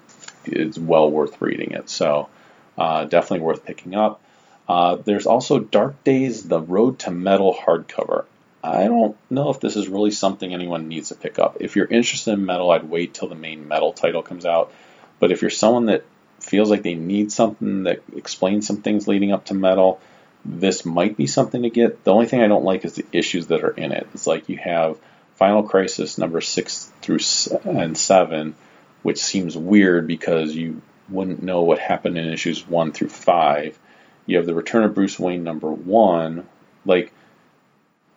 is 0.45 0.79
well 0.79 1.09
worth 1.09 1.41
reading 1.41 1.71
it. 1.71 1.89
So, 1.89 2.29
uh, 2.77 3.05
definitely 3.05 3.45
worth 3.45 3.65
picking 3.65 3.95
up. 3.95 4.21
Uh, 4.67 4.95
there's 4.95 5.25
also 5.25 5.59
Dark 5.59 6.03
Days: 6.03 6.43
The 6.43 6.61
Road 6.61 6.99
to 6.99 7.11
Metal 7.11 7.53
hardcover. 7.53 8.25
I 8.63 8.85
don't 8.85 9.15
know 9.29 9.49
if 9.49 9.59
this 9.59 9.75
is 9.75 9.87
really 9.87 10.11
something 10.11 10.53
anyone 10.53 10.87
needs 10.87 11.09
to 11.09 11.15
pick 11.15 11.39
up. 11.39 11.57
If 11.59 11.75
you're 11.75 11.85
interested 11.85 12.33
in 12.33 12.45
metal, 12.45 12.71
I'd 12.71 12.89
wait 12.89 13.13
till 13.13 13.29
the 13.29 13.35
main 13.35 13.67
metal 13.67 13.93
title 13.93 14.23
comes 14.23 14.45
out. 14.45 14.73
But 15.19 15.31
if 15.31 15.41
you're 15.41 15.51
someone 15.51 15.85
that 15.85 16.03
feels 16.39 16.69
like 16.69 16.83
they 16.83 16.95
need 16.95 17.31
something 17.31 17.83
that 17.83 18.01
explains 18.15 18.67
some 18.67 18.81
things 18.81 19.07
leading 19.07 19.31
up 19.31 19.45
to 19.45 19.53
metal, 19.53 20.01
this 20.43 20.85
might 20.85 21.17
be 21.17 21.27
something 21.27 21.63
to 21.63 21.69
get. 21.69 22.03
The 22.03 22.13
only 22.13 22.25
thing 22.25 22.41
I 22.41 22.47
don't 22.47 22.63
like 22.63 22.83
is 22.85 22.95
the 22.95 23.05
issues 23.11 23.47
that 23.47 23.63
are 23.63 23.71
in 23.71 23.91
it. 23.91 24.07
It's 24.13 24.27
like 24.27 24.49
you 24.49 24.57
have 24.57 24.97
Final 25.37 25.63
Crisis 25.63 26.17
number 26.17 26.41
six 26.41 26.91
through 27.01 27.19
and 27.63 27.97
seven, 27.97 28.55
which 29.03 29.19
seems 29.19 29.55
weird 29.55 30.07
because 30.07 30.53
you 30.53 30.81
wouldn't 31.09 31.43
know 31.43 31.61
what 31.61 31.79
happened 31.79 32.17
in 32.17 32.27
issues 32.33 32.67
one 32.67 32.91
through 32.91 33.09
five. 33.09 33.77
You 34.25 34.37
have 34.37 34.45
the 34.45 34.55
Return 34.55 34.83
of 34.83 34.93
Bruce 34.93 35.17
Wayne 35.17 35.43
number 35.43 35.71
one, 35.71 36.47
like, 36.85 37.13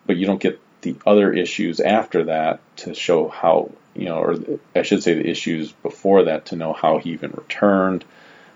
but 0.05 0.17
you 0.17 0.25
don't 0.25 0.41
get 0.41 0.59
the 0.81 0.95
other 1.05 1.31
issues 1.31 1.79
after 1.79 2.25
that 2.25 2.59
to 2.77 2.93
show 2.95 3.29
how 3.29 3.71
you 3.93 4.05
know, 4.05 4.19
or 4.19 4.35
I 4.75 4.83
should 4.83 5.03
say 5.03 5.15
the 5.15 5.29
issues 5.29 5.71
before 5.71 6.23
that 6.23 6.47
to 6.47 6.55
know 6.55 6.73
how 6.73 6.97
he 6.97 7.11
even 7.11 7.31
returned. 7.31 8.05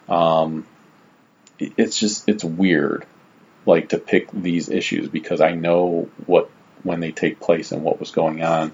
Um, 0.07 0.65
it's 1.59 1.99
just 1.99 2.27
it's 2.27 2.43
weird, 2.43 3.05
like 3.65 3.89
to 3.89 3.97
pick 3.97 4.31
these 4.31 4.69
issues 4.69 5.07
because 5.07 5.41
I 5.41 5.51
know 5.51 6.09
what 6.25 6.49
when 6.85 6.99
they 6.99 7.11
take 7.11 7.39
place 7.39 7.71
and 7.71 7.83
what 7.83 7.99
was 7.99 8.11
going 8.11 8.43
on, 8.43 8.71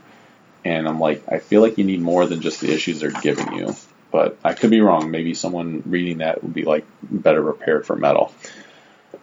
and 0.64 0.88
I'm 0.88 1.00
like 1.00 1.24
I 1.28 1.40
feel 1.40 1.62
like 1.62 1.78
you 1.78 1.84
need 1.84 2.02
more 2.02 2.28
than 2.28 2.42
just 2.42 2.62
the 2.62 2.72
issues 2.72 3.00
they're 3.00 3.12
giving 3.12 3.54
you. 3.54 3.76
But 4.12 4.38
I 4.44 4.54
could 4.54 4.70
be 4.70 4.82
wrong. 4.82 5.10
Maybe 5.10 5.34
someone 5.34 5.84
reading 5.86 6.18
that 6.18 6.44
would 6.44 6.54
be 6.54 6.64
like 6.64 6.86
better 7.02 7.42
prepared 7.42 7.86
for 7.86 7.96
metal. 7.96 8.34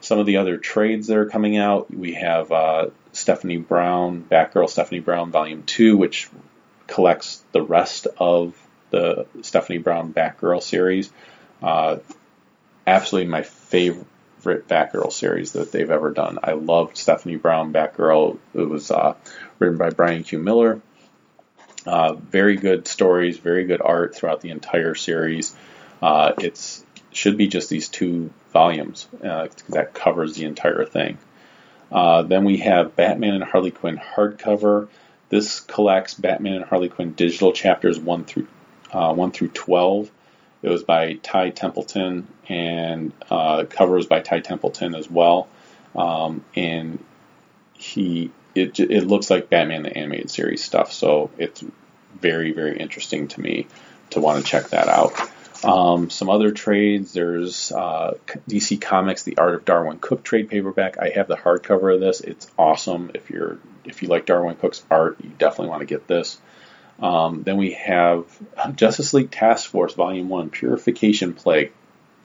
Some 0.00 0.18
of 0.18 0.26
the 0.26 0.38
other 0.38 0.56
trades 0.56 1.08
that 1.08 1.18
are 1.18 1.26
coming 1.26 1.58
out, 1.58 1.92
we 1.92 2.14
have 2.14 2.50
uh, 2.50 2.86
Stephanie 3.12 3.58
Brown, 3.58 4.24
Batgirl 4.30 4.70
Stephanie 4.70 5.00
Brown 5.00 5.30
Volume 5.30 5.64
2, 5.64 5.96
which 5.96 6.30
collects 6.86 7.42
the 7.52 7.62
rest 7.62 8.06
of 8.16 8.56
the 8.90 9.26
Stephanie 9.42 9.78
Brown 9.78 10.14
Batgirl 10.14 10.62
series. 10.62 11.10
Uh, 11.62 11.98
absolutely 12.86 13.30
my 13.30 13.42
favorite 13.42 14.06
Batgirl 14.56 15.12
series 15.12 15.52
that 15.52 15.72
they've 15.72 15.90
ever 15.90 16.10
done. 16.10 16.38
I 16.42 16.52
loved 16.52 16.96
Stephanie 16.96 17.36
Brown 17.36 17.72
Batgirl. 17.72 18.38
It 18.54 18.68
was 18.68 18.90
uh, 18.90 19.14
written 19.58 19.78
by 19.78 19.90
Brian 19.90 20.24
Q. 20.24 20.38
Miller. 20.38 20.80
Uh, 21.86 22.14
very 22.14 22.56
good 22.56 22.86
stories, 22.86 23.38
very 23.38 23.64
good 23.64 23.80
art 23.80 24.14
throughout 24.14 24.40
the 24.40 24.50
entire 24.50 24.94
series. 24.94 25.54
Uh, 26.02 26.32
should 27.12 27.36
be 27.36 27.48
just 27.48 27.70
these 27.70 27.88
two 27.88 28.30
volumes 28.52 29.08
uh, 29.24 29.48
that 29.68 29.94
covers 29.94 30.34
the 30.34 30.44
entire 30.44 30.84
thing. 30.84 31.18
Uh, 31.90 32.22
then 32.22 32.44
we 32.44 32.58
have 32.58 32.94
Batman 32.96 33.34
and 33.34 33.44
Harley 33.44 33.70
Quinn 33.70 33.96
hardcover. 33.96 34.88
This 35.30 35.60
collects 35.60 36.14
Batman 36.14 36.54
and 36.54 36.64
Harley 36.64 36.88
Quinn 36.88 37.12
digital 37.12 37.52
chapters 37.52 37.98
one 37.98 38.24
through 38.24 38.46
uh, 38.92 39.12
one 39.14 39.30
through 39.30 39.48
twelve. 39.48 40.10
It 40.62 40.68
was 40.68 40.82
by 40.82 41.14
Ty 41.14 41.50
Templeton, 41.50 42.26
and 42.48 43.12
uh, 43.30 43.58
the 43.58 43.66
cover 43.66 43.94
was 43.94 44.06
by 44.06 44.20
Ty 44.20 44.40
Templeton 44.40 44.94
as 44.94 45.10
well. 45.10 45.48
Um, 45.94 46.44
and 46.56 47.02
he, 47.74 48.30
it, 48.54 48.78
it 48.80 49.06
looks 49.06 49.30
like 49.30 49.50
Batman 49.50 49.84
the 49.84 49.96
animated 49.96 50.30
series 50.30 50.62
stuff, 50.62 50.92
so 50.92 51.30
it's 51.38 51.64
very, 52.20 52.52
very 52.52 52.76
interesting 52.78 53.28
to 53.28 53.40
me 53.40 53.66
to 54.10 54.20
want 54.20 54.44
to 54.44 54.50
check 54.50 54.70
that 54.70 54.88
out. 54.88 55.12
Um, 55.64 56.08
some 56.10 56.30
other 56.30 56.52
trades. 56.52 57.12
There's 57.12 57.72
uh, 57.72 58.16
DC 58.48 58.80
Comics, 58.80 59.24
The 59.24 59.38
Art 59.38 59.54
of 59.54 59.64
Darwyn 59.64 59.98
Cooke 60.00 60.22
trade 60.22 60.48
paperback. 60.48 60.98
I 60.98 61.10
have 61.10 61.26
the 61.26 61.36
hardcover 61.36 61.94
of 61.94 62.00
this. 62.00 62.20
It's 62.20 62.48
awesome. 62.56 63.10
If 63.14 63.30
you're 63.30 63.58
if 63.84 64.02
you 64.02 64.08
like 64.08 64.26
Darwyn 64.26 64.56
Cooke's 64.56 64.82
art, 64.90 65.18
you 65.22 65.30
definitely 65.38 65.70
want 65.70 65.80
to 65.80 65.86
get 65.86 66.06
this. 66.06 66.38
Um, 67.00 67.42
then 67.44 67.56
we 67.56 67.72
have 67.72 68.26
Justice 68.74 69.14
League 69.14 69.30
Task 69.30 69.70
Force 69.70 69.94
Volume 69.94 70.28
One, 70.28 70.50
Purification 70.50 71.32
Plague. 71.34 71.72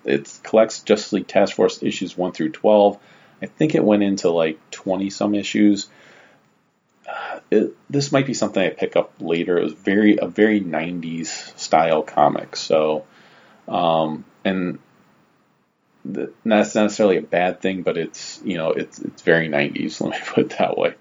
It 0.04 0.40
collects 0.44 0.82
Justice 0.82 1.14
League 1.14 1.28
Task 1.28 1.56
Force 1.56 1.82
issues 1.84 2.18
one 2.18 2.32
through 2.32 2.52
twelve. 2.52 2.98
I 3.42 3.46
think 3.46 3.76
it 3.76 3.84
went 3.84 4.04
into 4.04 4.30
like 4.30 4.60
twenty 4.72 5.10
some 5.10 5.36
issues. 5.36 5.88
Uh, 7.08 7.40
It, 7.52 7.76
this 7.90 8.12
might 8.12 8.26
be 8.26 8.34
something 8.34 8.64
I 8.64 8.70
pick 8.70 8.96
up 8.96 9.12
later. 9.20 9.58
It 9.58 9.64
was 9.64 9.74
very 9.74 10.18
a 10.18 10.28
very 10.28 10.60
'90s 10.62 11.58
style 11.60 12.02
comic, 12.02 12.56
so 12.56 13.06
um, 13.68 14.26
and 14.44 14.80
th- 16.12 16.30
that's 16.46 16.76
not 16.76 16.84
necessarily 16.84 17.18
a 17.18 17.22
bad 17.22 17.62
thing, 17.62 17.84
but 17.84 17.98
it's 17.98 18.42
you 18.44 18.58
know 18.58 18.72
it's 18.72 19.00
it's 19.00 19.22
very 19.22 19.50
90s. 19.50 20.02
Let 20.02 20.12
me 20.12 20.18
put 20.26 20.52
it 20.52 20.58
that 20.60 20.78
way. 20.78 20.96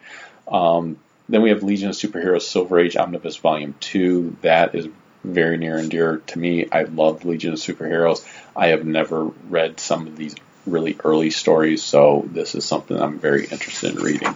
Um, 0.49 0.99
then 1.29 1.43
we 1.43 1.51
have 1.51 1.63
Legion 1.63 1.91
of 1.91 1.95
Superheroes 1.95 2.43
Silver 2.43 2.81
Age 2.81 2.97
Omnibus 2.97 3.37
Volume 3.37 3.75
Two. 3.81 4.37
That 4.43 4.75
is 4.75 4.89
very 5.25 5.57
near 5.57 5.77
and 5.77 5.91
dear 5.91 6.19
to 6.29 6.39
me. 6.39 6.69
I 6.71 6.83
love 6.85 7.25
Legion 7.25 7.53
of 7.53 7.59
Superheroes. 7.59 8.27
I 8.57 8.69
have 8.69 8.85
never 8.85 9.25
read 9.25 9.81
some 9.81 10.07
of 10.07 10.17
these 10.17 10.35
really 10.67 10.97
early 11.05 11.31
stories, 11.31 11.83
so 11.83 12.25
this 12.31 12.55
is 12.55 12.65
something 12.65 13.01
I'm 13.01 13.19
very 13.19 13.47
interested 13.47 13.97
in 13.97 14.03
reading. 14.03 14.35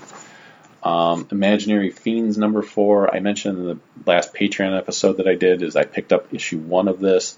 Um, 0.82 1.26
Imaginary 1.32 1.90
Fiends 1.90 2.38
number 2.38 2.62
four. 2.62 3.12
I 3.12 3.18
mentioned 3.20 3.58
in 3.58 3.64
the 3.66 3.78
last 4.06 4.32
Patreon 4.32 4.76
episode 4.76 5.16
that 5.16 5.26
I 5.26 5.34
did 5.34 5.62
is 5.62 5.74
I 5.74 5.84
picked 5.84 6.12
up 6.12 6.32
issue 6.32 6.58
one 6.58 6.86
of 6.86 7.00
this 7.00 7.36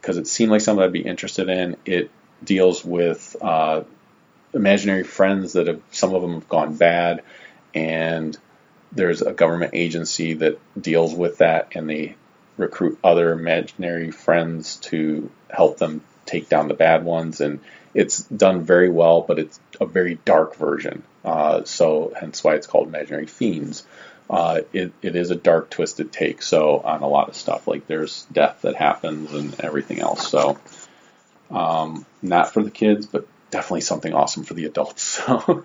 because 0.00 0.16
it 0.16 0.26
seemed 0.26 0.50
like 0.50 0.62
something 0.62 0.82
I'd 0.82 0.92
be 0.92 1.00
interested 1.00 1.48
in. 1.50 1.76
It 1.84 2.10
deals 2.42 2.84
with 2.84 3.36
uh, 3.42 3.82
imaginary 4.54 5.04
friends 5.04 5.52
that 5.52 5.66
have 5.66 5.82
some 5.90 6.14
of 6.14 6.22
them 6.22 6.34
have 6.34 6.48
gone 6.48 6.76
bad, 6.76 7.22
and 7.74 8.36
there's 8.92 9.22
a 9.22 9.32
government 9.32 9.72
agency 9.74 10.34
that 10.34 10.58
deals 10.80 11.14
with 11.14 11.38
that, 11.38 11.68
and 11.74 11.88
they 11.88 12.16
recruit 12.56 12.98
other 13.04 13.32
imaginary 13.32 14.10
friends 14.10 14.76
to 14.76 15.30
help 15.48 15.78
them 15.78 16.02
take 16.26 16.48
down 16.48 16.68
the 16.68 16.74
bad 16.74 17.04
ones, 17.04 17.40
and 17.40 17.60
it's 17.94 18.22
done 18.24 18.62
very 18.62 18.90
well, 18.90 19.22
but 19.22 19.38
it's 19.38 19.58
a 19.80 19.86
very 19.86 20.18
dark 20.24 20.56
version. 20.56 21.02
Uh, 21.24 21.64
so 21.64 22.12
hence 22.18 22.42
why 22.44 22.54
it's 22.54 22.66
called 22.66 22.88
Imaginary 22.88 23.26
Fiends. 23.26 23.84
Uh, 24.30 24.60
it, 24.72 24.92
it 25.00 25.16
is 25.16 25.30
a 25.30 25.34
dark, 25.34 25.70
twisted 25.70 26.12
take. 26.12 26.42
So 26.42 26.80
on 26.80 27.02
a 27.02 27.08
lot 27.08 27.28
of 27.28 27.34
stuff, 27.34 27.66
like 27.66 27.86
there's 27.86 28.24
death 28.30 28.62
that 28.62 28.76
happens 28.76 29.32
and 29.32 29.58
everything 29.60 30.00
else. 30.00 30.28
So 30.28 30.58
um, 31.50 32.04
not 32.20 32.52
for 32.52 32.62
the 32.62 32.70
kids, 32.70 33.06
but 33.06 33.26
definitely 33.50 33.80
something 33.80 34.12
awesome 34.12 34.44
for 34.44 34.54
the 34.54 34.66
adults. 34.66 35.20
So 35.28 35.64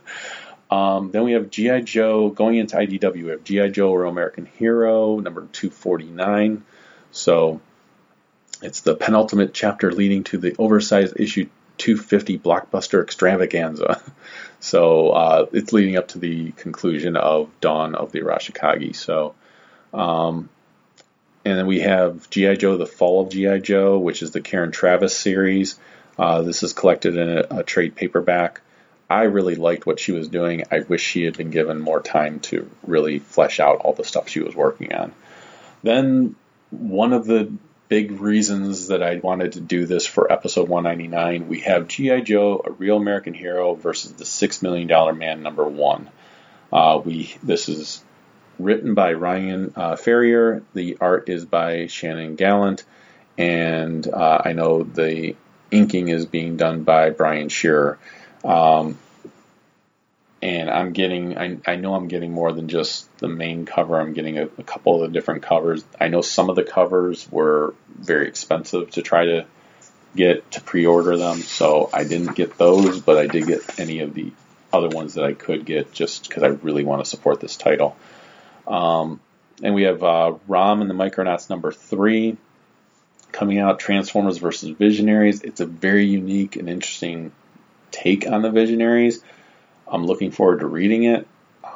um, 0.73 1.11
then 1.11 1.23
we 1.23 1.33
have 1.33 1.51
GI 1.51 1.81
Joe 1.81 2.29
going 2.29 2.57
into 2.57 2.75
IDW. 2.75 3.23
We 3.23 3.29
have 3.29 3.43
GI 3.43 3.69
Joe 3.69 3.93
Real 3.93 4.09
American 4.09 4.47
Hero 4.57 5.19
number 5.19 5.41
249. 5.51 6.63
So 7.11 7.61
it's 8.63 8.81
the 8.81 8.95
penultimate 8.95 9.53
chapter 9.53 9.91
leading 9.91 10.23
to 10.25 10.39
the 10.39 10.55
oversized 10.57 11.19
issue 11.19 11.47
250 11.77 12.39
blockbuster 12.39 13.03
extravaganza. 13.03 14.01
So 14.63 15.09
uh, 15.09 15.45
it's 15.51 15.73
leading 15.73 15.97
up 15.97 16.07
to 16.09 16.19
the 16.19 16.53
conclusion 16.53 17.17
of 17.17 17.49
Dawn 17.59 17.95
of 17.95 18.13
the 18.13 18.21
Arashikage. 18.21 18.95
So, 18.95 19.35
um, 19.93 20.47
and 21.43 21.57
then 21.57 21.67
we 21.67 21.81
have 21.81 22.29
GI 22.29 22.55
Joe: 22.55 22.77
The 22.77 22.85
Fall 22.85 23.23
of 23.23 23.29
GI 23.29 23.59
Joe, 23.59 23.99
which 23.99 24.21
is 24.21 24.31
the 24.31 24.39
Karen 24.39 24.71
Traviss 24.71 25.09
series. 25.09 25.77
Uh, 26.17 26.43
this 26.43 26.63
is 26.63 26.71
collected 26.71 27.17
in 27.17 27.39
a, 27.39 27.59
a 27.59 27.63
trade 27.63 27.97
paperback. 27.97 28.61
I 29.09 29.23
really 29.23 29.55
liked 29.55 29.85
what 29.85 29.99
she 29.99 30.11
was 30.11 30.27
doing. 30.27 30.63
I 30.71 30.79
wish 30.79 31.01
she 31.01 31.23
had 31.23 31.37
been 31.37 31.51
given 31.51 31.79
more 31.79 32.01
time 32.01 32.39
to 32.41 32.69
really 32.85 33.19
flesh 33.19 33.59
out 33.59 33.77
all 33.77 33.93
the 33.93 34.03
stuff 34.03 34.29
she 34.29 34.39
was 34.39 34.55
working 34.55 34.93
on. 34.93 35.13
Then 35.83 36.35
one 36.71 37.13
of 37.13 37.25
the 37.25 37.51
big 37.89 38.19
reasons 38.19 38.87
that 38.87 39.03
I 39.03 39.17
wanted 39.17 39.53
to 39.53 39.59
do 39.59 39.85
this 39.85 40.07
for 40.07 40.31
episode 40.31 40.67
199, 40.67 41.47
we 41.47 41.59
have 41.59 41.87
G.I. 41.87 42.21
Joe, 42.21 42.61
a 42.65 42.71
real 42.71 42.97
American 42.97 43.33
hero, 43.33 43.75
versus 43.75 44.13
the 44.13 44.25
Six 44.25 44.61
Million 44.61 44.87
Dollar 44.87 45.13
Man 45.13 45.43
number 45.43 45.65
one. 45.65 46.09
Uh, 46.71 46.99
we 47.03 47.35
This 47.43 47.69
is 47.69 48.03
written 48.57 48.93
by 48.93 49.13
Ryan 49.13 49.73
uh, 49.75 49.95
Ferrier. 49.95 50.63
The 50.73 50.97
art 51.01 51.29
is 51.29 51.45
by 51.45 51.87
Shannon 51.87 52.35
Gallant. 52.35 52.83
And 53.37 54.07
uh, 54.07 54.41
I 54.43 54.53
know 54.53 54.83
the 54.83 55.35
inking 55.71 56.07
is 56.07 56.25
being 56.25 56.57
done 56.57 56.83
by 56.83 57.09
Brian 57.09 57.49
Shearer. 57.49 57.99
Um, 58.43 58.97
and 60.41 60.69
I'm 60.69 60.91
getting, 60.91 61.37
I, 61.37 61.57
I 61.65 61.75
know 61.77 61.95
I'm 61.95 62.09
getting 62.09 62.33
more 62.33 62.51
than 62.51 62.67
just 62.67 63.07
the 63.19 63.29
main 63.29 63.65
cover. 63.65 63.99
I'm 63.99 64.11
getting 64.11 64.37
a, 64.37 64.43
a 64.57 64.63
couple 64.63 64.95
of 64.95 65.01
the 65.01 65.07
different 65.13 65.43
covers. 65.43 65.85
I 65.99 66.09
know 66.09 66.21
some 66.21 66.49
of 66.49 66.57
the 66.57 66.63
covers 66.63 67.31
were 67.31 67.73
very 67.87 68.27
expensive 68.27 68.91
to 68.91 69.01
try 69.01 69.25
to 69.25 69.45
get 70.15 70.51
to 70.51 70.61
pre-order 70.61 71.15
them, 71.17 71.37
so 71.37 71.89
I 71.93 72.03
didn't 72.03 72.35
get 72.35 72.57
those, 72.57 72.99
but 72.99 73.17
I 73.17 73.27
did 73.27 73.47
get 73.47 73.79
any 73.79 73.99
of 73.99 74.13
the 74.13 74.33
other 74.73 74.89
ones 74.89 75.13
that 75.13 75.23
I 75.23 75.33
could 75.33 75.65
get 75.65 75.93
just 75.93 76.27
because 76.27 76.43
I 76.43 76.47
really 76.47 76.83
want 76.83 77.03
to 77.03 77.09
support 77.09 77.39
this 77.39 77.55
title. 77.55 77.95
Um, 78.67 79.21
and 79.61 79.73
we 79.73 79.83
have 79.83 80.03
uh, 80.03 80.33
Rom 80.47 80.81
and 80.81 80.89
the 80.89 80.95
Micronauts 80.95 81.49
number 81.49 81.71
three 81.71 82.37
coming 83.31 83.59
out. 83.59 83.79
Transformers 83.79 84.39
versus 84.39 84.71
Visionaries. 84.71 85.41
It's 85.41 85.61
a 85.61 85.65
very 85.65 86.05
unique 86.05 86.57
and 86.57 86.69
interesting 86.69 87.31
take 87.93 88.27
on 88.27 88.41
the 88.43 88.51
Visionaries. 88.51 89.23
I'm 89.87 90.05
looking 90.05 90.31
forward 90.31 90.61
to 90.61 90.67
reading 90.67 91.05
it. 91.05 91.27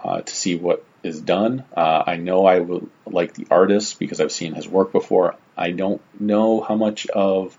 uh, 0.03 0.21
to 0.21 0.35
see 0.35 0.55
what 0.55 0.85
is 1.03 1.21
done. 1.21 1.63
Uh, 1.75 2.03
I 2.07 2.17
know 2.17 2.45
I 2.45 2.59
will 2.59 2.89
like 3.05 3.33
the 3.33 3.47
artist 3.51 3.99
because 3.99 4.21
I've 4.21 4.31
seen 4.31 4.53
his 4.53 4.67
work 4.67 4.91
before. 4.91 5.35
I 5.57 5.71
don't 5.71 6.01
know 6.19 6.61
how 6.61 6.75
much 6.75 7.07
of 7.07 7.57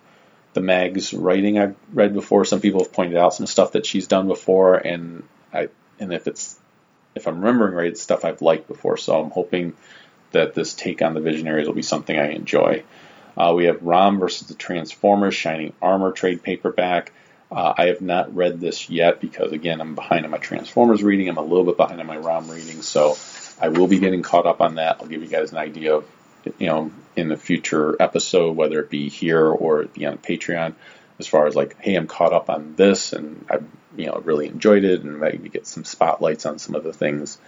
the 0.55 0.61
Mag's 0.61 1.15
writing 1.15 1.59
I've 1.59 1.77
read 1.93 2.15
before. 2.15 2.45
Some 2.45 2.61
people 2.61 2.83
have 2.83 2.93
pointed 2.93 3.17
out 3.19 3.35
some 3.35 3.47
stuff 3.47 3.73
that 3.73 3.87
she's 3.87 4.07
done 4.09 4.29
before, 4.29 4.77
and 4.77 5.25
I 5.53 5.69
and 6.01 6.13
if 6.13 6.27
it's 6.27 6.59
if 7.15 7.27
I'm 7.29 7.41
remembering 7.41 7.75
right, 7.75 7.89
it's 7.89 8.03
stuff 8.03 8.25
I've 8.25 8.43
liked 8.43 8.69
before. 8.69 8.97
So 8.97 9.21
I'm 9.21 9.31
hoping 9.31 9.75
that 10.33 10.55
this 10.55 10.75
take 10.75 11.03
on 11.03 11.15
the 11.15 11.21
Visionaries 11.21 11.67
will 11.67 11.75
be 11.75 11.83
something 11.83 12.19
I 12.19 12.31
enjoy. 12.33 12.85
Uh, 13.37 13.55
we 13.57 13.67
have 13.67 13.83
Rom 13.83 14.19
versus 14.21 14.49
the 14.49 14.55
Transformers 14.55 15.35
Shining 15.35 15.73
Armor 15.81 16.13
trade 16.13 16.43
paperback. 16.43 17.13
Uh, 17.51 17.73
I 17.77 17.87
have 17.87 18.01
not 18.03 18.35
read 18.35 18.61
this 18.61 18.91
yet 18.91 19.21
because 19.21 19.53
again 19.53 19.81
I'm 19.81 19.95
behind 19.95 20.25
on 20.25 20.31
my 20.31 20.39
Transformers 20.39 21.03
reading. 21.03 21.29
I'm 21.29 21.39
a 21.39 21.43
little 21.43 21.65
bit 21.65 21.77
behind 21.77 22.01
on 22.01 22.07
my 22.07 22.19
Rom 22.19 22.51
reading, 22.51 22.83
so 22.83 23.17
I 23.61 23.69
will 23.69 23.87
be 23.87 23.99
getting 23.99 24.23
caught 24.23 24.47
up 24.47 24.61
on 24.61 24.75
that. 24.75 24.99
I'll 25.01 25.07
give 25.07 25.23
you 25.23 25.29
guys 25.29 25.53
an 25.53 25.59
idea 25.59 25.97
of 25.97 26.07
you 26.59 26.67
know 26.67 26.91
in 27.17 27.29
the 27.29 27.37
future 27.37 27.97
episode, 28.01 28.57
whether 28.57 28.81
it 28.81 28.91
be 28.91 29.09
here 29.09 29.47
or 29.47 29.83
it 29.83 29.95
be 29.95 30.05
on 30.05 30.19
Patreon, 30.19 30.75
as 31.19 31.27
far 31.27 31.47
as 31.47 31.57
like, 31.57 31.81
hey, 31.81 31.95
I'm 31.95 32.07
caught 32.07 32.33
up 32.35 32.51
on 32.51 32.75
this 32.77 33.15
and 33.15 33.47
I 33.51 33.59
you 33.97 34.07
know 34.07 34.21
really 34.25 34.47
enjoyed 34.47 34.85
it, 34.85 35.03
and 35.03 35.19
maybe 35.19 35.49
get 35.49 35.67
some 35.67 35.85
spotlights 35.85 36.45
on 36.45 36.59
some 36.59 36.75
of 36.75 36.85
the 36.85 36.93
things 36.93 37.39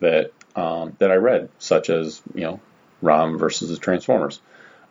that 0.00 0.32
um, 0.56 0.96
that 1.00 1.10
I 1.10 1.16
read, 1.16 1.50
such 1.58 1.90
as 1.90 2.22
you 2.34 2.42
know 2.42 2.60
Rom 3.02 3.36
versus 3.36 3.68
the 3.68 3.76
Transformers. 3.76 4.40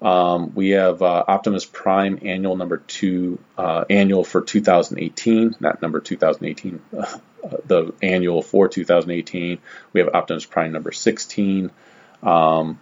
Um, 0.04 0.54
we 0.54 0.72
have 0.72 1.02
uh, 1.02 1.24
Optimus 1.28 1.66
Prime 1.66 2.20
annual 2.24 2.58
number 2.58 2.78
two, 2.78 3.40
uh, 3.58 3.86
annual 3.90 4.26
for 4.26 4.42
2018, 4.42 5.56
not 5.62 5.82
number 5.82 6.02
2018, 6.02 6.82
uh, 6.98 7.18
the 7.66 7.94
annual 8.02 8.42
for 8.42 8.68
2018. 8.68 9.60
We 9.94 10.00
have 10.02 10.14
Optimus 10.14 10.46
Prime 10.46 10.74
number 10.74 10.92
16. 10.92 11.72
Um, 12.22 12.80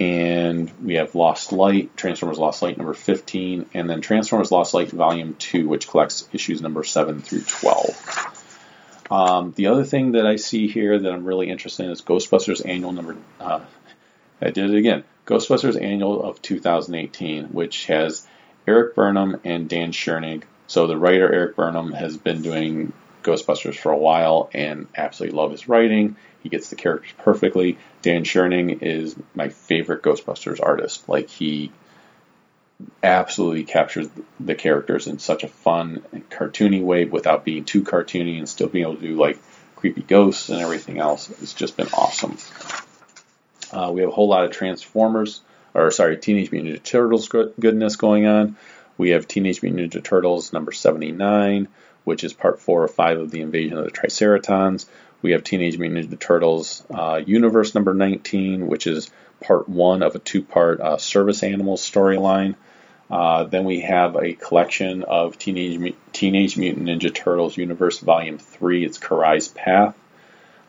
and 0.00 0.70
we 0.82 0.94
have 0.94 1.14
Lost 1.14 1.52
Light, 1.52 1.94
Transformers 1.96 2.38
Lost 2.38 2.62
Light 2.62 2.78
number 2.78 2.94
15, 2.94 3.66
and 3.74 3.88
then 3.88 4.00
Transformers 4.00 4.50
Lost 4.50 4.74
Light 4.74 4.90
Volume 4.90 5.34
2, 5.34 5.68
which 5.68 5.88
collects 5.88 6.28
issues 6.32 6.62
number 6.62 6.82
7 6.82 7.20
through 7.20 7.42
12. 7.42 9.06
Um, 9.10 9.52
the 9.56 9.68
other 9.68 9.84
thing 9.84 10.12
that 10.12 10.26
I 10.26 10.36
see 10.36 10.68
here 10.68 10.98
that 10.98 11.12
I'm 11.12 11.24
really 11.24 11.48
interested 11.48 11.84
in 11.84 11.90
is 11.90 12.02
Ghostbusters 12.02 12.66
Annual 12.66 12.92
number. 12.92 13.16
Uh, 13.38 13.60
I 14.40 14.50
did 14.50 14.70
it 14.70 14.76
again. 14.76 15.04
Ghostbusters 15.26 15.80
Annual 15.80 16.22
of 16.22 16.40
2018, 16.40 17.46
which 17.46 17.86
has 17.86 18.26
Erik 18.66 18.94
Burnham 18.94 19.40
and 19.44 19.68
Dan 19.68 19.92
Schoening. 19.92 20.44
So 20.68 20.86
the 20.86 20.96
writer 20.96 21.32
Erik 21.32 21.56
Burnham 21.56 21.92
has 21.92 22.16
been 22.16 22.42
doing 22.42 22.92
Ghostbusters 23.22 23.76
for 23.76 23.90
a 23.90 23.98
while 23.98 24.48
and 24.54 24.86
absolutely 24.96 25.36
love 25.36 25.50
his 25.50 25.68
writing. 25.68 26.16
He 26.42 26.48
gets 26.48 26.70
the 26.70 26.76
characters 26.76 27.12
perfectly. 27.18 27.76
Dan 28.02 28.22
Schoening 28.22 28.82
is 28.82 29.16
my 29.34 29.48
favorite 29.48 30.02
Ghostbusters 30.02 30.60
artist. 30.62 31.08
Like 31.08 31.28
he 31.28 31.72
absolutely 33.02 33.64
captures 33.64 34.08
the 34.38 34.54
characters 34.54 35.08
in 35.08 35.18
such 35.18 35.42
a 35.42 35.48
fun 35.48 36.02
and 36.12 36.28
cartoony 36.30 36.82
way 36.82 37.04
without 37.04 37.44
being 37.44 37.64
too 37.64 37.82
cartoony 37.82 38.38
and 38.38 38.48
still 38.48 38.68
being 38.68 38.84
able 38.84 38.96
to 38.96 39.02
do 39.02 39.16
like 39.16 39.40
creepy 39.74 40.02
ghosts 40.02 40.50
and 40.50 40.60
everything 40.60 40.98
else. 40.98 41.28
It's 41.42 41.54
just 41.54 41.76
been 41.76 41.88
awesome. 41.92 42.36
Uh, 43.72 43.90
we 43.92 44.00
have 44.00 44.10
a 44.10 44.12
whole 44.12 44.28
lot 44.28 44.44
of 44.44 44.50
Transformers, 44.50 45.40
or 45.74 45.90
sorry, 45.90 46.16
Teenage 46.16 46.50
Mutant 46.50 46.76
Ninja 46.76 46.82
Turtles 46.82 47.28
goodness 47.28 47.96
going 47.96 48.26
on. 48.26 48.56
We 48.98 49.10
have 49.10 49.28
Teenage 49.28 49.62
Mutant 49.62 49.92
Ninja 49.92 50.02
Turtles 50.02 50.52
number 50.52 50.72
79, 50.72 51.68
which 52.04 52.24
is 52.24 52.32
part 52.32 52.60
four 52.60 52.82
or 52.82 52.88
five 52.88 53.18
of 53.18 53.30
the 53.30 53.42
invasion 53.42 53.78
of 53.78 53.84
the 53.84 53.90
Triceratons. 53.90 54.86
We 55.22 55.32
have 55.32 55.44
Teenage 55.44 55.78
Mutant 55.78 56.10
Ninja 56.10 56.18
Turtles 56.18 56.84
uh, 56.90 57.20
Universe 57.24 57.74
number 57.74 57.94
19, 57.94 58.66
which 58.66 58.86
is 58.86 59.10
part 59.40 59.68
one 59.68 60.02
of 60.02 60.14
a 60.14 60.18
two 60.18 60.42
part 60.42 60.80
uh, 60.80 60.96
service 60.98 61.42
animals 61.42 61.88
storyline. 61.88 62.54
Uh, 63.10 63.44
then 63.44 63.64
we 63.64 63.80
have 63.80 64.16
a 64.16 64.32
collection 64.32 65.04
of 65.04 65.38
Teenage, 65.38 65.94
Teenage 66.12 66.56
Mutant 66.56 66.88
Ninja 66.88 67.14
Turtles 67.14 67.56
Universe 67.56 68.00
Volume 68.00 68.38
3. 68.38 68.84
It's 68.84 68.98
Karai's 68.98 69.48
Path 69.48 69.94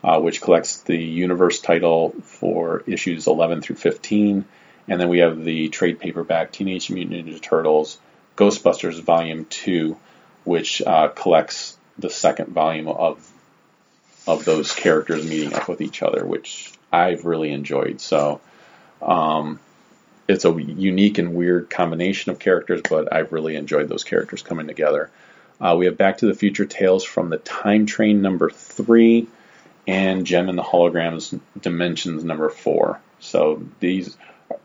uh, 0.02 0.20
which 0.20 0.40
collects 0.40 0.78
the 0.78 0.96
universe 0.96 1.60
title 1.60 2.14
for 2.22 2.82
issues 2.86 3.26
11 3.26 3.62
through 3.62 3.76
15. 3.76 4.44
And 4.88 5.00
then 5.00 5.08
we 5.08 5.18
have 5.18 5.44
the 5.44 5.68
trade 5.68 5.98
paperback 5.98 6.52
Teenage 6.52 6.90
Mutant 6.90 7.26
Ninja 7.26 7.40
Turtles 7.40 7.98
Ghostbusters 8.36 9.02
Volume 9.02 9.44
2, 9.46 9.96
which 10.44 10.80
uh, 10.82 11.08
collects 11.08 11.76
the 11.98 12.08
second 12.08 12.48
volume 12.50 12.88
of 12.88 13.18
of 14.26 14.44
those 14.44 14.74
characters 14.74 15.26
meeting 15.26 15.54
up 15.54 15.68
with 15.68 15.80
each 15.80 16.02
other, 16.02 16.24
which 16.24 16.70
I've 16.92 17.24
really 17.24 17.50
enjoyed. 17.50 18.00
So 18.00 18.42
um, 19.00 19.58
it's 20.28 20.44
a 20.44 20.50
unique 20.50 21.16
and 21.18 21.34
weird 21.34 21.70
combination 21.70 22.30
of 22.30 22.38
characters, 22.38 22.82
but 22.88 23.12
I've 23.12 23.32
really 23.32 23.56
enjoyed 23.56 23.88
those 23.88 24.04
characters 24.04 24.42
coming 24.42 24.66
together. 24.66 25.10
Uh, 25.60 25.74
we 25.78 25.86
have 25.86 25.96
Back 25.96 26.18
to 26.18 26.26
the 26.26 26.34
Future 26.34 26.66
Tales 26.66 27.04
from 27.04 27.30
the 27.30 27.38
Time 27.38 27.86
Train 27.86 28.22
number 28.22 28.50
three, 28.50 29.26
and 29.88 30.26
Jem 30.26 30.50
and 30.50 30.58
the 30.58 30.62
Holograms 30.62 31.40
Dimensions 31.60 32.22
number 32.22 32.50
four. 32.50 33.00
So 33.20 33.64
these, 33.80 34.16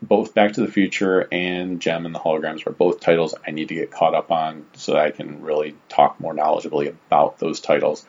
both 0.02 0.34
Back 0.34 0.52
to 0.52 0.60
the 0.60 0.70
Future 0.70 1.26
and 1.32 1.80
Jem 1.80 2.04
and 2.04 2.14
the 2.14 2.18
Holograms, 2.20 2.66
are 2.66 2.72
both 2.72 3.00
titles 3.00 3.34
I 3.44 3.50
need 3.50 3.68
to 3.68 3.74
get 3.74 3.90
caught 3.90 4.14
up 4.14 4.30
on 4.30 4.66
so 4.74 4.92
that 4.92 5.06
I 5.06 5.10
can 5.10 5.42
really 5.42 5.74
talk 5.88 6.20
more 6.20 6.34
knowledgeably 6.34 6.88
about 6.88 7.38
those 7.38 7.60
titles. 7.60 8.06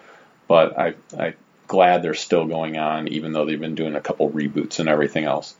But 0.47 0.77
I, 0.77 0.95
I'm 1.17 1.35
glad 1.67 2.03
they're 2.03 2.13
still 2.13 2.45
going 2.45 2.77
on, 2.77 3.07
even 3.07 3.31
though 3.31 3.45
they've 3.45 3.59
been 3.59 3.75
doing 3.75 3.95
a 3.95 4.01
couple 4.01 4.29
reboots 4.29 4.79
and 4.79 4.89
everything 4.89 5.23
else. 5.23 5.55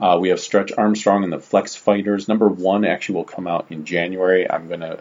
Uh, 0.00 0.18
we 0.20 0.30
have 0.30 0.40
Stretch 0.40 0.72
Armstrong 0.72 1.22
and 1.22 1.32
the 1.32 1.38
Flex 1.38 1.76
Fighters. 1.76 2.28
Number 2.28 2.48
one 2.48 2.84
actually 2.84 3.16
will 3.16 3.24
come 3.24 3.46
out 3.46 3.66
in 3.70 3.84
January. 3.84 4.50
I'm 4.50 4.68
going 4.68 4.80
to 4.80 4.98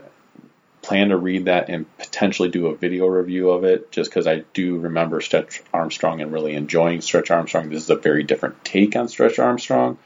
plan 0.84 1.10
to 1.10 1.18
read 1.18 1.46
that 1.46 1.70
and 1.70 1.86
potentially 1.98 2.50
do 2.50 2.68
a 2.68 2.76
video 2.76 3.08
review 3.08 3.50
of 3.52 3.64
it 3.64 3.92
just 3.92 4.12
because 4.12 4.28
I 4.28 4.44
do 4.54 4.78
remember 4.78 5.22
Stretch 5.22 5.64
Armstrong 5.74 6.22
and 6.22 6.32
really 6.32 6.54
enjoying 6.54 7.02
Stretch 7.02 7.32
Armstrong. 7.32 7.70
This 7.70 7.84
is 7.84 7.90
a 7.90 7.96
very 7.96 8.24
different 8.24 8.64
take 8.64 8.96
on 8.96 9.08
Stretch 9.08 9.40
Armstrong. 9.40 9.98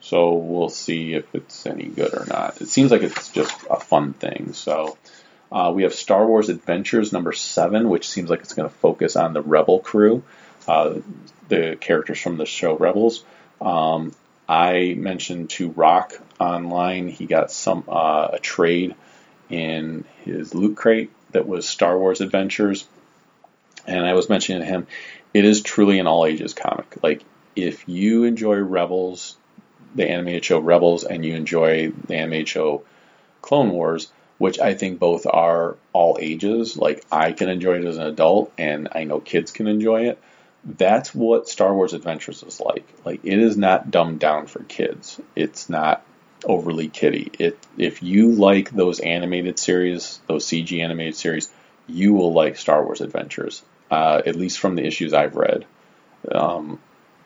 So 0.00 0.34
we'll 0.34 0.70
see 0.70 1.14
if 1.14 1.34
it's 1.34 1.66
any 1.66 1.84
good 1.84 2.14
or 2.14 2.24
not. 2.26 2.60
It 2.60 2.68
seems 2.68 2.90
like 2.90 3.02
it's 3.02 3.28
just 3.28 3.54
a 3.70 3.78
fun 3.78 4.14
thing. 4.14 4.52
So 4.54 4.96
uh, 5.52 5.72
we 5.74 5.82
have 5.82 5.94
Star 5.94 6.26
Wars 6.26 6.48
Adventures 6.48 7.12
number 7.12 7.32
seven, 7.32 7.88
which 7.88 8.08
seems 8.08 8.30
like 8.30 8.40
it's 8.40 8.54
going 8.54 8.68
to 8.68 8.74
focus 8.74 9.16
on 9.16 9.34
the 9.34 9.42
Rebel 9.42 9.80
crew, 9.80 10.22
uh, 10.66 10.94
the 11.48 11.76
characters 11.78 12.20
from 12.20 12.36
the 12.36 12.46
show 12.46 12.76
Rebels. 12.76 13.22
Um, 13.60 14.12
I 14.48 14.94
mentioned 14.96 15.50
to 15.50 15.70
Rock 15.70 16.14
online, 16.38 17.08
he 17.08 17.26
got 17.26 17.50
some 17.50 17.84
uh, 17.88 18.28
a 18.34 18.38
trade 18.38 18.94
in 19.50 20.04
his 20.24 20.54
loot 20.54 20.76
crate 20.76 21.10
that 21.32 21.46
was 21.46 21.68
Star 21.68 21.98
Wars 21.98 22.20
Adventures. 22.20 22.86
And 23.86 24.04
I 24.04 24.14
was 24.14 24.28
mentioning 24.28 24.62
to 24.62 24.66
him, 24.66 24.86
it 25.32 25.44
is 25.44 25.60
truly 25.60 25.98
an 25.98 26.06
all 26.06 26.26
ages 26.26 26.54
comic. 26.54 27.02
Like, 27.02 27.22
if 27.54 27.88
you 27.88 28.24
enjoy 28.24 28.56
Rebels, 28.56 29.36
the 29.94 30.08
animated 30.08 30.44
show 30.44 30.58
Rebels, 30.58 31.04
and 31.04 31.24
you 31.24 31.34
enjoy 31.34 31.90
the 31.90 32.16
animated 32.16 32.48
show 32.48 32.82
Clone 33.42 33.70
Wars, 33.70 34.10
which 34.38 34.58
I 34.58 34.74
think 34.74 34.98
both 34.98 35.26
are 35.26 35.76
all 35.92 36.18
ages, 36.20 36.76
like, 36.76 37.04
I 37.10 37.32
can 37.32 37.48
enjoy 37.48 37.78
it 37.78 37.84
as 37.84 37.96
an 37.96 38.06
adult, 38.06 38.52
and 38.58 38.88
I 38.92 39.04
know 39.04 39.20
kids 39.20 39.52
can 39.52 39.66
enjoy 39.66 40.08
it. 40.08 40.20
That's 40.64 41.14
what 41.14 41.48
Star 41.48 41.72
Wars 41.72 41.94
Adventures 41.94 42.42
is 42.42 42.60
like. 42.60 42.86
Like, 43.04 43.20
it 43.24 43.38
is 43.38 43.56
not 43.56 43.90
dumbed 43.90 44.18
down 44.18 44.46
for 44.46 44.64
kids. 44.64 45.20
It's 45.36 45.70
not 45.70 46.04
overly 46.44 46.88
kiddie. 46.88 47.30
It 47.38 47.58
if 47.76 48.02
you 48.02 48.32
like 48.32 48.70
those 48.70 49.00
animated 49.00 49.58
series, 49.58 50.20
those 50.26 50.46
CG 50.46 50.82
animated 50.82 51.16
series, 51.16 51.50
you 51.86 52.14
will 52.14 52.32
like 52.32 52.56
Star 52.56 52.84
Wars 52.84 53.00
Adventures. 53.00 53.62
Uh, 53.88 54.20
at 54.26 54.34
least 54.34 54.58
from 54.58 54.74
the 54.74 54.84
issues 54.84 55.14
I've 55.14 55.36
read. 55.36 55.64
Um, 56.32 56.80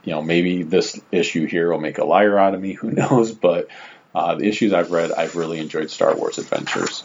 you 0.05 0.13
know, 0.13 0.21
maybe 0.21 0.63
this 0.63 1.01
issue 1.11 1.47
here 1.47 1.73
will 1.73 1.81
make 1.81 1.97
a 1.97 2.05
liar 2.05 2.39
out 2.39 2.55
of 2.55 2.61
me. 2.61 2.75
Who 2.75 2.91
knows? 2.91 3.33
But 3.33 3.69
uh, 4.15 4.35
the 4.35 4.47
issues 4.47 4.75
I've 4.75 4.91
read, 4.91 5.11
I've 5.11 5.37
really 5.37 5.59
enjoyed 5.59 5.91
Star 5.91 6.15
Wars 6.15 6.37
Adventures. 6.37 7.03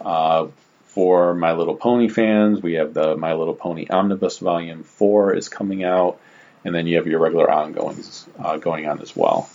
Uh, 0.00 0.48
for 0.84 1.34
My 1.34 1.52
Little 1.52 1.74
Pony 1.74 2.08
fans, 2.08 2.60
we 2.60 2.74
have 2.74 2.92
the 2.94 3.16
My 3.16 3.32
Little 3.34 3.54
Pony 3.54 3.86
Omnibus 3.88 4.38
Volume 4.38 4.84
4 4.84 5.34
is 5.34 5.48
coming 5.48 5.84
out, 5.84 6.20
and 6.64 6.74
then 6.74 6.86
you 6.86 6.96
have 6.96 7.06
your 7.06 7.18
regular 7.18 7.50
ongoings 7.50 8.26
uh, 8.38 8.58
going 8.58 8.86
on 8.86 9.00
as 9.00 9.16
well. 9.16 9.48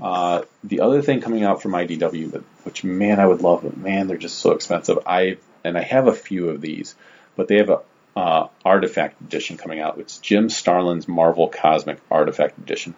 Uh, 0.00 0.42
the 0.64 0.80
other 0.80 1.02
thing 1.02 1.20
coming 1.20 1.44
out 1.44 1.62
from 1.62 1.72
IDW, 1.72 2.42
which 2.64 2.84
man 2.84 3.20
I 3.20 3.26
would 3.26 3.42
love, 3.42 3.62
but 3.62 3.76
man 3.76 4.06
they're 4.06 4.16
just 4.16 4.38
so 4.38 4.52
expensive. 4.52 4.98
I 5.06 5.38
and 5.64 5.76
I 5.76 5.82
have 5.82 6.06
a 6.06 6.14
few 6.14 6.48
of 6.48 6.60
these, 6.60 6.94
but 7.36 7.48
they 7.48 7.56
have 7.56 7.70
a 7.70 7.80
uh, 8.16 8.48
artifact 8.64 9.20
edition 9.20 9.56
coming 9.56 9.80
out. 9.80 9.98
It's 9.98 10.18
Jim 10.18 10.50
Starlin's 10.50 11.08
Marvel 11.08 11.48
Cosmic 11.48 11.98
Artifact 12.10 12.58
Edition. 12.58 12.94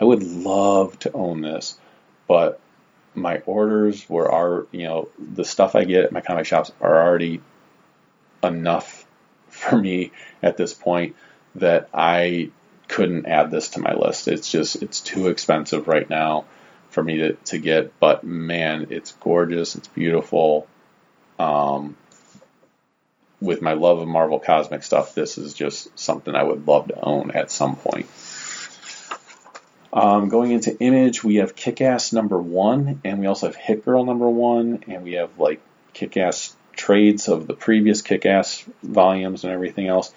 I 0.00 0.04
would 0.04 0.22
love 0.22 0.98
to 1.00 1.12
own 1.12 1.40
this, 1.40 1.78
but 2.26 2.60
my 3.14 3.38
orders 3.46 4.08
were 4.08 4.30
are 4.30 4.66
you 4.70 4.84
know 4.84 5.08
the 5.18 5.44
stuff 5.44 5.74
I 5.74 5.84
get 5.84 6.04
at 6.04 6.12
my 6.12 6.20
comic 6.20 6.46
shops 6.46 6.72
are 6.80 7.02
already 7.02 7.40
enough 8.42 9.06
for 9.48 9.76
me 9.76 10.12
at 10.42 10.56
this 10.56 10.74
point. 10.74 11.16
that 11.56 11.88
I 11.92 12.50
couldn't 12.88 13.26
add 13.26 13.50
this 13.50 13.68
to 13.70 13.80
my 13.80 13.94
list. 13.94 14.28
It's 14.28 14.50
just 14.50 14.82
it's 14.82 15.00
too 15.00 15.28
expensive 15.28 15.86
right 15.86 16.08
now 16.08 16.46
for 16.90 17.02
me 17.02 17.18
to, 17.18 17.32
to 17.34 17.58
get. 17.58 17.98
But 18.00 18.24
man, 18.24 18.88
it's 18.90 19.12
gorgeous. 19.12 19.76
It's 19.76 19.88
beautiful. 19.88 20.66
Um, 21.38 21.96
with 23.40 23.62
my 23.62 23.74
love 23.74 24.00
of 24.00 24.08
Marvel 24.08 24.40
cosmic 24.40 24.82
stuff, 24.82 25.14
this 25.14 25.38
is 25.38 25.54
just 25.54 25.96
something 25.96 26.34
I 26.34 26.42
would 26.42 26.66
love 26.66 26.88
to 26.88 27.00
own 27.00 27.30
at 27.30 27.52
some 27.52 27.76
point. 27.76 28.06
Um, 29.92 30.28
going 30.28 30.50
into 30.50 30.76
Image, 30.78 31.22
we 31.22 31.36
have 31.36 31.54
Kick 31.54 31.80
Ass 31.80 32.12
number 32.12 32.38
one, 32.38 33.00
and 33.04 33.20
we 33.20 33.26
also 33.26 33.46
have 33.46 33.56
Hit 33.56 33.84
Girl 33.84 34.04
number 34.04 34.28
one, 34.28 34.84
and 34.88 35.04
we 35.04 35.12
have 35.12 35.38
like 35.38 35.60
Kick 35.92 36.16
Ass 36.16 36.54
trades 36.72 37.28
of 37.28 37.46
the 37.46 37.54
previous 37.54 38.02
Kick 38.02 38.26
Ass 38.26 38.64
volumes 38.82 39.44
and 39.44 39.52
everything 39.52 39.86
else. 39.86 40.12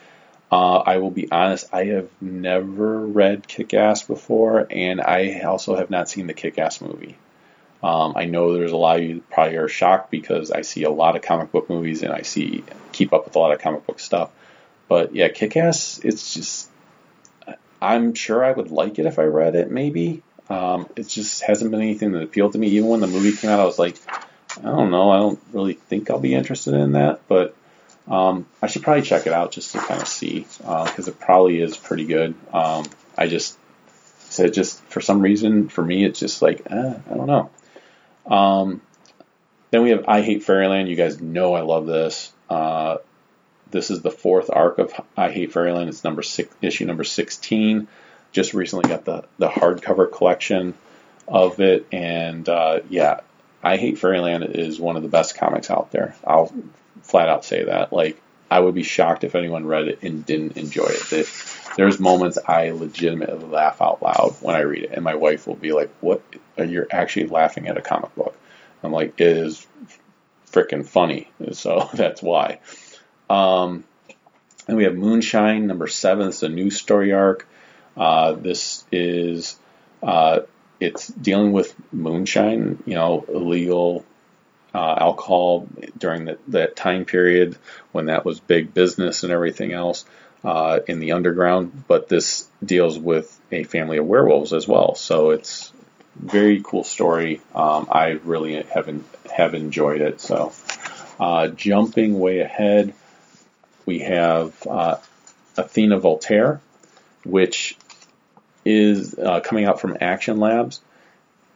Uh, 0.52 0.78
I 0.80 0.98
will 0.98 1.11
be 1.11 1.32
honest, 1.32 1.73
I 1.73 1.86
have 1.86 2.10
never 2.19 2.99
read 2.99 3.48
Kick 3.48 3.73
Ass 3.73 4.03
before, 4.03 4.68
and 4.69 4.99
I 4.99 5.41
also 5.41 5.76
have 5.76 5.90
not 5.90 6.10
seen 6.10 6.28
the 6.28 6.34
Kick 6.34 6.57
Ass 6.57 6.82
movie. 6.82 7.18
Um, 7.82 8.14
I 8.15 8.26
know 8.26 8.53
there's 8.53 8.73
a 8.73 8.78
lot 8.78 8.99
of 8.99 9.03
you 9.03 9.23
probably 9.32 9.56
are 9.57 9.68
shocked 9.68 10.11
because 10.11 10.52
I 10.52 10.61
see 10.61 10.84
a 10.84 10.91
lot 10.91 11.15
of 11.15 11.22
comic 11.22 11.52
book 11.52 11.69
movies 11.69 12.03
and 12.03 12.14
I 12.14 12.22
see 12.22 12.64
keep 12.91 13.11
up 13.11 13.26
with 13.26 13.36
a 13.36 13.40
lot 13.40 13.53
of 13.53 13.60
comic 13.60 13.88
book 13.88 13.99
stuff. 13.99 14.30
But 14.88 15.15
yeah, 15.15 15.30
Kick 15.30 15.57
Ass, 15.57 15.99
it's 16.03 16.34
just 16.34 16.69
I'm 17.82 18.14
sure 18.14 18.44
I 18.44 18.52
would 18.52 18.69
like 18.69 18.99
it 18.99 19.07
if 19.07 19.18
I 19.18 19.23
read 19.23 19.56
it, 19.56 19.72
maybe. 19.72 20.22
Um, 20.49 20.88
it 20.95 21.07
just 21.07 21.41
hasn't 21.41 21.72
been 21.72 21.82
anything 21.82 22.11
that 22.11 22.22
appealed 22.22 22.53
to 22.53 22.60
me. 22.60 22.68
Even 22.68 22.90
when 22.90 22.99
the 22.99 23.07
movie 23.07 23.36
came 23.36 23.49
out, 23.49 23.60
I 23.60 23.65
was 23.65 23.80
like, 23.80 23.98
I 24.60 24.64
don't 24.64 24.91
know, 24.91 25.10
I 25.10 25.18
don't 25.18 25.40
really 25.53 25.73
think 25.73 26.10
I'll 26.10 26.19
be 26.19 26.36
interested 26.36 26.73
in 26.73 26.91
that, 26.91 27.22
but 27.28 27.56
um, 28.07 28.45
I 28.61 28.68
should 28.68 28.84
probably 28.84 29.03
check 29.03 29.28
it 29.28 29.34
out 29.34 29.52
just 29.52 29.72
to 29.73 29.80
kind 29.80 30.02
of 30.02 30.07
see 30.07 30.45
because 30.60 31.07
it 31.07 31.19
probably 31.19 31.61
is 31.61 31.78
pretty 31.78 32.06
good. 32.06 32.36
Um, 32.53 32.86
I 33.18 33.28
just 33.28 33.57
said 34.30 34.53
just 34.53 34.82
for 34.86 35.02
some 35.02 35.22
reason 35.22 35.68
for 35.68 35.84
me 35.84 36.06
it's 36.06 36.19
just 36.19 36.41
like 36.41 36.61
eh, 36.69 36.94
I 37.10 37.14
don't 37.14 37.28
know. 37.28 37.49
Um, 38.26 38.82
then 39.72 39.84
we 39.84 39.91
have 39.91 40.06
I 40.07 40.22
Hate 40.22 40.44
Fairyland. 40.44 40.90
You 40.90 40.95
guys 40.95 41.22
know 41.22 41.53
I 41.53 41.61
love 41.61 41.86
this. 41.86 42.32
Uh, 42.49 42.98
this 43.69 43.90
is 43.90 44.02
the 44.02 44.11
fourth 44.11 44.49
arc 44.52 44.80
of 44.80 44.94
I 45.15 45.32
Hate 45.32 45.53
Fairyland. 45.53 45.90
It's 45.90 46.03
number 46.03 46.22
six, 46.22 46.53
issue 46.61 46.86
number 46.86 47.03
sixteen. 47.03 47.88
Just 48.32 48.53
recently 48.53 48.90
got 48.90 49.06
the 49.06 49.26
the 49.38 49.49
hardcover 49.49 50.11
collection 50.11 50.73
of 51.28 51.60
it, 51.60 51.88
and 51.91 52.48
uh, 52.48 52.82
yeah, 52.90 53.22
I 53.64 53.78
Hate 53.78 53.98
Fairyland 53.98 54.44
is 54.44 54.80
one 54.80 54.98
of 54.98 55.03
the 55.03 55.10
best 55.10 55.36
comics 55.36 55.69
out 55.69 55.91
there. 55.91 56.15
I'll 56.26 56.52
flat 57.03 57.30
out 57.30 57.45
say 57.45 57.63
that. 57.63 57.93
Like, 57.93 58.22
I 58.49 58.59
would 58.59 58.76
be 58.76 58.84
shocked 58.84 59.23
if 59.23 59.35
anyone 59.35 59.65
read 59.65 59.88
it 59.88 60.03
and 60.03 60.26
didn't 60.26 60.57
enjoy 60.57 60.88
it. 60.88 61.13
it 61.13 61.30
there's 61.77 61.99
moments 61.99 62.38
I 62.45 62.72
legitimately 62.72 63.47
laugh 63.47 63.81
out 63.81 64.03
loud 64.03 64.35
when 64.41 64.55
I 64.55 64.61
read 64.61 64.84
it, 64.84 64.91
and 64.91 65.03
my 65.03 65.15
wife 65.15 65.47
will 65.47 65.55
be 65.55 65.72
like, 65.72 65.89
"What? 66.01 66.22
Are 66.57 66.65
You're 66.65 66.88
actually 66.91 67.27
laughing 67.27 67.68
at 67.68 67.77
a 67.77 67.81
comic 67.81 68.13
book?" 68.15 68.38
I'm 68.84 68.91
like, 68.91 69.19
"It 69.19 69.38
is 69.38 69.65
freaking 70.51 70.85
funny." 70.85 71.30
So 71.53 71.89
that's 71.93 72.22
why. 72.22 72.59
Um, 73.30 73.85
and 74.68 74.77
we 74.77 74.84
have 74.84 74.95
Moonshine 74.95 75.68
number 75.68 75.88
seven. 75.88 76.27
It's 76.27 76.43
a 76.43 76.49
new 76.49 76.69
story 76.69 77.13
arc. 77.13 77.47
Uh, 77.95 78.34
this 78.34 78.84
is 78.91 79.57
uh, 80.03 80.41
it's 80.80 81.07
dealing 81.07 81.51
with 81.51 81.73
moonshine, 81.93 82.81
you 82.85 82.95
know, 82.95 83.26
illegal 83.27 84.03
uh, 84.73 84.95
alcohol 84.99 85.68
during 85.98 86.26
the, 86.26 86.38
that 86.49 86.76
time 86.76 87.06
period 87.06 87.57
when 87.91 88.06
that 88.06 88.26
was 88.26 88.39
big 88.39 88.73
business 88.73 89.23
and 89.23 89.31
everything 89.31 89.73
else 89.73 90.06
uh, 90.43 90.80
in 90.88 90.99
the 90.99 91.11
underground. 91.11 91.84
But 91.88 92.07
this 92.07 92.48
deals 92.64 92.98
with 92.98 93.38
a 93.52 93.64
family 93.64 93.98
of 93.98 94.06
werewolves 94.06 94.53
as 94.53 94.68
well, 94.68 94.95
so 94.95 95.31
it's 95.31 95.72
very 96.15 96.61
cool 96.64 96.84
story. 96.84 97.41
Um, 97.56 97.88
I 97.91 98.19
really 98.23 98.61
have 98.64 99.03
have 99.35 99.53
enjoyed 99.53 100.02
it. 100.02 100.22
So, 100.22 100.53
uh, 101.19 101.48
jumping 101.49 102.19
way 102.19 102.39
ahead, 102.39 102.93
we 103.85 103.99
have 103.99 104.56
uh, 104.68 104.98
Athena 105.57 105.99
Voltaire, 105.99 106.61
which 107.23 107.77
is 108.65 109.18
uh, 109.18 109.39
coming 109.41 109.65
out 109.65 109.80
from 109.80 109.98
Action 110.02 110.39
Labs. 110.39 110.81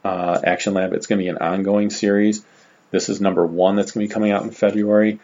Uh, 0.04 0.40
Action 0.44 0.74
Lab. 0.74 0.92
It's 0.92 1.06
going 1.06 1.18
to 1.18 1.24
be 1.24 1.28
an 1.28 1.38
ongoing 1.38 1.90
series. 1.90 2.44
This 2.96 3.10
is 3.10 3.20
number 3.20 3.44
one 3.44 3.76
that's 3.76 3.92
going 3.92 4.06
to 4.06 4.08
be 4.08 4.14
coming 4.14 4.32
out 4.32 4.44
in 4.44 4.50
February, 4.52 5.20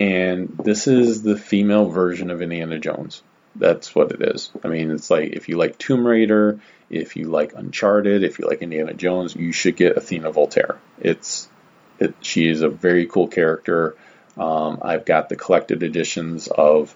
and 0.00 0.48
this 0.64 0.86
is 0.86 1.22
the 1.22 1.36
female 1.36 1.90
version 1.90 2.30
of 2.30 2.40
Indiana 2.40 2.78
Jones. 2.78 3.22
That's 3.54 3.94
what 3.94 4.12
it 4.12 4.22
is. 4.22 4.48
I 4.64 4.68
mean, 4.68 4.90
it's 4.90 5.10
like 5.10 5.32
if 5.34 5.50
you 5.50 5.58
like 5.58 5.76
Tomb 5.76 6.06
Raider, 6.06 6.58
if 6.88 7.16
you 7.16 7.24
like 7.24 7.52
Uncharted, 7.54 8.24
if 8.24 8.38
you 8.38 8.48
like 8.48 8.62
Indiana 8.62 8.94
Jones, 8.94 9.36
you 9.36 9.52
should 9.52 9.76
get 9.76 9.98
Athena 9.98 10.32
Voltaire. 10.32 10.78
It's 11.02 11.50
it, 11.98 12.14
she 12.22 12.48
is 12.48 12.62
a 12.62 12.70
very 12.70 13.04
cool 13.04 13.28
character. 13.28 13.94
Um, 14.38 14.78
I've 14.80 15.04
got 15.04 15.28
the 15.28 15.36
collected 15.36 15.82
editions 15.82 16.48
of 16.48 16.94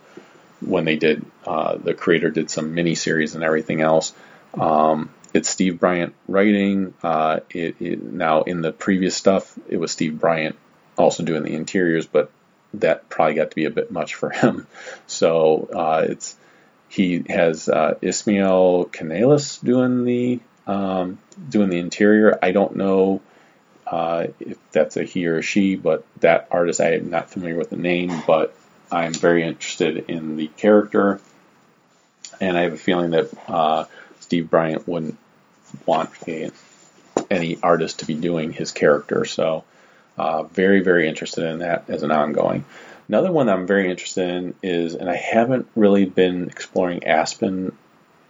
when 0.62 0.86
they 0.86 0.96
did 0.96 1.26
uh, 1.46 1.76
the 1.76 1.92
creator 1.92 2.30
did 2.30 2.48
some 2.48 2.72
mini 2.72 2.94
series 2.94 3.34
and 3.34 3.44
everything 3.44 3.82
else. 3.82 4.14
Um, 4.54 5.10
it's 5.36 5.50
Steve 5.50 5.78
Bryant 5.78 6.14
writing. 6.26 6.94
Uh, 7.02 7.40
it, 7.50 7.76
it, 7.80 8.02
now 8.02 8.42
in 8.42 8.62
the 8.62 8.72
previous 8.72 9.14
stuff, 9.14 9.56
it 9.68 9.76
was 9.76 9.92
Steve 9.92 10.18
Bryant 10.18 10.56
also 10.96 11.22
doing 11.22 11.42
the 11.42 11.54
interiors, 11.54 12.06
but 12.06 12.30
that 12.72 13.08
probably 13.10 13.34
got 13.34 13.50
to 13.50 13.56
be 13.56 13.66
a 13.66 13.70
bit 13.70 13.90
much 13.92 14.14
for 14.14 14.30
him. 14.30 14.66
So 15.06 15.68
uh, 15.72 16.06
it's 16.08 16.36
he 16.88 17.24
has 17.28 17.68
uh, 17.68 17.94
Ismael 18.02 18.86
Canales 18.86 19.58
doing 19.58 20.04
the 20.04 20.40
um, 20.66 21.18
doing 21.48 21.68
the 21.68 21.78
interior. 21.78 22.38
I 22.42 22.50
don't 22.50 22.76
know 22.76 23.20
uh, 23.86 24.28
if 24.40 24.58
that's 24.72 24.96
a 24.96 25.04
he 25.04 25.26
or 25.28 25.38
a 25.38 25.42
she, 25.42 25.76
but 25.76 26.04
that 26.20 26.48
artist 26.50 26.80
I 26.80 26.94
am 26.94 27.10
not 27.10 27.30
familiar 27.30 27.56
with 27.56 27.70
the 27.70 27.76
name, 27.76 28.22
but 28.26 28.56
I'm 28.90 29.14
very 29.14 29.44
interested 29.44 30.06
in 30.08 30.36
the 30.36 30.48
character, 30.48 31.20
and 32.40 32.58
I 32.58 32.62
have 32.62 32.72
a 32.72 32.78
feeling 32.78 33.10
that 33.12 33.30
uh, 33.48 33.84
Steve 34.20 34.50
Bryant 34.50 34.88
wouldn't 34.88 35.18
want 35.84 36.10
a, 36.28 36.50
any 37.30 37.58
artist 37.62 38.00
to 38.00 38.06
be 38.06 38.14
doing 38.14 38.52
his 38.52 38.72
character. 38.72 39.24
So, 39.24 39.64
uh, 40.16 40.44
very, 40.44 40.80
very 40.80 41.08
interested 41.08 41.44
in 41.44 41.58
that 41.58 41.88
as 41.88 42.02
an 42.02 42.10
ongoing. 42.10 42.64
Another 43.08 43.30
one 43.30 43.48
I'm 43.48 43.66
very 43.66 43.90
interested 43.90 44.28
in 44.28 44.54
is, 44.62 44.94
and 44.94 45.08
I 45.08 45.16
haven't 45.16 45.68
really 45.76 46.06
been 46.06 46.48
exploring 46.48 47.04
Aspen 47.04 47.76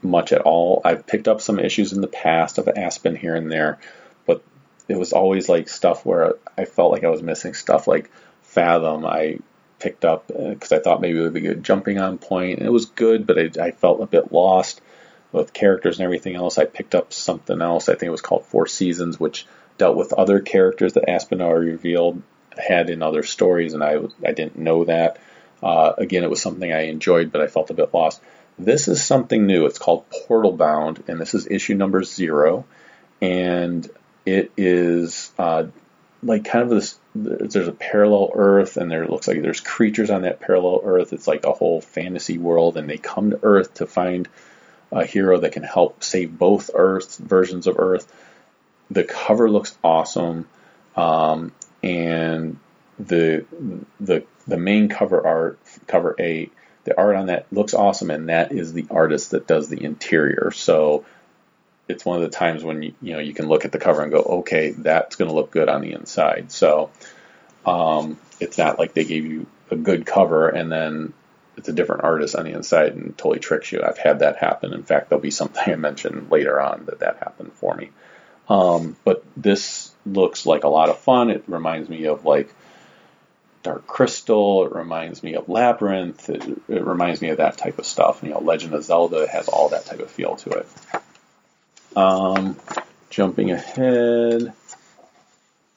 much 0.03 0.33
at 0.33 0.43
all. 0.43 0.83
I've 0.85 1.07
picked 1.07 1.29
up 1.29 1.41
some 1.41 1.59
issues 1.59 1.93
in 1.93 2.01
the 2.01 2.07
past 2.07 2.59
of 2.59 2.69
Aspen 2.69 3.17
here 3.17 3.35
and 3.35 3.51
there, 3.51 3.79
but 4.27 4.43
it 4.89 4.99
was 4.99 5.13
always 5.13 5.49
like 5.49 5.69
stuff 5.69 6.05
where 6.05 6.35
I 6.59 6.65
felt 6.65 6.93
like 6.93 7.05
I 7.05 7.09
was 7.09 7.23
missing 7.23 7.55
stuff 7.55 7.87
like 7.87 8.11
Fathom. 8.43 9.07
I 9.07 9.39
picked 9.79 10.05
up 10.05 10.27
because 10.29 10.73
I 10.73 10.79
thought 10.79 11.01
maybe 11.01 11.19
it 11.19 11.23
would 11.23 11.35
be 11.35 11.41
good 11.41 11.65
jumping 11.65 11.99
on 11.99 12.19
point. 12.19 12.59
And 12.59 12.67
it 12.67 12.73
was 12.73 12.87
good, 12.87 13.27
but 13.27 13.39
I, 13.39 13.51
I 13.67 13.71
felt 13.71 14.03
a 14.03 14.07
bit 14.07 14.33
lost 14.33 14.81
with 15.33 15.53
characters 15.53 15.99
and 15.99 16.05
everything 16.05 16.37
else. 16.37 16.59
I 16.59 16.65
picked 16.65 16.95
up 16.95 17.13
something 17.13 17.61
else. 17.61 17.89
I 17.89 17.93
think 17.93 18.05
it 18.05 18.11
was 18.11 18.21
called 18.21 18.47
Four 18.47 18.67
Seasons, 18.67 19.19
which 19.21 19.47
dealt 19.79 19.97
with 19.97 20.13
other 20.13 20.41
characters 20.41 20.95
that 20.95 21.11
Aspinall 21.11 21.53
revealed 21.53 22.23
had 22.57 22.91
in 22.91 23.03
other 23.03 23.23
stories, 23.23 23.75
and 23.75 23.83
I 23.83 23.99
I 24.25 24.33
didn't 24.33 24.57
know 24.57 24.85
that. 24.85 25.19
Uh, 25.63 25.93
again, 25.99 26.25
it 26.25 26.31
was 26.31 26.43
something 26.43 26.73
I 26.73 26.87
enjoyed, 26.87 27.33
but 27.33 27.41
I 27.41 27.47
felt 27.47 27.71
a 27.71 27.75
bit 27.75 27.93
lost. 27.95 28.21
This 28.59 28.89
is 28.89 29.05
something 29.05 29.47
new. 29.47 29.67
It's 29.67 29.79
called 29.79 30.09
Portal 30.11 30.53
Bound, 30.53 31.05
and 31.09 31.21
this 31.21 31.35
is 31.35 31.47
issue 31.47 31.75
number 31.75 32.03
zero, 32.03 32.65
and 33.21 33.89
it 34.25 34.53
is 34.57 35.31
uh, 35.39 35.67
like 36.23 36.45
kind 36.45 36.63
of 36.63 36.71
this. 36.71 36.99
There's 37.15 37.69
a 37.69 37.73
parallel 37.73 38.33
Earth, 38.35 38.77
and 38.77 38.91
there 38.91 39.07
looks 39.07 39.29
like 39.29 39.43
there's 39.43 39.61
creatures 39.61 40.11
on 40.11 40.23
that 40.23 40.41
parallel 40.41 40.81
Earth. 40.85 41.13
It's 41.13 41.27
like 41.27 41.45
a 41.45 41.53
whole 41.53 41.81
fantasy 41.81 42.39
world, 42.39 42.77
and 42.77 42.89
they 42.89 42.99
come 42.99 43.31
to 43.31 43.41
Earth 43.43 43.75
to 43.75 43.87
find 43.87 44.29
a 44.93 45.05
hero 45.05 45.39
that 45.39 45.53
can 45.53 45.63
help 45.63 46.03
save 46.03 46.37
both 46.39 46.71
Earth 46.75 47.19
versions 47.19 47.67
of 47.67 47.79
Earth. 47.79 48.13
The 48.91 49.05
cover 49.05 49.51
looks 49.51 49.77
awesome, 49.83 50.49
um, 50.97 51.53
and 51.83 52.59
the 52.99 53.45
the 54.01 54.25
the 54.47 54.57
main 54.57 54.89
cover 54.89 55.27
art, 55.27 55.59
cover 55.87 56.15
eight, 56.19 56.53
the 56.85 56.97
art 56.97 57.17
on 57.17 57.27
that 57.27 57.47
looks 57.53 57.75
awesome, 57.75 58.11
and 58.11 58.29
that 58.29 58.53
is 58.53 58.73
the 58.73 58.87
artist 58.91 59.33
that 59.33 59.47
does 59.47 59.69
the 59.69 59.83
interior. 59.83 60.53
So 60.53 61.05
it's 61.89 62.05
one 62.05 62.17
of 62.17 62.23
the 62.23 62.37
times 62.37 62.63
when 62.63 62.83
you 62.83 62.95
you 63.03 63.13
know 63.15 63.19
you 63.19 63.35
can 63.35 63.49
look 63.49 63.65
at 63.65 63.73
the 63.73 63.79
cover 63.79 64.03
and 64.03 64.13
go, 64.13 64.21
okay, 64.21 64.71
that's 64.71 65.17
going 65.17 65.29
to 65.29 65.35
look 65.35 65.51
good 65.51 65.69
on 65.69 65.81
the 65.81 65.93
inside. 65.93 66.53
So 66.53 66.91
um, 67.65 68.19
it's 68.41 68.57
not 68.57 68.79
like 68.79 68.95
they 68.95 69.05
gave 69.05 69.27
you 69.27 69.47
a 69.71 69.77
good 69.77 70.07
cover 70.07 70.49
and 70.49 70.71
then 70.71 71.13
it's 71.57 71.69
a 71.69 71.73
different 71.73 72.05
artist 72.05 72.37
on 72.37 72.45
the 72.45 72.53
inside 72.53 72.93
and 72.93 73.17
totally 73.17 73.41
tricks 73.41 73.73
you. 73.73 73.83
I've 73.83 73.99
had 73.99 74.21
that 74.21 74.37
happen. 74.37 74.73
In 74.73 74.83
fact, 74.83 75.09
there'll 75.09 75.23
be 75.23 75.31
something 75.43 75.63
I 75.67 75.77
mention 75.77 76.29
later 76.31 76.61
on 76.61 76.87
that 76.87 77.01
that 77.01 77.19
happened 77.19 77.53
for 77.55 77.75
me. 77.75 77.91
Um, 78.49 78.97
but 79.05 79.25
this 79.37 79.93
looks 80.05 80.47
like 80.47 80.65
a 80.65 80.69
lot 80.69 80.89
of 80.89 80.99
fun. 80.99 81.31
It 81.31 81.45
reminds 81.49 81.89
me 81.89 82.07
of 82.07 82.25
like 82.25 82.55
Dark 83.63 83.87
Crystal. 83.87 84.67
It 84.67 84.73
reminds 84.73 85.23
me 85.23 85.35
of 85.35 85.49
Labyrinth. 85.49 86.29
It, 86.31 86.45
it 86.69 86.85
reminds 86.85 87.21
me 87.21 87.31
of 87.31 87.39
that 87.39 87.59
type 87.59 87.79
of 87.81 87.87
stuff. 87.87 88.23
You 88.23 88.31
know, 88.31 88.39
Legend 88.39 88.75
of 88.75 88.85
Zelda 88.85 89.27
has 89.27 89.49
all 89.49 89.71
that 89.71 89.87
type 89.87 89.99
of 89.99 90.11
feel 90.11 90.37
to 90.37 90.51
it. 90.51 90.69
Um, 91.97 92.57
jumping 93.11 93.51
ahead, 93.51 94.53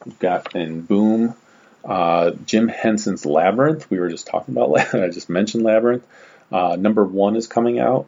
we've 0.06 0.20
got 0.20 0.56
in 0.56 0.82
Boom, 0.82 1.34
uh, 1.86 2.32
Jim 2.46 2.68
Henson's 2.68 3.26
Labyrinth. 3.26 3.90
We 3.90 4.00
were 4.00 4.10
just 4.10 4.28
talking 4.28 4.56
about. 4.56 4.78
I 4.94 5.10
just 5.10 5.30
mentioned 5.30 5.64
Labyrinth. 5.64 6.06
Uh, 6.52 6.76
number 6.78 7.06
one 7.06 7.36
is 7.36 7.48
coming 7.48 7.80
out, 7.80 8.08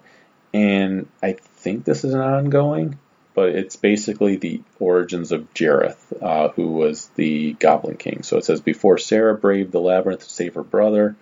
and 0.53 1.07
I 1.21 1.33
think 1.33 1.85
this 1.85 2.03
is 2.03 2.13
an 2.13 2.21
ongoing, 2.21 2.97
but 3.35 3.49
it's 3.49 3.75
basically 3.75 4.37
the 4.37 4.61
origins 4.79 5.31
of 5.31 5.53
Jareth, 5.53 5.97
uh, 6.21 6.49
who 6.49 6.71
was 6.71 7.07
the 7.15 7.53
Goblin 7.53 7.97
King. 7.97 8.23
So 8.23 8.37
it 8.37 8.45
says 8.45 8.59
before 8.61 8.97
Sarah 8.97 9.35
braved 9.35 9.71
the 9.71 9.79
labyrinth 9.79 10.23
to 10.23 10.29
save 10.29 10.55
her 10.55 10.63
brother, 10.63 11.15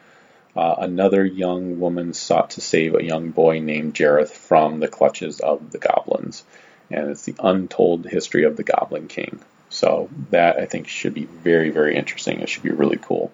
uh, 0.56 0.76
another 0.80 1.26
young 1.26 1.80
woman 1.80 2.14
sought 2.14 2.52
to 2.52 2.62
save 2.62 2.96
a 2.96 3.04
young 3.04 3.32
boy 3.32 3.60
named 3.60 3.94
Jareth 3.94 4.32
from 4.32 4.80
the 4.80 4.88
clutches 4.88 5.40
of 5.42 5.72
the 5.72 5.78
goblins, 5.78 6.44
and 6.90 7.10
it's 7.10 7.24
the 7.24 7.36
untold 7.40 8.06
history 8.06 8.46
of 8.46 8.58
the 8.58 8.64
Goblin 8.64 9.08
King. 9.08 9.40
So 9.70 10.10
that 10.32 10.58
I 10.58 10.66
think 10.66 10.88
should 10.88 11.14
be 11.14 11.26
very 11.26 11.70
very 11.70 11.96
interesting. 11.96 12.40
It 12.40 12.50
should 12.50 12.64
be 12.64 12.72
really 12.72 12.98
cool. 12.98 13.32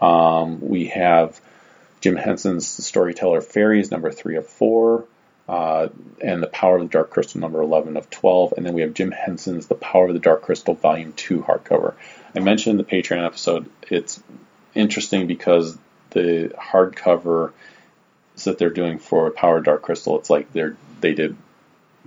Um, 0.00 0.60
we 0.60 0.86
have 0.88 1.40
Jim 2.00 2.16
Henson's 2.16 2.76
The 2.76 2.82
Storyteller 2.82 3.40
Fairies, 3.40 3.90
number 3.90 4.12
three 4.12 4.36
of 4.36 4.46
four, 4.46 5.04
uh, 5.48 5.88
and 6.22 6.42
The 6.42 6.46
Power 6.46 6.76
of 6.76 6.82
the 6.82 6.88
Dark 6.88 7.10
Crystal, 7.10 7.40
number 7.40 7.60
11 7.60 7.96
of 7.96 8.08
12. 8.10 8.54
And 8.56 8.64
then 8.64 8.74
we 8.74 8.82
have 8.82 8.94
Jim 8.94 9.10
Henson's 9.10 9.66
The 9.66 9.74
Power 9.74 10.06
of 10.06 10.14
the 10.14 10.20
Dark 10.20 10.42
Crystal, 10.42 10.74
volume 10.74 11.12
two 11.14 11.40
hardcover. 11.40 11.94
I 12.34 12.40
mentioned 12.40 12.78
the 12.78 12.84
Patreon 12.84 13.24
episode, 13.24 13.68
it's 13.90 14.22
interesting 14.74 15.26
because 15.26 15.76
the 16.10 16.52
hardcover 16.56 17.52
that 18.44 18.58
they're 18.58 18.70
doing 18.70 18.98
for 18.98 19.30
Power 19.30 19.58
of 19.58 19.64
Dark 19.64 19.82
Crystal, 19.82 20.18
it's 20.18 20.30
like 20.30 20.52
they're 20.52 20.76
they 21.00 21.14
did 21.14 21.36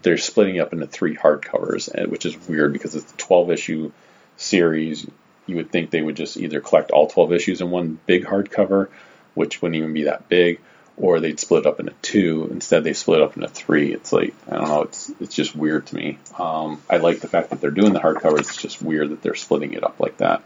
they're 0.01 0.17
splitting 0.17 0.59
up 0.59 0.73
into 0.73 0.87
three 0.87 1.15
hardcovers, 1.15 2.09
which 2.09 2.25
is 2.25 2.37
weird 2.47 2.73
because 2.73 2.95
it's 2.95 3.11
a 3.11 3.17
12 3.17 3.51
issue 3.51 3.91
series. 4.37 5.07
You 5.47 5.57
would 5.57 5.71
think 5.71 5.89
they 5.89 6.01
would 6.01 6.15
just 6.15 6.37
either 6.37 6.61
collect 6.61 6.91
all 6.91 7.07
12 7.07 7.33
issues 7.33 7.61
in 7.61 7.69
one 7.69 7.99
big 8.05 8.25
hardcover, 8.25 8.89
which 9.33 9.61
wouldn't 9.61 9.77
even 9.77 9.93
be 9.93 10.03
that 10.03 10.29
big, 10.29 10.59
or 10.97 11.19
they'd 11.19 11.39
split 11.39 11.65
it 11.65 11.67
up 11.67 11.79
into 11.79 11.93
two. 12.01 12.47
Instead, 12.51 12.83
they 12.83 12.93
split 12.93 13.21
it 13.21 13.23
up 13.23 13.35
into 13.35 13.49
three. 13.49 13.93
It's 13.93 14.13
like 14.13 14.33
I 14.47 14.57
don't 14.57 14.67
know. 14.67 14.81
It's 14.83 15.11
it's 15.19 15.35
just 15.35 15.55
weird 15.55 15.87
to 15.87 15.95
me. 15.95 16.17
Um, 16.37 16.81
I 16.89 16.97
like 16.97 17.19
the 17.19 17.27
fact 17.27 17.49
that 17.49 17.61
they're 17.61 17.71
doing 17.71 17.93
the 17.93 17.99
hardcovers. 17.99 18.39
It's 18.41 18.61
just 18.61 18.81
weird 18.81 19.09
that 19.09 19.21
they're 19.21 19.35
splitting 19.35 19.73
it 19.73 19.83
up 19.83 19.99
like 19.99 20.17
that. 20.17 20.43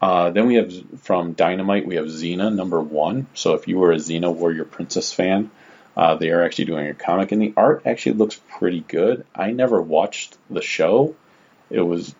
Uh, 0.00 0.30
then 0.30 0.46
we 0.46 0.56
have 0.56 0.72
from 1.00 1.32
Dynamite, 1.32 1.86
we 1.86 1.96
have 1.96 2.06
Xena 2.06 2.54
number 2.54 2.80
one. 2.80 3.26
So 3.34 3.54
if 3.54 3.66
you 3.66 3.78
were 3.78 3.92
a 3.92 3.96
Xena 3.96 4.32
Warrior 4.32 4.64
Princess 4.64 5.12
fan, 5.12 5.50
uh, 5.96 6.16
they 6.16 6.30
are 6.30 6.44
actually 6.44 6.66
doing 6.66 6.88
a 6.88 6.94
comic, 6.94 7.32
and 7.32 7.40
the 7.40 7.54
art 7.56 7.82
actually 7.86 8.12
looks 8.12 8.38
pretty 8.58 8.80
good. 8.80 9.24
I 9.34 9.52
never 9.52 9.80
watched 9.80 10.36
the 10.50 10.62
show. 10.62 11.14
It 11.70 11.80
was, 11.80 12.14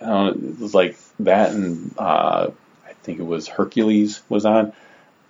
know, 0.00 0.28
it 0.28 0.60
was 0.60 0.74
like 0.74 0.98
that, 1.20 1.52
and 1.52 1.94
uh, 1.98 2.50
I 2.86 2.92
think 3.02 3.20
it 3.20 3.26
was 3.26 3.48
Hercules 3.48 4.20
was 4.28 4.44
on. 4.44 4.72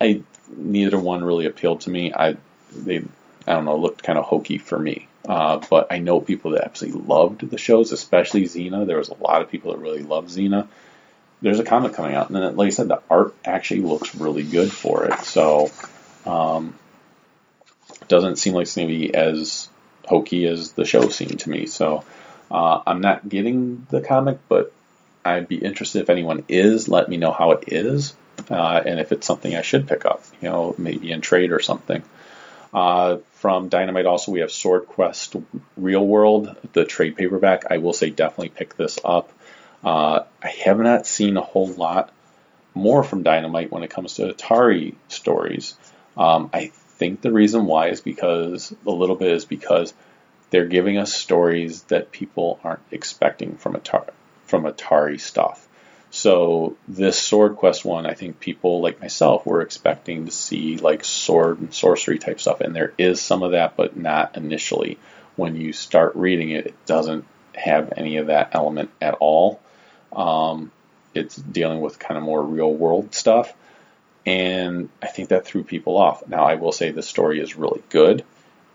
I 0.00 0.22
neither 0.56 0.98
one 0.98 1.24
really 1.24 1.46
appealed 1.46 1.82
to 1.82 1.90
me. 1.90 2.12
I 2.14 2.36
they 2.74 3.04
I 3.46 3.52
don't 3.52 3.64
know 3.64 3.76
looked 3.76 4.02
kind 4.02 4.18
of 4.18 4.24
hokey 4.24 4.58
for 4.58 4.78
me. 4.78 5.08
Uh, 5.28 5.60
but 5.68 5.88
I 5.90 5.98
know 5.98 6.20
people 6.20 6.52
that 6.52 6.64
absolutely 6.64 7.02
loved 7.02 7.50
the 7.50 7.58
shows, 7.58 7.90
especially 7.90 8.44
Xena. 8.44 8.86
There 8.86 8.98
was 8.98 9.08
a 9.08 9.14
lot 9.14 9.42
of 9.42 9.50
people 9.50 9.72
that 9.72 9.78
really 9.78 10.02
loved 10.02 10.30
Xena. 10.30 10.68
There's 11.42 11.58
a 11.58 11.64
comic 11.64 11.94
coming 11.94 12.14
out, 12.14 12.28
and 12.28 12.36
then, 12.36 12.56
like 12.56 12.68
I 12.68 12.70
said, 12.70 12.88
the 12.88 13.02
art 13.10 13.34
actually 13.44 13.80
looks 13.80 14.14
really 14.14 14.44
good 14.44 14.72
for 14.72 15.06
it. 15.06 15.20
So, 15.20 15.70
um, 16.24 16.74
doesn't 18.08 18.36
seem 18.36 18.54
like 18.54 18.62
it's 18.62 18.76
going 18.76 18.88
to 18.88 18.94
be 18.94 19.14
as 19.14 19.68
hokey 20.04 20.46
as 20.46 20.72
the 20.72 20.84
show 20.84 21.08
seemed 21.08 21.40
to 21.40 21.50
me. 21.50 21.66
So, 21.66 22.04
uh, 22.50 22.80
I'm 22.86 23.00
not 23.00 23.28
getting 23.28 23.86
the 23.90 24.00
comic, 24.00 24.38
but 24.48 24.72
I'd 25.24 25.48
be 25.48 25.56
interested 25.56 26.02
if 26.02 26.10
anyone 26.10 26.44
is. 26.48 26.88
Let 26.88 27.08
me 27.08 27.16
know 27.16 27.32
how 27.32 27.52
it 27.52 27.64
is, 27.68 28.14
uh, 28.50 28.82
and 28.86 29.00
if 29.00 29.12
it's 29.12 29.26
something 29.26 29.54
I 29.54 29.62
should 29.62 29.88
pick 29.88 30.04
up. 30.04 30.22
You 30.40 30.48
know, 30.48 30.74
maybe 30.78 31.10
in 31.10 31.20
trade 31.20 31.52
or 31.52 31.60
something. 31.60 32.02
Uh, 32.72 33.18
from 33.32 33.68
Dynamite, 33.68 34.06
also 34.06 34.32
we 34.32 34.40
have 34.40 34.52
Sword 34.52 34.86
Quest 34.86 35.34
Real 35.76 36.06
World, 36.06 36.54
the 36.72 36.84
trade 36.84 37.16
paperback. 37.16 37.64
I 37.70 37.78
will 37.78 37.92
say 37.92 38.10
definitely 38.10 38.50
pick 38.50 38.76
this 38.76 38.98
up. 39.04 39.32
Uh, 39.82 40.24
I 40.42 40.48
have 40.64 40.78
not 40.78 41.06
seen 41.06 41.36
a 41.36 41.42
whole 41.42 41.68
lot 41.68 42.12
more 42.74 43.02
from 43.02 43.22
Dynamite 43.22 43.72
when 43.72 43.82
it 43.82 43.90
comes 43.90 44.14
to 44.14 44.32
Atari 44.32 44.94
stories. 45.08 45.74
Um, 46.16 46.50
I 46.52 46.72
think 46.98 47.20
the 47.20 47.32
reason 47.32 47.66
why 47.66 47.88
is 47.88 48.00
because 48.00 48.74
a 48.86 48.90
little 48.90 49.16
bit 49.16 49.32
is 49.32 49.44
because 49.44 49.94
they're 50.50 50.66
giving 50.66 50.98
us 50.98 51.12
stories 51.12 51.82
that 51.84 52.12
people 52.12 52.60
aren't 52.62 52.80
expecting 52.90 53.56
from 53.56 53.74
Atari 53.74 54.10
from 54.44 54.64
Atari 54.64 55.20
stuff. 55.20 55.66
So 56.10 56.76
this 56.86 57.18
Sword 57.18 57.56
Quest 57.56 57.84
one, 57.84 58.06
I 58.06 58.14
think 58.14 58.38
people 58.38 58.80
like 58.80 59.00
myself 59.00 59.44
were 59.44 59.60
expecting 59.60 60.26
to 60.26 60.30
see 60.30 60.76
like 60.78 61.04
sword 61.04 61.58
and 61.60 61.74
sorcery 61.74 62.18
type 62.18 62.40
stuff, 62.40 62.60
and 62.60 62.74
there 62.74 62.94
is 62.96 63.20
some 63.20 63.42
of 63.42 63.52
that, 63.52 63.76
but 63.76 63.96
not 63.96 64.36
initially. 64.36 64.98
When 65.34 65.56
you 65.56 65.72
start 65.72 66.16
reading 66.16 66.50
it, 66.50 66.66
it 66.68 66.86
doesn't 66.86 67.26
have 67.54 67.92
any 67.96 68.18
of 68.18 68.28
that 68.28 68.50
element 68.52 68.90
at 69.02 69.14
all. 69.14 69.60
Um, 70.14 70.70
it's 71.12 71.36
dealing 71.36 71.80
with 71.80 71.98
kind 71.98 72.16
of 72.16 72.24
more 72.24 72.42
real 72.42 72.72
world 72.72 73.14
stuff, 73.14 73.52
and 74.26 74.88
I 75.00 75.06
think 75.06 75.28
that 75.28 75.46
threw 75.46 75.62
people 75.62 75.96
off. 75.96 76.26
Now, 76.28 76.44
I 76.44 76.56
will 76.56 76.72
say 76.72 76.90
the 76.90 77.02
story 77.02 77.40
is 77.40 77.56
really 77.56 77.82
good 77.88 78.24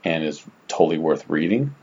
and 0.03 0.23
is 0.23 0.41
totally 0.69 0.97
worth 0.97 1.29
reading. 1.29 1.75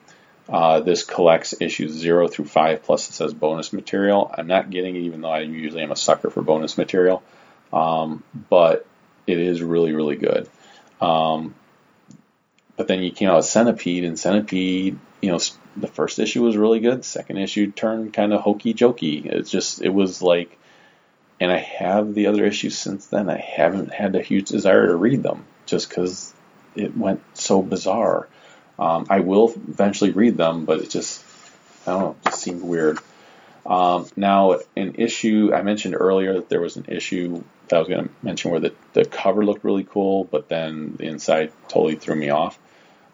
Uh, 0.49 0.81
this 0.81 1.05
collects 1.05 1.55
issues 1.61 1.93
0 1.93 2.29
through 2.29 2.47
5, 2.47 2.83
plus 2.83 3.11
it 3.11 3.13
says 3.13 3.35
bonus 3.35 3.75
material. 3.75 4.35
I'm 4.37 4.47
not 4.47 4.71
getting 4.71 4.97
it, 4.97 5.01
even 5.01 5.21
though 5.21 5.31
I 5.31 5.41
usually 5.41 5.83
am 5.83 5.93
a 5.93 5.97
sucker 5.97 6.31
for 6.31 6.41
bonus 6.41 6.79
material, 6.79 7.23
um, 7.71 8.25
but 8.49 8.87
it 9.27 9.39
is 9.39 9.63
really, 9.63 9.93
really 9.93 10.17
good. 10.17 10.49
Um, 11.03 11.55
but 12.79 12.89
then 12.89 13.03
you 13.03 13.11
came 13.11 13.29
out 13.29 13.37
with 13.37 13.45
Centipede, 13.45 14.05
and 14.05 14.19
Centipede, 14.19 14.99
you 15.21 15.31
know, 15.31 15.39
the 15.77 15.89
first 15.89 16.19
issue 16.19 16.43
was 16.43 16.57
really 16.57 16.81
good. 16.81 17.05
Second 17.05 17.37
issue 17.37 17.71
turned 17.71 18.15
kind 18.15 18.33
of 18.33 18.41
hokey 18.41 18.73
jokey. 18.73 19.27
It's 19.27 19.51
just, 19.51 19.83
it 19.83 19.91
was 19.91 20.23
like, 20.23 20.59
and 21.41 21.53
I 21.53 21.59
have 21.59 22.15
the 22.15 22.27
other 22.27 22.45
issues 22.45 22.77
since 22.77 23.07
then. 23.07 23.31
I 23.31 23.39
haven't 23.39 23.93
had 23.93 24.17
a 24.17 24.23
huge 24.23 24.49
desire 24.49 24.87
to 24.87 24.97
read 24.97 25.23
them 25.23 25.45
just 25.67 25.89
because 25.89 26.33
it 26.75 26.97
went 26.97 27.23
so 27.35 27.63
bizarre. 27.63 28.29
Um, 28.79 29.07
I 29.11 29.21
will 29.21 29.53
eventually 29.69 30.11
read 30.11 30.37
them, 30.37 30.65
but 30.65 30.81
it 30.81 30.91
just, 30.91 31.25
I 31.87 31.93
don't 31.93 32.01
know, 32.01 32.17
just 32.25 32.43
seemed 32.43 32.63
weird. 32.63 32.99
Um, 33.67 34.07
now, 34.17 34.61
an 34.77 34.95
issue, 34.95 35.53
I 35.53 35.63
mentioned 35.63 35.95
earlier 35.99 36.35
that 36.35 36.49
there 36.49 36.61
was 36.61 36.77
an 36.77 36.87
issue 36.89 37.43
that 37.69 37.77
I 37.77 37.79
was 37.81 37.89
going 37.89 38.05
to 38.05 38.11
mention 38.23 38.51
where 38.51 38.61
the, 38.61 38.73
the 38.95 39.05
cover 39.05 39.45
looked 39.45 39.65
really 39.65 39.85
cool, 39.85 40.25
but 40.25 40.49
then 40.49 40.95
the 40.97 41.05
inside 41.05 41.53
totally 41.69 41.97
threw 41.97 42.15
me 42.15 42.31
off. 42.31 42.59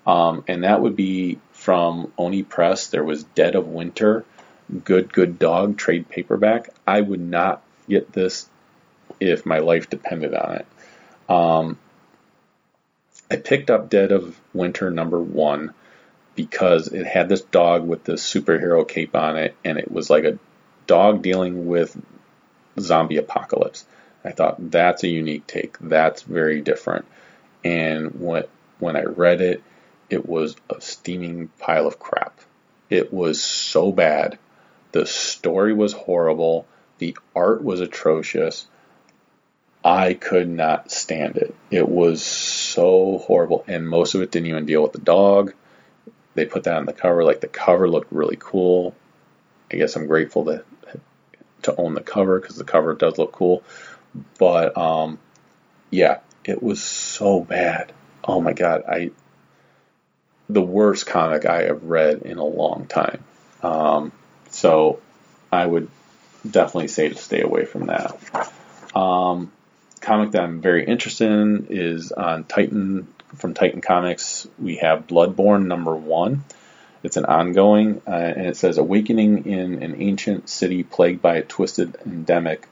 Um, 0.07 0.45
and 0.47 0.65
that 0.65 0.81
would 0.81 0.97
be 0.97 1.39
from 1.53 2.13
Oni 2.19 2.43
Press. 2.43 2.89
There 2.89 3.03
was 3.03 3.25
Dead 3.25 3.55
of 3.55 3.67
Winter, 3.69 4.25
Good 4.85 5.13
Good 5.13 5.39
Dog 5.39 5.77
trade 5.77 6.09
paperback. 6.09 6.69
I 6.87 7.01
would 7.01 7.21
not 7.21 7.63
get 7.89 8.13
this 8.13 8.49
if 9.21 9.47
my 9.47 9.59
life 9.59 9.91
depended 9.91 10.35
on 10.35 10.57
it. 10.57 10.67
Um, 11.29 11.79
I 13.31 13.37
picked 13.37 13.71
up 13.71 13.91
Dead 13.91 14.13
of 14.13 14.39
Winter 14.53 14.91
number 14.91 15.21
one 15.21 15.73
because 16.35 16.89
it 16.89 17.07
had 17.07 17.29
this 17.29 17.43
dog 17.43 17.87
with 17.87 18.05
this 18.05 18.23
superhero 18.23 18.87
cape 18.87 19.15
on 19.15 19.37
it, 19.37 19.57
and 19.65 19.79
it 19.79 19.91
was 19.91 20.11
like 20.11 20.25
a 20.25 20.39
dog 20.87 21.23
dealing 21.23 21.67
with 21.67 21.97
zombie 22.79 23.17
apocalypse. 23.17 23.85
I 24.25 24.33
thought 24.33 24.71
that's 24.71 25.05
a 25.05 25.09
unique 25.09 25.47
take. 25.47 25.79
That's 25.79 26.23
very 26.23 26.61
different. 26.61 27.05
And 27.63 28.21
when 28.21 28.45
when 28.79 28.97
I 28.97 29.05
read 29.05 29.41
it, 29.41 29.63
it 30.11 30.29
was 30.29 30.57
a 30.69 30.81
steaming 30.81 31.49
pile 31.59 31.87
of 31.87 31.99
crap. 31.99 32.41
It 32.91 33.13
was 33.13 33.43
so 33.43 33.93
bad. 33.93 34.39
The 34.93 35.07
story 35.07 35.73
was 35.73 35.93
horrible. 35.93 36.67
The 36.99 37.17
art 37.35 37.63
was 37.63 37.81
atrocious. 37.81 38.67
I 39.85 40.15
could 40.15 40.49
not 40.49 40.91
stand 40.91 41.37
it. 41.37 41.55
It 41.71 41.89
was 41.89 42.23
so 42.23 43.19
horrible, 43.19 43.65
and 43.69 43.89
most 43.89 44.15
of 44.15 44.23
it 44.23 44.31
didn't 44.31 44.49
even 44.49 44.67
deal 44.67 44.83
with 44.83 44.93
the 44.93 44.99
dog. 44.99 45.53
They 46.35 46.47
put 46.47 46.65
that 46.65 46.77
on 46.77 46.87
the 46.87 46.93
cover. 46.93 47.25
Like 47.25 47.41
the 47.41 47.49
cover 47.49 47.89
looked 47.89 48.13
really 48.13 48.39
cool. 48.39 48.95
I 49.73 49.77
guess 49.77 49.97
I'm 49.97 50.07
grateful 50.07 50.47
to 50.47 50.65
to 51.63 51.77
own 51.77 51.95
the 51.95 52.01
cover 52.01 52.41
because 52.41 52.57
the 52.57 52.65
cover 52.65 52.95
does 52.95 53.19
look 53.19 53.33
cool. 53.33 53.63
But 54.39 54.77
um, 54.77 55.19
yeah, 55.91 56.21
it 56.45 56.63
was 56.63 56.83
so 56.83 57.41
bad. 57.41 57.93
Oh 58.23 58.41
my 58.41 58.53
god, 58.53 58.85
I 58.89 59.11
the 60.49 60.63
worst 60.63 61.07
comic 61.07 61.47
I 61.47 61.65
have 61.65 61.85
read 61.85 62.23
in 62.23 62.39
a 62.39 62.45
long 62.45 62.87
time. 62.87 63.25
Um, 63.63 64.13
so 64.51 65.01
I 65.51 65.65
would 65.65 65.89
definitely 66.49 66.89
say 66.89 67.09
to 67.09 67.17
stay 67.17 67.41
away 67.41 67.65
from 67.65 67.87
that. 67.87 68.19
Um, 68.95 69.51
comic 70.01 70.33
that 70.33 70.43
I'm 70.43 70.61
very 70.61 70.85
interested 70.85 71.31
in 71.31 71.67
is 71.71 72.13
on 72.13 72.45
Titan 72.45 73.09
from 73.37 73.55
Titan 73.55 73.81
Comics. 73.81 74.47
We 74.59 74.77
have 74.77 75.07
Bloodborne 75.07 75.67
number 75.67 75.95
one. 75.95 76.45
It's 77.03 77.17
an 77.17 77.27
ongoing, 77.27 78.01
uh, 78.07 78.11
and 78.11 78.47
it 78.47 78.57
says 78.57 78.79
awakening 78.79 79.47
in 79.47 79.83
an 79.83 80.01
ancient 80.01 80.49
city 80.49 80.83
plagued 80.83 81.21
by 81.21 81.37
a 81.37 81.43
twisted 81.43 81.97
endemic, 82.07 82.67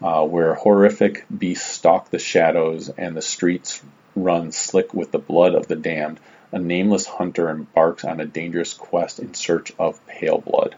uh, 0.00 0.24
where 0.24 0.54
horrific 0.54 1.26
beasts 1.36 1.70
stalk 1.70 2.10
the 2.10 2.18
shadows 2.18 2.88
and 2.88 3.16
the 3.16 3.22
streets 3.22 3.82
run 4.16 4.52
slick 4.52 4.94
with 4.94 5.10
the 5.12 5.18
blood 5.18 5.54
of 5.54 5.68
the 5.68 5.76
damned. 5.76 6.18
A 6.50 6.58
nameless 6.58 7.06
hunter 7.06 7.50
embarks 7.50 8.04
on 8.04 8.20
a 8.20 8.26
dangerous 8.26 8.72
quest 8.72 9.18
in 9.18 9.34
search 9.34 9.72
of 9.78 10.04
pale 10.06 10.38
blood. 10.38 10.76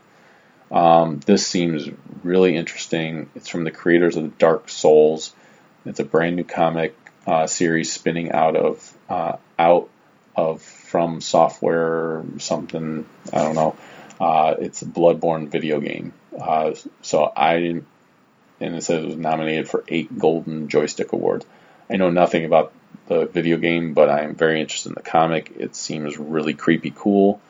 Um, 0.71 1.21
this 1.21 1.47
seems 1.47 1.89
really 2.23 2.57
interesting. 2.57 3.29
It's 3.35 3.49
from 3.49 3.65
the 3.65 3.71
creators 3.71 4.17
of 4.17 4.25
the 4.25 4.29
Dark 4.31 4.69
Souls. 4.69 5.35
It's 5.85 6.01
a 6.01 6.05
brand 6.05 6.37
new 6.37 6.45
comic 6.45 6.97
uh, 7.27 7.47
series 7.47 7.93
spinning 7.93 8.33
out 8.33 8.57
of 8.57 8.97
uh, 9.09 9.37
out 9.59 9.89
of 10.37 10.61
FromSoftware 10.61 12.41
something 12.41 13.07
I 13.33 13.43
don't 13.43 13.55
know. 13.55 13.77
Uh, 14.21 14.55
it's 14.59 14.83
a 14.83 14.87
Bloodborne 14.87 15.49
video 15.49 15.81
game. 15.81 16.13
Uh, 16.39 16.75
so 17.03 17.33
I 17.35 17.59
didn't, 17.59 17.87
and 18.61 18.77
it 18.77 18.85
says 18.85 19.03
it 19.03 19.07
was 19.07 19.17
nominated 19.17 19.69
for 19.69 19.85
eight 19.89 20.17
Golden 20.19 20.69
Joystick 20.69 21.13
Awards. 21.13 21.47
I 21.89 21.97
know 21.97 22.11
nothing 22.11 22.45
about 22.45 22.73
the 23.07 23.27
video 23.27 23.57
game, 23.57 23.95
but 23.95 24.09
I'm 24.09 24.35
very 24.37 24.61
interested 24.61 24.91
in 24.91 24.95
the 24.95 25.03
comic. 25.03 25.53
It 25.59 25.75
seems 25.75 26.19
really 26.19 26.55
creepy 26.55 26.93
cool. 26.95 27.41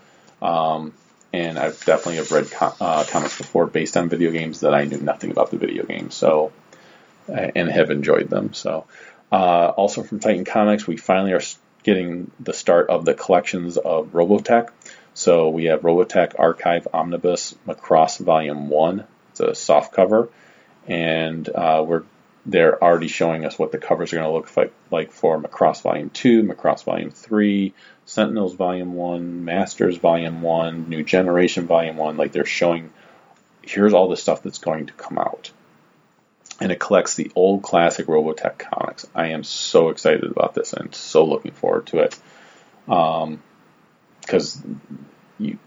Um, 0.40 0.94
and 1.32 1.58
I've 1.58 1.84
definitely 1.84 2.16
have 2.16 2.32
read 2.32 2.50
co- 2.50 2.74
uh, 2.80 3.04
comics 3.04 3.38
before 3.38 3.66
based 3.66 3.96
on 3.96 4.08
video 4.08 4.30
games 4.30 4.60
that 4.60 4.74
I 4.74 4.84
knew 4.84 4.98
nothing 4.98 5.30
about 5.30 5.50
the 5.50 5.58
video 5.58 5.84
game. 5.84 6.10
So, 6.10 6.52
and 7.28 7.68
have 7.68 7.90
enjoyed 7.90 8.28
them. 8.28 8.52
So, 8.54 8.86
uh, 9.30 9.72
also 9.76 10.02
from 10.02 10.18
Titan 10.20 10.44
Comics, 10.44 10.86
we 10.86 10.96
finally 10.96 11.32
are 11.32 11.42
getting 11.82 12.30
the 12.40 12.52
start 12.52 12.90
of 12.90 13.04
the 13.04 13.14
collections 13.14 13.76
of 13.76 14.08
Robotech. 14.08 14.70
So 15.14 15.50
we 15.50 15.64
have 15.64 15.82
Robotech 15.82 16.34
Archive 16.38 16.88
Omnibus 16.92 17.54
Macross 17.66 18.18
Volume 18.18 18.68
One. 18.68 19.04
It's 19.30 19.40
a 19.40 19.54
soft 19.54 19.92
cover, 19.92 20.28
and 20.86 21.48
uh, 21.48 21.84
we're 21.86 22.04
they're 22.46 22.82
already 22.82 23.08
showing 23.08 23.44
us 23.44 23.58
what 23.58 23.72
the 23.72 23.78
covers 23.78 24.12
are 24.12 24.16
going 24.16 24.28
to 24.28 24.32
look 24.32 24.56
like, 24.56 24.72
like 24.90 25.12
for 25.12 25.40
Macross 25.40 25.82
Volume 25.82 26.10
2, 26.10 26.42
Macross 26.44 26.84
Volume 26.84 27.10
3, 27.10 27.74
Sentinels 28.06 28.54
Volume 28.54 28.94
1, 28.94 29.44
Masters 29.44 29.96
Volume 29.96 30.40
1, 30.40 30.88
New 30.88 31.02
Generation 31.02 31.66
Volume 31.66 31.96
1. 31.96 32.16
Like 32.16 32.32
they're 32.32 32.46
showing, 32.46 32.90
here's 33.62 33.92
all 33.92 34.08
the 34.08 34.16
stuff 34.16 34.42
that's 34.42 34.58
going 34.58 34.86
to 34.86 34.92
come 34.94 35.18
out. 35.18 35.50
And 36.60 36.72
it 36.72 36.80
collects 36.80 37.14
the 37.14 37.30
old 37.34 37.62
classic 37.62 38.06
Robotech 38.06 38.58
comics. 38.58 39.06
I 39.14 39.28
am 39.28 39.44
so 39.44 39.90
excited 39.90 40.24
about 40.24 40.54
this 40.54 40.72
and 40.72 40.94
so 40.94 41.24
looking 41.24 41.52
forward 41.52 41.86
to 41.88 42.00
it. 42.00 42.18
Because 42.86 44.62
you 45.38 45.58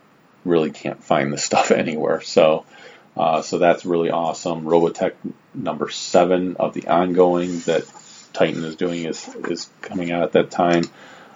really 0.43 0.71
can't 0.71 1.03
find 1.03 1.31
this 1.31 1.43
stuff 1.45 1.71
anywhere. 1.71 2.21
So, 2.21 2.65
uh, 3.15 3.41
so 3.43 3.59
that's 3.59 3.85
really 3.85 4.09
awesome. 4.09 4.65
Robotech 4.65 5.13
number 5.53 5.89
seven 5.89 6.55
of 6.57 6.73
the 6.73 6.87
ongoing 6.87 7.59
that 7.61 7.83
Titan 8.33 8.63
is 8.63 8.75
doing 8.75 9.05
is 9.05 9.27
is 9.49 9.69
coming 9.81 10.11
out 10.11 10.23
at 10.23 10.31
that 10.33 10.51
time. 10.51 10.83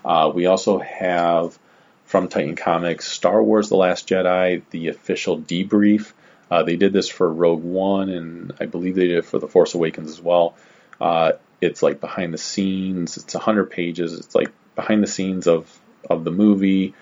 Uh, 0.04 0.32
we 0.34 0.46
also 0.46 0.80
have 0.80 1.58
from 2.06 2.28
Titan 2.28 2.56
Comics 2.56 3.08
Star 3.08 3.42
Wars: 3.42 3.70
The 3.70 3.76
Last 3.78 4.08
Jedi, 4.08 4.64
the 4.72 4.88
official 4.88 5.40
debrief. 5.40 6.14
Uh, 6.50 6.64
they 6.64 6.78
did 6.78 6.94
this 6.94 7.10
for 7.10 7.32
Rogue 7.32 7.64
One, 7.64 8.10
and 8.10 8.54
I 8.60 8.66
believe 8.66 8.96
they 8.96 9.08
did 9.08 9.18
it 9.18 9.26
for 9.26 9.38
The 9.38 9.48
Force 9.48 9.74
Awakens 9.74 10.10
as 10.10 10.22
well. 10.22 10.56
Uh, 11.00 11.34
it's 11.60 11.84
like 11.84 12.00
behind 12.00 12.34
the 12.34 12.38
scenes. 12.38 13.18
It's 13.18 13.34
100 13.34 13.70
pages. 13.70 14.14
It's 14.14 14.34
like 14.34 14.52
behind 14.76 15.04
the 15.04 15.08
scenes 15.08 15.48
of 15.48 15.70
of 16.10 16.24
the 16.24 16.32
movie 16.32 16.94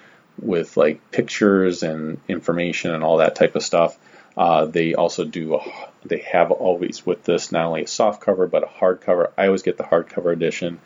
with 0.41 0.75
like 0.77 1.11
pictures 1.11 1.83
and 1.83 2.19
information 2.27 2.93
and 2.93 3.03
all 3.03 3.17
that 3.17 3.35
type 3.35 3.55
of 3.55 3.63
stuff. 3.63 3.97
Uh, 4.37 4.65
they 4.65 4.95
also 4.95 5.23
do 5.23 5.55
a, 5.55 5.59
they 6.03 6.19
have 6.19 6.51
always 6.51 7.05
with 7.05 7.23
this 7.23 7.51
not 7.51 7.65
only 7.65 7.83
a 7.83 7.87
soft 7.87 8.21
cover 8.21 8.47
but 8.47 8.63
a 8.63 8.67
hard 8.67 9.01
cover. 9.01 9.31
I 9.37 9.45
always 9.45 9.61
get 9.61 9.77
the 9.77 9.83
hardcover 9.83 10.33
edition 10.33 10.79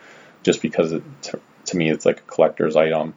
just 0.43 0.61
because 0.61 0.91
it, 0.91 1.03
to, 1.23 1.39
to 1.65 1.77
me 1.77 1.89
it's 1.89 2.05
like 2.05 2.19
a 2.19 2.31
collector's 2.31 2.75
item 2.75 3.15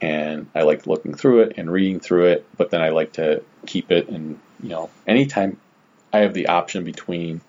and 0.00 0.48
I 0.54 0.62
like 0.62 0.86
looking 0.86 1.14
through 1.14 1.40
it 1.42 1.54
and 1.56 1.70
reading 1.70 2.00
through 2.00 2.26
it, 2.26 2.46
but 2.56 2.70
then 2.70 2.80
I 2.80 2.90
like 2.90 3.14
to 3.14 3.42
keep 3.66 3.90
it 3.92 4.08
and 4.08 4.38
you 4.62 4.70
know 4.70 4.90
anytime 5.06 5.60
I 6.12 6.20
have 6.20 6.34
the 6.34 6.48
option 6.48 6.84
between 6.84 7.40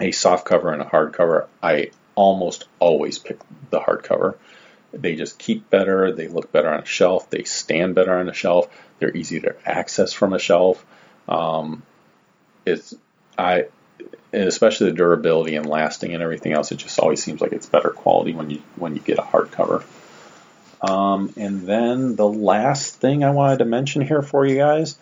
a 0.00 0.12
soft 0.12 0.44
cover 0.44 0.72
and 0.72 0.82
a 0.82 0.88
hard 0.88 1.12
cover, 1.12 1.48
I 1.62 1.90
almost 2.14 2.66
always 2.78 3.18
pick 3.18 3.38
the 3.70 3.80
hardcover. 3.80 4.36
They 4.92 5.16
just 5.16 5.38
keep 5.38 5.68
better, 5.68 6.12
they 6.12 6.28
look 6.28 6.52
better 6.52 6.68
on 6.68 6.82
a 6.82 6.86
shelf, 6.86 7.28
they 7.30 7.44
stand 7.44 7.94
better 7.94 8.16
on 8.16 8.28
a 8.28 8.32
shelf, 8.34 8.68
they're 8.98 9.16
easy 9.16 9.40
to 9.40 9.54
access 9.68 10.12
from 10.12 10.32
a 10.32 10.38
shelf. 10.38 10.84
Um, 11.28 11.82
it's 12.64 12.94
I 13.36 13.66
especially 14.32 14.90
the 14.90 14.96
durability 14.96 15.56
and 15.56 15.66
lasting 15.66 16.14
and 16.14 16.22
everything 16.22 16.52
else. 16.52 16.72
It 16.72 16.76
just 16.76 16.98
always 16.98 17.22
seems 17.22 17.40
like 17.40 17.52
it's 17.52 17.66
better 17.66 17.90
quality 17.90 18.32
when 18.34 18.50
you 18.50 18.62
when 18.76 18.94
you 18.94 19.00
get 19.00 19.18
a 19.18 19.22
hardcover. 19.22 19.84
Um, 20.80 21.32
and 21.36 21.62
then 21.62 22.14
the 22.14 22.28
last 22.28 22.96
thing 22.96 23.24
I 23.24 23.30
wanted 23.30 23.58
to 23.58 23.64
mention 23.64 24.02
here 24.02 24.22
for 24.22 24.46
you 24.46 24.56
guys 24.56 24.96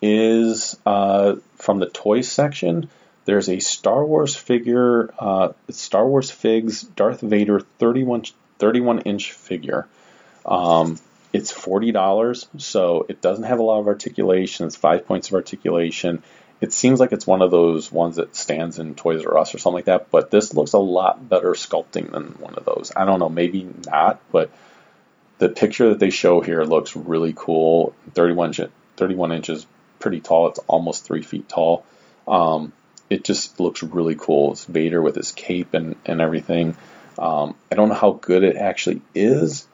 is 0.00 0.78
uh, 0.86 1.36
from 1.56 1.78
the 1.78 1.88
toys 1.88 2.30
section. 2.30 2.88
There's 3.26 3.48
a 3.50 3.60
Star 3.60 4.04
Wars 4.04 4.34
figure, 4.34 5.12
uh, 5.18 5.52
Star 5.68 6.06
Wars 6.06 6.30
Figs 6.30 6.82
Darth 6.82 7.20
Vader 7.20 7.60
31, 7.60 8.24
31 8.58 9.00
inch 9.00 9.32
figure. 9.32 9.86
Um, 10.46 10.98
it's 11.32 11.50
forty 11.50 11.92
dollars, 11.92 12.48
so 12.58 13.06
it 13.08 13.20
doesn't 13.20 13.44
have 13.44 13.58
a 13.58 13.62
lot 13.62 13.80
of 13.80 13.86
articulation. 13.86 14.66
It's 14.66 14.76
five 14.76 15.06
points 15.06 15.28
of 15.28 15.34
articulation. 15.34 16.22
It 16.60 16.72
seems 16.72 17.00
like 17.00 17.12
it's 17.12 17.26
one 17.26 17.40
of 17.40 17.50
those 17.50 17.90
ones 17.90 18.16
that 18.16 18.36
stands 18.36 18.78
in 18.78 18.94
Toys 18.94 19.24
R 19.24 19.38
Us 19.38 19.54
or 19.54 19.58
something 19.58 19.76
like 19.76 19.84
that, 19.86 20.10
but 20.10 20.30
this 20.30 20.52
looks 20.52 20.74
a 20.74 20.78
lot 20.78 21.26
better 21.28 21.52
sculpting 21.52 22.10
than 22.10 22.32
one 22.38 22.54
of 22.54 22.64
those. 22.64 22.92
I 22.94 23.04
don't 23.04 23.18
know, 23.18 23.30
maybe 23.30 23.66
not, 23.86 24.20
but 24.30 24.50
the 25.38 25.48
picture 25.48 25.88
that 25.88 25.98
they 25.98 26.10
show 26.10 26.42
here 26.42 26.62
looks 26.64 26.94
really 26.94 27.32
cool. 27.34 27.94
31, 28.12 28.52
31 28.96 29.32
inches, 29.32 29.66
pretty 29.98 30.20
tall. 30.20 30.48
It's 30.48 30.58
almost 30.66 31.04
three 31.04 31.22
feet 31.22 31.48
tall. 31.48 31.84
Um, 32.28 32.74
it 33.08 33.24
just 33.24 33.58
looks 33.58 33.82
really 33.82 34.14
cool. 34.14 34.52
It's 34.52 34.66
Vader 34.66 35.00
with 35.00 35.16
his 35.16 35.32
cape 35.32 35.72
and, 35.72 35.96
and 36.04 36.20
everything. 36.20 36.76
Um, 37.18 37.54
I 37.72 37.74
don't 37.74 37.88
know 37.88 37.94
how 37.94 38.12
good 38.12 38.44
it 38.44 38.56
actually 38.56 39.00
is, 39.14 39.66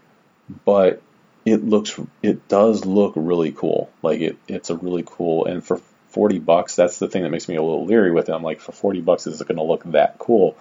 but 0.64 1.02
it 1.46 1.64
looks 1.64 1.98
it 2.22 2.48
does 2.48 2.84
look 2.84 3.14
really 3.16 3.52
cool. 3.52 3.88
Like 4.02 4.20
it 4.20 4.36
it's 4.48 4.68
a 4.68 4.76
really 4.76 5.04
cool 5.06 5.46
and 5.46 5.64
for 5.64 5.80
40 6.08 6.40
bucks, 6.40 6.74
that's 6.74 6.98
the 6.98 7.08
thing 7.08 7.22
that 7.22 7.30
makes 7.30 7.48
me 7.48 7.56
a 7.56 7.62
little 7.62 7.86
leery 7.86 8.10
with 8.10 8.28
it. 8.28 8.32
I'm 8.32 8.42
like 8.42 8.60
for 8.60 8.72
40 8.72 9.00
bucks 9.00 9.26
is 9.26 9.40
it 9.40 9.48
going 9.48 9.58
to 9.58 9.62
look 9.62 9.84
that 9.84 10.18
cool? 10.18 10.56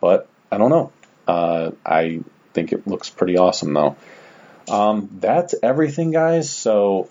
But 0.00 0.28
I 0.50 0.58
don't 0.58 0.70
know. 0.70 0.92
Uh, 1.28 1.72
I 1.84 2.22
think 2.54 2.72
it 2.72 2.86
looks 2.86 3.10
pretty 3.10 3.36
awesome 3.36 3.74
though. 3.74 3.96
Um, 4.68 5.10
that's 5.20 5.54
everything 5.62 6.12
guys. 6.12 6.48
So 6.50 7.10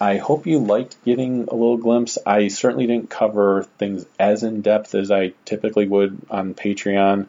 I 0.00 0.18
hope 0.18 0.46
you 0.46 0.60
liked 0.60 1.02
getting 1.04 1.48
a 1.48 1.54
little 1.54 1.76
glimpse. 1.76 2.18
I 2.24 2.48
certainly 2.48 2.86
didn't 2.86 3.10
cover 3.10 3.64
things 3.78 4.06
as 4.18 4.44
in 4.44 4.60
depth 4.60 4.94
as 4.94 5.10
I 5.10 5.32
typically 5.44 5.88
would 5.88 6.20
on 6.30 6.54
Patreon. 6.54 7.26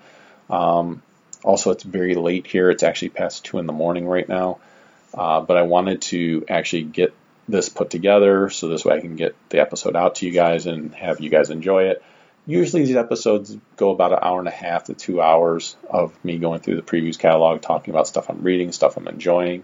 Um, 0.52 1.02
also, 1.43 1.72
it's 1.72 1.84
very 1.84 2.14
late 2.15 2.45
here. 2.45 2.69
It's 2.69 2.84
actually 2.84 3.10
past 3.10 3.45
two 3.45 3.57
in 3.57 3.65
the 3.65 3.73
morning 3.73 4.07
right 4.07 4.27
now. 4.27 4.60
Uh, 5.15 5.41
but 5.41 5.57
I 5.57 5.61
wanted 5.63 6.01
to 6.03 6.45
actually 6.49 6.83
get 6.83 7.13
this 7.47 7.69
put 7.69 7.89
together 7.89 8.49
so 8.49 8.67
this 8.67 8.83
way 8.83 8.95
I 8.95 8.99
can 8.99 9.15
get 9.15 9.35
the 9.49 9.61
episode 9.61 9.95
out 9.95 10.15
to 10.15 10.25
you 10.25 10.31
guys 10.31 10.65
and 10.65 10.93
have 10.95 11.21
you 11.21 11.29
guys 11.29 11.49
enjoy 11.49 11.83
it. 11.85 12.03
Usually 12.45 12.83
these 12.83 12.95
episodes 12.95 13.57
go 13.77 13.91
about 13.91 14.11
an 14.11 14.19
hour 14.21 14.39
and 14.39 14.47
a 14.47 14.51
half 14.51 14.85
to 14.85 14.93
two 14.93 15.21
hours 15.21 15.75
of 15.89 16.13
me 16.23 16.37
going 16.37 16.59
through 16.59 16.75
the 16.75 16.81
previews 16.81 17.17
catalog, 17.17 17.61
talking 17.61 17.91
about 17.93 18.07
stuff 18.07 18.29
I'm 18.29 18.41
reading, 18.41 18.71
stuff 18.71 18.97
I'm 18.97 19.07
enjoying. 19.07 19.63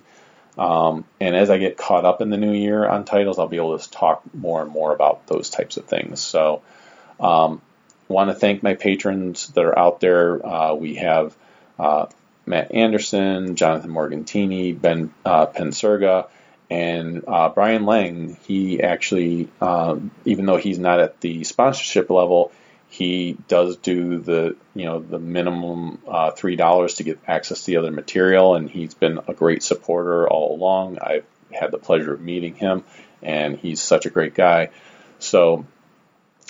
Um, 0.57 1.05
and 1.19 1.35
as 1.35 1.49
I 1.49 1.57
get 1.57 1.77
caught 1.77 2.05
up 2.05 2.21
in 2.21 2.29
the 2.29 2.37
new 2.37 2.53
year 2.53 2.87
on 2.87 3.05
titles, 3.05 3.39
I'll 3.39 3.47
be 3.47 3.57
able 3.57 3.77
to 3.77 3.91
talk 3.91 4.23
more 4.33 4.61
and 4.61 4.71
more 4.71 4.93
about 4.93 5.27
those 5.27 5.49
types 5.49 5.77
of 5.77 5.85
things. 5.85 6.21
So, 6.21 6.61
um, 7.19 7.61
want 8.07 8.29
to 8.29 8.35
thank 8.35 8.61
my 8.61 8.73
patrons 8.73 9.47
that 9.49 9.63
are 9.63 9.77
out 9.77 10.01
there. 10.01 10.45
Uh, 10.45 10.73
we 10.73 10.95
have 10.95 11.35
uh, 11.79 12.07
Matt 12.45 12.73
Anderson, 12.73 13.55
Jonathan 13.55 13.91
Morgantini, 13.91 14.79
Ben 14.79 15.13
uh, 15.25 15.45
Pensurga, 15.47 16.27
and 16.69 17.23
uh, 17.27 17.49
Brian 17.49 17.85
Lang. 17.85 18.37
He 18.47 18.81
actually, 18.81 19.49
um, 19.61 20.11
even 20.25 20.45
though 20.45 20.57
he's 20.57 20.79
not 20.79 20.99
at 20.99 21.21
the 21.21 21.43
sponsorship 21.43 22.09
level, 22.09 22.51
he 22.89 23.37
does 23.47 23.77
do 23.77 24.19
the 24.19 24.55
you 24.75 24.85
know 24.85 24.99
the 24.99 25.19
minimum 25.19 25.99
uh, 26.07 26.31
three 26.31 26.55
dollars 26.55 26.95
to 26.95 27.03
get 27.03 27.19
access 27.27 27.61
to 27.61 27.71
the 27.71 27.77
other 27.77 27.91
material, 27.91 28.55
and 28.55 28.69
he's 28.69 28.93
been 28.93 29.19
a 29.27 29.33
great 29.33 29.63
supporter 29.63 30.27
all 30.27 30.55
along. 30.55 30.97
I've 30.99 31.25
had 31.51 31.71
the 31.71 31.77
pleasure 31.77 32.13
of 32.13 32.21
meeting 32.21 32.55
him, 32.55 32.83
and 33.21 33.57
he's 33.57 33.81
such 33.81 34.05
a 34.05 34.09
great 34.09 34.33
guy. 34.33 34.69
So 35.19 35.65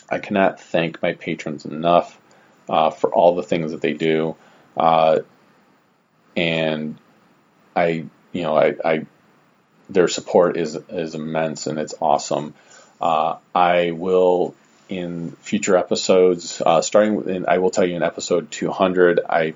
I 0.10 0.20
cannot 0.20 0.60
thank 0.60 1.02
my 1.02 1.14
patrons 1.14 1.66
enough. 1.66 2.18
uh, 2.70 2.90
for 2.90 3.14
all 3.14 3.36
the 3.36 3.44
things 3.44 3.72
that 3.72 3.82
they 3.82 3.94
do. 3.94 4.36
Uh, 4.78 5.20
and 6.36 6.98
I, 7.76 8.06
you 8.32 8.44
know, 8.44 8.58
I, 8.58 8.76
I, 8.84 9.06
their 9.90 10.08
support 10.08 10.58
is 10.58 10.76
is 10.90 11.16
immense 11.16 11.68
and 11.68 11.78
it's 11.78 11.94
awesome. 12.00 12.54
Uh, 13.00 13.38
I 13.54 13.92
will 13.92 14.56
in 14.92 15.32
future 15.42 15.78
episodes, 15.78 16.62
uh, 16.64 16.82
starting 16.82 17.16
with, 17.16 17.46
I 17.48 17.60
will 17.60 17.72
tell 17.72 17.86
you 17.86 17.96
in 17.96 18.04
episode 18.04 18.52
200, 18.52 19.22
I 19.28 19.54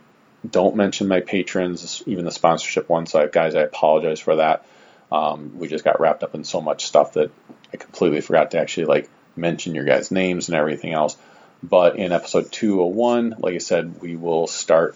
don't 0.50 0.78
mention 0.78 1.10
my 1.10 1.20
patrons, 1.20 2.02
even 2.06 2.24
the 2.24 2.32
sponsorship 2.32 2.88
ones. 2.88 3.12
So, 3.12 3.28
guys, 3.28 3.54
I 3.54 3.62
apologize 3.62 4.20
for 4.20 4.38
that. 4.38 4.66
Um, 5.12 5.60
we 5.60 5.68
just 5.68 5.84
got 5.84 6.00
wrapped 6.00 6.24
up 6.24 6.36
in 6.36 6.46
so 6.46 6.62
much 6.62 6.86
stuff 6.86 7.14
that 7.14 7.32
I 7.74 7.78
completely 7.78 8.22
forgot 8.22 8.52
to 8.52 8.60
actually 8.60 8.86
like 8.86 9.10
mention 9.36 9.76
your 9.76 9.84
guys' 9.84 10.10
names 10.10 10.48
and 10.48 10.56
everything 10.58 10.94
else. 10.94 11.18
But 11.62 11.98
in 11.98 12.12
episode 12.12 12.52
201, 12.52 13.36
like 13.40 13.56
I 13.56 13.60
said, 13.60 14.02
we 14.02 14.16
will 14.16 14.48
start 14.48 14.96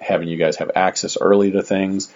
having 0.00 0.28
you 0.28 0.36
guys 0.36 0.56
have 0.56 0.72
access 0.74 1.16
early 1.20 1.52
to 1.52 1.62
things 1.62 2.12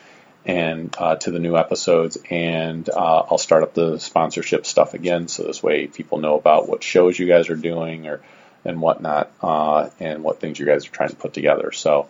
and 0.47 0.95
uh, 0.99 1.17
to 1.17 1.31
the 1.31 1.39
new 1.39 1.57
episodes. 1.57 2.19
And 2.31 2.89
uh, 2.89 3.25
I'll 3.31 3.39
start 3.39 3.63
up 3.63 3.75
the 3.75 3.99
sponsorship 3.99 4.67
stuff 4.67 4.95
again, 4.95 5.29
so 5.29 5.45
this 5.45 5.63
way 5.63 5.87
people 5.87 6.19
know 6.19 6.37
about 6.37 6.69
what 6.69 6.83
shows 6.83 7.19
you 7.19 7.27
guys 7.27 7.51
are 7.51 7.57
doing 7.57 8.07
or 8.07 8.21
and 8.67 8.81
whatnot, 8.81 9.31
uh, 9.43 9.91
and 10.01 10.23
what 10.23 10.41
things 10.41 10.59
you 10.59 10.65
guys 10.65 10.87
are 10.87 10.91
trying 10.91 11.11
to 11.11 11.17
put 11.17 11.35
together. 11.35 11.71
So 11.71 12.09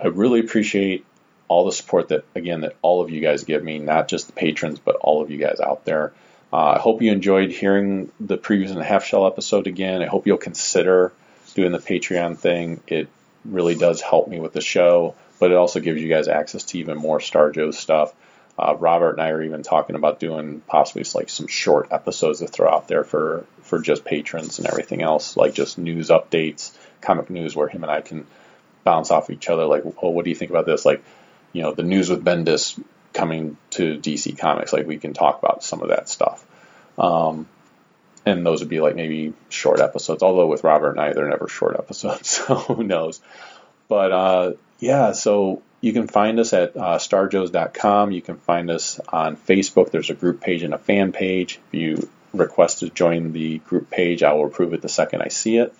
I 0.00 0.08
really 0.08 0.40
appreciate 0.40 1.06
all 1.46 1.64
the 1.64 1.72
support 1.72 2.08
that 2.08 2.24
again 2.34 2.62
that 2.62 2.74
all 2.82 3.02
of 3.02 3.10
you 3.10 3.20
guys 3.20 3.44
give 3.44 3.62
me, 3.62 3.78
not 3.78 4.08
just 4.08 4.26
the 4.26 4.32
patrons, 4.32 4.78
but 4.78 4.96
all 4.96 5.22
of 5.22 5.30
you 5.30 5.38
guys 5.38 5.60
out 5.60 5.84
there. 5.84 6.12
Uh, 6.52 6.74
I 6.76 6.78
hope 6.78 7.02
you 7.02 7.12
enjoyed 7.12 7.50
hearing 7.50 8.10
the 8.20 8.36
previews 8.36 8.70
and 8.70 8.78
the 8.78 8.84
half 8.84 9.04
shell 9.04 9.26
episode 9.26 9.66
again. 9.66 10.02
I 10.02 10.06
hope 10.06 10.26
you'll 10.26 10.38
consider 10.38 11.12
doing 11.54 11.72
the 11.72 11.78
Patreon 11.78 12.36
thing. 12.36 12.80
It 12.86 13.08
really 13.44 13.74
does 13.74 14.00
help 14.00 14.28
me 14.28 14.40
with 14.40 14.52
the 14.52 14.60
show, 14.60 15.14
but 15.38 15.50
it 15.50 15.56
also 15.56 15.80
gives 15.80 16.00
you 16.00 16.08
guys 16.08 16.28
access 16.28 16.64
to 16.64 16.78
even 16.78 16.96
more 16.96 17.20
Star 17.20 17.52
stuff. 17.72 18.14
Uh, 18.58 18.76
Robert 18.78 19.12
and 19.12 19.22
I 19.22 19.30
are 19.30 19.42
even 19.42 19.62
talking 19.62 19.96
about 19.96 20.20
doing 20.20 20.60
possibly 20.66 21.04
like 21.14 21.30
some 21.30 21.46
short 21.46 21.88
episodes 21.90 22.40
to 22.40 22.46
throw 22.46 22.70
out 22.70 22.86
there 22.86 23.02
for 23.02 23.46
for 23.62 23.80
just 23.80 24.04
patrons 24.04 24.58
and 24.58 24.68
everything 24.68 25.02
else, 25.02 25.36
like 25.36 25.54
just 25.54 25.78
news 25.78 26.08
updates, 26.10 26.72
comic 27.00 27.30
news, 27.30 27.56
where 27.56 27.68
him 27.68 27.82
and 27.82 27.90
I 27.90 28.02
can 28.02 28.26
bounce 28.84 29.10
off 29.10 29.30
each 29.30 29.48
other. 29.48 29.64
Like, 29.64 29.84
oh, 30.02 30.10
what 30.10 30.24
do 30.24 30.30
you 30.30 30.36
think 30.36 30.50
about 30.50 30.66
this? 30.66 30.84
Like, 30.84 31.02
you 31.52 31.62
know, 31.62 31.72
the 31.72 31.82
news 31.82 32.10
with 32.10 32.24
Bendis 32.24 32.82
coming 33.14 33.56
to 33.70 33.98
DC 33.98 34.38
Comics. 34.38 34.72
Like, 34.72 34.86
we 34.86 34.98
can 34.98 35.14
talk 35.14 35.38
about 35.42 35.64
some 35.64 35.82
of 35.82 35.88
that 35.88 36.08
stuff. 36.08 36.44
Um, 36.98 37.48
and 38.24 38.46
those 38.46 38.60
would 38.60 38.68
be 38.68 38.80
like 38.80 38.96
maybe 38.96 39.32
short 39.48 39.80
episodes. 39.80 40.22
Although 40.22 40.46
with 40.46 40.64
Robert 40.64 40.92
and 40.92 41.00
I, 41.00 41.12
they're 41.12 41.28
never 41.28 41.48
short 41.48 41.76
episodes, 41.78 42.28
so 42.46 42.54
who 42.54 42.84
knows? 42.84 43.20
But 43.88 44.12
uh, 44.12 44.52
yeah, 44.78 45.12
so 45.12 45.62
you 45.80 45.92
can 45.92 46.06
find 46.06 46.38
us 46.38 46.52
at 46.52 46.76
uh, 46.76 46.98
starjoes.com. 46.98 48.12
You 48.12 48.22
can 48.22 48.36
find 48.36 48.70
us 48.70 49.00
on 49.08 49.36
Facebook. 49.36 49.90
There's 49.90 50.10
a 50.10 50.14
group 50.14 50.40
page 50.40 50.62
and 50.62 50.74
a 50.74 50.78
fan 50.78 51.12
page. 51.12 51.60
If 51.68 51.80
you 51.80 52.08
request 52.32 52.80
to 52.80 52.90
join 52.90 53.32
the 53.32 53.58
group 53.58 53.90
page, 53.90 54.22
I 54.22 54.32
will 54.32 54.46
approve 54.46 54.72
it 54.74 54.82
the 54.82 54.88
second 54.88 55.22
I 55.22 55.28
see 55.28 55.58
it. 55.58 55.74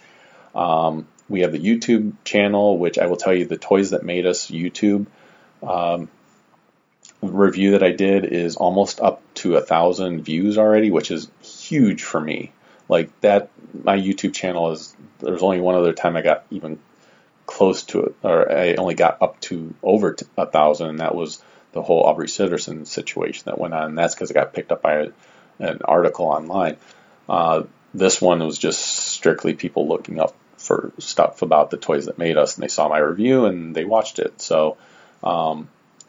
Um, 0.55 1.07
we 1.29 1.41
have 1.41 1.53
the 1.53 1.59
YouTube 1.59 2.13
channel, 2.25 2.77
which 2.77 2.99
I 2.99 3.07
will 3.07 3.17
tell 3.17 3.33
you 3.33 3.47
the 3.47 3.57
Toys 3.57 3.91
That 3.91 4.03
Made 4.03 4.27
Us 4.27 4.51
YouTube 4.51 5.07
um, 5.63 6.09
review 7.23 7.73
that 7.73 7.83
I 7.83 7.93
did 7.93 8.25
is 8.25 8.57
almost 8.57 9.01
up 9.01 9.23
to 9.35 9.57
a 9.57 9.61
thousand 9.61 10.23
views 10.23 10.59
already, 10.59 10.91
which 10.91 11.11
is 11.11 11.31
huge 11.63 12.03
for 12.03 12.21
me. 12.21 12.53
Like 12.89 13.19
that, 13.21 13.51
my 13.73 13.97
YouTube 13.97 14.35
channel 14.35 14.73
is. 14.73 14.95
There's 15.21 15.43
only 15.43 15.61
one 15.61 15.77
other 15.77 15.93
time 15.93 16.17
I 16.17 16.23
got 16.23 16.45
even 16.51 16.79
close 17.47 17.85
to 17.85 18.03
it, 18.05 18.17
or 18.23 18.51
I 18.51 18.75
only 18.75 18.95
got 18.95 19.23
up 19.23 19.41
to 19.43 19.75
over 19.83 20.17
a 20.37 20.47
thousand, 20.47 20.89
and 20.89 21.01
that 21.01 21.15
was 21.15 21.43
the 21.73 21.83
whole 21.83 22.03
Aubrey 22.03 22.27
Sitterson 22.27 22.87
situation 22.87 23.45
that 23.47 23.59
went 23.59 23.75
on. 23.75 23.85
And 23.91 23.99
that's 23.99 24.15
because 24.15 24.31
it 24.31 24.35
got 24.35 24.53
picked 24.53 24.73
up 24.73 24.83
by 24.83 24.95
a, 24.95 25.09
an 25.59 25.81
article 25.85 26.27
online. 26.27 26.77
Uh, 27.29 27.63
this 27.95 28.21
one 28.21 28.41
was 28.41 28.59
just 28.59 28.81
strictly 28.81 29.55
people 29.55 29.89
looking 29.89 30.19
up 30.19 30.35
for 30.57 30.93
stuff 30.99 31.43
about 31.43 31.71
the 31.71 31.77
toys 31.77 32.07
that 32.07 32.19
made 32.19 32.37
us, 32.37 32.57
and 32.57 32.63
they 32.63 32.69
saw 32.69 32.89
my 32.89 32.99
review 32.99 33.47
and 33.47 33.75
they 33.75 33.85
watched 33.85 34.19
it. 34.19 34.41
So 34.41 34.77
um, 35.23 35.69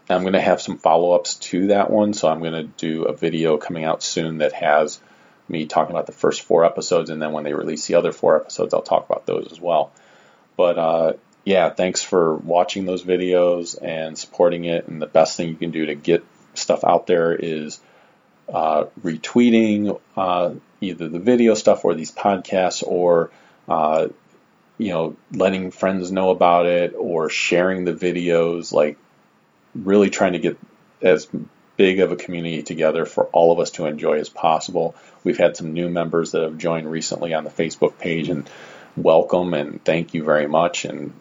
I'm 0.10 0.22
going 0.22 0.34
to 0.34 0.42
have 0.42 0.62
some 0.62 0.78
follow 0.78 1.14
ups 1.14 1.36
to 1.36 1.68
that 1.68 1.90
one. 1.90 2.14
So 2.14 2.28
I'm 2.28 2.40
going 2.40 2.54
to 2.54 2.64
do 2.64 3.04
a 3.04 3.16
video 3.16 3.58
coming 3.58 3.84
out 3.84 4.04
soon 4.04 4.40
that 4.40 4.54
has 4.54 5.00
me 5.48 5.66
talking 5.66 5.94
about 5.94 6.06
the 6.06 6.14
first 6.14 6.42
four 6.42 6.66
episodes, 6.66 7.10
and 7.10 7.22
then 7.22 7.32
when 7.32 7.44
they 7.44 7.54
release 7.54 7.86
the 7.88 7.96
other 7.96 8.12
four 8.12 8.38
episodes, 8.40 8.74
I'll 8.74 8.82
talk 8.82 9.06
about 9.10 9.26
those 9.26 9.52
as 9.52 9.60
well. 9.60 9.92
But 10.56 10.78
uh, 10.78 11.14
yeah, 11.44 11.70
thanks 11.70 12.02
for 12.02 12.36
watching 12.36 12.86
those 12.86 13.04
videos 13.04 13.78
and 13.82 14.18
supporting 14.18 14.66
it. 14.66 14.88
And 14.88 15.02
the 15.02 15.08
best 15.08 15.38
thing 15.38 15.50
you 15.50 15.56
can 15.56 15.72
do 15.72 15.88
to 15.88 15.96
get 15.96 16.24
stuff 16.54 16.84
out 16.84 17.08
there 17.08 17.36
is 17.36 17.80
uh, 18.52 18.86
retweeting 19.02 20.00
uh, 20.16 20.54
either 20.82 21.10
the 21.10 21.20
video 21.20 21.54
stuff 21.54 21.86
or 21.86 21.94
these 21.94 22.12
podcasts 22.12 22.84
or 22.86 23.32
uh, 23.68 24.08
you 24.78 24.90
know 24.90 25.16
letting 25.32 25.72
friends 25.72 26.12
know 26.12 26.30
about 26.30 26.66
it 26.66 26.94
or 26.98 27.30
sharing 27.30 27.86
the 27.86 27.94
videos 27.94 28.72
like 28.74 28.98
really 29.76 30.10
trying 30.10 30.34
to 30.34 30.40
get 30.40 30.58
as 31.02 31.28
big 31.78 32.00
of 32.00 32.12
a 32.12 32.16
community 32.16 32.64
together 32.64 33.06
for 33.06 33.26
all 33.28 33.52
of 33.52 33.60
us 33.60 33.72
to 33.72 33.86
enjoy 33.86 34.20
as 34.20 34.30
possible. 34.30 34.96
We've 35.24 35.38
had 35.38 35.58
some 35.58 35.74
new 35.74 35.90
members 35.90 36.32
that 36.32 36.44
have 36.44 36.58
joined 36.58 36.90
recently 36.90 37.34
on 37.34 37.44
the 37.44 37.50
facebook 37.50 37.98
page 37.98 38.30
and 38.30 38.50
welcome 38.96 39.54
and 39.54 39.84
thank 39.84 40.14
you 40.14 40.24
very 40.24 40.48
much. 40.48 40.86
And 40.86 41.14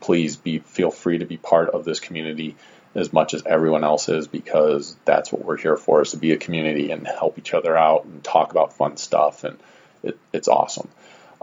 please 0.00 0.36
be 0.36 0.58
feel 0.58 0.90
free 0.90 1.18
to 1.18 1.24
be 1.24 1.36
part 1.36 1.70
of 1.70 1.84
this 1.84 2.00
community 2.00 2.56
as 2.94 3.12
much 3.12 3.34
as 3.34 3.42
everyone 3.44 3.82
else 3.82 4.08
is 4.08 4.28
because 4.28 4.94
that's 5.04 5.32
what 5.32 5.44
we're 5.44 5.56
here 5.56 5.76
for 5.76 6.02
is 6.02 6.12
to 6.12 6.16
be 6.16 6.32
a 6.32 6.36
community 6.36 6.90
and 6.90 7.06
help 7.06 7.38
each 7.38 7.54
other 7.54 7.76
out 7.76 8.04
and 8.04 8.22
talk 8.22 8.52
about 8.52 8.74
fun 8.74 8.96
stuff. 8.96 9.42
And 9.42 9.58
it, 10.02 10.18
it's 10.32 10.48
awesome 10.48 10.88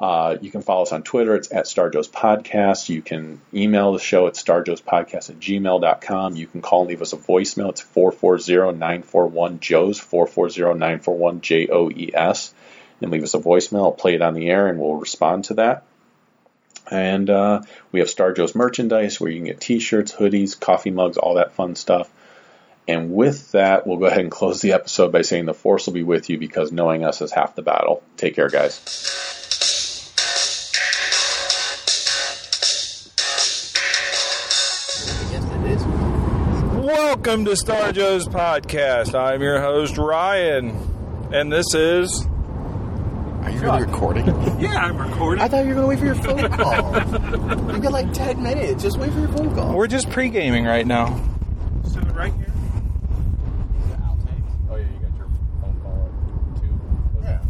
uh, 0.02 0.38
you 0.42 0.50
can 0.50 0.64
follow 0.64 0.82
us 0.82 0.92
on 0.92 1.04
Twitter. 1.04 1.36
It's 1.36 1.52
at 1.52 1.66
Starjoes 1.66 2.10
Podcast. 2.10 2.90
You 2.90 3.04
can 3.04 3.40
email 3.54 3.94
the 3.94 4.00
show 4.00 4.26
at 4.26 4.34
starjoespodcast 4.34 5.30
at 5.30 5.40
gmail.com. 5.40 6.36
You 6.36 6.48
can 6.48 6.64
call 6.64 6.82
and 6.82 6.90
leave 6.90 7.04
us 7.04 7.14
a 7.14 7.18
voicemail. 7.18 7.70
It's 7.70 7.84
440-941-JOES, 7.84 10.02
440-941-J-O-E-S. 10.02 12.54
And 13.00 13.12
leave 13.12 13.22
us 13.22 13.36
a 13.36 13.40
voicemail. 13.40 13.84
I'll 13.84 13.92
play 13.92 14.16
it 14.16 14.24
on 14.24 14.34
the 14.34 14.50
air 14.50 14.66
and 14.68 14.80
we'll 14.80 14.96
respond 14.96 15.44
to 15.46 15.54
that. 15.56 15.84
And 16.90 17.30
uh, 17.30 17.62
we 17.92 18.00
have 18.00 18.10
Star 18.10 18.34
Joe's 18.34 18.56
merchandise 18.56 19.22
where 19.22 19.30
you 19.30 19.38
can 19.38 19.46
get 19.46 19.62
t-shirts, 19.62 20.14
hoodies, 20.14 20.60
coffee 20.60 20.90
mugs, 20.90 21.18
all 21.18 21.36
that 21.36 21.54
fun 21.54 21.76
stuff. 21.76 22.10
And 22.88 23.14
with 23.14 23.52
that, 23.52 23.86
we'll 23.86 23.98
go 23.98 24.06
ahead 24.06 24.22
and 24.22 24.32
close 24.32 24.62
the 24.62 24.74
episode 24.74 25.12
by 25.12 25.22
saying 25.22 25.46
the 25.46 25.54
Force 25.54 25.86
will 25.86 25.94
be 25.94 26.02
with 26.02 26.32
you 26.32 26.40
because 26.40 26.72
knowing 26.72 27.06
us 27.06 27.22
is 27.22 27.32
half 27.32 27.54
the 27.54 27.62
battle. 27.62 28.02
Take 28.18 28.34
care, 28.36 28.50
guys. 28.50 29.41
Welcome 37.14 37.44
to 37.44 37.58
Star 37.58 37.92
Joe's 37.92 38.26
podcast. 38.26 39.14
I'm 39.20 39.42
your 39.42 39.60
host 39.60 39.98
Ryan, 39.98 40.70
and 41.34 41.52
this 41.52 41.66
is. 41.74 42.26
Are 43.44 43.50
you 43.52 43.60
really 43.60 43.84
recording? 43.84 44.28
Yeah, 44.62 44.76
I'm 44.78 44.98
recording. 44.98 45.44
I 45.44 45.50
thought 45.50 45.66
you 45.66 45.76
were 45.76 45.82
going 45.82 45.84
to 45.84 45.88
wait 45.88 46.00
for 46.00 46.06
your 46.06 46.16
phone 46.16 46.50
call. 46.58 47.74
you 47.76 47.82
got 47.82 47.92
like 47.92 48.14
10 48.14 48.42
minutes. 48.42 48.82
Just 48.82 48.98
wait 48.98 49.12
for 49.12 49.20
your 49.20 49.28
phone 49.28 49.54
call. 49.54 49.76
We're 49.76 49.88
just 49.88 50.10
pre 50.10 50.30
gaming 50.30 50.64
right 50.64 50.88
now. 50.88 51.08
Sit 51.84 52.02
right 52.14 52.34
here. 52.34 52.48
Oh 54.70 54.78
yeah, 54.78 54.86
you 54.86 55.00
got 55.00 55.18
your 55.18 55.28
phone 55.60 55.82
call 55.84 56.10
too. 56.62 56.80
Yeah. 57.24 57.42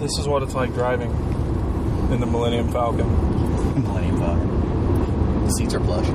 This 0.00 0.18
is 0.18 0.21
what 0.32 0.42
it's 0.42 0.54
like 0.54 0.72
driving 0.72 1.10
in 2.10 2.18
the 2.18 2.24
Millennium 2.24 2.72
Falcon. 2.72 3.06
Millennium 3.82 4.18
Falcon. 4.18 5.44
The 5.44 5.50
seats 5.50 5.74
are 5.74 5.80
plush. 5.80 6.08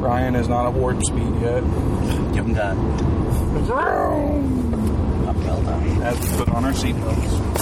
Ryan 0.00 0.36
is 0.36 0.46
not 0.46 0.66
at 0.66 0.74
warp 0.74 1.02
speed 1.04 1.34
yet. 1.40 1.64
Give 2.32 2.46
them 2.46 2.54
time. 2.54 2.78
Not 5.26 5.36
well 5.36 5.62
done. 5.62 6.02
As 6.02 6.20
we 6.20 6.36
put 6.36 6.48
on 6.48 6.64
our 6.64 6.72
seatbelts. 6.72 7.58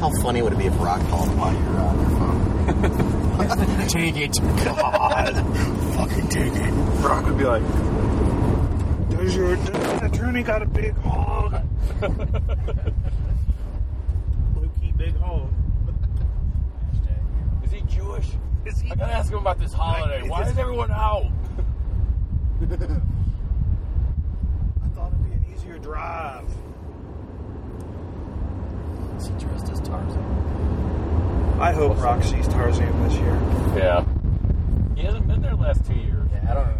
How 0.00 0.10
funny 0.22 0.40
would 0.40 0.54
it 0.54 0.58
be 0.58 0.66
if 0.66 0.80
Rock 0.80 1.00
called 1.10 1.28
while 1.36 1.52
you're 1.52 1.80
on 1.80 2.00
your 2.00 2.08
uh, 2.08 3.66
phone? 3.66 3.88
take 3.88 4.16
it. 4.16 4.34
God 4.64 5.83
fucking 6.08 6.26
did 6.28 6.52
it. 6.56 6.74
Brock 7.00 7.24
would 7.26 7.38
be 7.38 7.44
like, 7.44 7.62
does 9.10 9.34
your 9.36 9.54
attorney 10.04 10.42
got 10.42 10.62
a 10.62 10.66
big 10.66 10.94
hog? 10.98 11.52
Low 12.02 12.10
key 14.80 14.92
big 14.96 15.16
hog. 15.18 15.50
Is 17.64 17.70
he 17.72 17.80
Jewish? 17.82 18.26
Is 18.64 18.80
he 18.80 18.90
I 18.90 18.94
gotta 18.94 19.12
ask 19.14 19.30
him 19.32 19.38
about 19.38 19.58
this 19.58 19.72
holiday. 19.72 20.16
Like, 20.16 20.24
is 20.24 20.30
Why 20.30 20.42
this- 20.44 20.52
is 20.52 20.58
everyone 20.58 20.90
out? 20.90 21.26
I 22.62 22.66
thought 24.94 25.12
it'd 25.12 25.24
be 25.24 25.32
an 25.32 25.44
easier 25.54 25.78
drive. 25.78 26.44
Is 29.18 29.26
he 29.26 29.32
dressed 29.34 29.68
as 29.70 29.80
Tarzan? 29.80 30.24
I 31.60 31.72
hope 31.72 31.96
Rock 32.02 32.22
sees 32.22 32.48
Tarzan 32.48 33.08
this 33.08 33.14
year. 33.18 33.40
Yeah. 33.76 34.04
He 34.96 35.02
hasn't 35.02 35.26
been 35.26 35.33
there 35.44 35.56
last 35.56 35.84
two 35.84 35.94
years. 35.94 36.28
Yeah, 36.32 36.50
I 36.50 36.54
don't 36.54 36.73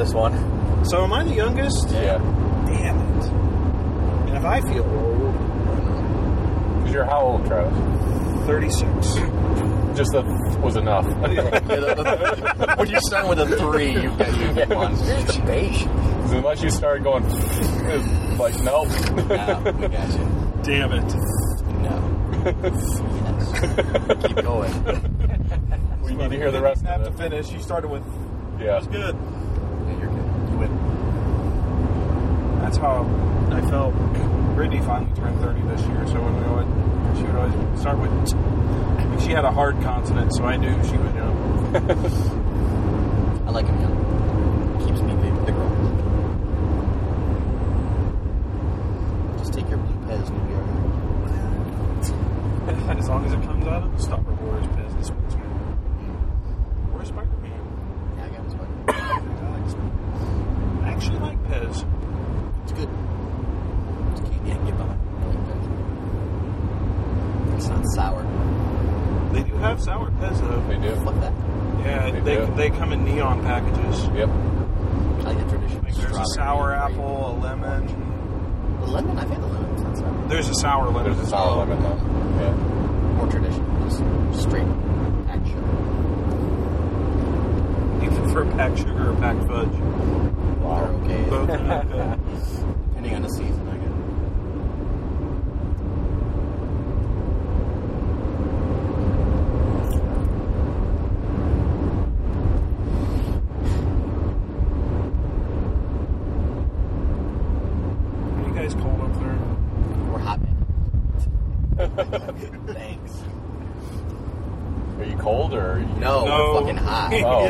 this 0.00 0.14
one. 0.14 0.32
So 0.86 1.04
am 1.04 1.12
I 1.12 1.24
the 1.24 1.34
youngest? 1.34 1.90
Yeah. 1.90 2.16
Damn 2.66 2.98
it. 2.98 3.24
And 4.28 4.36
if 4.36 4.44
I 4.44 4.60
feel 4.62 4.84
old, 4.84 5.34
because 6.78 6.94
you're 6.94 7.04
how 7.04 7.20
old, 7.20 7.46
Travis? 7.46 7.76
Thirty-six. 8.46 9.14
Just 9.94 10.12
that 10.12 10.24
was 10.62 10.76
enough. 10.76 11.04
when 12.78 12.88
you 12.88 13.00
start 13.02 13.28
with 13.28 13.40
a 13.40 13.56
three, 13.58 13.92
you've 13.92 14.02
you 14.02 14.54
get 14.54 14.70
one. 14.70 14.94
It's 14.94 15.36
the. 15.36 15.86
Unless 16.32 16.62
you 16.62 16.70
start 16.70 17.02
going, 17.02 17.24
like, 18.38 18.58
nope. 18.62 18.88
No, 19.28 19.72
we 19.78 19.88
got 19.88 20.12
you. 20.12 20.52
Damn 20.62 20.92
it. 20.92 21.14
No. 21.82 21.96
yes. 22.62 23.00
Keep 24.26 24.44
going. 24.44 26.02
we 26.02 26.14
need 26.14 26.30
to 26.30 26.36
hear 26.36 26.50
the 26.50 26.62
rest. 26.62 26.80
Snap 26.80 27.04
to 27.04 27.12
finish. 27.12 27.50
You 27.52 27.60
started 27.60 27.90
with. 27.90 28.04
Yeah. 28.58 28.76
It 28.76 28.78
was 28.78 28.86
good. 28.86 29.16
that's 32.60 32.76
how 32.76 33.04
I 33.50 33.60
felt. 33.68 33.94
Brittany 34.54 34.80
finally 34.82 35.14
turned 35.16 35.40
30 35.40 35.60
this 35.62 35.80
year, 35.82 36.06
so 36.06 36.20
when 36.20 36.34
we 36.36 36.42
would, 36.54 37.16
she 37.16 37.22
would 37.24 37.34
always 37.34 37.80
start 37.80 37.98
with. 37.98 38.10
T- 38.28 39.24
she 39.24 39.32
had 39.32 39.44
a 39.44 39.50
hard 39.50 39.80
consonant, 39.82 40.32
so 40.34 40.44
I 40.44 40.56
knew 40.56 40.72
she 40.84 40.96
would 40.96 41.14
know. 41.14 41.32
I 43.46 43.50
like 43.50 43.66
him 43.66 43.80
young. 43.80 44.09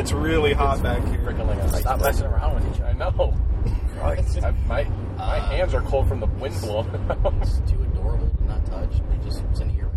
it's 0.01 0.11
really 0.11 0.53
hot 0.53 0.73
it's 0.73 0.83
back 0.83 1.07
here. 1.07 1.19
Freaking 1.19 1.47
like, 1.47 1.59
a, 1.59 1.77
stop 1.77 2.01
messing 2.01 2.25
around 2.25 2.55
with 2.55 2.75
each 2.75 2.81
other. 2.81 2.89
I 2.89 2.93
know. 2.93 3.37
Right. 3.97 4.43
I, 4.43 4.51
my 4.67 4.83
my 5.15 5.37
uh, 5.37 5.41
hands 5.49 5.75
are 5.75 5.81
cold 5.81 6.07
from 6.07 6.19
the 6.19 6.25
wind 6.25 6.59
blowing. 6.61 6.89
it's 7.41 7.59
too 7.71 7.83
adorable 7.83 8.29
to 8.29 8.45
not 8.45 8.65
touch. 8.65 8.89
They 8.93 9.23
just 9.23 9.43
sitting 9.53 9.69
here 9.69 9.90